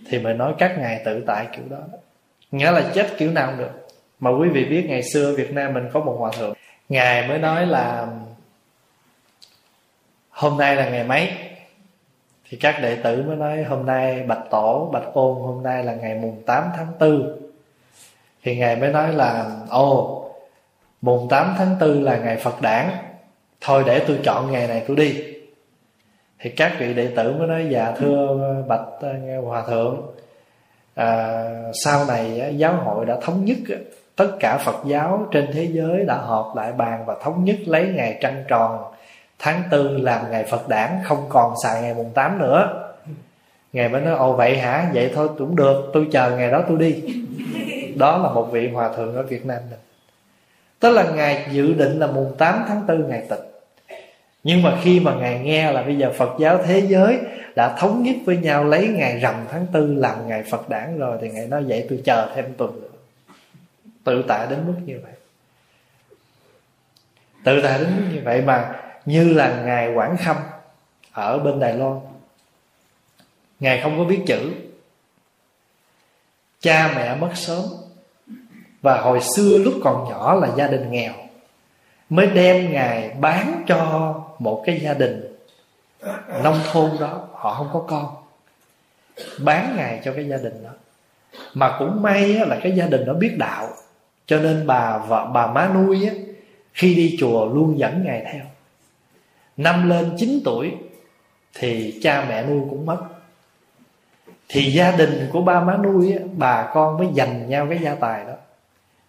thì 0.10 0.20
mình 0.20 0.38
nói 0.38 0.54
các 0.58 0.80
ngài 0.80 1.02
tự 1.06 1.24
tại 1.28 1.48
kiểu 1.52 1.66
đó. 1.70 1.78
Nghĩa 2.52 2.72
là 2.72 2.92
chết 2.94 3.08
kiểu 3.18 3.32
nào 3.32 3.48
cũng 3.48 3.58
được. 3.58 3.88
Mà 4.20 4.30
quý 4.30 4.50
vị 4.50 4.66
biết 4.66 4.86
ngày 4.88 5.04
xưa 5.04 5.36
Việt 5.36 5.52
Nam 5.54 5.74
mình 5.74 5.84
có 5.94 6.00
một 6.00 6.16
hòa 6.20 6.32
thượng 6.40 6.54
ngài 6.90 7.28
mới 7.28 7.40
nói 7.40 7.66
là 7.68 8.08
hôm 10.30 10.58
nay 10.58 10.76
là 10.76 10.90
ngày 10.90 11.04
mấy 11.04 11.30
thì 12.50 12.58
các 12.58 12.80
đệ 12.82 12.96
tử 12.96 13.24
mới 13.28 13.36
nói 13.36 13.64
hôm 13.64 13.86
nay 13.86 14.24
bạch 14.24 14.44
tổ 14.50 14.90
bạch 14.94 15.14
ôn 15.14 15.36
hôm 15.42 15.64
nay 15.64 15.84
là 15.84 15.94
ngày 15.94 16.16
mùng 16.16 16.44
8 16.46 16.64
tháng 16.78 16.88
4 17.00 17.40
thì 18.44 18.58
ngài 18.58 18.76
mới 18.76 18.90
nói 18.90 19.14
là 19.14 19.52
ô 19.70 20.16
mùng 21.02 21.30
8 21.30 21.56
tháng 21.58 21.76
4 21.80 22.04
là 22.04 22.18
ngày 22.18 22.38
Phật 22.38 22.62
đản. 22.62 22.90
Thôi 23.62 23.84
để 23.86 24.04
tôi 24.08 24.20
chọn 24.24 24.52
ngày 24.52 24.68
này 24.68 24.84
tôi 24.88 24.98
đi. 24.98 25.24
Thì 26.40 26.50
các 26.50 26.76
vị 26.80 26.94
đệ 26.94 27.08
tử 27.16 27.34
mới 27.34 27.48
nói 27.48 27.68
dạ 27.70 27.94
thưa 27.98 28.38
bạch 28.68 28.88
à, 29.02 29.14
hòa 29.44 29.64
thượng 29.68 30.02
à, 30.96 31.44
sau 31.84 32.06
này 32.06 32.54
giáo 32.58 32.74
hội 32.74 33.06
đã 33.06 33.18
thống 33.22 33.46
nhất 33.46 33.58
tất 34.20 34.32
cả 34.40 34.58
Phật 34.58 34.76
giáo 34.86 35.28
trên 35.32 35.48
thế 35.54 35.68
giới 35.72 36.06
đã 36.06 36.16
họp 36.16 36.56
lại 36.56 36.72
bàn 36.72 37.04
và 37.06 37.16
thống 37.22 37.46
nhất 37.46 37.56
lấy 37.66 37.88
ngày 37.96 38.18
trăng 38.22 38.44
tròn. 38.48 38.78
Tháng 39.40 39.64
tư 39.72 39.98
làm 39.98 40.32
ngày 40.32 40.44
Phật 40.44 40.70
đản 40.70 40.90
không 41.04 41.26
còn 41.30 41.54
xài 41.64 41.82
ngày 41.82 41.94
mùng 41.94 42.12
8 42.14 42.40
nữa. 42.40 42.92
Ngài 43.74 43.90
mới 43.90 44.02
nói 44.02 44.16
ồ 44.16 44.34
vậy 44.34 44.58
hả? 44.58 44.90
Vậy 44.94 45.12
thôi 45.16 45.30
cũng 45.38 45.56
được. 45.56 45.90
Tôi 45.94 46.08
chờ 46.12 46.38
ngày 46.38 46.52
đó 46.52 46.64
tôi 46.68 46.78
đi. 46.78 47.04
Đó 47.96 48.18
là 48.18 48.30
một 48.30 48.50
vị 48.52 48.70
hòa 48.74 48.90
thượng 48.96 49.16
ở 49.16 49.24
Việt 49.24 49.46
Nam 49.46 49.60
mình. 49.70 49.80
Tức 50.80 50.92
là 50.92 51.04
Ngài 51.04 51.46
dự 51.52 51.74
định 51.74 52.00
là 52.00 52.08
mùng 52.08 52.36
8 52.38 52.66
tháng 52.68 52.88
4 52.88 53.10
Ngài 53.10 53.22
tịch. 53.30 53.64
Nhưng 54.44 54.62
mà 54.62 54.78
khi 54.84 55.00
mà 55.00 55.16
ngài 55.16 55.40
nghe 55.40 55.72
là 55.72 55.82
bây 55.82 55.98
giờ 55.98 56.12
Phật 56.18 56.30
giáo 56.40 56.60
thế 56.66 56.80
giới 56.88 57.18
đã 57.56 57.76
thống 57.78 58.04
nhất 58.04 58.16
với 58.26 58.38
nhau 58.38 58.64
lấy 58.64 58.88
ngày 58.88 59.20
rằm 59.20 59.36
tháng 59.52 59.66
tư 59.74 59.94
làm 59.94 60.28
ngày 60.28 60.44
Phật 60.50 60.70
đản 60.70 61.00
rồi 61.00 61.18
thì 61.22 61.30
ngài 61.30 61.48
nói 61.48 61.64
vậy 61.68 61.86
tôi 61.90 62.02
chờ 62.06 62.32
thêm 62.36 62.46
tuần 62.58 62.82
nữa 62.82 62.99
tự 64.04 64.24
tại 64.28 64.48
đến 64.50 64.68
mức 64.68 64.76
như 64.86 65.00
vậy. 65.04 65.14
Tự 67.44 67.62
tại 67.64 67.80
đến 67.80 67.94
mức 67.98 68.04
như 68.14 68.22
vậy 68.24 68.42
mà 68.42 68.82
như 69.06 69.34
là 69.34 69.62
ngài 69.64 69.94
Quảng 69.94 70.18
Khâm 70.18 70.36
ở 71.12 71.40
bên 71.40 71.60
Đài 71.60 71.74
Loan. 71.74 72.00
Ngài 73.60 73.82
không 73.82 73.98
có 73.98 74.04
biết 74.04 74.20
chữ. 74.28 74.52
Cha 76.60 76.94
mẹ 76.96 77.16
mất 77.16 77.32
sớm 77.36 77.64
và 78.82 79.02
hồi 79.02 79.20
xưa 79.22 79.58
lúc 79.58 79.74
còn 79.84 80.10
nhỏ 80.10 80.34
là 80.34 80.50
gia 80.58 80.68
đình 80.68 80.92
nghèo 80.92 81.14
mới 82.10 82.28
đem 82.28 82.72
ngài 82.72 83.10
bán 83.10 83.64
cho 83.68 84.14
một 84.40 84.64
cái 84.66 84.80
gia 84.84 84.94
đình 84.94 85.38
nông 86.44 86.60
thôn 86.72 86.92
đó. 87.00 87.28
Họ 87.34 87.54
không 87.54 87.70
có 87.74 87.84
con. 87.88 88.16
Bán 89.40 89.74
ngài 89.78 90.02
cho 90.04 90.14
cái 90.14 90.28
gia 90.28 90.38
đình 90.38 90.64
đó. 90.64 90.70
Mà 91.54 91.76
cũng 91.80 92.02
may 92.02 92.34
là 92.34 92.60
cái 92.64 92.72
gia 92.72 92.86
đình 92.86 93.06
đó 93.06 93.14
biết 93.14 93.36
đạo 93.38 93.70
cho 94.30 94.40
nên 94.40 94.68
bà 94.68 94.98
vợ 94.98 95.30
bà 95.34 95.48
má 95.48 95.70
nuôi 95.74 96.06
á, 96.06 96.14
khi 96.74 96.96
đi 96.96 97.18
chùa 97.20 97.46
luôn 97.46 97.80
dẫn 97.80 98.04
ngài 98.06 98.26
theo. 98.32 98.44
Năm 99.58 99.90
lên 99.90 100.12
9 100.18 100.42
tuổi 100.46 100.76
thì 101.54 102.00
cha 102.04 102.26
mẹ 102.30 102.44
nuôi 102.44 102.62
cũng 102.70 102.86
mất. 102.86 102.98
Thì 104.50 104.72
gia 104.72 104.92
đình 104.92 105.30
của 105.34 105.42
ba 105.42 105.60
má 105.60 105.78
nuôi 105.78 106.12
á, 106.12 106.20
bà 106.38 106.70
con 106.74 106.98
mới 106.98 107.08
dành 107.14 107.50
nhau 107.50 107.68
cái 107.70 107.80
gia 107.82 107.96
tài 107.96 108.26
đó. 108.26 108.34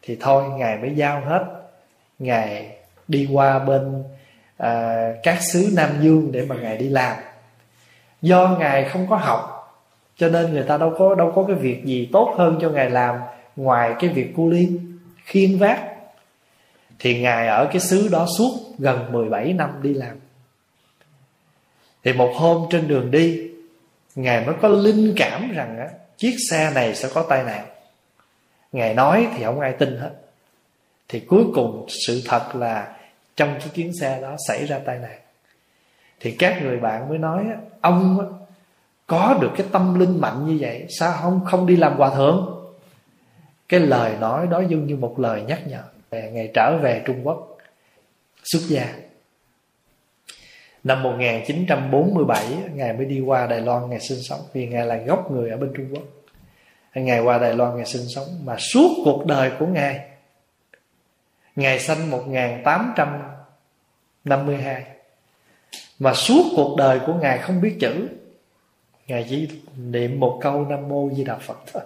Thì 0.03 0.17
thôi 0.21 0.45
ngài 0.57 0.79
mới 0.79 0.95
giao 0.97 1.21
hết. 1.21 1.45
Ngài 2.19 2.77
đi 3.09 3.29
qua 3.33 3.59
bên 3.59 4.05
à, 4.57 5.05
các 5.23 5.43
xứ 5.43 5.69
Nam 5.77 5.91
Dương 6.01 6.33
để 6.33 6.47
mà 6.49 6.57
ngài 6.57 6.77
đi 6.77 6.89
làm. 6.89 7.17
Do 8.23 8.57
ngài 8.59 8.85
không 8.85 9.07
có 9.11 9.17
học 9.17 9.57
cho 10.17 10.29
nên 10.29 10.53
người 10.53 10.63
ta 10.63 10.77
đâu 10.79 10.95
có 10.99 11.15
đâu 11.15 11.33
có 11.35 11.45
cái 11.49 11.57
việc 11.57 11.85
gì 11.85 12.09
tốt 12.13 12.35
hơn 12.39 12.59
cho 12.61 12.71
ngài 12.71 12.91
làm 12.91 13.17
ngoài 13.57 13.95
cái 14.01 14.11
việc 14.11 14.33
cu 14.37 14.51
liên 14.51 14.90
khiên 15.31 15.59
vác. 15.59 15.81
Thì 16.99 17.21
ngài 17.21 17.47
ở 17.47 17.69
cái 17.73 17.81
xứ 17.81 18.09
đó 18.09 18.27
suốt 18.39 18.59
gần 18.79 19.13
17 19.13 19.53
năm 19.53 19.71
đi 19.83 19.95
làm. 19.95 20.17
Thì 22.05 22.13
một 22.13 22.33
hôm 22.37 22.67
trên 22.71 22.89
đường 22.89 23.11
đi 23.11 23.51
ngài 24.15 24.47
mới 24.47 24.55
có 24.63 24.69
linh 24.69 25.15
cảm 25.17 25.53
rằng 25.53 25.79
á, 25.79 25.89
chiếc 26.17 26.37
xe 26.51 26.71
này 26.75 26.95
sẽ 26.95 27.09
có 27.15 27.23
tai 27.23 27.45
nạn. 27.45 27.67
Ngài 28.73 28.95
nói 28.95 29.29
thì 29.37 29.45
không 29.45 29.61
ai 29.61 29.73
tin 29.73 29.97
hết. 29.97 30.11
Thì 31.09 31.21
cuối 31.21 31.45
cùng 31.55 31.87
sự 32.07 32.23
thật 32.27 32.57
là 32.57 32.97
trong 33.37 33.55
cái 33.59 33.69
chuyến 33.75 33.93
xe 34.01 34.19
đó 34.23 34.37
xảy 34.49 34.67
ra 34.67 34.79
tai 34.79 34.99
nạn. 34.99 35.19
Thì 36.21 36.31
các 36.31 36.63
người 36.63 36.77
bạn 36.77 37.09
mới 37.09 37.19
nói 37.19 37.45
ông 37.81 38.33
có 39.07 39.39
được 39.41 39.51
cái 39.57 39.67
tâm 39.73 39.99
linh 39.99 40.21
mạnh 40.21 40.47
như 40.47 40.59
vậy 40.61 40.87
sao 40.99 41.19
không 41.23 41.41
không 41.45 41.67
đi 41.67 41.77
làm 41.77 41.97
hòa 41.97 42.15
thượng? 42.15 42.60
Cái 43.71 43.81
lời 43.81 44.17
nói 44.21 44.47
đó 44.47 44.63
giống 44.69 44.87
như 44.87 44.97
một 44.97 45.19
lời 45.19 45.43
nhắc 45.43 45.61
nhở 45.67 45.83
ngày 46.11 46.51
trở 46.55 46.79
về 46.83 47.03
Trung 47.07 47.27
Quốc, 47.27 47.59
xuất 48.45 48.61
gia. 48.69 48.95
Năm 50.85 51.03
1947 51.03 52.47
Ngài 52.75 52.93
mới 52.93 53.05
đi 53.05 53.21
qua 53.21 53.47
Đài 53.47 53.61
Loan, 53.61 53.91
Ngài 53.91 54.01
sinh 54.01 54.23
sống, 54.23 54.41
Vì 54.53 54.67
Ngài 54.67 54.87
là 54.87 54.97
gốc 54.97 55.31
người 55.31 55.51
ở 55.51 55.57
bên 55.57 55.73
Trung 55.77 55.95
Quốc. 55.95 56.03
Ngài 56.95 57.21
qua 57.21 57.39
Đài 57.39 57.55
Loan, 57.55 57.77
Ngài 57.77 57.87
sinh 57.87 58.09
sống, 58.09 58.27
Mà 58.45 58.57
suốt 58.59 58.89
cuộc 59.05 59.27
đời 59.27 59.53
của 59.59 59.67
Ngài 59.67 60.01
Ngài 61.57 61.81
sanh 61.81 62.11
1852 62.11 64.85
Mà 65.99 66.15
suốt 66.15 66.43
cuộc 66.57 66.77
đời 66.79 67.01
của 67.07 67.15
Ngài 67.15 67.39
không 67.39 67.61
biết 67.61 67.77
chữ, 67.81 68.09
Ngài 69.07 69.27
chỉ 69.29 69.49
niệm 69.77 70.21
một 70.21 70.39
câu 70.43 70.65
Nam 70.65 70.89
Mô 70.89 71.11
Di 71.17 71.25
Đà 71.25 71.37
Phật 71.37 71.59
thôi. 71.73 71.83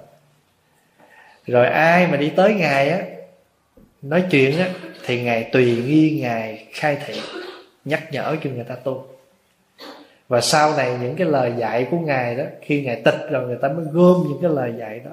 Rồi 1.46 1.66
ai 1.66 2.06
mà 2.06 2.16
đi 2.16 2.28
tới 2.36 2.54
Ngài 2.54 2.90
á, 2.90 2.98
nói 4.02 4.24
chuyện 4.30 4.58
á, 4.58 4.68
thì 5.06 5.22
ngài 5.22 5.44
tùy 5.44 5.82
nghi 5.86 6.18
ngài 6.22 6.66
khai 6.72 6.98
thị, 7.06 7.20
nhắc 7.84 8.12
nhở 8.12 8.36
cho 8.44 8.50
người 8.50 8.64
ta 8.64 8.74
tu. 8.74 9.06
Và 10.28 10.40
sau 10.40 10.76
này 10.76 10.96
những 11.02 11.16
cái 11.16 11.26
lời 11.26 11.52
dạy 11.58 11.86
của 11.90 11.98
ngài 11.98 12.34
đó, 12.34 12.44
khi 12.62 12.82
ngài 12.82 13.02
tịch 13.04 13.30
rồi 13.30 13.46
người 13.46 13.58
ta 13.62 13.68
mới 13.68 13.84
gom 13.92 14.24
những 14.28 14.38
cái 14.42 14.50
lời 14.50 14.72
dạy 14.78 15.00
đó, 15.04 15.10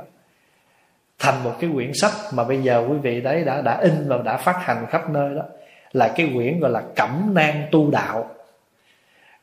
thành 1.20 1.44
một 1.44 1.54
cái 1.60 1.70
quyển 1.74 1.92
sách 1.94 2.12
mà 2.34 2.44
bây 2.44 2.58
giờ 2.58 2.86
quý 2.90 2.98
vị 2.98 3.22
đấy 3.22 3.44
đã 3.44 3.62
đã 3.62 3.80
in 3.82 4.08
và 4.08 4.18
đã 4.18 4.38
phát 4.38 4.58
hành 4.60 4.86
khắp 4.90 5.10
nơi 5.10 5.36
đó, 5.36 5.44
là 5.92 6.14
cái 6.16 6.32
quyển 6.36 6.60
gọi 6.60 6.72
là 6.72 6.84
cẩm 6.96 7.34
nang 7.34 7.68
tu 7.72 7.92
đạo 7.92 8.30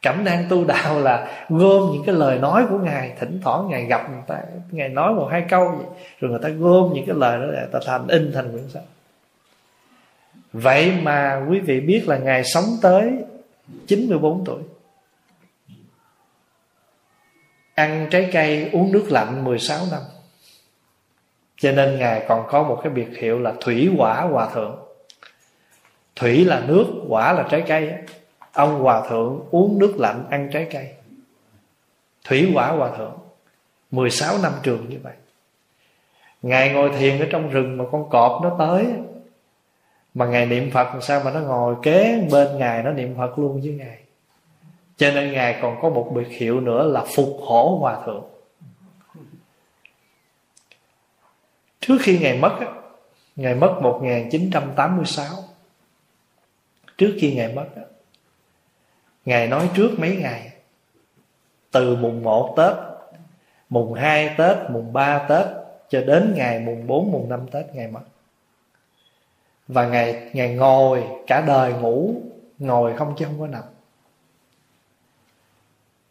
cẩm 0.02 0.24
nang 0.24 0.44
tu 0.48 0.64
đạo 0.64 1.00
là 1.00 1.44
gom 1.48 1.92
những 1.92 2.02
cái 2.06 2.14
lời 2.14 2.38
nói 2.38 2.66
của 2.70 2.78
ngài, 2.78 3.12
thỉnh 3.18 3.40
thoảng 3.42 3.68
ngài 3.68 3.84
gặp 3.84 4.10
người 4.10 4.22
ta, 4.26 4.42
ngài 4.70 4.88
nói 4.88 5.14
một 5.14 5.28
hai 5.30 5.44
câu 5.48 5.68
vậy, 5.76 5.86
rồi 6.20 6.30
người 6.30 6.40
ta 6.42 6.48
gom 6.48 6.92
những 6.94 7.06
cái 7.06 7.16
lời 7.16 7.38
đó 7.38 7.46
để 7.52 7.66
ta 7.72 7.78
thành 7.86 8.08
in 8.08 8.32
thành 8.34 8.52
quyển 8.52 8.68
sách. 8.68 8.82
Vậy 10.52 10.92
mà 11.02 11.46
quý 11.48 11.60
vị 11.60 11.80
biết 11.80 12.08
là 12.08 12.18
ngài 12.18 12.44
sống 12.44 12.64
tới 12.82 13.12
94 13.86 14.44
tuổi. 14.44 14.62
Ăn 17.74 18.06
trái 18.10 18.30
cây, 18.32 18.70
uống 18.72 18.92
nước 18.92 19.06
lạnh 19.08 19.44
16 19.44 19.78
năm. 19.90 20.00
Cho 21.56 21.72
nên 21.72 21.98
ngài 21.98 22.24
còn 22.28 22.46
có 22.48 22.62
một 22.62 22.80
cái 22.82 22.92
biệt 22.92 23.18
hiệu 23.18 23.38
là 23.38 23.52
thủy 23.60 23.90
quả 23.98 24.20
hòa 24.20 24.48
thượng. 24.54 24.78
Thủy 26.16 26.44
là 26.44 26.62
nước 26.66 26.86
quả 27.08 27.32
là 27.32 27.46
trái 27.50 27.64
cây 27.66 27.92
ông 28.58 28.80
hòa 28.80 29.08
thượng 29.08 29.40
uống 29.50 29.78
nước 29.78 29.94
lạnh, 29.98 30.24
ăn 30.30 30.48
trái 30.52 30.68
cây. 30.70 30.88
Thủy 32.24 32.50
quả 32.54 32.70
hòa 32.70 32.96
thượng 32.96 33.18
16 33.90 34.38
năm 34.42 34.52
trường 34.62 34.88
như 34.88 34.98
vậy. 35.02 35.14
Ngài 36.42 36.72
ngồi 36.72 36.90
thiền 36.98 37.20
ở 37.20 37.26
trong 37.30 37.50
rừng 37.50 37.76
mà 37.76 37.84
con 37.92 38.10
cọp 38.10 38.42
nó 38.42 38.56
tới. 38.58 38.86
Mà 40.14 40.26
ngài 40.26 40.46
niệm 40.46 40.70
phật, 40.70 40.84
làm 40.84 41.02
sao 41.02 41.22
mà 41.24 41.30
nó 41.30 41.40
ngồi 41.40 41.74
kế 41.82 42.26
bên 42.30 42.58
ngài, 42.58 42.82
nó 42.82 42.90
niệm 42.90 43.14
phật 43.16 43.38
luôn 43.38 43.60
với 43.60 43.72
ngài. 43.72 43.98
Cho 44.96 45.10
nên 45.10 45.32
ngài 45.32 45.58
còn 45.62 45.78
có 45.82 45.88
một 45.90 46.12
biệt 46.14 46.28
hiệu 46.28 46.60
nữa 46.60 46.92
là 46.92 47.04
phục 47.14 47.36
hổ 47.40 47.78
hòa 47.80 48.02
thượng. 48.06 48.24
Trước 51.80 51.98
khi 52.00 52.18
ngài 52.18 52.38
mất 52.38 52.58
ngài 53.36 53.54
mất 53.54 53.78
1986 53.82 55.26
trước 56.98 57.16
khi 57.20 57.34
ngài 57.34 57.52
mất 57.52 57.66
ngài 59.24 59.46
nói 59.48 59.70
trước 59.74 59.90
mấy 59.98 60.16
ngày. 60.16 60.52
Từ 61.70 61.96
mùng 61.96 62.22
1 62.22 62.54
Tết 62.56 62.74
mùng 63.68 63.94
2 63.94 64.34
Tết 64.38 64.56
mùng 64.70 64.92
3 64.92 65.26
Tết 65.28 65.46
cho 65.88 66.00
đến 66.00 66.34
ngày 66.36 66.60
mùng 66.60 66.86
4 66.86 67.12
mùng 67.12 67.28
5 67.28 67.46
Tết 67.52 67.74
ngài 67.74 67.88
mất 67.88 68.02
và 69.68 69.88
ngài 69.88 70.30
ngài 70.32 70.54
ngồi 70.54 71.04
cả 71.26 71.40
đời 71.40 71.72
ngủ 71.72 72.14
ngồi 72.58 72.96
không 72.96 73.14
chứ 73.18 73.24
không 73.24 73.40
có 73.40 73.46
nằm. 73.46 73.62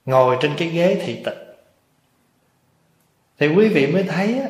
Ngồi 0.05 0.37
trên 0.41 0.51
cái 0.57 0.67
ghế 0.67 1.01
thị 1.05 1.21
tịch. 1.25 1.57
Thì 3.39 3.47
quý 3.47 3.69
vị 3.69 3.87
mới 3.87 4.03
thấy 4.03 4.39
á, 4.39 4.49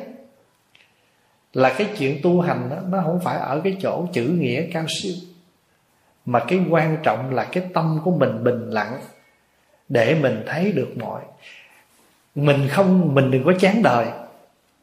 là 1.52 1.74
cái 1.78 1.88
chuyện 1.98 2.20
tu 2.22 2.40
hành 2.40 2.68
đó, 2.70 2.76
nó 2.88 3.02
không 3.04 3.20
phải 3.24 3.38
ở 3.38 3.60
cái 3.64 3.76
chỗ 3.80 4.06
chữ 4.12 4.22
nghĩa 4.22 4.66
cao 4.72 4.84
siêu 4.88 5.14
mà 6.28 6.44
cái 6.48 6.60
quan 6.70 6.96
trọng 7.02 7.34
là 7.34 7.44
cái 7.44 7.64
tâm 7.74 8.00
của 8.04 8.10
mình 8.10 8.44
bình 8.44 8.70
lặng 8.70 9.00
để 9.88 10.14
mình 10.14 10.42
thấy 10.46 10.72
được 10.72 10.88
mọi. 10.96 11.22
Mình 12.34 12.68
không, 12.68 13.14
mình 13.14 13.30
đừng 13.30 13.44
có 13.44 13.52
chán 13.60 13.82
đời. 13.82 14.06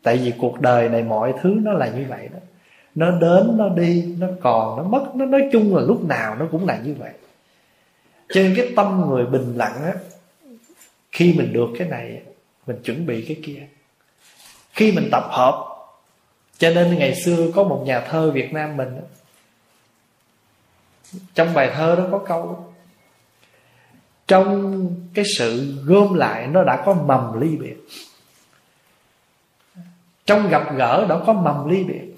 Tại 0.04 0.18
vì 0.18 0.34
cuộc 0.38 0.62
đời 0.62 0.90
này 0.90 1.04
mọi 1.04 1.34
thứ 1.42 1.56
nó 1.64 1.74
là 1.74 1.88
như 1.88 2.06
vậy 2.10 2.30
đó. 2.34 2.40
Nó 2.96 3.12
đến, 3.12 3.58
nó 3.58 3.70
đi, 3.70 4.16
nó 4.20 4.28
còn, 4.42 4.78
nó 4.78 4.84
mất, 4.84 5.16
nó 5.16 5.26
nói 5.26 5.42
chung 5.52 5.76
là 5.76 5.82
lúc 5.82 6.06
nào 6.06 6.36
nó 6.36 6.46
cũng 6.52 6.66
là 6.66 6.78
như 6.78 6.96
vậy. 7.00 7.12
Cho 8.30 8.42
nên 8.42 8.54
cái 8.58 8.74
tâm 8.76 9.06
người 9.10 9.26
bình 9.26 9.54
lặng 9.56 9.84
á, 9.86 9.94
khi 11.12 11.34
mình 11.38 11.54
được 11.54 11.70
cái 11.80 11.88
này, 11.88 12.22
mình 12.68 12.78
chuẩn 12.84 13.06
bị 13.06 13.26
cái 13.28 13.38
kia. 13.44 13.68
Khi 14.74 14.92
mình 14.92 15.10
tập 15.12 15.24
hợp, 15.30 15.66
cho 16.58 16.70
nên 16.70 17.00
ngày 17.00 17.16
xưa 17.16 17.52
có 17.56 17.64
một 17.64 17.84
nhà 17.86 18.00
thơ 18.00 18.32
Việt 18.32 18.54
Nam 18.54 18.78
mình 18.78 18.90
trong 21.36 21.54
bài 21.54 21.72
thơ 21.76 21.96
đó 21.96 22.04
có 22.12 22.18
câu 22.18 22.66
trong 24.28 24.90
cái 25.14 25.26
sự 25.38 25.74
gom 25.86 26.14
lại 26.14 26.48
nó 26.48 26.64
đã 26.64 26.82
có 26.86 26.94
mầm 26.94 27.42
ly 27.42 27.56
biệt. 27.58 27.76
Trong 30.26 30.50
gặp 30.50 30.76
gỡ 30.78 31.06
đó 31.10 31.24
có 31.26 31.34
mầm 31.34 31.70
ly 31.70 31.84
biệt. 31.84 32.16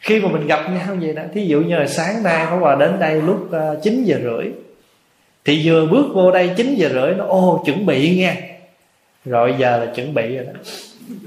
Khi 0.00 0.20
mà 0.20 0.28
mình 0.28 0.46
gặp 0.46 0.70
nhau 0.70 0.96
vậy 1.00 1.14
đó, 1.14 1.22
thí 1.34 1.46
dụ 1.46 1.60
như 1.60 1.76
là 1.76 1.86
sáng 1.86 2.22
nay 2.22 2.46
có 2.50 2.56
hòa 2.56 2.76
đến 2.76 2.98
đây 2.98 3.22
lúc 3.22 3.52
à, 3.52 3.70
9 3.82 4.04
giờ 4.04 4.20
rưỡi, 4.22 4.52
thì 5.44 5.60
vừa 5.64 5.86
bước 5.86 6.06
vô 6.14 6.30
đây 6.30 6.50
9 6.56 6.74
giờ 6.74 6.88
rưỡi 6.88 7.14
nó, 7.14 7.24
ô, 7.24 7.62
chuẩn 7.66 7.86
bị 7.86 8.16
nghe. 8.16 8.36
Rồi 9.24 9.54
giờ 9.58 9.84
là 9.84 9.92
chuẩn 9.94 10.14
bị 10.14 10.36
rồi 10.36 10.46
đó. 10.46 10.52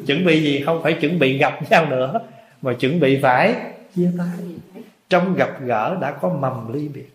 Chuẩn 0.08 0.26
bị 0.26 0.44
gì? 0.44 0.64
Không 0.66 0.84
phải 0.84 0.94
chuẩn 0.94 1.20
bị 1.20 1.38
gặp 1.38 1.72
nhau 1.72 1.86
nữa, 1.86 2.20
mà 2.62 2.74
chuẩn 2.74 3.00
bị 3.00 3.20
phải 3.22 3.56
chia 3.96 4.12
tay 4.18 4.56
trong 5.10 5.36
gặp 5.36 5.50
gỡ 5.60 5.98
đã 6.02 6.12
có 6.12 6.30
mầm 6.30 6.74
ly 6.74 6.88
biệt. 6.88 7.10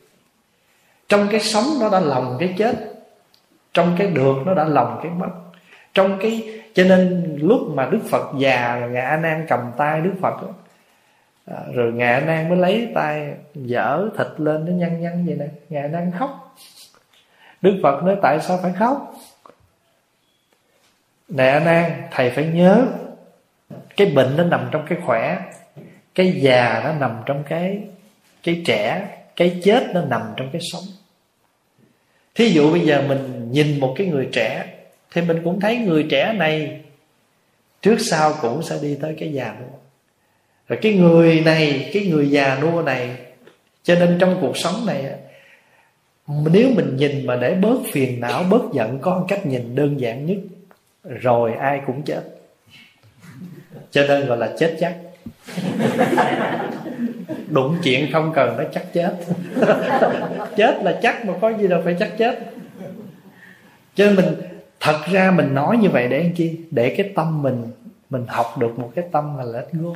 Trong 1.08 1.28
cái 1.30 1.40
sống 1.40 1.64
nó 1.80 1.88
đã 1.88 2.00
lòng 2.00 2.36
cái 2.40 2.54
chết. 2.58 2.74
Trong 3.72 3.94
cái 3.98 4.06
được 4.06 4.36
nó 4.46 4.54
đã 4.54 4.64
lòng 4.64 5.00
cái 5.02 5.12
mất. 5.12 5.30
Trong 5.94 6.18
cái 6.22 6.60
cho 6.74 6.84
nên 6.84 7.36
lúc 7.40 7.60
mà 7.74 7.88
đức 7.90 8.00
phật 8.10 8.32
già 8.38 8.86
ngài 8.90 9.02
a 9.02 9.16
nan 9.16 9.46
cầm 9.48 9.72
tay 9.76 10.00
đức 10.00 10.12
phật 10.20 10.42
đó, 10.42 10.48
à, 11.46 11.56
rồi 11.74 11.92
ngài 11.92 12.14
a 12.14 12.20
nan 12.20 12.48
mới 12.48 12.58
lấy 12.58 12.88
tay 12.94 13.34
dở 13.54 14.08
thịt 14.18 14.26
lên 14.36 14.64
nó 14.64 14.72
nhăn 14.72 15.00
nhăn 15.00 15.26
vậy 15.26 15.36
nè. 15.36 15.46
Ngài 15.68 15.82
a 15.82 15.88
nan 15.88 16.12
khóc. 16.18 16.56
Đức 17.62 17.80
phật 17.82 18.02
nói 18.02 18.16
tại 18.22 18.40
sao 18.40 18.58
phải 18.62 18.72
khóc? 18.72 19.14
Nè 21.28 21.46
a 21.46 21.60
nan 21.60 21.92
thầy 22.10 22.30
phải 22.30 22.44
nhớ 22.44 22.86
cái 23.96 24.12
bệnh 24.16 24.36
nó 24.36 24.44
nằm 24.44 24.68
trong 24.70 24.86
cái 24.88 24.98
khỏe 25.06 25.38
cái 26.20 26.40
già 26.40 26.80
nó 26.84 26.92
nằm 26.92 27.22
trong 27.26 27.42
cái 27.48 27.80
cái 28.42 28.62
trẻ, 28.66 29.08
cái 29.36 29.60
chết 29.64 29.86
nó 29.94 30.02
nằm 30.02 30.22
trong 30.36 30.48
cái 30.52 30.60
sống. 30.72 30.82
Thí 32.34 32.48
dụ 32.48 32.72
bây 32.72 32.80
giờ 32.80 33.04
mình 33.08 33.48
nhìn 33.52 33.80
một 33.80 33.94
cái 33.98 34.06
người 34.06 34.28
trẻ, 34.32 34.66
thì 35.12 35.22
mình 35.22 35.40
cũng 35.44 35.60
thấy 35.60 35.76
người 35.76 36.06
trẻ 36.10 36.32
này 36.32 36.80
trước 37.82 37.96
sau 37.98 38.34
cũng 38.42 38.62
sẽ 38.62 38.78
đi 38.82 38.98
tới 39.00 39.16
cái 39.18 39.32
già 39.32 39.54
nua. 39.60 39.78
Rồi 40.68 40.78
cái 40.82 40.94
người 40.94 41.40
này, 41.40 41.90
cái 41.92 42.06
người 42.06 42.30
già 42.30 42.58
nua 42.60 42.82
này, 42.82 43.16
cho 43.82 43.94
nên 43.94 44.16
trong 44.20 44.38
cuộc 44.40 44.56
sống 44.56 44.86
này 44.86 45.04
nếu 46.26 46.70
mình 46.74 46.96
nhìn 46.96 47.26
mà 47.26 47.36
để 47.36 47.54
bớt 47.54 47.78
phiền 47.92 48.20
não, 48.20 48.44
bớt 48.50 48.62
giận, 48.72 48.98
có 49.02 49.18
một 49.18 49.26
cách 49.28 49.46
nhìn 49.46 49.74
đơn 49.74 50.00
giản 50.00 50.26
nhất, 50.26 50.38
rồi 51.04 51.52
ai 51.52 51.80
cũng 51.86 52.02
chết. 52.02 52.22
Cho 53.90 54.06
nên 54.06 54.26
gọi 54.26 54.38
là 54.38 54.54
chết 54.58 54.76
chắc. 54.80 54.96
đụng 57.48 57.76
chuyện 57.82 58.12
không 58.12 58.32
cần 58.34 58.56
nó 58.56 58.64
chắc 58.74 58.92
chết. 58.92 59.16
Chết 60.56 60.82
là 60.82 60.98
chắc 61.02 61.24
mà 61.24 61.34
có 61.40 61.52
gì 61.52 61.68
đâu 61.68 61.80
phải 61.84 61.96
chắc 61.98 62.18
chết. 62.18 62.52
Cho 63.94 64.04
nên 64.04 64.16
mình, 64.16 64.34
thật 64.80 64.98
ra 65.10 65.30
mình 65.30 65.54
nói 65.54 65.76
như 65.76 65.88
vậy 65.88 66.08
để 66.08 66.22
làm 66.22 66.32
chi? 66.32 66.60
Để 66.70 66.94
cái 66.96 67.12
tâm 67.14 67.42
mình 67.42 67.66
mình 68.10 68.26
học 68.28 68.58
được 68.58 68.78
một 68.78 68.92
cái 68.94 69.04
tâm 69.12 69.38
là 69.38 69.44
let 69.44 69.64
go. 69.72 69.94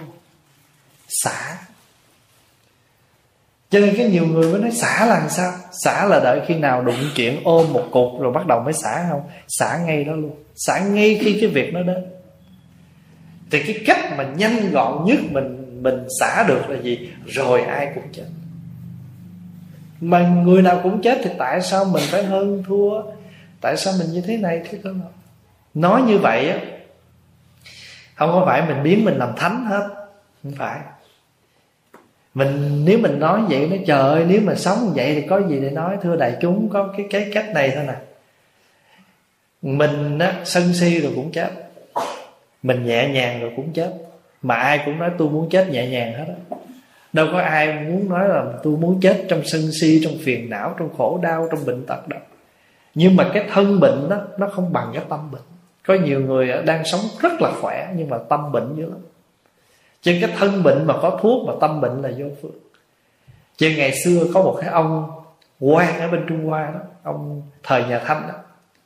Xả. 1.09 1.59
Cho 3.71 3.81
nên 3.81 3.95
cái 3.97 4.09
nhiều 4.09 4.27
người 4.27 4.53
mới 4.53 4.61
nói, 4.61 4.71
xả 4.71 5.07
là 5.07 5.19
làm 5.19 5.29
sao? 5.29 5.53
Xả 5.85 6.05
là 6.05 6.21
đợi 6.25 6.41
khi 6.47 6.55
nào 6.55 6.83
đụng 6.83 7.11
chuyện 7.15 7.41
ôm 7.45 7.73
một 7.73 7.85
cục 7.91 8.21
rồi 8.21 8.33
bắt 8.33 8.47
đầu 8.47 8.61
mới 8.61 8.73
xả 8.73 9.07
không? 9.11 9.23
Xả 9.49 9.79
ngay 9.79 10.05
đó 10.05 10.13
luôn. 10.13 10.35
Xả 10.55 10.79
ngay 10.79 11.21
khi 11.23 11.39
cái 11.41 11.51
việc 11.51 11.75
nó 11.75 11.83
đến 11.83 12.05
thì 13.55 13.73
cái 13.73 13.85
cách 13.87 14.17
mà 14.17 14.25
nhanh 14.25 14.71
gọn 14.71 15.05
nhất 15.05 15.19
mình 15.31 15.83
mình 15.83 16.07
xả 16.21 16.45
được 16.49 16.71
là 16.71 16.81
gì? 16.81 17.11
Rồi 17.27 17.61
ai 17.63 17.93
cũng 17.95 18.05
chết. 18.13 18.27
Mà 20.01 20.29
người 20.45 20.63
nào 20.63 20.81
cũng 20.83 21.03
chết 21.03 21.19
thì 21.25 21.31
tại 21.39 21.63
sao 21.63 21.85
mình 21.85 22.03
phải 22.07 22.25
hơn 22.25 22.63
thua? 22.67 23.03
Tại 23.61 23.77
sao 23.77 23.95
mình 23.99 24.13
như 24.13 24.21
thế 24.21 24.37
này, 24.37 24.63
thế 24.71 24.79
cơ 24.83 24.95
nói 25.75 26.03
như 26.03 26.19
vậy 26.19 26.51
á, 26.51 26.59
không 28.15 28.31
có 28.33 28.43
phải 28.47 28.63
mình 28.63 28.83
biến 28.83 29.05
mình 29.05 29.15
làm 29.15 29.37
thánh 29.37 29.65
hết. 29.65 29.89
Không 30.43 30.53
phải. 30.53 30.81
Mình, 32.35 32.85
nếu 32.85 32.99
mình 32.99 33.19
nói 33.19 33.41
vậy 33.49 33.69
nó 33.71 33.77
trời 33.87 34.01
ơi, 34.01 34.25
nếu 34.29 34.41
mà 34.45 34.55
sống 34.55 34.93
vậy 34.95 35.15
thì 35.15 35.27
có 35.29 35.49
gì 35.49 35.61
để 35.61 35.71
nói? 35.71 35.97
Thưa 36.03 36.17
đại 36.17 36.37
chúng, 36.41 36.69
có 36.69 36.95
cái 36.97 37.07
cái 37.11 37.31
cách 37.35 37.47
này 37.55 37.73
thôi 37.75 37.85
nè. 37.87 37.95
Mình 39.63 40.19
á, 40.19 40.41
sân 40.45 40.75
si 40.75 41.01
rồi 41.01 41.13
cũng 41.15 41.33
chết 41.33 41.51
mình 42.65 42.87
nhẹ 42.87 43.09
nhàng 43.09 43.41
rồi 43.41 43.53
cũng 43.57 43.73
chết. 43.73 43.93
Mà 44.43 44.55
ai 44.55 44.83
cũng 44.85 44.99
nói 44.99 45.11
tôi 45.19 45.29
muốn 45.29 45.49
chết 45.51 45.69
nhẹ 45.69 45.89
nhàng 45.89 46.13
hết 46.13 46.25
á. 46.29 46.57
Đâu 47.13 47.27
có 47.33 47.39
ai 47.39 47.73
muốn 47.73 48.09
nói 48.09 48.29
là 48.29 48.45
tôi 48.63 48.77
muốn 48.77 49.01
chết 49.01 49.25
trong 49.29 49.43
sân 49.45 49.71
si, 49.81 50.01
trong 50.05 50.13
phiền 50.23 50.51
não, 50.51 50.75
trong 50.79 50.97
khổ 50.97 51.21
đau, 51.23 51.49
trong 51.51 51.67
bệnh 51.67 51.87
tật 51.87 52.09
đâu. 52.09 52.21
Nhưng 52.95 53.17
mà 53.17 53.31
cái 53.35 53.45
thân 53.53 53.81
bệnh 53.81 54.09
đó, 54.11 54.21
nó 54.39 54.49
không 54.49 54.73
bằng 54.73 54.91
cái 54.95 55.03
tâm 55.09 55.31
bệnh. 55.31 55.43
Có 55.87 55.95
nhiều 55.95 56.21
người 56.21 56.53
đang 56.67 56.85
sống 56.85 57.01
rất 57.21 57.33
là 57.41 57.53
khỏe, 57.61 57.89
nhưng 57.97 58.11
mà 58.11 58.19
tâm 58.29 58.53
bệnh 58.53 58.75
dữ 58.77 58.85
lắm. 58.85 58.99
Trên 60.03 60.21
cái 60.21 60.31
thân 60.39 60.63
bệnh 60.63 60.87
mà 60.87 60.95
có 61.03 61.19
thuốc 61.23 61.47
mà 61.49 61.53
tâm 61.61 61.81
bệnh 61.81 62.03
là 62.03 62.11
vô 62.19 62.27
phương. 62.43 62.59
Trên 63.57 63.77
ngày 63.77 63.93
xưa 64.05 64.25
có 64.35 64.43
một 64.43 64.59
cái 64.61 64.71
ông 64.71 65.11
quan 65.61 66.01
ở 66.01 66.09
bên 66.09 66.25
trung 66.29 66.45
hoa 66.45 66.71
đó, 66.75 66.81
ông 67.03 67.43
thời 67.63 67.85
nhà 67.85 67.99
thanh 67.99 68.23
đó. 68.29 68.35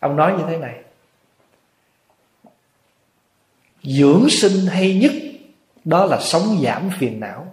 Ông 0.00 0.16
nói 0.16 0.32
như 0.38 0.44
thế 0.48 0.58
này 0.58 0.74
dưỡng 3.88 4.26
sinh 4.30 4.66
hay 4.66 4.94
nhất, 4.94 5.12
đó 5.84 6.06
là 6.06 6.20
sống 6.20 6.60
giảm 6.62 6.90
phiền 6.98 7.20
não. 7.20 7.46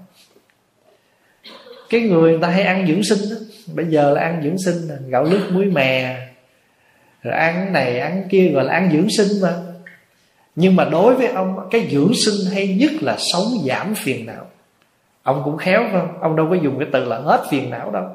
Cái 1.90 2.02
người 2.02 2.32
người 2.32 2.40
ta 2.42 2.48
hay 2.48 2.64
ăn 2.64 2.88
dưỡng 2.88 3.04
sinh 3.04 3.30
đó, 3.30 3.36
bây 3.74 3.86
giờ 3.86 4.12
là 4.12 4.22
ăn 4.22 4.42
dưỡng 4.44 4.58
sinh 4.58 4.88
gạo 5.08 5.24
lứt, 5.24 5.52
muối 5.52 5.66
mè, 5.66 6.28
rồi 7.24 7.34
ăn 7.34 7.74
này, 7.74 8.00
ăn 8.00 8.24
kia, 8.30 8.50
gọi 8.54 8.64
là 8.66 8.74
ăn 8.74 8.90
dưỡng 8.94 9.08
sinh 9.18 9.42
mà. 9.42 9.54
Nhưng 10.56 10.76
mà 10.76 10.86
đối 10.86 11.16
với 11.16 11.28
ông, 11.28 11.68
cái 11.72 11.88
dưỡng 11.92 12.12
sinh 12.26 12.52
hay 12.54 12.68
nhất 12.68 12.92
là 13.02 13.18
sống 13.34 13.46
giảm 13.68 13.96
phiền 13.96 14.26
não. 14.26 14.48
Ông 15.24 15.42
cũng 15.46 15.58
khéo 15.58 15.84
không? 15.92 16.20
Ông 16.22 16.36
đâu 16.36 16.48
có 16.50 16.56
dùng 16.56 16.80
cái 16.80 16.88
từ 16.94 17.06
là 17.06 17.20
hết 17.20 17.46
phiền 17.52 17.70
não 17.70 17.92
đâu. 17.92 18.06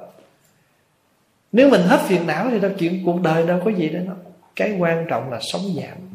Nếu 1.52 1.70
mình 1.70 1.80
hết 1.80 2.00
phiền 2.06 2.26
não 2.26 2.48
thì 2.50 2.60
đâu, 2.60 2.70
chuyện 2.78 3.02
cuộc 3.04 3.20
đời 3.20 3.46
đâu 3.46 3.60
có 3.64 3.70
gì 3.70 3.88
đó 3.88 4.00
cái 4.56 4.76
quan 4.78 5.06
trọng 5.08 5.30
là 5.30 5.38
sống 5.52 5.62
giảm 5.76 6.09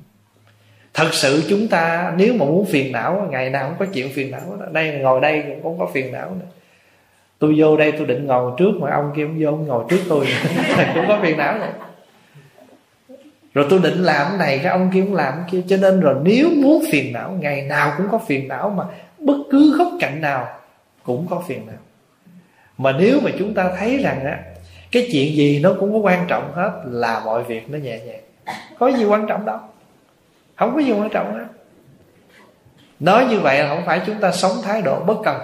thật 0.95 1.13
sự 1.13 1.43
chúng 1.49 1.67
ta, 1.67 2.13
nếu 2.17 2.33
mà 2.33 2.45
muốn 2.45 2.65
phiền 2.65 2.91
não, 2.91 3.27
ngày 3.31 3.49
nào 3.49 3.69
cũng 3.69 3.87
có 3.87 3.93
chuyện 3.93 4.09
phiền 4.13 4.31
não 4.31 4.41
đó. 4.59 4.65
đây, 4.71 4.99
ngồi 5.01 5.21
đây 5.21 5.43
cũng 5.47 5.63
không 5.63 5.79
có 5.79 5.91
phiền 5.93 6.11
não 6.11 6.29
nữa. 6.39 6.45
Tôi 7.39 7.55
vô 7.57 7.77
đây 7.77 7.91
tôi 7.91 8.07
định 8.07 8.27
ngồi 8.27 8.51
trước 8.57 8.71
mà 8.79 8.91
ông 8.91 9.11
kia 9.15 9.23
ông 9.23 9.35
vô, 9.39 9.49
ông 9.49 9.67
ngồi 9.67 9.83
trước 9.89 9.99
tôi 10.09 10.27
cũng 10.93 11.05
có 11.07 11.19
phiền 11.21 11.37
não 11.37 11.57
rồi. 11.57 11.67
Rồi 13.53 13.65
tôi 13.69 13.79
định 13.83 14.03
làm 14.03 14.27
cái 14.29 14.37
này, 14.37 14.59
cái 14.63 14.71
ông 14.71 14.89
kia 14.93 15.01
cũng 15.01 15.13
làm 15.15 15.33
cái 15.33 15.45
kia. 15.51 15.61
Cho 15.67 15.77
nên 15.77 15.99
rồi 15.99 16.15
nếu 16.23 16.49
muốn 16.55 16.83
phiền 16.91 17.13
não, 17.13 17.31
ngày 17.31 17.61
nào 17.61 17.93
cũng 17.97 18.07
có 18.11 18.17
phiền 18.17 18.47
não 18.47 18.69
mà 18.69 18.83
bất 19.19 19.37
cứ 19.51 19.77
góc 19.77 19.87
cạnh 19.99 20.21
nào 20.21 20.47
cũng 21.03 21.27
có 21.29 21.43
phiền 21.47 21.61
não. 21.67 21.77
Mà 22.77 22.91
nếu 22.91 23.19
mà 23.23 23.31
chúng 23.39 23.53
ta 23.53 23.71
thấy 23.79 23.97
rằng 23.97 24.25
á, 24.25 24.39
cái 24.91 25.09
chuyện 25.11 25.35
gì 25.35 25.59
nó 25.59 25.73
cũng 25.79 25.93
có 25.93 25.99
quan 25.99 26.25
trọng 26.27 26.51
hết 26.53 26.81
là 26.85 27.21
mọi 27.25 27.43
việc 27.43 27.69
nó 27.69 27.77
nhẹ 27.77 27.99
nhàng. 27.99 28.21
Có 28.79 28.91
gì 28.91 29.05
quan 29.05 29.27
trọng 29.27 29.45
đâu 29.45 29.59
không 30.55 30.75
có 30.75 30.79
gì 30.79 30.91
quan 30.91 31.09
trọng 31.09 31.33
hết. 31.33 31.45
Nói 32.99 33.25
như 33.29 33.39
vậy 33.39 33.59
là 33.59 33.69
không 33.69 33.83
phải 33.85 34.01
chúng 34.05 34.19
ta 34.19 34.31
sống 34.31 34.51
thái 34.63 34.81
độ 34.81 35.03
bất 35.03 35.17
cần 35.23 35.37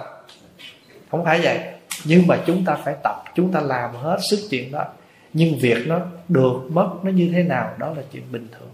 không 1.10 1.24
phải 1.24 1.40
vậy. 1.42 1.60
Nhưng 2.04 2.26
mà 2.26 2.38
chúng 2.46 2.64
ta 2.64 2.74
phải 2.74 2.94
tập, 3.02 3.24
chúng 3.34 3.52
ta 3.52 3.60
làm 3.60 3.94
hết 3.94 4.18
sức 4.30 4.38
chuyện 4.50 4.72
đó. 4.72 4.84
Nhưng 5.32 5.58
việc 5.58 5.78
nó 5.86 6.00
được 6.28 6.60
mất 6.68 6.90
nó 7.02 7.10
như 7.10 7.30
thế 7.34 7.42
nào, 7.42 7.74
đó 7.78 7.92
là 7.96 8.02
chuyện 8.12 8.22
bình 8.32 8.48
thường. 8.58 8.68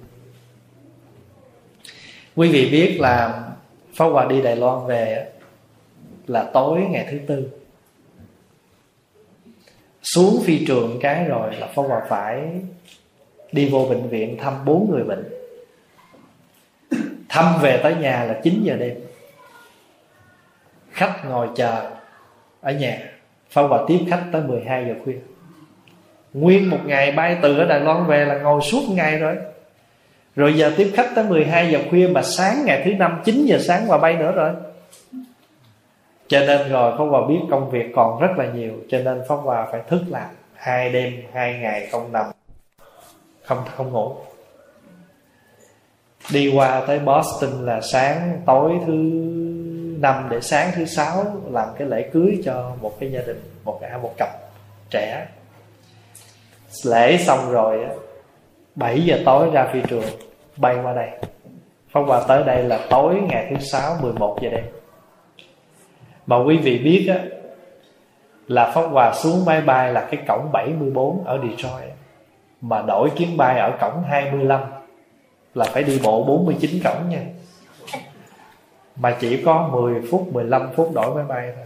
Quý 2.36 2.48
vị 2.48 2.70
biết 2.70 3.00
là 3.00 3.44
Pháp 3.94 4.04
Hòa 4.04 4.26
đi 4.28 4.42
Đài 4.42 4.56
Loan 4.56 4.86
về 4.86 5.30
là 6.26 6.50
tối 6.54 6.80
ngày 6.90 7.06
thứ 7.10 7.18
tư. 7.26 7.48
Xuống 10.02 10.42
phi 10.44 10.66
trường 10.66 10.98
cái 11.00 11.24
rồi 11.24 11.56
là 11.56 11.66
Pháp 11.66 11.82
Hòa 11.82 12.02
phải 12.08 12.60
đi 13.52 13.68
vô 13.68 13.86
bệnh 13.90 14.08
viện 14.08 14.36
thăm 14.40 14.64
bốn 14.64 14.90
người 14.90 15.04
bệnh 15.04 15.37
thăm 17.28 17.58
về 17.60 17.80
tới 17.82 17.94
nhà 17.94 18.24
là 18.24 18.40
9 18.42 18.62
giờ 18.62 18.76
đêm. 18.76 18.94
Khách 20.92 21.24
ngồi 21.28 21.48
chờ 21.56 21.90
ở 22.60 22.72
nhà. 22.72 22.98
Phong 23.50 23.68
Hòa 23.68 23.84
tiếp 23.88 23.98
khách 24.10 24.24
tới 24.32 24.42
12 24.42 24.84
giờ 24.88 24.94
khuya. 25.04 25.16
Nguyên 26.32 26.70
một 26.70 26.78
ngày 26.84 27.12
bay 27.12 27.36
từ 27.42 27.58
ở 27.58 27.64
Đài 27.64 27.80
Loan 27.80 28.06
về 28.06 28.24
là 28.24 28.38
ngồi 28.38 28.60
suốt 28.62 28.82
ngày 28.90 29.18
rồi. 29.18 29.36
Rồi 30.36 30.54
giờ 30.54 30.72
tiếp 30.76 30.92
khách 30.94 31.10
tới 31.14 31.24
12 31.24 31.70
giờ 31.70 31.78
khuya 31.90 32.08
Mà 32.08 32.22
sáng 32.22 32.62
ngày 32.64 32.82
thứ 32.84 32.92
năm 32.92 33.22
9 33.24 33.44
giờ 33.46 33.58
sáng 33.60 33.88
mà 33.88 33.98
bay 33.98 34.14
nữa 34.14 34.32
rồi. 34.32 34.50
Cho 36.28 36.40
nên 36.40 36.68
rồi 36.68 36.94
phong 36.98 37.10
Hòa 37.10 37.20
biết 37.28 37.40
công 37.50 37.70
việc 37.70 37.86
còn 37.94 38.20
rất 38.20 38.30
là 38.36 38.46
nhiều. 38.54 38.72
Cho 38.88 38.98
nên 38.98 39.22
phong 39.28 39.42
Hòa 39.42 39.66
phải 39.72 39.80
thức 39.88 40.00
làm 40.08 40.28
Hai 40.54 40.92
đêm, 40.92 41.22
hai 41.32 41.58
ngày 41.58 41.88
không 41.92 42.12
nằm 42.12 42.26
Không 43.44 43.58
không 43.76 43.92
ngủ. 43.92 44.16
Đi 46.32 46.52
qua 46.54 46.82
tới 46.86 46.98
Boston 46.98 47.66
là 47.66 47.80
sáng 47.80 48.40
tối 48.46 48.72
thứ 48.86 48.92
năm 50.00 50.28
để 50.30 50.40
sáng 50.40 50.70
thứ 50.74 50.84
sáu 50.84 51.24
làm 51.50 51.68
cái 51.78 51.88
lễ 51.88 52.10
cưới 52.12 52.40
cho 52.44 52.72
một 52.80 53.00
cái 53.00 53.12
gia 53.12 53.20
đình, 53.20 53.40
một 53.64 53.78
cả 53.80 53.98
một 54.02 54.14
cặp 54.18 54.28
trẻ. 54.90 55.26
Lễ 56.86 57.18
xong 57.18 57.50
rồi 57.50 57.86
7 58.74 59.04
giờ 59.04 59.18
tối 59.24 59.50
ra 59.52 59.68
phi 59.72 59.80
trường, 59.88 60.04
bay 60.56 60.76
qua 60.82 60.94
đây. 60.94 61.08
Phong 61.90 62.06
Hòa 62.06 62.22
tới 62.28 62.42
đây 62.44 62.62
là 62.62 62.86
tối 62.90 63.14
ngày 63.28 63.46
thứ 63.50 63.56
sáu 63.64 63.96
11 64.02 64.38
giờ 64.42 64.50
đêm. 64.50 64.64
Mà 66.26 66.36
quý 66.44 66.56
vị 66.56 66.78
biết 66.78 67.06
á, 67.08 67.20
Là 68.46 68.70
phong 68.74 68.92
Hòa 68.92 69.12
xuống 69.14 69.44
máy 69.44 69.60
bay 69.60 69.92
là 69.92 70.08
cái 70.10 70.20
cổng 70.28 70.52
74 70.52 71.24
ở 71.24 71.38
Detroit, 71.48 71.92
Mà 72.60 72.82
đổi 72.82 73.10
chuyến 73.16 73.36
bay 73.36 73.58
ở 73.58 73.72
cổng 73.80 74.02
25 74.02 74.60
là 75.54 75.64
phải 75.64 75.82
đi 75.82 76.00
bộ 76.02 76.24
49 76.24 76.70
cổng 76.84 77.08
nha. 77.08 77.20
Mà 78.96 79.16
chỉ 79.20 79.42
có 79.44 79.68
10 79.72 79.94
phút 80.10 80.32
15 80.32 80.68
phút 80.76 80.94
đổi 80.94 81.14
máy 81.14 81.24
bay 81.28 81.48
thôi. 81.56 81.64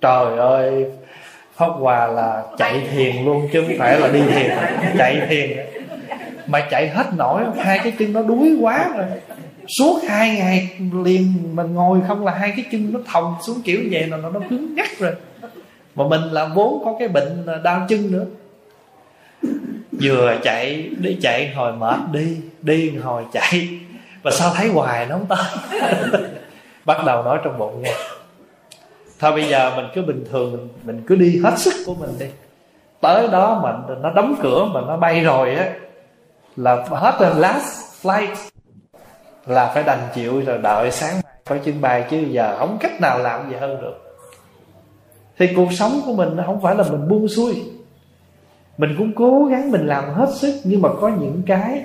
Trời 0.00 0.38
ơi, 0.38 0.86
Pháp 1.56 1.68
Hòa 1.68 2.06
là 2.06 2.42
chạy 2.58 2.88
thiền 2.90 3.24
luôn 3.24 3.48
chứ 3.52 3.62
không 3.66 3.76
phải 3.78 4.00
là 4.00 4.08
đi 4.08 4.20
thiền 4.20 4.50
Chạy 4.98 5.26
thiền 5.28 5.58
Mà 6.46 6.66
chạy 6.70 6.88
hết 6.88 7.06
nổi, 7.16 7.42
Hai 7.58 7.78
cái 7.78 7.92
chân 7.98 8.12
nó 8.12 8.22
đuối 8.22 8.58
quá 8.60 8.90
rồi. 8.96 9.06
Suốt 9.78 10.00
hai 10.08 10.30
ngày 10.30 10.68
liền 11.04 11.32
Mình 11.54 11.74
ngồi 11.74 12.00
không 12.08 12.24
là 12.24 12.32
hai 12.32 12.52
cái 12.56 12.64
chân 12.72 12.92
nó 12.92 13.00
thòng 13.06 13.34
xuống 13.46 13.62
kiểu 13.64 13.80
vậy 13.90 14.06
là 14.06 14.16
nó 14.16 14.40
cứng 14.50 14.74
ngắt 14.74 14.98
rồi. 14.98 15.12
Mà 15.94 16.08
mình 16.08 16.20
là 16.20 16.48
vốn 16.54 16.82
có 16.84 16.96
cái 16.98 17.08
bệnh 17.08 17.46
à, 17.46 17.54
đau 17.64 17.86
chân 17.88 18.12
nữa. 18.12 18.24
Vừa 20.02 20.38
chạy 20.42 20.90
Đi 20.98 21.18
chạy 21.22 21.52
hồi 21.54 21.72
mệt 21.72 21.98
đi 22.12 22.36
Đi 22.62 22.96
hồi 22.96 23.24
chạy. 23.32 23.80
Và 24.22 24.30
sao 24.30 24.52
thấy 24.54 24.68
hoài 24.68 25.06
nó 25.06 25.18
không 25.18 25.26
tới 25.26 25.80
Bắt 26.84 26.96
đầu 27.06 27.22
nói 27.22 27.38
trong 27.44 27.58
bụng 27.58 27.82
nghe 27.82 27.94
thôi 29.22 29.32
bây 29.32 29.48
giờ 29.48 29.72
mình 29.76 29.86
cứ 29.94 30.02
bình 30.02 30.24
thường 30.30 30.52
mình, 30.52 30.68
mình 30.84 31.02
cứ 31.06 31.14
đi 31.14 31.40
hết 31.44 31.58
sức 31.58 31.74
của 31.86 31.94
mình 31.94 32.10
đi. 32.18 32.26
Tới 33.00 33.28
đó 33.28 33.60
mà 33.62 33.94
nó 34.02 34.10
đóng 34.10 34.34
cửa 34.42 34.64
mà 34.64 34.80
nó 34.80 34.96
bay 34.96 35.20
rồi 35.20 35.54
á 35.54 35.72
là 36.56 36.84
hết 36.90 37.16
rồi 37.20 37.30
last 37.36 37.84
flight. 38.02 38.34
Là 39.46 39.72
phải 39.74 39.82
đành 39.82 40.08
chịu 40.14 40.42
rồi 40.46 40.58
đợi 40.58 40.90
sáng 40.90 41.14
mai 41.14 41.32
phải 41.46 41.58
chuyến 41.58 41.80
bay 41.80 42.04
chứ 42.10 42.16
giờ 42.30 42.56
không 42.58 42.78
cách 42.80 43.00
nào 43.00 43.18
làm 43.18 43.50
gì 43.50 43.56
hơn 43.60 43.80
được. 43.80 44.18
Thì 45.38 45.48
cuộc 45.56 45.72
sống 45.72 46.00
của 46.06 46.12
mình 46.12 46.36
không 46.46 46.60
phải 46.62 46.74
là 46.74 46.84
mình 46.90 47.08
buông 47.08 47.28
xuôi 47.28 47.62
mình 48.78 48.94
cũng 48.98 49.12
cố 49.12 49.44
gắng 49.50 49.70
mình 49.70 49.86
làm 49.86 50.04
hết 50.04 50.28
sức, 50.34 50.60
nhưng 50.64 50.82
mà 50.82 50.88
có 51.00 51.08
những 51.08 51.42
cái 51.46 51.84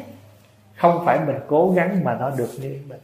không 0.76 1.05
phải 1.05 1.19
mình 1.27 1.35
cố 1.47 1.73
gắng 1.76 2.03
mà 2.03 2.18
nó 2.19 2.30
được 2.30 2.49
như 2.61 2.80
mình. 2.89 2.99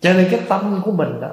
Cho 0.00 0.12
nên 0.12 0.28
cái 0.30 0.40
tâm 0.48 0.80
của 0.84 0.92
mình 0.92 1.20
đó, 1.20 1.30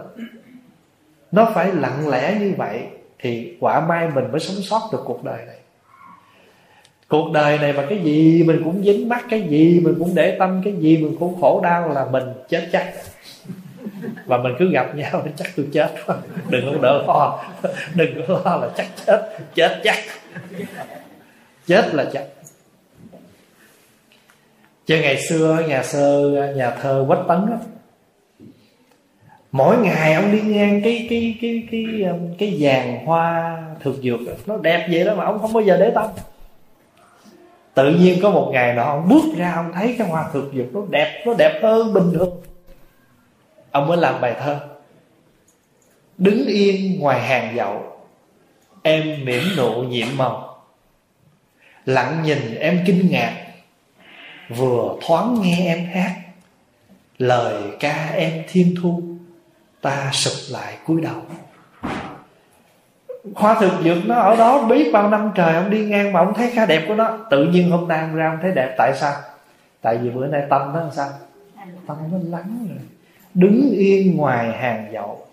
nó 1.31 1.51
phải 1.53 1.73
lặng 1.73 2.09
lẽ 2.09 2.37
như 2.39 2.53
vậy 2.57 2.87
thì 3.19 3.57
quả 3.59 3.85
mai 3.87 4.09
mình 4.15 4.31
mới 4.31 4.39
sống 4.39 4.61
sót 4.61 4.89
được 4.91 5.01
cuộc 5.05 5.23
đời 5.23 5.45
này. 5.45 5.57
Cuộc 7.07 7.31
đời 7.33 7.57
này 7.57 7.73
mà 7.73 7.85
cái 7.89 7.99
gì 8.03 8.43
mình 8.43 8.61
cũng 8.63 8.83
dính 8.83 9.09
mắc, 9.09 9.25
cái 9.29 9.41
gì 9.41 9.79
mình 9.83 9.95
cũng 9.99 10.15
để 10.15 10.35
tâm, 10.39 10.61
cái 10.63 10.73
gì 10.73 10.97
mình 10.97 11.15
cũng 11.19 11.41
khổ 11.41 11.61
đau 11.63 11.89
là 11.89 12.05
mình 12.05 12.23
chết 12.49 12.69
chắc 12.71 12.93
và 14.25 14.37
mình 14.37 14.53
cứ 14.59 14.71
gặp 14.71 14.95
nhau 14.95 15.27
chắc 15.37 15.47
tôi 15.55 15.67
chết. 15.73 15.95
Đừng 16.49 16.73
có 16.73 16.79
đỡ 16.81 17.03
lo. 17.07 17.43
Đừng 17.95 18.21
có 18.27 18.41
lo 18.45 18.57
là 18.57 18.69
chắc 18.77 18.87
chết. 19.05 19.39
Chết 19.55 19.79
chắc. 19.83 19.97
Chết 21.67 21.95
là 21.95 22.05
chắc. 22.13 22.23
Chứ 24.85 24.99
ngày 25.01 25.21
xưa 25.21 25.63
nhà 25.67 25.83
sơ 25.83 26.31
nhà 26.55 26.71
thơ 26.81 27.05
quách 27.07 27.27
tấn 27.27 27.37
đó, 27.49 27.57
mỗi 29.51 29.77
ngày 29.77 30.13
ông 30.13 30.31
đi 30.31 30.41
ngang 30.41 30.81
cái 30.83 31.07
cái 31.09 31.37
cái 31.41 31.67
cái 31.71 31.95
cái, 32.01 32.11
cái 32.39 32.57
vàng 32.59 33.05
hoa 33.05 33.57
thực 33.79 33.95
dược 34.03 34.19
nó 34.47 34.57
đẹp 34.57 34.87
vậy 34.91 35.03
đó 35.03 35.15
mà 35.15 35.25
ông 35.25 35.39
không 35.39 35.53
bao 35.53 35.63
giờ 35.63 35.77
để 35.77 35.91
tâm. 35.95 36.05
Tự 37.73 37.95
nhiên 37.95 38.19
có 38.21 38.29
một 38.29 38.49
ngày 38.53 38.75
nọ 38.75 38.83
ông 38.83 39.09
bước 39.09 39.37
ra 39.37 39.53
ông 39.55 39.71
thấy 39.73 39.95
cái 39.97 40.07
hoa 40.07 40.29
thực 40.33 40.51
dược 40.53 40.75
nó 40.75 40.81
đẹp 40.89 41.23
nó 41.25 41.33
đẹp 41.37 41.59
hơn 41.63 41.93
bình 41.93 42.11
thường 42.13 42.41
ông 43.77 43.87
mới 43.87 43.97
làm 43.97 44.21
bài 44.21 44.35
thơ. 44.39 44.59
Đứng 46.17 46.47
yên 46.47 46.99
ngoài 46.99 47.21
hàng 47.21 47.55
dậu 47.55 47.97
em 48.81 49.25
mỉm 49.25 49.43
nụ 49.57 49.81
nhiệm 49.81 50.07
màu. 50.17 50.63
Lặng 51.85 52.23
nhìn 52.23 52.55
em 52.55 52.83
kinh 52.85 53.11
ngạc 53.11 53.33
vừa 54.49 54.95
thoáng 55.01 55.41
nghe 55.41 55.57
em 55.65 55.85
hát. 55.85 56.15
Lời 57.17 57.63
ca 57.79 58.09
em 58.15 58.43
thiên 58.47 58.75
thu 58.81 59.03
ta 59.81 60.09
sụp 60.13 60.57
lại 60.57 60.77
cúi 60.85 61.01
đầu. 61.01 61.21
Hoa 63.35 63.59
thực 63.59 63.71
dược 63.83 64.05
nó 64.05 64.15
ở 64.15 64.35
đó 64.35 64.63
biết 64.63 64.89
bao 64.93 65.09
năm 65.09 65.31
trời 65.35 65.55
ông 65.55 65.69
đi 65.69 65.85
ngang 65.85 66.13
mà 66.13 66.19
ông 66.19 66.33
thấy 66.33 66.51
khá 66.51 66.65
đẹp 66.65 66.85
của 66.87 66.95
nó. 66.95 67.17
Tự 67.29 67.45
nhiên 67.45 67.71
hôm 67.71 67.87
nay 67.87 67.99
ông 67.99 68.15
ra 68.15 68.29
ông 68.29 68.39
thấy 68.41 68.51
đẹp 68.55 68.75
tại 68.77 68.93
sao? 68.95 69.13
Tại 69.81 69.97
vì 69.97 70.09
bữa 70.09 70.27
nay 70.27 70.41
tâm 70.49 70.73
nó 70.73 70.79
làm 70.79 70.91
sao? 70.91 71.09
Tâm 71.87 71.97
nó 72.11 72.37
lắng 72.37 72.67
rồi 72.69 72.79
đứng 73.37 73.71
yên 73.71 74.17
ngoài 74.17 74.51
hàng 74.51 74.89
dậu 74.93 75.27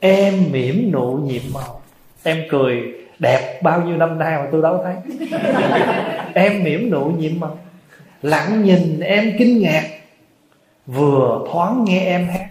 em 0.00 0.52
mỉm 0.52 0.92
nụ 0.92 1.12
nhiệm 1.12 1.42
màu. 1.54 1.80
Em 2.22 2.42
cười, 2.50 2.82
đẹp 3.18 3.62
bao 3.62 3.82
nhiêu 3.82 3.96
năm 3.96 4.18
nay 4.18 4.38
mà 4.38 4.48
tôi 4.52 4.62
đâu 4.62 4.84
thấy. 4.84 4.94
Em 6.34 6.64
mỉm 6.64 6.90
nụ 6.90 7.04
nhiệm 7.04 7.40
màu. 7.40 7.58
Lặng 8.22 8.64
nhìn 8.64 9.00
em 9.00 9.32
kinh 9.38 9.60
ngạc, 9.60 9.88
vừa 10.86 11.46
thoáng 11.52 11.84
nghe 11.84 12.04
em 12.04 12.28
hát. 12.28 12.46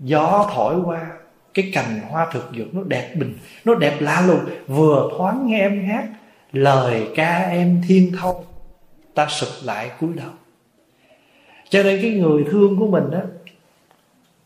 Gió 0.00 0.50
thổi 0.54 0.74
qua, 0.84 1.10
cái 1.54 1.70
cành 1.74 2.00
hoa 2.08 2.26
thực 2.32 2.50
dược 2.56 2.74
nó 2.74 2.82
đẹp 2.86 3.14
bình, 3.14 3.34
nó 3.64 3.74
đẹp 3.74 3.94
lạ 4.00 4.24
lùng. 4.26 4.40
Vừa 4.66 5.10
thoáng 5.16 5.46
nghe 5.46 5.60
em 5.60 5.84
hát, 5.84 6.04
lời 6.52 7.06
ca 7.14 7.38
em 7.38 7.82
thiên 7.88 8.12
thông 8.20 8.44
ta 9.14 9.26
sụp 9.28 9.48
lại 9.64 9.90
cúi 10.00 10.10
đầu. 10.16 10.30
Cho 11.68 11.82
nên 11.82 12.02
cái 12.02 12.10
người 12.10 12.44
thương 12.50 12.78
của 12.78 12.86
mình 12.86 13.10
á 13.10 13.20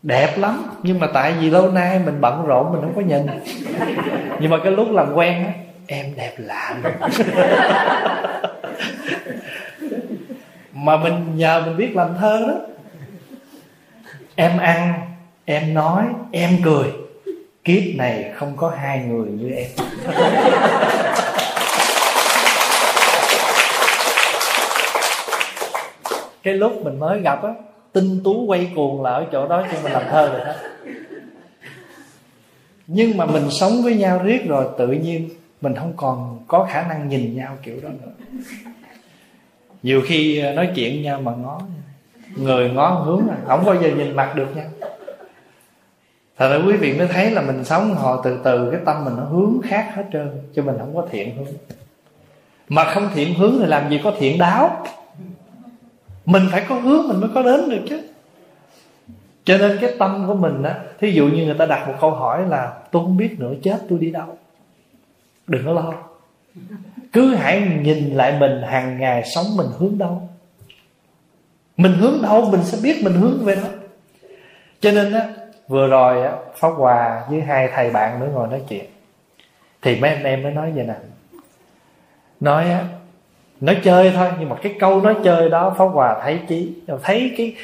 đẹp 0.03 0.39
lắm, 0.39 0.65
nhưng 0.83 1.01
mà 1.01 1.07
tại 1.15 1.35
vì 1.41 1.51
lâu 1.51 1.71
nay 1.71 2.01
mình 2.05 2.21
bận 2.21 2.47
rộn, 2.47 2.73
mình 2.73 2.81
không 2.81 2.95
có 2.95 3.01
nhìn. 3.01 3.27
Nhưng 4.41 4.51
mà 4.51 4.57
cái 4.65 4.73
lúc 4.73 4.93
làm 4.93 5.15
quen 5.15 5.45
á, 5.45 5.53
em 5.87 6.07
đẹp 6.17 6.33
lạ 6.37 6.75
mà 10.73 10.97
mình 10.97 11.37
nhờ 11.37 11.63
mình 11.67 11.77
biết 11.77 11.97
làm 11.97 12.15
thơ 12.19 12.45
đó. 12.49 12.55
Em 14.35 14.59
ăn, 14.59 14.95
em 15.45 15.75
nói, 15.75 16.05
em 16.33 16.51
cười. 16.65 16.93
Kiếp 17.65 17.83
này 17.97 18.33
không 18.35 18.57
có 18.57 18.73
hai 18.79 18.99
người 18.99 19.29
như 19.29 19.51
em. 19.51 19.67
Cái 26.43 26.55
lúc 26.55 26.73
mình 26.85 27.01
mới 27.01 27.21
gặp 27.21 27.43
á 27.43 27.51
tinh 27.97 28.21
tú 28.25 28.45
quay 28.47 28.71
cuồng 28.75 29.03
là 29.03 29.11
ở 29.11 29.27
chỗ 29.33 29.49
đó 29.49 29.67
cho 29.73 29.79
mình 29.83 29.93
làm 29.93 30.03
thơ 30.11 30.29
rồi 30.29 30.41
đó. 30.47 30.53
Nhưng 32.87 33.17
mà 33.17 33.27
mình 33.27 33.51
sống 33.51 33.83
với 33.83 33.95
nhau 33.97 34.21
riết 34.25 34.49
rồi 34.49 34.67
tự 34.79 34.89
nhiên 34.89 35.29
mình 35.61 35.75
không 35.75 35.93
còn 35.97 36.45
có 36.49 36.69
khả 36.71 36.83
năng 36.89 37.09
nhìn 37.09 37.37
nhau 37.37 37.57
kiểu 37.63 37.77
đó 37.83 37.89
nữa. 37.89 38.13
Nhiều 39.83 40.03
khi 40.07 40.39
ờ, 40.39 40.53
nói 40.53 40.71
chuyện 40.75 41.03
nhau 41.03 41.21
mà 41.21 41.33
ngó 41.43 41.61
người 42.37 42.71
ngó 42.71 42.89
hướng 42.89 43.29
à 43.29 43.37
không 43.47 43.65
bao 43.65 43.75
giờ 43.83 43.89
nhìn 43.97 44.17
mặt 44.17 44.33
được 44.37 44.57
nhau 44.57 44.67
thật 46.39 46.49
ra 46.49 46.67
quý 46.67 46.77
vị 46.77 46.99
mới 46.99 47.09
thấy 47.09 47.31
là 47.31 47.43
mình 47.43 47.65
sống 47.65 47.95
họ 47.95 48.21
từ 48.25 48.39
từ, 48.45 48.71
cái 48.71 48.81
tâm 48.85 49.05
mình 49.05 49.15
nó 49.17 49.25
hướng 49.25 49.61
khác 49.65 49.91
hết 49.95 50.05
trơn 50.13 50.31
cho 50.55 50.63
mình 50.63 50.77
không 50.79 50.97
có 50.97 51.07
thiện 51.11 51.37
hướng. 51.37 51.55
Mà 52.69 52.85
không 52.85 53.09
thiện 53.15 53.35
hướng 53.35 53.57
thì 53.61 53.67
làm 53.67 53.91
gì 53.91 54.01
có 54.05 54.13
thiện 54.19 54.39
đáo 54.39 54.85
mình 56.27 56.43
phải 56.53 56.65
có 56.69 56.75
hướng 56.75 57.09
mình 57.09 57.21
mới 57.21 57.31
có 57.35 57.43
đến 57.43 57.71
được 57.71 57.83
chứ. 57.89 58.03
Cho 59.45 59.59
nên 59.59 59.79
cái 59.81 59.95
tâm 59.99 60.25
của 60.27 60.35
mình 60.35 60.63
á, 60.63 60.81
thí 61.01 61.11
dụ 61.11 61.29
như 61.29 61.45
người 61.45 61.55
ta 61.59 61.67
đặt 61.67 61.89
một 61.89 61.95
câu 62.01 62.11
hỏi 62.11 62.49
là, 62.49 62.73
tôi 62.91 63.03
không 63.03 63.17
biết 63.17 63.37
nữa, 63.39 63.53
chết 63.63 63.83
tôi 63.89 63.99
đi 63.99 64.11
đâu. 64.11 64.39
Đừng 65.47 65.67
có 65.67 65.73
lo. 65.73 65.95
Cứ 67.13 67.35
hãy 67.35 67.61
nhìn 67.83 68.11
lại 68.15 68.37
mình 68.41 68.63
hàng 68.63 68.99
ngày 68.99 69.23
sống 69.35 69.47
mình 69.57 69.67
hướng 69.79 69.99
đâu. 69.99 70.29
Mình 71.77 71.93
hướng 71.93 72.23
đâu, 72.23 72.49
mình 72.51 72.65
sẽ 72.65 72.79
biết 72.83 73.05
mình 73.05 73.13
hướng 73.13 73.45
về 73.45 73.55
đó. 73.55 73.69
Cho 74.81 74.91
nên 74.91 75.13
á, 75.13 75.29
vừa 75.69 75.87
rồi 75.87 76.23
á, 76.23 76.33
pháp 76.57 76.69
hòa 76.69 77.27
với 77.31 77.41
hai 77.41 77.69
thầy 77.75 77.91
bạn 77.91 78.21
nữa 78.21 78.29
ngồi 78.33 78.49
nói 78.49 78.63
chuyện. 78.69 78.85
Thì 79.83 80.01
mấy 80.01 80.11
anh 80.11 80.25
em 80.25 80.43
mới 80.43 80.53
nói 80.53 80.73
vậy 80.73 80.85
nè. 80.85 80.95
Nói 82.41 82.71
á 82.71 82.85
nói 83.61 83.77
chơi 83.85 84.11
thôi, 84.11 84.29
nhưng 84.41 84.49
mà 84.49 84.57
cái 84.63 84.75
câu 84.81 85.01
nói 85.01 85.15
chơi 85.25 85.49
đó 85.49 85.75
pháp 85.79 85.85
hòa 85.85 86.21
thấy 86.23 86.41
chí, 86.49 86.73
thấy 87.03 87.35
cái, 87.37 87.55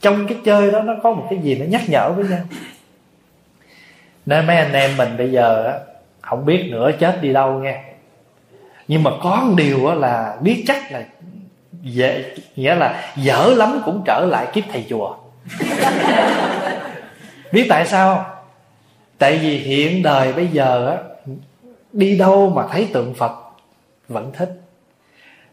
trong 0.00 0.26
cái 0.26 0.38
chơi 0.44 0.70
đó 0.70 0.82
nó 0.82 0.94
có 1.02 1.12
một 1.12 1.26
cái 1.30 1.38
gì 1.38 1.54
nó 1.58 1.64
nhắc 1.64 1.82
nhở 1.88 2.12
với 2.12 2.24
nhau. 2.24 2.40
Nên 4.26 4.46
mấy 4.46 4.56
anh 4.56 4.72
em 4.72 4.96
mình 4.96 5.16
bây 5.18 5.30
giờ 5.30 5.64
á, 5.66 5.78
không 6.20 6.46
biết 6.46 6.68
nữa, 6.70 6.90
chết 6.98 7.22
đi 7.22 7.32
đâu 7.32 7.58
nghe. 7.58 7.82
Nhưng 8.88 9.02
mà 9.02 9.10
có 9.22 9.42
một 9.46 9.54
điều 9.56 9.86
á 9.86 9.94
là 9.94 10.36
biết 10.40 10.64
chắc 10.66 10.92
là 10.92 11.04
dễ, 11.82 12.24
nghĩa 12.56 12.74
là 12.74 13.12
dở 13.16 13.54
lắm 13.56 13.80
cũng 13.84 14.02
trở 14.06 14.26
lại 14.30 14.46
kiếp 14.52 14.64
thầy 14.72 14.84
chùa. 14.88 15.16
Biết 17.52 17.66
tại 17.68 17.86
sao 17.86 18.26
tại 19.18 19.38
vì 19.38 19.58
hiện 19.58 20.02
đời 20.02 20.32
bây 20.32 20.46
giờ 20.46 20.88
á, 20.90 20.96
đi 21.92 22.18
đâu 22.18 22.50
mà 22.50 22.66
thấy 22.66 22.88
tượng 22.92 23.14
phật 23.14 23.32
vẫn 24.08 24.32
thích 24.32 24.61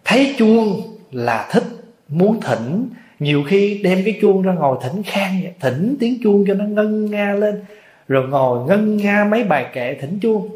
thấy 0.05 0.35
chuông 0.37 0.81
là 1.11 1.47
thích, 1.51 1.63
muốn 2.07 2.41
thỉnh. 2.41 2.89
Nhiều 3.19 3.43
khi 3.47 3.81
đem 3.83 4.01
cái 4.05 4.17
chuông 4.21 4.41
ra 4.41 4.53
ngồi 4.53 4.77
thỉnh 4.81 5.03
khang 5.03 5.41
thỉnh 5.59 5.95
tiếng 5.99 6.17
chuông 6.23 6.45
cho 6.47 6.53
nó 6.53 6.65
ngân 6.65 7.11
nga 7.11 7.33
lên, 7.33 7.65
rồi 8.07 8.27
ngồi 8.27 8.67
ngân 8.67 8.97
nga 8.97 9.27
mấy 9.31 9.43
bài 9.43 9.65
kệ 9.73 9.97
thỉnh 10.01 10.19
chuông. 10.21 10.49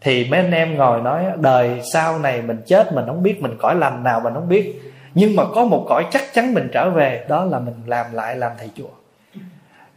Thì 0.00 0.26
mấy 0.30 0.40
anh 0.40 0.50
em 0.50 0.76
ngồi 0.76 1.00
nói, 1.00 1.24
đời 1.40 1.80
sau 1.92 2.18
này 2.18 2.42
mình 2.42 2.56
chết 2.66 2.92
mình 2.92 3.04
không 3.06 3.22
biết 3.22 3.42
mình 3.42 3.56
cõi 3.58 3.74
lành 3.74 4.02
nào 4.02 4.20
mình 4.20 4.34
không 4.34 4.48
biết, 4.48 4.82
nhưng 5.14 5.36
mà 5.36 5.44
có 5.54 5.64
một 5.64 5.86
cõi 5.88 6.06
chắc 6.10 6.22
chắn 6.34 6.54
mình 6.54 6.68
trở 6.72 6.90
về, 6.90 7.24
đó 7.28 7.44
là 7.44 7.58
mình 7.58 7.74
làm 7.86 8.06
lại 8.12 8.36
làm 8.36 8.52
thầy 8.58 8.70
chùa. 8.76 8.90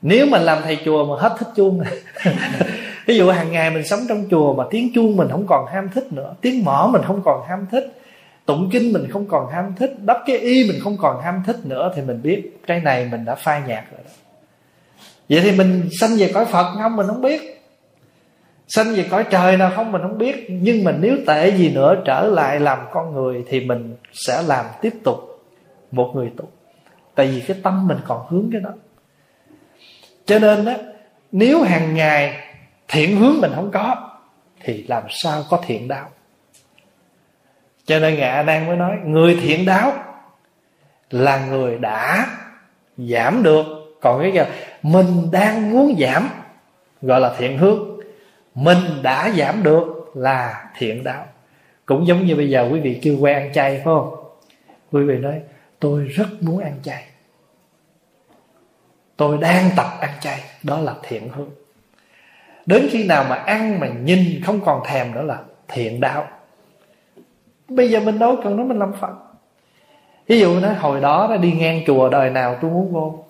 Nếu 0.02 0.26
mình 0.32 0.42
làm 0.42 0.58
thầy 0.64 0.78
chùa 0.86 1.06
mà 1.06 1.22
hết 1.22 1.36
thích 1.40 1.48
chuông 1.56 1.82
ví 3.06 3.16
dụ 3.18 3.30
hàng 3.30 3.52
ngày 3.52 3.70
mình 3.70 3.88
sống 3.88 4.00
trong 4.10 4.26
chùa 4.32 4.54
mà 4.54 4.64
tiếng 4.70 4.90
chuông 4.96 5.18
mình 5.18 5.28
không 5.32 5.48
còn 5.48 5.66
ham 5.74 5.90
thích 5.90 6.14
nữa, 6.14 6.36
tiếng 6.42 6.66
mỏ 6.66 6.90
mình 6.94 7.02
không 7.06 7.22
còn 7.26 7.42
ham 7.48 7.66
thích 7.72 7.94
tụng 8.48 8.70
kinh 8.72 8.94
mình 8.94 9.08
không 9.12 9.28
còn 9.28 9.52
ham 9.52 9.74
thích, 9.76 9.96
đắp 10.06 10.18
cái 10.26 10.38
y 10.38 10.72
mình 10.72 10.80
không 10.84 10.98
còn 10.98 11.22
ham 11.22 11.44
thích 11.46 11.56
nữa 11.64 11.92
thì 11.96 12.02
mình 12.02 12.22
biết 12.22 12.58
cái 12.68 12.80
này 12.80 13.08
mình 13.12 13.26
đã 13.26 13.36
phai 13.36 13.62
nhạt 13.68 13.84
rồi 13.92 14.02
đó. 14.06 14.12
Vậy 15.30 15.42
thì 15.44 15.52
mình 15.52 15.90
sanh 16.00 16.12
về 16.18 16.32
cõi 16.34 16.46
phật 16.46 16.76
không? 16.82 16.96
Mình 16.96 17.08
không 17.08 17.22
biết. 17.22 17.64
Sanh 18.68 18.96
về 18.96 19.06
cõi 19.10 19.26
trời 19.30 19.58
nào 19.58 19.72
không? 19.76 19.92
Mình 19.92 20.02
không 20.02 20.18
biết. 20.18 20.48
Nhưng 20.50 20.84
mà 20.84 20.92
nếu 20.92 21.18
tệ 21.28 21.58
gì 21.58 21.70
nữa 21.70 21.96
trở 22.06 22.28
lại 22.28 22.60
làm 22.60 22.80
con 22.92 23.14
người 23.14 23.46
thì 23.50 23.60
mình 23.60 23.96
sẽ 24.14 24.42
làm 24.42 24.66
tiếp 24.82 24.94
tục 25.04 25.18
một 25.92 26.12
người 26.16 26.32
tục 26.38 26.52
tại 27.16 27.28
vì 27.28 27.42
cái 27.42 27.58
tâm 27.64 27.88
mình 27.88 27.98
còn 28.08 28.26
hướng 28.30 28.50
cái 28.52 28.62
đó. 28.62 28.72
Cho 30.26 30.40
nên 30.40 30.66
á, 30.66 30.78
nếu 31.32 31.62
hàng 31.62 31.96
ngày 31.96 32.38
thiện 32.88 33.18
hướng 33.18 33.42
mình 33.42 33.52
không 33.56 33.72
có, 33.74 34.10
thì 34.64 34.86
làm 34.88 35.04
sao 35.10 35.44
có 35.50 35.62
thiện 35.66 35.88
đạo? 35.88 36.10
Cho 37.88 38.00
nên 38.00 38.16
ngài 38.16 38.44
đang 38.44 38.68
mới 38.68 38.78
nói, 38.78 38.98
người 39.06 39.38
thiện 39.42 39.66
đáo 39.66 39.94
là 41.10 41.46
người 41.46 41.78
đã 41.78 42.28
giảm 42.98 43.44
được. 43.44 43.66
Còn 44.02 44.22
cái 44.22 44.32
kia, 44.32 44.46
mình 44.82 45.32
đang 45.32 45.72
muốn 45.72 45.96
giảm, 46.00 46.30
gọi 47.02 47.20
là 47.20 47.34
thiện 47.38 47.58
hướng 47.58 47.98
mình 48.56 49.02
đã 49.02 49.32
giảm 49.38 49.64
được 49.64 50.12
là 50.16 50.70
thiện 50.78 51.04
đạo 51.04 51.26
cũng 51.86 52.08
giống 52.08 52.26
như 52.26 52.36
bây 52.36 52.50
giờ 52.50 52.70
quý 52.72 52.80
vị 52.80 53.00
chưa 53.04 53.14
quen 53.14 53.36
ăn 53.36 53.54
chay, 53.54 53.76
phải 53.76 53.84
không? 53.84 54.16
Quý 54.92 55.04
vị 55.04 55.18
nói, 55.18 55.42
tôi 55.80 56.04
rất 56.04 56.28
muốn 56.42 56.60
ăn 56.60 56.74
chay. 56.84 57.04
Tôi 59.18 59.38
đang 59.38 59.70
tập 59.76 59.88
ăn 60.00 60.10
chay. 60.20 60.40
Đó 60.64 60.80
là 60.80 60.94
thiện 61.04 61.30
hướng 61.30 61.50
đến 62.66 62.88
khi 62.92 63.08
nào 63.08 63.26
mà 63.30 63.36
ăn 63.36 63.80
mà 63.80 63.88
nhìn 63.88 64.42
không 64.46 64.62
còn 64.66 64.82
thèm 64.86 65.12
nữa 65.12 65.22
là 65.22 65.40
thiện 65.68 66.00
đạo 66.00 66.28
bây 67.70 67.92
giờ 67.92 68.00
mình 68.00 68.20
đâu 68.20 68.38
cần 68.44 68.58
nói 68.58 68.66
mình 68.66 68.80
làm 68.80 68.94
phật. 68.94 69.14
Ví 70.28 70.40
dụ 70.40 70.60
nói 70.60 70.76
hồi 70.76 71.02
đó 71.02 71.28
nó 71.30 71.38
đi 71.38 71.52
ngang 71.52 71.82
chùa 71.88 72.10
đời 72.10 72.30
nào 72.30 72.58
tôi 72.62 72.72
muốn 72.72 72.94
vô. 72.94 73.24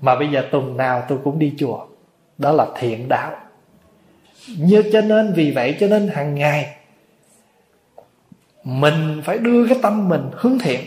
Mà 0.00 0.18
bây 0.18 0.28
giờ 0.28 0.48
tuần 0.50 0.76
nào 0.76 1.04
tôi 1.08 1.18
cũng 1.24 1.38
đi 1.38 1.54
chùa. 1.58 1.86
Đó 2.38 2.52
là 2.52 2.66
thiện 2.78 3.08
đạo. 3.08 3.36
Như 4.58 4.82
cho 4.92 5.00
nên 5.00 5.32
vì 5.32 5.50
vậy 5.50 5.76
cho 5.80 5.86
nên 5.86 6.08
hàng 6.08 6.34
ngày 6.34 6.76
mình 8.64 9.22
phải 9.24 9.38
đưa 9.38 9.68
cái 9.68 9.78
tâm 9.82 10.08
mình 10.08 10.30
hướng 10.32 10.58
thiện 10.58 10.80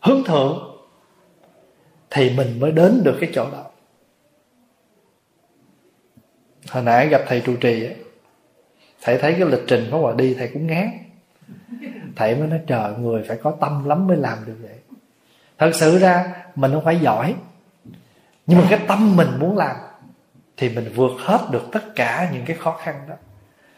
hướng 0.00 0.24
thượng 0.24 0.76
thì 2.10 2.30
mình 2.36 2.60
mới 2.60 2.72
đến 2.72 3.02
được 3.04 3.16
cái 3.20 3.30
chỗ 3.34 3.46
đó. 3.52 3.64
Hồi 6.70 6.82
nãy 6.82 7.08
gặp 7.08 7.22
thầy 7.26 7.40
trụ 7.40 7.56
trì 7.56 7.84
ấy, 7.84 7.96
thầy 9.02 9.18
thấy 9.18 9.32
cái 9.32 9.48
lịch 9.48 9.64
trình 9.66 9.88
Pháp 9.90 9.96
Hòa 9.96 10.14
đi, 10.18 10.34
thầy 10.34 10.48
cũng 10.48 10.66
ngán. 10.66 10.90
Thầy 12.16 12.36
mới 12.36 12.48
nói, 12.48 12.60
trời, 12.66 12.92
người 12.98 13.24
phải 13.28 13.36
có 13.42 13.50
tâm 13.60 13.84
lắm 13.84 14.06
mới 14.06 14.16
làm 14.16 14.38
được 14.46 14.56
vậy. 14.62 14.76
Thật 15.58 15.70
sự 15.74 15.98
ra, 15.98 16.34
mình 16.54 16.72
không 16.72 16.84
phải 16.84 16.98
giỏi, 16.98 17.34
nhưng 18.46 18.58
mà 18.58 18.66
cái 18.70 18.80
tâm 18.88 19.16
mình 19.16 19.28
muốn 19.38 19.56
làm 19.56 19.76
thì 20.56 20.68
mình 20.68 20.92
vượt 20.94 21.12
hết 21.18 21.38
được 21.50 21.62
tất 21.72 21.94
cả 21.94 22.30
những 22.32 22.44
cái 22.44 22.56
khó 22.56 22.78
khăn 22.82 22.94
đó. 23.08 23.14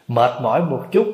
Mệt 0.07 0.31
mỏi 0.41 0.61
một 0.61 0.85
chút, 0.91 1.05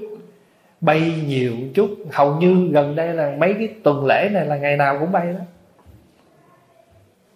bay 0.81 1.23
nhiều 1.25 1.53
chút, 1.73 1.89
hầu 2.11 2.35
như 2.35 2.69
gần 2.71 2.95
đây 2.95 3.13
là 3.13 3.35
mấy 3.37 3.53
cái 3.53 3.69
tuần 3.83 4.05
lễ 4.05 4.29
này 4.33 4.45
là 4.45 4.57
ngày 4.57 4.77
nào 4.77 4.97
cũng 4.99 5.11
bay 5.11 5.33
đó. 5.33 5.39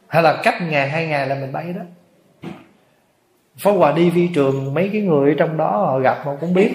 Hay 0.07 0.23
là 0.23 0.41
cách 0.43 0.61
ngày, 0.61 0.89
hai 0.89 1.07
ngày 1.07 1.27
là 1.27 1.35
mình 1.35 1.51
bay 1.51 1.73
đó 1.73 1.81
phó 3.57 3.71
Hòa 3.71 3.91
đi 3.91 4.11
phi 4.15 4.27
trường, 4.27 4.73
Mấy 4.73 4.89
cái 4.93 5.01
người 5.01 5.30
ở 5.30 5.35
trong 5.38 5.57
đó 5.57 5.69
họ 5.77 5.99
gặp 5.99 6.17
mà 6.25 6.31
cũng 6.41 6.53
biết. 6.53 6.71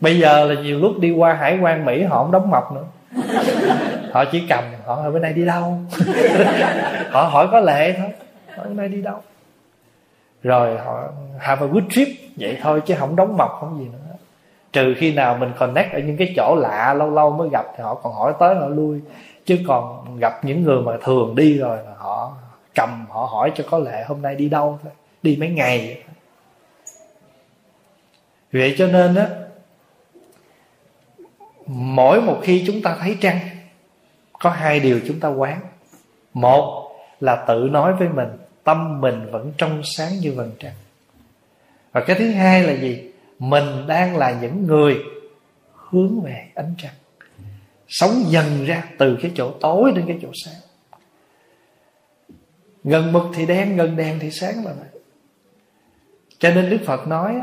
Bây 0.00 0.18
giờ 0.18 0.44
là 0.44 0.60
nhiều 0.60 0.78
lúc 0.78 0.98
đi 0.98 1.10
qua 1.10 1.34
hải 1.34 1.58
quan, 1.62 1.84
Mỹ, 1.84 2.02
Họ 2.02 2.22
không 2.22 2.32
đóng 2.32 2.50
mọc 2.50 2.72
nữa. 2.72 2.84
Họ 4.12 4.24
chỉ 4.24 4.42
cầm, 4.48 4.64
họ 4.86 4.94
hỏi, 4.94 5.12
bữa 5.12 5.18
nay 5.18 5.32
đi 5.32 5.44
đâu? 5.44 5.78
Họ 7.10 7.22
hỏi, 7.22 7.48
có 7.52 7.60
lệ 7.60 7.94
thôi. 7.98 8.08
Hỏi 8.56 8.66
bữa 8.68 8.74
nay 8.74 8.88
đi 8.88 9.02
đâu? 9.02 9.16
Rồi 10.42 10.78
họ 10.78 11.02
have 11.38 11.66
a 11.66 11.70
good 11.72 11.84
trip. 11.90 12.08
Vậy 12.36 12.58
thôi, 12.62 12.82
chứ 12.86 12.94
không 12.98 13.16
đóng 13.16 13.36
mọc, 13.36 13.56
không 13.60 13.78
gì 13.78 13.84
nữa. 13.92 14.16
Trừ 14.72 14.94
khi 14.96 15.14
nào 15.14 15.36
mình 15.40 15.52
connect 15.58 15.92
ở 15.92 15.98
những 15.98 16.16
cái 16.16 16.32
chỗ 16.36 16.56
lạ, 16.60 16.94
lâu 16.94 17.10
lâu 17.10 17.30
mới 17.30 17.48
gặp 17.48 17.66
thì 17.76 17.82
họ 17.82 17.94
còn 17.94 18.12
hỏi 18.12 18.32
tới, 18.38 18.54
họ 18.54 18.66
lui. 18.68 19.00
Chứ 19.44 19.58
còn 19.68 20.04
gặp 20.18 20.44
những 20.44 20.62
người 20.62 20.82
mà 20.82 20.92
thường 21.04 21.34
đi 21.34 21.58
rồi 21.58 21.78
họ 21.96 22.32
cầm 22.74 23.06
họ 23.08 23.24
hỏi 23.24 23.52
cho 23.54 23.64
có 23.70 23.78
lệ 23.78 24.04
hôm 24.06 24.22
nay 24.22 24.34
đi 24.34 24.48
đâu? 24.48 24.78
Thôi 24.82 24.92
đi 25.22 25.36
mấy 25.36 25.48
ngày? 25.48 26.02
Vậy 28.52 28.74
cho 28.78 28.86
nên 28.86 29.14
á, 29.14 29.28
mỗi 31.66 32.22
một 32.22 32.40
khi 32.42 32.64
chúng 32.66 32.82
ta 32.82 32.96
thấy 33.00 33.16
trăng, 33.20 33.38
có 34.32 34.50
hai 34.50 34.80
điều 34.80 35.00
chúng 35.06 35.20
ta 35.20 35.28
quán. 35.28 35.60
Một 36.34 36.92
là 37.20 37.44
tự 37.48 37.68
nói 37.70 37.94
với 37.94 38.08
mình, 38.08 38.28
tâm 38.64 39.00
mình 39.00 39.30
vẫn 39.30 39.52
trong 39.58 39.82
sáng 39.84 40.12
như 40.20 40.32
vầng 40.32 40.52
trăng. 40.58 40.74
Và 41.92 42.00
cái 42.00 42.16
thứ 42.18 42.30
hai 42.30 42.62
là 42.62 42.72
gì? 42.72 43.12
Mình 43.38 43.86
đang 43.86 44.16
là 44.16 44.30
những 44.42 44.66
người 44.66 44.98
hướng 45.72 46.20
về 46.20 46.46
ánh 46.54 46.74
trăng, 46.78 46.94
sống 47.88 48.24
dần 48.26 48.64
ra 48.64 48.84
từ 48.98 49.18
cái 49.22 49.30
chỗ 49.34 49.50
tối 49.60 49.92
đến 49.96 50.04
cái 50.08 50.18
chỗ 50.22 50.28
sáng 50.44 50.60
gần 52.84 53.12
mực 53.12 53.22
thì 53.34 53.46
đen 53.46 53.76
gần 53.76 53.96
đèn 53.96 54.18
thì 54.18 54.30
sáng 54.30 54.64
là 54.64 54.72
vậy 54.78 55.00
cho 56.42 56.50
nên 56.50 56.70
đức 56.70 56.78
phật 56.84 57.08
nói 57.08 57.34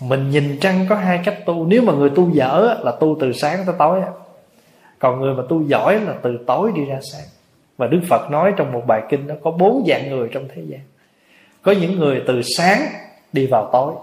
mình 0.00 0.30
nhìn 0.30 0.58
trăng 0.60 0.86
có 0.88 0.94
hai 0.94 1.20
cách 1.24 1.38
tu. 1.46 1.66
Nếu 1.66 1.82
mà 1.82 1.92
người 1.92 2.10
tu 2.10 2.30
dở 2.30 2.78
là 2.82 2.92
tu 3.00 3.16
từ 3.20 3.32
sáng 3.32 3.62
tới 3.66 3.74
tối 3.78 4.00
còn 4.98 5.20
người 5.20 5.34
mà 5.34 5.42
tu 5.48 5.62
giỏi 5.62 6.00
là 6.00 6.14
từ 6.22 6.38
tối 6.46 6.72
đi 6.74 6.84
ra 6.84 6.98
sáng. 7.12 7.26
Và 7.76 7.86
đức 7.86 8.00
phật 8.08 8.30
nói 8.30 8.52
trong 8.56 8.72
một 8.72 8.82
bài 8.86 9.02
kinh 9.08 9.26
đó, 9.26 9.34
có 9.42 9.50
bốn 9.50 9.84
dạng 9.88 10.10
người 10.10 10.28
trong 10.32 10.48
thế 10.54 10.62
gian. 10.66 10.80
Có 11.62 11.72
những 11.72 11.98
người 11.98 12.22
từ 12.26 12.42
sáng 12.56 12.80
đi 13.32 13.46
vào 13.46 13.70
tối. 13.72 13.94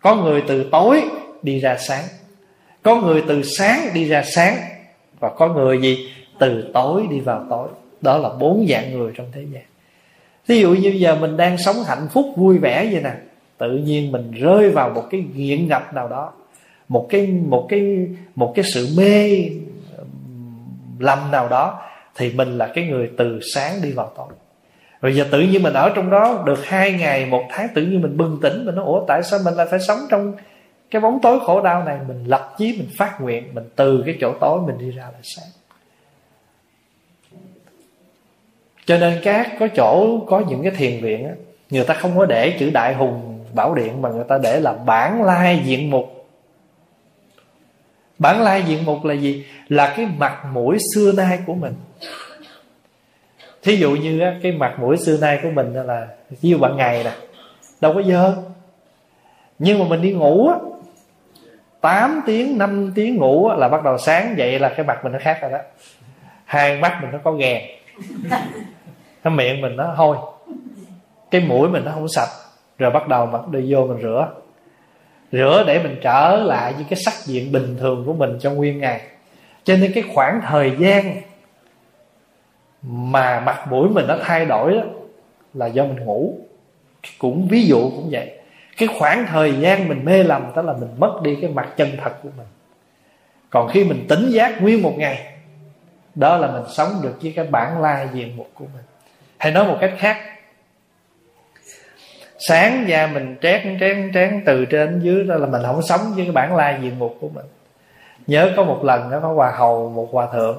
Có 0.00 0.16
người 0.16 0.42
từ 0.48 0.68
tối 0.72 1.02
đi 1.42 1.60
ra 1.60 1.76
sáng. 1.78 2.04
Có 2.82 3.00
người 3.00 3.24
từ 3.28 3.42
sáng 3.42 3.80
đi 3.94 4.04
ra 4.04 4.22
sáng. 4.34 4.56
Và 5.20 5.28
có 5.36 5.48
người 5.48 5.80
gì? 5.80 6.12
Từ 6.38 6.70
tối 6.74 7.06
đi 7.10 7.20
vào 7.20 7.46
tối. 7.50 7.68
Đó 8.00 8.18
là 8.18 8.28
bốn 8.28 8.66
dạng 8.68 8.98
người 8.98 9.12
trong 9.16 9.26
thế 9.32 9.44
gian. 9.52 9.62
Ví 10.46 10.60
dụ 10.60 10.74
như 10.74 10.88
giờ 10.88 11.16
mình 11.20 11.36
đang 11.36 11.58
sống 11.58 11.76
hạnh 11.86 12.08
phúc 12.12 12.26
vui 12.36 12.58
vẻ 12.58 12.88
vậy 12.92 13.02
nè 13.02 13.12
Tự 13.58 13.70
nhiên 13.70 14.12
mình 14.12 14.32
rơi 14.32 14.70
vào 14.70 14.90
một 14.90 15.04
cái 15.10 15.24
nghiện 15.34 15.68
ngập 15.68 15.94
nào 15.94 16.08
đó 16.08 16.32
Một 16.88 17.06
cái 17.10 17.26
một 17.26 17.66
cái 17.68 18.06
một 18.34 18.52
cái 18.56 18.64
sự 18.74 18.88
mê 18.96 19.48
lầm 20.98 21.30
nào 21.30 21.48
đó 21.48 21.82
Thì 22.14 22.32
mình 22.32 22.58
là 22.58 22.66
cái 22.66 22.86
người 22.86 23.10
từ 23.16 23.40
sáng 23.54 23.82
đi 23.82 23.92
vào 23.92 24.12
tối. 24.16 24.26
Rồi 25.00 25.16
giờ 25.16 25.26
tự 25.30 25.40
nhiên 25.40 25.62
mình 25.62 25.74
ở 25.74 25.92
trong 25.94 26.10
đó 26.10 26.42
được 26.46 26.64
hai 26.64 26.92
ngày, 26.92 27.26
một 27.26 27.44
tháng 27.50 27.68
Tự 27.74 27.82
nhiên 27.82 28.02
mình 28.02 28.16
bừng 28.16 28.38
tỉnh 28.42 28.66
Mình 28.66 28.74
nói 28.74 28.84
ủa 28.84 29.04
tại 29.06 29.22
sao 29.22 29.40
mình 29.44 29.54
lại 29.54 29.66
phải 29.70 29.80
sống 29.80 29.98
trong 30.10 30.32
cái 30.90 31.02
bóng 31.02 31.18
tối 31.22 31.38
khổ 31.46 31.62
đau 31.62 31.84
này? 31.84 31.98
Mình 32.08 32.24
lập 32.24 32.54
chí, 32.58 32.74
mình 32.78 32.88
phát 32.98 33.20
nguyện 33.20 33.54
Mình 33.54 33.64
từ 33.76 34.02
cái 34.06 34.16
chỗ 34.20 34.34
tối 34.40 34.60
mình 34.66 34.78
đi 34.78 34.90
ra 34.90 35.02
là 35.02 35.18
sáng. 35.22 35.55
Cho 38.86 38.98
nên 38.98 39.20
các 39.22 39.50
có 39.60 39.68
chỗ 39.76 40.20
có 40.26 40.42
những 40.48 40.62
cái 40.62 40.72
thiền 40.72 41.00
viện 41.02 41.26
á 41.26 41.32
người 41.70 41.84
ta 41.84 41.94
không 41.94 42.18
có 42.18 42.26
để 42.26 42.56
chữ 42.58 42.70
đại 42.70 42.94
hùng 42.94 43.44
bảo 43.54 43.74
điện 43.74 44.02
mà 44.02 44.08
người 44.08 44.24
ta 44.28 44.38
để 44.42 44.60
là 44.60 44.72
bản 44.72 45.22
lai 45.22 45.60
diện 45.64 45.90
mục. 45.90 46.28
Bản 48.18 48.42
lai 48.42 48.62
diện 48.62 48.84
mục 48.84 49.04
là 49.04 49.14
gì? 49.14 49.44
Là 49.68 49.94
cái 49.96 50.06
mặt 50.18 50.44
mũi 50.52 50.78
xưa 50.94 51.12
nay 51.12 51.38
của 51.46 51.54
mình. 51.54 51.74
Thí 53.62 53.76
dụ 53.76 53.90
như 53.90 54.20
á, 54.20 54.34
cái 54.42 54.52
mặt 54.52 54.76
mũi 54.80 54.96
xưa 54.96 55.18
nay 55.20 55.40
của 55.42 55.50
mình 55.50 55.72
là 55.72 56.06
ví 56.30 56.50
dụ 56.50 56.58
ban 56.58 56.76
ngày 56.76 57.04
nè 57.04 57.12
đâu 57.80 57.94
có 57.94 58.02
dơ. 58.02 58.36
Nhưng 59.58 59.78
mà 59.78 59.84
mình 59.88 60.02
đi 60.02 60.12
ngủ 60.12 60.48
á 60.48 60.56
8 61.80 62.20
tiếng 62.26 62.58
5 62.58 62.92
tiếng 62.94 63.16
ngủ 63.16 63.46
á, 63.46 63.56
là 63.56 63.68
bắt 63.68 63.84
đầu 63.84 63.98
sáng 63.98 64.34
dậy 64.38 64.58
là 64.58 64.68
cái 64.68 64.86
mặt 64.86 65.04
mình 65.04 65.12
nó 65.12 65.18
khác 65.22 65.38
rồi 65.42 65.50
đó. 65.50 65.58
Hai 66.44 66.78
mắt 66.80 66.98
mình 67.02 67.10
nó 67.12 67.18
có 67.24 67.32
ghèn 67.32 67.62
cái 69.26 69.34
miệng 69.34 69.60
mình 69.60 69.76
nó 69.76 69.84
hôi. 69.84 70.16
Cái 71.30 71.40
mũi 71.40 71.68
mình 71.68 71.84
nó 71.84 71.92
không 71.92 72.08
sạch. 72.08 72.28
Rồi 72.78 72.90
bắt 72.90 73.08
đầu 73.08 73.26
mặc 73.26 73.48
đi 73.48 73.74
vô 73.74 73.86
mình 73.86 74.02
rửa. 74.02 74.28
Rửa 75.32 75.64
để 75.66 75.82
mình 75.82 75.98
trở 76.02 76.36
lại 76.36 76.72
với 76.72 76.84
cái 76.90 76.98
sắc 77.04 77.14
diện 77.24 77.52
bình 77.52 77.76
thường 77.80 78.04
của 78.06 78.12
mình 78.12 78.38
trong 78.40 78.54
nguyên 78.54 78.78
ngày. 78.78 79.00
Cho 79.64 79.76
nên 79.76 79.92
cái 79.94 80.04
khoảng 80.14 80.40
thời 80.46 80.72
gian 80.78 81.16
mà 82.82 83.40
mặt 83.40 83.66
mũi 83.70 83.88
mình 83.88 84.06
nó 84.06 84.16
thay 84.22 84.44
đổi 84.44 84.74
đó, 84.74 84.82
là 85.54 85.66
do 85.66 85.84
mình 85.84 86.04
ngủ. 86.04 86.34
Cũng 87.18 87.48
ví 87.48 87.66
dụ 87.66 87.90
cũng 87.90 88.08
vậy. 88.10 88.38
Cái 88.76 88.88
khoảng 88.98 89.26
thời 89.26 89.52
gian 89.52 89.88
mình 89.88 90.04
mê 90.04 90.22
lầm 90.22 90.52
đó 90.56 90.62
là 90.62 90.72
mình 90.72 90.90
mất 90.98 91.20
đi 91.22 91.36
cái 91.40 91.50
mặt 91.50 91.68
chân 91.76 91.88
thật 92.02 92.22
của 92.22 92.28
mình. 92.36 92.46
Còn 93.50 93.68
khi 93.68 93.84
mình 93.84 94.06
tỉnh 94.08 94.30
giác 94.30 94.62
nguyên 94.62 94.82
một 94.82 94.94
ngày 94.96 95.32
đó 96.14 96.36
là 96.36 96.52
mình 96.52 96.64
sống 96.76 96.88
được 97.02 97.18
với 97.22 97.32
cái 97.36 97.46
bản 97.46 97.82
lai 97.82 98.08
diện 98.14 98.36
mục 98.36 98.50
của 98.54 98.64
mình 98.74 98.84
hay 99.46 99.52
nói 99.52 99.64
một 99.64 99.78
cách 99.80 99.92
khác. 99.98 100.16
Sáng 102.48 102.86
ra 102.86 103.06
mình 103.06 103.36
trét 103.42 103.62
trét 103.80 103.96
trét 104.14 104.30
từ 104.46 104.64
trên 104.64 105.00
dưới 105.00 105.24
đó 105.24 105.34
là 105.34 105.46
mình 105.46 105.62
không 105.66 105.82
sống 105.82 106.00
với 106.14 106.24
cái 106.24 106.32
bản 106.32 106.56
lai 106.56 106.78
diện 106.82 106.98
mục 106.98 107.16
của 107.20 107.28
mình. 107.28 107.44
Nhớ 108.26 108.52
có 108.56 108.64
một 108.64 108.84
lần 108.84 109.10
đó 109.10 109.18
có 109.22 109.28
hòa 109.28 109.52
hầu 109.56 109.90
một 109.90 110.08
hòa 110.12 110.26
thượng. 110.32 110.58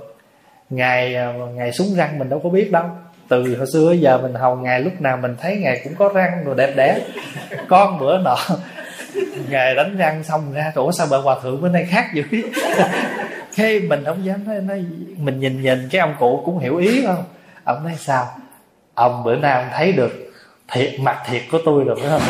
Ngày 0.70 1.16
à, 1.16 1.34
ngày 1.54 1.72
súng 1.72 1.88
răng 1.96 2.20
mình 2.20 2.30
đâu 2.30 2.40
có 2.44 2.50
biết 2.50 2.72
đâu. 2.72 2.84
Từ 3.30 3.58
hồi 3.58 3.68
xưa 3.74 3.92
giờ 3.92 4.18
mình 4.18 4.34
hầu 4.34 4.56
ngày 4.56 4.82
lúc 4.82 5.02
nào 5.02 5.18
mình 5.18 5.36
thấy 5.42 5.58
ngày 5.58 5.82
cũng 5.84 5.96
có 5.96 6.10
răng 6.14 6.44
rồi 6.46 6.56
đẹp 6.56 6.74
đẽ. 6.76 7.00
Con 7.68 8.00
bữa 8.00 8.18
nọ 8.18 8.38
ngày 9.50 9.76
đánh 9.76 9.98
răng 9.98 10.24
xong 10.24 10.54
ra 10.54 10.72
ủa 10.76 10.92
sao 10.92 11.08
bà 11.12 11.18
hòa 11.18 11.36
thượng 11.44 11.62
bữa 11.62 11.70
nay 11.70 11.88
khác 11.90 12.06
dữ 12.14 12.24
cái 13.58 13.80
mình 13.90 14.04
không 14.06 14.26
dám 14.26 14.48
nói, 14.48 14.62
nói 14.62 14.86
mình 15.18 15.40
nhìn 15.40 15.62
nhìn 15.62 15.90
cái 15.92 16.02
ông 16.02 16.16
cụ 16.20 16.42
cũng 16.46 16.60
hiểu 16.60 16.78
ý 16.78 17.06
không? 17.06 17.24
Ông 17.64 17.84
nói 17.84 17.96
sao? 18.00 18.28
Ông 18.98 19.24
bữa 19.24 19.36
nay 19.36 19.52
ông 19.52 19.70
thấy 19.74 19.92
được 19.92 20.12
thiệt 20.68 21.00
mặt 21.00 21.24
thiệt 21.26 21.42
của 21.52 21.60
tôi 21.66 21.84
rồi 21.84 21.96
phải 22.02 22.10
không? 22.10 22.22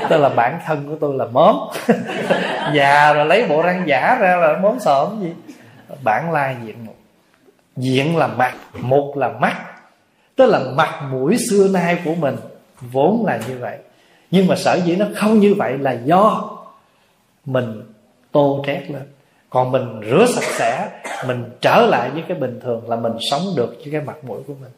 Tức 0.10 0.16
là 0.16 0.28
bản 0.28 0.60
thân 0.66 0.88
của 0.88 0.96
tôi 1.00 1.16
là 1.16 1.24
móm 1.24 1.56
già 2.74 3.12
rồi 3.12 3.26
lấy 3.26 3.46
bộ 3.48 3.62
răng 3.62 3.82
giả 3.86 4.16
ra 4.20 4.36
là 4.36 4.58
móm 4.62 4.78
sợm 4.80 5.20
gì? 5.20 5.32
Bản 6.02 6.32
lai 6.32 6.56
diện 6.64 6.84
mục 6.84 6.96
diện 7.76 8.16
là 8.16 8.26
mặt 8.26 8.54
mục 8.80 9.16
là 9.16 9.28
mắt. 9.28 9.56
Tức 10.36 10.46
là 10.46 10.58
mặt 10.58 11.02
mũi 11.10 11.36
xưa 11.50 11.68
nay 11.68 11.98
của 12.04 12.14
mình 12.14 12.36
vốn 12.80 13.24
là 13.26 13.40
như 13.48 13.58
vậy. 13.58 13.78
Nhưng 14.30 14.46
mà 14.46 14.56
sở 14.56 14.80
dĩ 14.84 14.96
nó 14.96 15.06
không 15.16 15.38
như 15.38 15.54
vậy 15.54 15.78
là 15.78 15.92
do 15.92 16.50
mình 17.44 17.82
tô 18.32 18.62
trét 18.66 18.90
lên. 18.90 19.02
Còn 19.50 19.72
mình 19.72 20.00
rửa 20.10 20.26
sạch 20.26 20.54
sẽ 20.58 20.88
mình 21.26 21.44
trở 21.60 21.86
lại 21.90 22.10
với 22.10 22.24
cái 22.28 22.38
bình 22.38 22.60
thường 22.62 22.90
là 22.90 22.96
mình 22.96 23.12
sống 23.30 23.42
được 23.56 23.74
với 23.76 23.88
cái 23.92 24.00
mặt 24.00 24.16
mũi 24.22 24.38
của 24.46 24.54
mình 24.60 24.70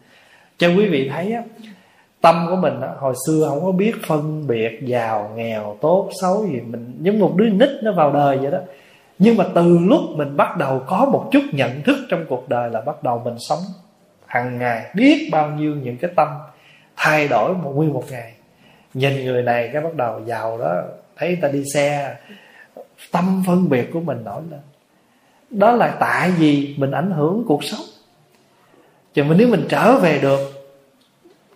cho 0.59 0.69
quý 0.69 0.87
vị 0.87 1.11
thấy 1.13 1.33
á 1.33 1.43
tâm 2.21 2.47
của 2.51 2.57
mình 2.57 2.81
á, 2.81 2.89
hồi 2.99 3.15
xưa 3.27 3.47
không 3.49 3.65
có 3.65 3.73
biết 3.73 3.93
phân 4.07 4.47
biệt 4.47 4.81
giàu 4.83 5.33
nghèo 5.37 5.77
tốt 5.81 6.11
xấu 6.21 6.47
gì. 6.47 6.61
Mình 6.61 6.99
giống 7.01 7.19
một 7.19 7.35
đứa 7.37 7.49
nít 7.49 7.69
nó 7.83 7.93
vào 7.93 8.13
đời 8.13 8.39
vậy 8.39 8.51
đó. 8.51 8.59
Nhưng 9.19 9.37
mà 9.37 9.45
từ 9.55 9.79
lúc 9.79 10.01
mình 10.15 10.37
bắt 10.37 10.57
đầu 10.57 10.83
có 10.87 11.09
một 11.13 11.29
chút 11.33 11.43
nhận 11.53 11.83
thức 11.83 11.97
trong 12.11 12.25
cuộc 12.29 12.49
đời 12.49 12.71
là 12.71 12.81
bắt 12.81 13.03
đầu 13.03 13.23
mình 13.25 13.37
sống 13.39 13.59
hàng 14.27 14.59
ngày 14.59 14.91
biết 14.95 15.29
bao 15.33 15.51
nhiêu 15.51 15.75
những 15.75 15.97
cái 15.97 16.11
tâm 16.17 16.29
thay 16.97 17.29
đổi 17.29 17.55
một 17.55 17.73
nguyên 17.75 17.93
một 17.93 18.05
ngày. 18.11 18.33
Nhìn 18.95 19.25
người 19.25 19.43
này 19.43 19.71
cái 19.73 19.83
bắt 19.83 19.95
đầu 19.95 20.21
giàu 20.27 20.59
đó 20.59 20.83
thấy 21.17 21.29
người 21.29 21.39
ta 21.43 21.49
đi 21.49 21.65
xe 21.75 22.17
tâm 23.13 23.43
phân 23.47 23.69
biệt 23.69 23.91
của 23.93 24.01
mình 24.01 24.25
nổi 24.25 24.43
lên. 24.51 24.61
Đó 25.51 25.73
là 25.73 25.97
tại 26.01 26.31
vì 26.31 26.75
mình 26.79 26.91
ảnh 26.91 27.11
hưởng 27.11 27.45
cuộc 27.47 27.65
sống 27.65 27.81
cho 29.15 29.25
nên 29.25 29.39
nếu 29.39 29.49
mình 29.49 29.67
trở 29.69 29.99
về 29.99 30.19
được, 30.19 30.41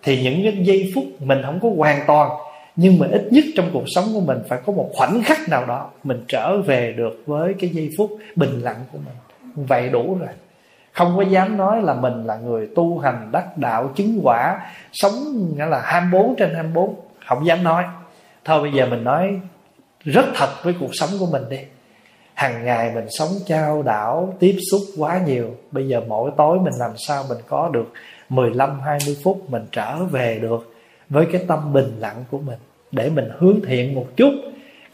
thì 0.03 0.23
những 0.23 0.43
cái 0.43 0.65
giây 0.65 0.91
phút 0.95 1.03
mình 1.19 1.41
không 1.45 1.59
có 1.59 1.69
hoàn 1.77 1.99
toàn, 2.07 2.29
nhưng 2.75 2.99
mà 2.99 3.07
ít 3.11 3.27
nhất 3.31 3.43
trong 3.55 3.69
cuộc 3.73 3.83
sống 3.87 4.05
của 4.13 4.19
mình 4.19 4.37
phải 4.49 4.59
có 4.65 4.73
một 4.73 4.89
khoảnh 4.93 5.23
khắc 5.23 5.49
nào 5.49 5.65
đó 5.65 5.89
mình 6.03 6.23
trở 6.27 6.57
về 6.57 6.93
được 6.97 7.23
với 7.25 7.53
cái 7.59 7.69
giây 7.69 7.89
phút 7.97 8.11
bình 8.35 8.59
lặng 8.61 8.85
của 8.91 8.97
mình. 9.05 9.15
Vậy 9.67 9.89
đủ 9.89 10.17
rồi. 10.19 10.29
Không 10.91 11.13
có 11.17 11.21
dám 11.21 11.57
nói 11.57 11.81
là 11.81 11.93
mình 11.93 12.23
là 12.25 12.35
người 12.37 12.69
tu 12.75 12.99
hành 12.99 13.29
đắc 13.31 13.57
đạo 13.57 13.91
chứng 13.95 14.19
quả, 14.23 14.71
sống 14.91 15.13
nghĩa 15.55 15.65
là 15.65 15.81
24 15.81 16.35
trên 16.35 16.53
24 16.53 16.95
không 17.25 17.45
dám 17.45 17.63
nói. 17.63 17.83
Thôi 18.45 18.61
bây 18.61 18.71
giờ 18.73 18.85
mình 18.85 19.03
nói 19.03 19.39
rất 20.03 20.25
thật 20.35 20.49
với 20.63 20.75
cuộc 20.79 20.89
sống 20.93 21.09
của 21.19 21.27
mình 21.31 21.43
đi 21.49 21.59
hàng 22.33 22.65
ngày 22.65 22.91
mình 22.95 23.05
sống 23.09 23.29
trao 23.45 23.83
đảo 23.83 24.33
tiếp 24.39 24.57
xúc 24.71 24.81
quá 24.97 25.21
nhiều. 25.25 25.55
Bây 25.71 25.87
giờ 25.87 26.01
mỗi 26.07 26.31
tối 26.37 26.59
mình 26.59 26.73
làm 26.79 26.91
sao 27.07 27.25
mình 27.29 27.37
có 27.47 27.69
được 27.73 27.93
15 28.29 28.79
20 28.79 29.17
phút 29.23 29.49
mình 29.49 29.65
trở 29.71 29.95
về 29.95 30.39
được 30.41 30.73
với 31.09 31.25
cái 31.31 31.45
tâm 31.47 31.73
bình 31.73 31.95
lặng 31.99 32.23
của 32.31 32.37
mình? 32.37 32.59
Để 32.91 33.09
mình 33.09 33.29
hướng 33.37 33.59
thiện 33.67 33.95
một 33.95 34.07
chút. 34.15 34.33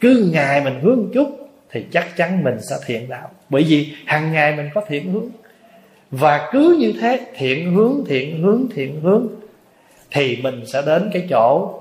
Cứ 0.00 0.30
ngày 0.32 0.64
mình 0.64 0.80
hướng 0.82 1.08
chút 1.14 1.28
thì 1.70 1.86
chắc 1.92 2.16
chắn 2.16 2.44
mình 2.44 2.56
sẽ 2.70 2.76
thiện 2.86 3.08
đạo. 3.08 3.30
Bởi 3.48 3.62
vì 3.62 3.92
hàng 4.06 4.32
ngày 4.32 4.56
mình 4.56 4.68
có 4.74 4.82
thiện 4.88 5.12
hướng. 5.12 5.28
Và 6.10 6.48
cứ 6.52 6.76
như 6.80 6.92
thế 7.00 7.20
thiện 7.36 7.74
hướng 7.74 8.04
thiện 8.08 8.42
hướng 8.42 8.66
thiện 8.74 9.00
hướng 9.00 9.26
thì 10.10 10.38
mình 10.42 10.66
sẽ 10.66 10.82
đến 10.86 11.10
cái 11.12 11.26
chỗ 11.30 11.74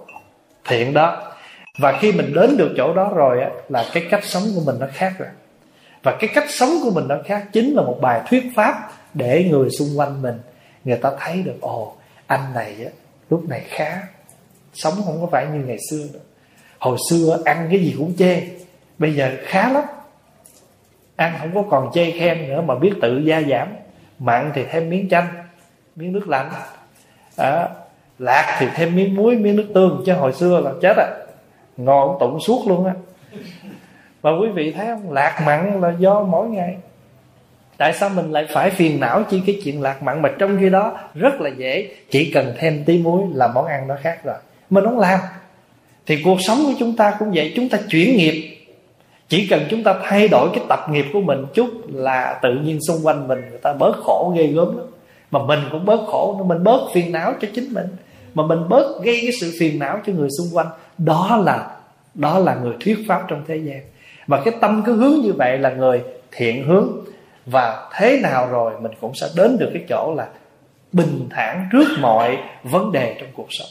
thiện 0.68 0.94
đó. 0.94 1.34
Và 1.80 1.98
khi 2.02 2.12
mình 2.12 2.34
đến 2.34 2.58
được 2.58 2.74
chỗ 2.78 2.94
đó 2.94 3.12
rồi 3.16 3.42
á, 3.42 3.50
là 3.70 3.86
cái 3.94 4.04
cách 4.10 4.24
sống 4.24 4.44
của 4.56 4.62
mình 4.66 4.76
nó 4.80 4.88
khác 4.94 5.14
rồi 5.20 5.30
và 6.04 6.18
cái 6.20 6.30
cách 6.34 6.46
sống 6.50 6.70
của 6.84 6.92
mình 6.92 7.08
nó 7.08 7.16
khác 7.26 7.48
chính 7.54 7.76
là 7.76 7.82
một 7.82 7.98
bài 8.02 8.22
thuyết 8.30 8.44
pháp 8.56 8.92
để 9.14 9.48
người 9.52 9.70
xung 9.70 10.00
quanh 10.00 10.22
mình 10.22 10.40
người 10.84 10.98
ta 10.98 11.12
thấy 11.20 11.42
được 11.42 11.58
ồ 11.62 11.94
anh 12.28 12.54
này 12.54 12.76
á, 12.86 12.92
lúc 13.30 13.50
này 13.50 13.64
khá 13.68 14.02
sống 14.74 14.94
không 15.06 15.22
có 15.22 15.28
phải 15.32 15.48
như 15.54 15.60
ngày 15.60 15.78
xưa 15.90 16.06
nữa. 16.14 16.20
Hồi 16.80 16.98
xưa 17.10 17.40
ăn 17.46 17.68
cái 17.72 17.80
gì 17.80 17.96
cũng 17.98 18.16
chê 18.18 18.42
bây 18.98 19.16
giờ 19.16 19.32
khá 19.44 19.72
lắm. 19.72 19.84
Ăn 21.16 21.36
không 21.40 21.56
có 21.56 21.64
còn 21.72 21.92
chê 21.94 22.12
khen 22.12 22.48
nữa 22.48 22.62
mà 22.62 22.76
biết 22.76 22.94
tự 23.02 23.18
gia 23.18 23.42
giảm. 23.42 23.68
Mặn 24.20 24.52
thì 24.56 24.64
thêm 24.72 24.90
miếng 24.90 25.10
chanh 25.10 25.28
miếng 25.96 26.12
nước 26.12 26.28
lạnh. 26.28 26.52
À, 27.38 27.70
lạc 28.20 28.58
thì 28.60 28.68
thêm 28.76 28.96
miếng 28.96 29.16
muối 29.16 29.36
miếng 29.36 29.56
nước 29.56 29.68
tương 29.74 30.04
chứ 30.06 30.14
hồi 30.14 30.34
xưa 30.34 30.60
là 30.60 30.72
chết 30.82 30.98
à. 30.98 31.08
Ngon 31.78 32.18
tụng 32.20 32.40
suốt 32.40 32.68
luôn 32.68 32.86
á 32.86 32.94
và 34.22 34.32
quý 34.32 34.50
vị 34.50 34.72
thấy 34.72 34.86
không? 34.86 35.12
Lạc 35.12 35.42
mặn 35.46 35.82
là 35.82 35.94
do 36.00 36.24
mỗi 36.24 36.50
ngày. 36.50 36.78
Tại 37.78 37.94
sao 37.94 38.10
mình 38.10 38.32
lại 38.32 38.48
phải 38.50 38.70
phiền 38.70 39.00
não 39.00 39.24
chi 39.30 39.42
cái 39.46 39.62
chuyện 39.64 39.82
lạc 39.82 40.04
mặn? 40.04 40.22
Mà 40.22 40.30
trong 40.40 40.58
khi 40.60 40.70
đó, 40.70 40.98
rất 41.16 41.42
là 41.42 41.50
dễ. 41.58 41.90
Chỉ 42.10 42.32
cần 42.34 42.54
thêm 42.58 42.84
tí 42.86 42.98
muối 42.98 43.22
là 43.34 43.48
món 43.48 43.66
ăn 43.66 43.88
nó 43.88 43.96
khác 44.02 44.24
rồi. 44.24 44.36
Mình 44.70 44.84
không 44.84 45.00
làm. 45.00 45.20
Thì 46.06 46.22
cuộc 46.24 46.38
sống 46.48 46.58
của 46.66 46.74
chúng 46.80 46.96
ta 46.96 47.16
cũng 47.20 47.32
vậy. 47.34 47.54
Chúng 47.56 47.70
ta 47.70 47.78
chuyển 47.90 48.18
nghiệp. 48.18 48.56
Chỉ 49.28 49.48
cần 49.48 49.66
chúng 49.70 49.84
ta 49.84 49.96
thay 50.04 50.28
đổi 50.28 50.50
cái 50.54 50.66
tập 50.70 50.80
nghiệp 50.90 51.06
của 51.14 51.22
mình 51.22 51.46
chút 51.54 51.70
là 51.94 52.40
tự 52.42 52.54
nhiên 52.54 52.80
xung 52.88 52.98
quanh 53.04 53.28
mình 53.28 53.42
người 53.50 53.60
ta 53.60 53.74
bớt 53.74 53.96
khổ 54.04 54.34
ghê 54.38 54.48
gớm 54.48 54.78
lắm. 54.78 54.88
Mà 55.32 55.40
mình 55.44 55.60
cũng 55.72 55.86
bớt 55.86 56.00
khổ, 56.08 56.44
mình 56.48 56.64
bớt 56.64 56.82
phiền 56.94 57.12
não 57.12 57.34
cho 57.42 57.48
chính 57.56 57.74
mình. 57.74 57.88
Mà 58.34 58.44
mình 58.44 58.70
bớt 58.70 59.04
gây 59.04 59.20
cái 59.22 59.32
sự 59.42 59.54
phiền 59.60 59.80
não 59.80 60.00
cho 60.08 60.14
người 60.14 60.30
xung 60.38 60.48
quanh. 60.58 60.68
Đó 60.98 61.42
là 61.46 61.68
đó 62.14 62.40
là 62.40 62.56
người 62.56 62.74
thuyết 62.80 62.98
pháp 63.08 63.26
trong 63.28 63.44
thế 63.48 63.58
gian 63.58 63.82
và 64.30 64.42
cái 64.46 64.54
tâm 64.62 64.84
cứ 64.86 64.96
hướng 64.96 65.22
như 65.22 65.34
vậy 65.34 65.58
là 65.58 65.70
người 65.70 66.04
thiện 66.32 66.68
hướng. 66.68 66.90
Và 67.46 67.90
thế 67.94 68.20
nào 68.24 68.48
rồi 68.52 68.74
mình 68.82 68.92
cũng 69.02 69.16
sẽ 69.16 69.28
đến 69.36 69.58
được 69.58 69.70
cái 69.74 69.84
chỗ 69.90 70.14
là 70.18 70.28
bình 70.92 71.28
thản 71.30 71.70
trước 71.72 71.88
mọi 72.00 72.38
vấn 72.64 72.92
đề 72.92 73.16
trong 73.20 73.30
cuộc 73.34 73.48
sống. 73.50 73.68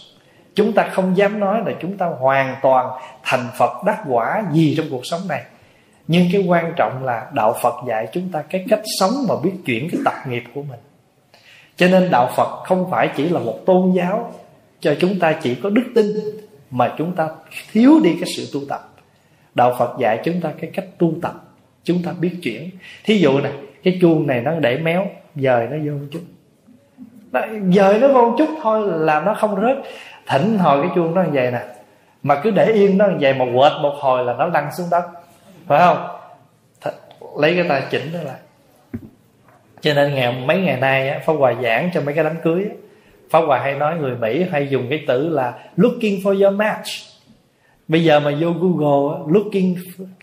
Chúng 0.55 0.73
ta 0.73 0.89
không 0.93 1.17
dám 1.17 1.41
nói 1.41 1.61
là 1.67 1.73
chúng 1.81 1.97
ta 1.97 2.07
hoàn 2.07 2.57
toàn 2.63 3.01
thành 3.23 3.47
phật 3.59 3.85
đắc 3.87 3.99
quả 4.09 4.43
gì 4.53 4.75
trong 4.77 4.87
cuộc 4.91 5.07
sống 5.07 5.21
này. 5.29 5.43
Nhưng 6.07 6.27
cái 6.33 6.45
quan 6.49 6.73
trọng 6.77 7.05
là 7.05 7.27
đạo 7.33 7.57
phật 7.63 7.75
dạy 7.89 8.09
chúng 8.13 8.29
ta 8.33 8.43
cái 8.43 8.65
cách 8.69 8.83
sống 9.01 9.13
mà 9.29 9.35
biết 9.43 9.53
chuyển 9.67 9.89
cái 9.93 10.01
tập 10.05 10.15
nghiệp 10.29 10.43
của 10.55 10.63
mình. 10.63 10.81
Cho 11.77 11.89
nên 11.89 12.11
đạo 12.11 12.31
phật 12.37 12.65
không 12.65 12.91
phải 12.91 13.09
chỉ 13.17 13.29
là 13.29 13.41
một 13.41 13.59
tôn 13.67 13.93
giáo 13.93 14.33
cho 14.81 14.95
chúng 15.01 15.19
ta 15.19 15.33
chỉ 15.43 15.55
có 15.55 15.71
đức 15.71 15.85
tin 15.95 16.07
mà 16.71 16.95
chúng 16.99 17.15
ta 17.17 17.29
thiếu 17.73 18.01
đi 18.05 18.11
cái 18.21 18.29
sự 18.37 18.49
tu 18.53 18.67
tập 18.69 18.88
đạo 19.55 19.77
phật 19.79 19.99
dạy 19.99 20.21
chúng 20.25 20.41
ta 20.41 20.51
cái 20.61 20.71
cách 20.75 20.87
tu 20.99 21.13
tập 21.23 21.35
chúng 21.85 22.03
ta 22.03 22.13
biết 22.21 22.33
chuyển. 22.43 22.71
Thí 23.05 23.19
dụ 23.19 23.41
này 23.41 23.53
cái 23.83 23.99
chuông 24.01 24.27
này 24.27 24.41
nó 24.41 24.55
để 24.61 24.79
méo 24.79 25.07
dời 25.35 25.67
nó 25.71 25.77
vô 25.87 25.93
một 25.93 26.07
chút. 26.13 26.21
Dời 27.73 27.99
nó 27.99 28.09
vô 28.09 28.31
một 28.31 28.35
chút 28.39 28.49
thôi 28.63 28.89
là 28.91 29.21
nó 29.21 29.35
không 29.35 29.61
rớt. 29.61 29.77
Thỉnh 30.27 30.59
hồi 30.59 30.83
cái 30.83 30.91
chuông 30.95 31.15
nó 31.15 31.23
như 31.23 31.31
vậy 31.33 31.51
nè 31.51 31.61
mà 32.23 32.41
cứ 32.43 32.51
để 32.51 32.65
yên 32.73 32.99
nó 32.99 33.07
như 33.07 33.17
vậy 33.21 33.35
mà 33.35 33.45
quệt 33.45 33.73
một 33.83 33.95
hồi 34.01 34.25
là 34.25 34.35
nó 34.35 34.47
lăn 34.47 34.71
xuống 34.77 34.87
đất. 34.91 35.05
Phải 35.67 35.79
không? 35.79 36.07
Th- 36.83 37.41
lấy 37.41 37.55
cái 37.55 37.65
tay 37.69 37.83
chỉnh 37.91 38.11
nó 38.13 38.23
lại. 38.23 38.39
Cho 39.81 39.95
nên 39.95 40.15
ngày 40.15 40.33
mấy 40.47 40.61
ngày 40.61 40.77
nay 40.77 41.09
á, 41.09 41.21
Pháp 41.27 41.33
Hòa 41.33 41.55
giảng 41.63 41.91
cho 41.95 42.01
mấy 42.01 42.15
cái 42.15 42.25
đám 42.25 42.37
cưới 42.43 42.65
á, 42.71 42.75
Pháp 43.31 43.41
Hòa 43.41 43.59
hay 43.59 43.75
nói 43.75 43.97
người 43.97 44.17
Mỹ 44.17 44.47
hay 44.51 44.69
dùng 44.69 44.87
cái 44.91 45.05
từ 45.07 45.29
là 45.29 45.55
looking 45.77 46.17
for 46.23 46.45
your 46.45 46.55
match 46.55 46.89
bây 47.89 48.05
giờ 48.05 48.21
mà 48.21 48.31
vô 48.41 48.49
Google 48.61 49.19
looking 49.29 49.75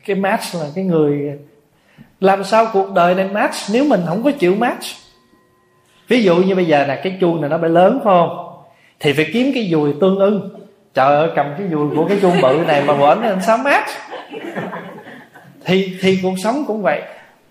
cái 0.05 0.15
match 0.15 0.55
là 0.55 0.65
cái 0.75 0.83
người 0.83 1.39
làm 2.19 2.43
sao 2.43 2.67
cuộc 2.73 2.93
đời 2.93 3.15
này 3.15 3.27
match 3.27 3.55
nếu 3.73 3.85
mình 3.85 4.01
không 4.05 4.23
có 4.23 4.31
chịu 4.31 4.55
match. 4.55 4.83
Ví 6.07 6.23
dụ 6.23 6.35
như 6.35 6.55
bây 6.55 6.65
giờ 6.65 6.85
là 6.85 6.95
cái 6.95 7.17
chuông 7.21 7.41
này 7.41 7.49
nó 7.49 7.57
phải 7.61 7.69
lớn, 7.69 7.99
phải 8.03 8.13
không? 8.13 8.47
Thì 8.99 9.13
phải 9.13 9.29
kiếm 9.33 9.51
cái 9.53 9.67
dùi 9.71 9.93
tương 10.01 10.19
ưng. 10.19 10.49
Trời 10.93 11.15
ơi, 11.15 11.29
cầm 11.35 11.45
cái 11.57 11.67
dùi 11.71 11.95
của 11.95 12.05
cái 12.07 12.17
chuông 12.21 12.41
bự 12.41 12.63
này 12.67 12.83
mà 12.85 12.93
bển 12.93 13.23
làm 13.23 13.41
sao 13.41 13.57
match? 13.57 13.89
Thì 15.65 15.97
thì 16.01 16.19
cuộc 16.23 16.35
sống 16.43 16.63
cũng 16.67 16.81
vậy. 16.81 17.01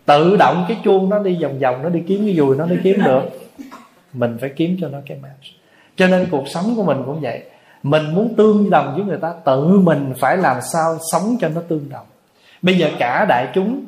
Tự 0.07 0.37
động 0.37 0.65
cái 0.69 0.77
chuông 0.85 1.11
nó 1.11 1.19
đi 1.19 1.39
vòng 1.43 1.59
vòng, 1.59 1.83
nó 1.83 1.89
đi 1.89 2.03
kiếm 2.09 2.27
cái 2.27 2.37
dùi, 2.37 2.57
nó 2.57 2.67
đi 2.67 2.77
kiếm 2.85 3.03
được. 3.05 3.23
Mình 4.13 4.37
phải 4.41 4.51
kiếm 4.57 4.77
cho 4.81 4.89
nó 4.89 4.99
cái 5.07 5.19
match. 5.23 5.45
Cho 5.97 6.07
nên 6.07 6.27
cuộc 6.31 6.49
sống 6.49 6.73
của 6.77 6.85
mình 6.85 7.03
cũng 7.07 7.21
vậy 7.21 7.43
mình 7.85 8.15
muốn 8.15 8.35
tương 8.37 8.71
đồng 8.71 8.95
với 8.95 9.05
người 9.05 9.19
ta 9.23 9.35
tự 9.45 9.79
mình 9.79 10.13
phải 10.19 10.37
làm 10.37 10.57
sao 10.73 10.99
sống 11.13 11.37
cho 11.41 11.49
nó 11.49 11.61
tương 11.69 11.89
đồng. 11.91 12.07
Bây 12.63 12.79
giờ 12.79 12.91
cả 12.99 13.27
đại 13.29 13.49
chúng 13.55 13.85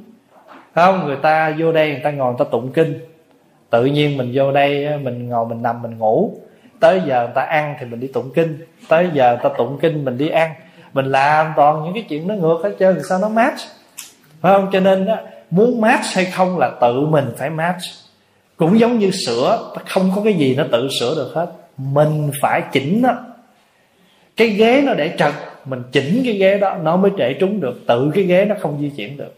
không? 0.74 1.06
Người 1.06 1.16
ta 1.16 1.54
vô 1.58 1.72
đây 1.72 1.90
người 1.90 2.00
ta 2.04 2.10
ngồi 2.10 2.32
người 2.32 2.44
ta 2.46 2.50
tụng 2.50 2.72
kinh. 2.72 2.98
Tự 3.70 3.84
nhiên 3.84 4.16
mình 4.16 4.30
vô 4.34 4.52
đây 4.52 4.98
mình 4.98 5.28
ngồi 5.28 5.46
mình 5.46 5.62
nằm 5.62 5.82
mình 5.82 5.98
ngủ. 5.98 6.32
Tới 6.80 7.02
giờ 7.06 7.24
người 7.24 7.34
ta 7.34 7.42
ăn 7.42 7.76
thì 7.80 7.86
mình 7.86 8.00
đi 8.00 8.06
tụng 8.06 8.30
kinh. 8.34 8.64
Tới 8.88 9.10
giờ 9.12 9.30
người 9.30 9.40
ta 9.42 9.56
tụng 9.58 9.78
kinh 9.82 10.04
mình 10.04 10.18
đi 10.18 10.28
ăn. 10.28 10.50
Mình 10.92 11.06
làm 11.06 11.52
toàn 11.56 11.84
những 11.84 11.94
cái 11.94 12.04
chuyện 12.08 12.28
nó 12.28 12.34
ngược 12.34 12.60
hết 12.64 12.72
trơn 12.78 12.98
sao 13.08 13.18
nó 13.18 13.28
match? 13.28 13.58
Phải 14.40 14.52
không? 14.52 14.68
Cho 14.72 14.80
nên 14.80 15.06
đó, 15.06 15.16
muốn 15.50 15.80
match 15.80 16.06
hay 16.14 16.24
không 16.24 16.58
là 16.58 16.70
tự 16.80 17.06
mình 17.06 17.32
phải 17.38 17.50
match. 17.50 17.82
Cũng 18.56 18.80
giống 18.80 18.98
như 18.98 19.10
sữa 19.26 19.72
không 19.86 20.12
có 20.16 20.22
cái 20.24 20.34
gì 20.34 20.54
nó 20.54 20.64
tự 20.72 20.88
sửa 21.00 21.14
được 21.14 21.32
hết. 21.34 21.46
Mình 21.76 22.30
phải 22.42 22.62
chỉnh 22.72 23.02
nó 23.02 23.10
cái 24.36 24.48
ghế 24.48 24.82
nó 24.86 24.94
để 24.94 25.14
trật, 25.18 25.32
mình 25.64 25.82
chỉnh 25.92 26.22
cái 26.24 26.34
ghế 26.34 26.58
đó, 26.58 26.78
nó 26.82 26.96
mới 26.96 27.10
trễ 27.18 27.32
trúng 27.32 27.60
được. 27.60 27.86
Tự 27.86 28.10
cái 28.14 28.24
ghế 28.24 28.44
nó 28.44 28.54
không 28.60 28.78
di 28.80 28.90
chuyển 28.96 29.16
được. 29.16 29.34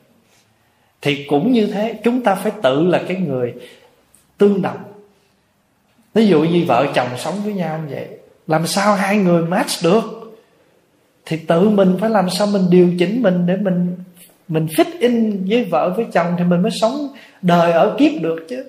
Thì 1.03 1.25
cũng 1.25 1.53
như 1.53 1.67
thế, 1.67 1.95
chúng 2.05 2.23
ta 2.23 2.35
phải 2.35 2.53
tự 2.63 2.87
là 2.87 3.03
cái 3.09 3.17
người 3.17 3.55
tương 4.39 4.63
đồng. 4.63 4.79
Ví 6.15 6.27
dụ 6.27 6.43
như 6.43 6.65
vợ 6.69 6.87
chồng 6.95 7.09
sống 7.19 7.35
với 7.45 7.55
nhau 7.55 7.81
như 7.89 7.95
vậy, 7.95 8.07
làm 8.47 8.67
sao 8.67 8.95
hai 8.95 9.17
người 9.17 9.43
match 9.43 9.85
được? 9.85 10.03
Thì 11.27 11.37
tự 11.37 11.69
mình 11.69 11.97
phải 12.01 12.11
làm 12.11 12.31
sao 12.31 12.47
mình 12.47 12.63
điều 12.71 12.91
chỉnh 12.99 13.23
mình 13.23 13.47
để 13.47 13.57
mình 13.57 13.97
mình 14.49 14.67
fit 14.67 14.85
in 15.01 15.47
với 15.49 15.65
vợ 15.65 15.95
với 15.97 16.07
chồng 16.13 16.35
thì 16.39 16.45
mình 16.45 16.63
mới 16.63 16.71
sống 16.81 17.09
đời 17.43 17.73
ở 17.73 17.97
kiếp 17.99 18.23
được 18.23 18.47
chứ 18.49 18.65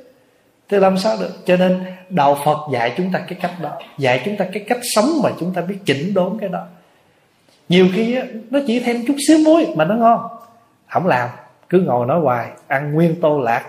thì 0.70 0.78
làm 0.78 0.98
sao 0.98 1.18
được? 1.20 1.46
Cho 1.46 1.58
nên 1.58 1.86
đạo 2.10 2.38
phật 2.46 2.58
dạy 2.72 2.94
chúng 2.98 3.12
ta 3.12 3.20
cái 3.20 3.40
cách 3.42 3.52
đó 3.62 3.70
dạy 3.98 4.22
chúng 4.26 4.38
ta 4.38 4.46
cái 4.54 4.66
cách 4.68 4.80
sống 4.96 5.10
mà 5.24 5.30
chúng 5.40 5.54
ta 5.54 5.62
biết 5.62 5.78
chỉnh 5.86 6.14
đốn 6.14 6.38
cái 6.40 6.50
đó. 6.50 6.64
Nhiều 7.70 7.88
khi 7.94 8.16
á, 8.16 8.24
nó 8.50 8.60
chỉ 8.68 8.80
thêm 8.80 9.06
chút 9.08 9.16
xíu 9.28 9.38
muối 9.46 9.68
mà 9.76 9.86
nó 9.86 9.96
ngon. 9.96 10.28
Không 10.88 11.08
làm 11.08 11.30
cứ 11.70 11.80
ngồi 11.80 12.06
nói 12.06 12.20
hoài 12.20 12.48
ăn 12.68 12.94
nguyên 12.94 13.22
tô 13.22 13.40
lạc. 13.40 13.66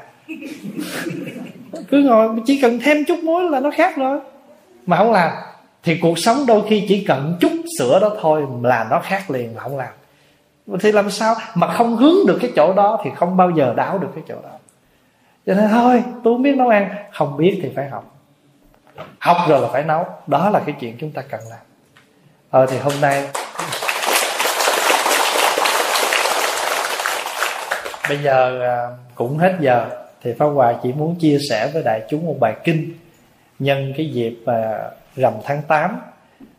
Cứ 1.89 2.03
ngồi 2.03 2.29
chỉ 2.47 2.61
cần 2.63 2.79
thêm 2.85 3.05
chút 3.05 3.19
muối 3.23 3.51
là 3.51 3.61
nó 3.61 3.71
khác 3.71 3.97
rồi. 3.97 4.21
Mà 4.87 4.97
không 4.97 5.13
làm 5.13 5.33
thì 5.83 5.99
cuộc 6.03 6.19
sống 6.19 6.47
đôi 6.47 6.63
khi 6.69 6.85
chỉ 6.89 7.05
cần 7.05 7.37
chút 7.41 7.53
sữa 7.79 7.99
đó 8.01 8.17
thôi 8.21 8.43
là 8.63 8.87
nó 8.91 9.01
khác 9.01 9.31
liền 9.31 9.55
mà 9.55 9.63
không 9.63 9.77
làm. 9.77 9.89
Thì 10.81 10.93
làm 10.93 11.11
sao 11.11 11.35
mà 11.55 11.67
không 11.67 11.97
hướng 11.97 12.27
được 12.27 12.39
cái 12.41 12.51
chỗ 12.57 12.73
đó 12.73 13.01
thì 13.05 13.11
không 13.17 13.37
bao 13.37 13.51
giờ 13.51 13.75
đáo 13.77 13.99
được 13.99 14.09
cái 14.15 14.25
chỗ 14.29 14.35
đó 14.43 14.51
cho 15.47 15.55
nên 15.55 15.69
thôi 15.71 16.03
tôi 16.25 16.35
không 16.35 16.43
biết 16.43 16.57
nấu 16.57 16.69
ăn 16.69 16.95
không 17.13 17.37
biết 17.37 17.61
thì 17.63 17.69
phải 17.77 17.89
học. 17.89 18.17
Học 19.19 19.37
rồi 19.49 19.61
là 19.61 19.69
phải 19.73 19.85
nấu 19.85 20.07
đó 20.27 20.51
là 20.51 20.61
cái 20.67 20.75
chuyện 20.81 20.97
chúng 21.01 21.11
ta 21.11 21.23
cần 21.23 21.41
làm. 21.51 21.59
Ờ 22.51 22.67
thì 22.67 22.79
hôm 22.79 22.93
nay 23.01 23.29
bây 28.09 28.19
giờ 28.19 28.61
à, 28.63 28.77
cũng 29.15 29.39
hết 29.39 29.57
giờ 29.61 29.87
thì 30.23 30.33
pháp 30.39 30.47
hòa 30.47 30.75
chỉ 30.83 30.93
muốn 30.93 31.17
chia 31.21 31.39
sẻ 31.51 31.71
với 31.73 31.83
đại 31.83 32.03
chúng 32.11 32.27
một 32.27 32.37
bài 32.41 32.55
kinh 32.65 32.95
nhân 33.59 33.93
cái 33.97 34.11
dịp 34.11 34.37
à, 34.47 34.91
rằm 35.17 35.33
tháng 35.45 35.63
8 35.69 36.01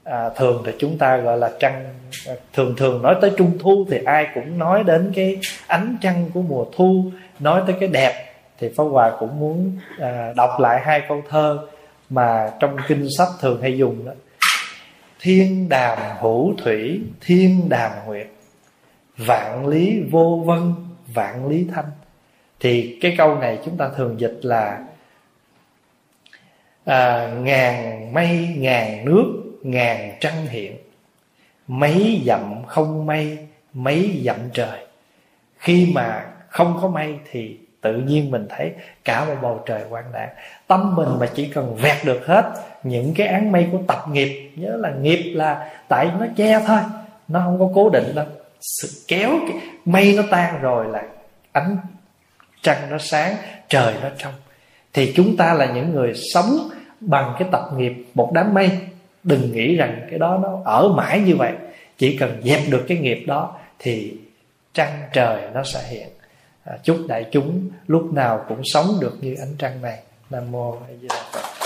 à, 0.03 0.29
thường 0.29 0.63
thì 0.65 0.71
chúng 0.79 0.97
ta 0.97 1.17
gọi 1.17 1.37
là 1.37 1.51
trăng 1.59 1.85
à, 2.27 2.33
thường 2.53 2.75
thường 2.77 3.01
nói 3.01 3.15
tới 3.21 3.31
trung 3.37 3.57
thu 3.59 3.85
thì 3.91 3.99
ai 4.05 4.27
cũng 4.35 4.59
nói 4.59 4.83
đến 4.83 5.11
cái 5.15 5.39
ánh 5.67 5.97
trăng 6.01 6.29
của 6.33 6.41
mùa 6.41 6.65
thu 6.75 7.05
nói 7.39 7.61
tới 7.67 7.75
cái 7.79 7.89
đẹp 7.89 8.30
thì 8.61 8.69
pháp 8.75 8.83
hòa 8.83 9.11
cũng 9.19 9.39
muốn 9.39 9.77
à, 9.99 10.33
đọc 10.35 10.59
lại 10.59 10.81
hai 10.85 11.01
câu 11.07 11.23
thơ 11.29 11.67
mà 12.09 12.51
trong 12.59 12.77
kinh 12.87 13.07
sách 13.17 13.27
thường 13.39 13.61
hay 13.61 13.77
dùng 13.77 14.05
đó. 14.05 14.11
Thiên 15.19 15.69
đàm 15.69 16.17
hữu 16.19 16.53
thủy 16.63 17.01
thiên 17.21 17.69
đàm 17.69 17.91
nguyệt 18.05 18.27
vạn 19.17 19.67
lý 19.67 20.01
vô 20.11 20.43
vân 20.45 20.73
vạn 21.13 21.47
lý 21.47 21.67
thanh. 21.75 21.91
Thì 22.59 22.97
cái 23.01 23.15
câu 23.17 23.35
này 23.35 23.59
chúng 23.65 23.77
ta 23.77 23.89
thường 23.95 24.19
dịch 24.19 24.39
là 24.41 24.85
à, 26.85 27.27
ngàn 27.27 28.13
mây 28.13 28.55
ngàn 28.57 29.05
nước 29.05 29.41
ngàn 29.63 30.17
trăng 30.19 30.47
hiện. 30.47 30.77
Mấy 31.67 32.21
dặm 32.25 32.65
không 32.67 33.05
mây 33.05 33.37
mấy 33.73 34.21
dặm 34.25 34.37
trời. 34.53 34.85
Khi 35.57 35.91
mà 35.93 36.25
không 36.49 36.79
có 36.81 36.87
mây 36.87 37.19
thì 37.31 37.57
tự 37.81 37.97
nhiên 37.97 38.31
mình 38.31 38.47
thấy 38.49 38.71
cả 39.05 39.25
một 39.25 39.35
bầu 39.41 39.63
trời 39.65 39.81
quang 39.89 40.11
đạn 40.13 40.29
tâm 40.67 40.95
mình 40.95 41.09
mà 41.19 41.29
chỉ 41.35 41.45
cần 41.45 41.75
vẹt 41.75 41.97
được 42.05 42.25
hết 42.25 42.51
những 42.83 43.13
cái 43.13 43.27
án 43.27 43.51
mây 43.51 43.67
của 43.71 43.79
tập 43.87 44.05
nghiệp, 44.11 44.51
nhớ 44.55 44.77
là 44.79 44.91
nghiệp 45.01 45.33
là 45.35 45.69
tại 45.87 46.09
nó 46.19 46.25
che 46.37 46.59
thôi, 46.67 46.79
nó 47.27 47.39
không 47.39 47.59
có 47.59 47.69
cố 47.75 47.89
định 47.89 48.15
đâu. 48.15 48.25
Sự 48.61 48.87
kéo 49.07 49.29
cái 49.47 49.61
mây 49.85 50.13
nó 50.17 50.23
tan 50.31 50.61
rồi 50.61 50.85
là 50.87 51.03
ánh 51.51 51.77
trăng 52.61 52.77
nó 52.89 52.97
sáng, 52.97 53.35
trời 53.69 53.93
nó 54.01 54.09
trong. 54.17 54.33
Thì 54.93 55.13
chúng 55.15 55.37
ta 55.37 55.53
là 55.53 55.65
những 55.65 55.91
người 55.91 56.13
sống 56.33 56.69
bằng 56.99 57.35
cái 57.39 57.47
tập 57.51 57.69
nghiệp 57.77 57.93
một 58.13 58.31
đám 58.33 58.53
mây. 58.53 58.69
Đừng 59.23 59.51
nghĩ 59.51 59.75
rằng 59.75 60.07
cái 60.09 60.19
đó 60.19 60.39
nó 60.43 60.61
ở 60.65 60.89
mãi 60.89 61.19
như 61.19 61.35
vậy. 61.35 61.51
Chỉ 61.97 62.17
cần 62.17 62.41
dẹp 62.43 62.61
được 62.69 62.85
cái 62.87 62.97
nghiệp 62.97 63.23
đó 63.27 63.55
thì 63.79 64.17
trăng 64.73 65.01
trời 65.13 65.41
nó 65.53 65.63
sẽ 65.63 65.79
hiện. 65.89 66.07
À, 66.71 66.77
chúc 66.83 66.97
đại 67.07 67.25
chúng 67.31 67.69
lúc 67.87 68.13
nào 68.13 68.45
cũng 68.49 68.61
sống 68.63 68.97
được 69.01 69.17
như 69.21 69.35
ánh 69.39 69.55
trăng 69.57 69.81
này. 69.81 69.99
Nam 70.29 70.51
mô 70.51 70.71
a 70.71 70.87
di 71.01 71.07
đà 71.07 71.23
phật. 71.31 71.60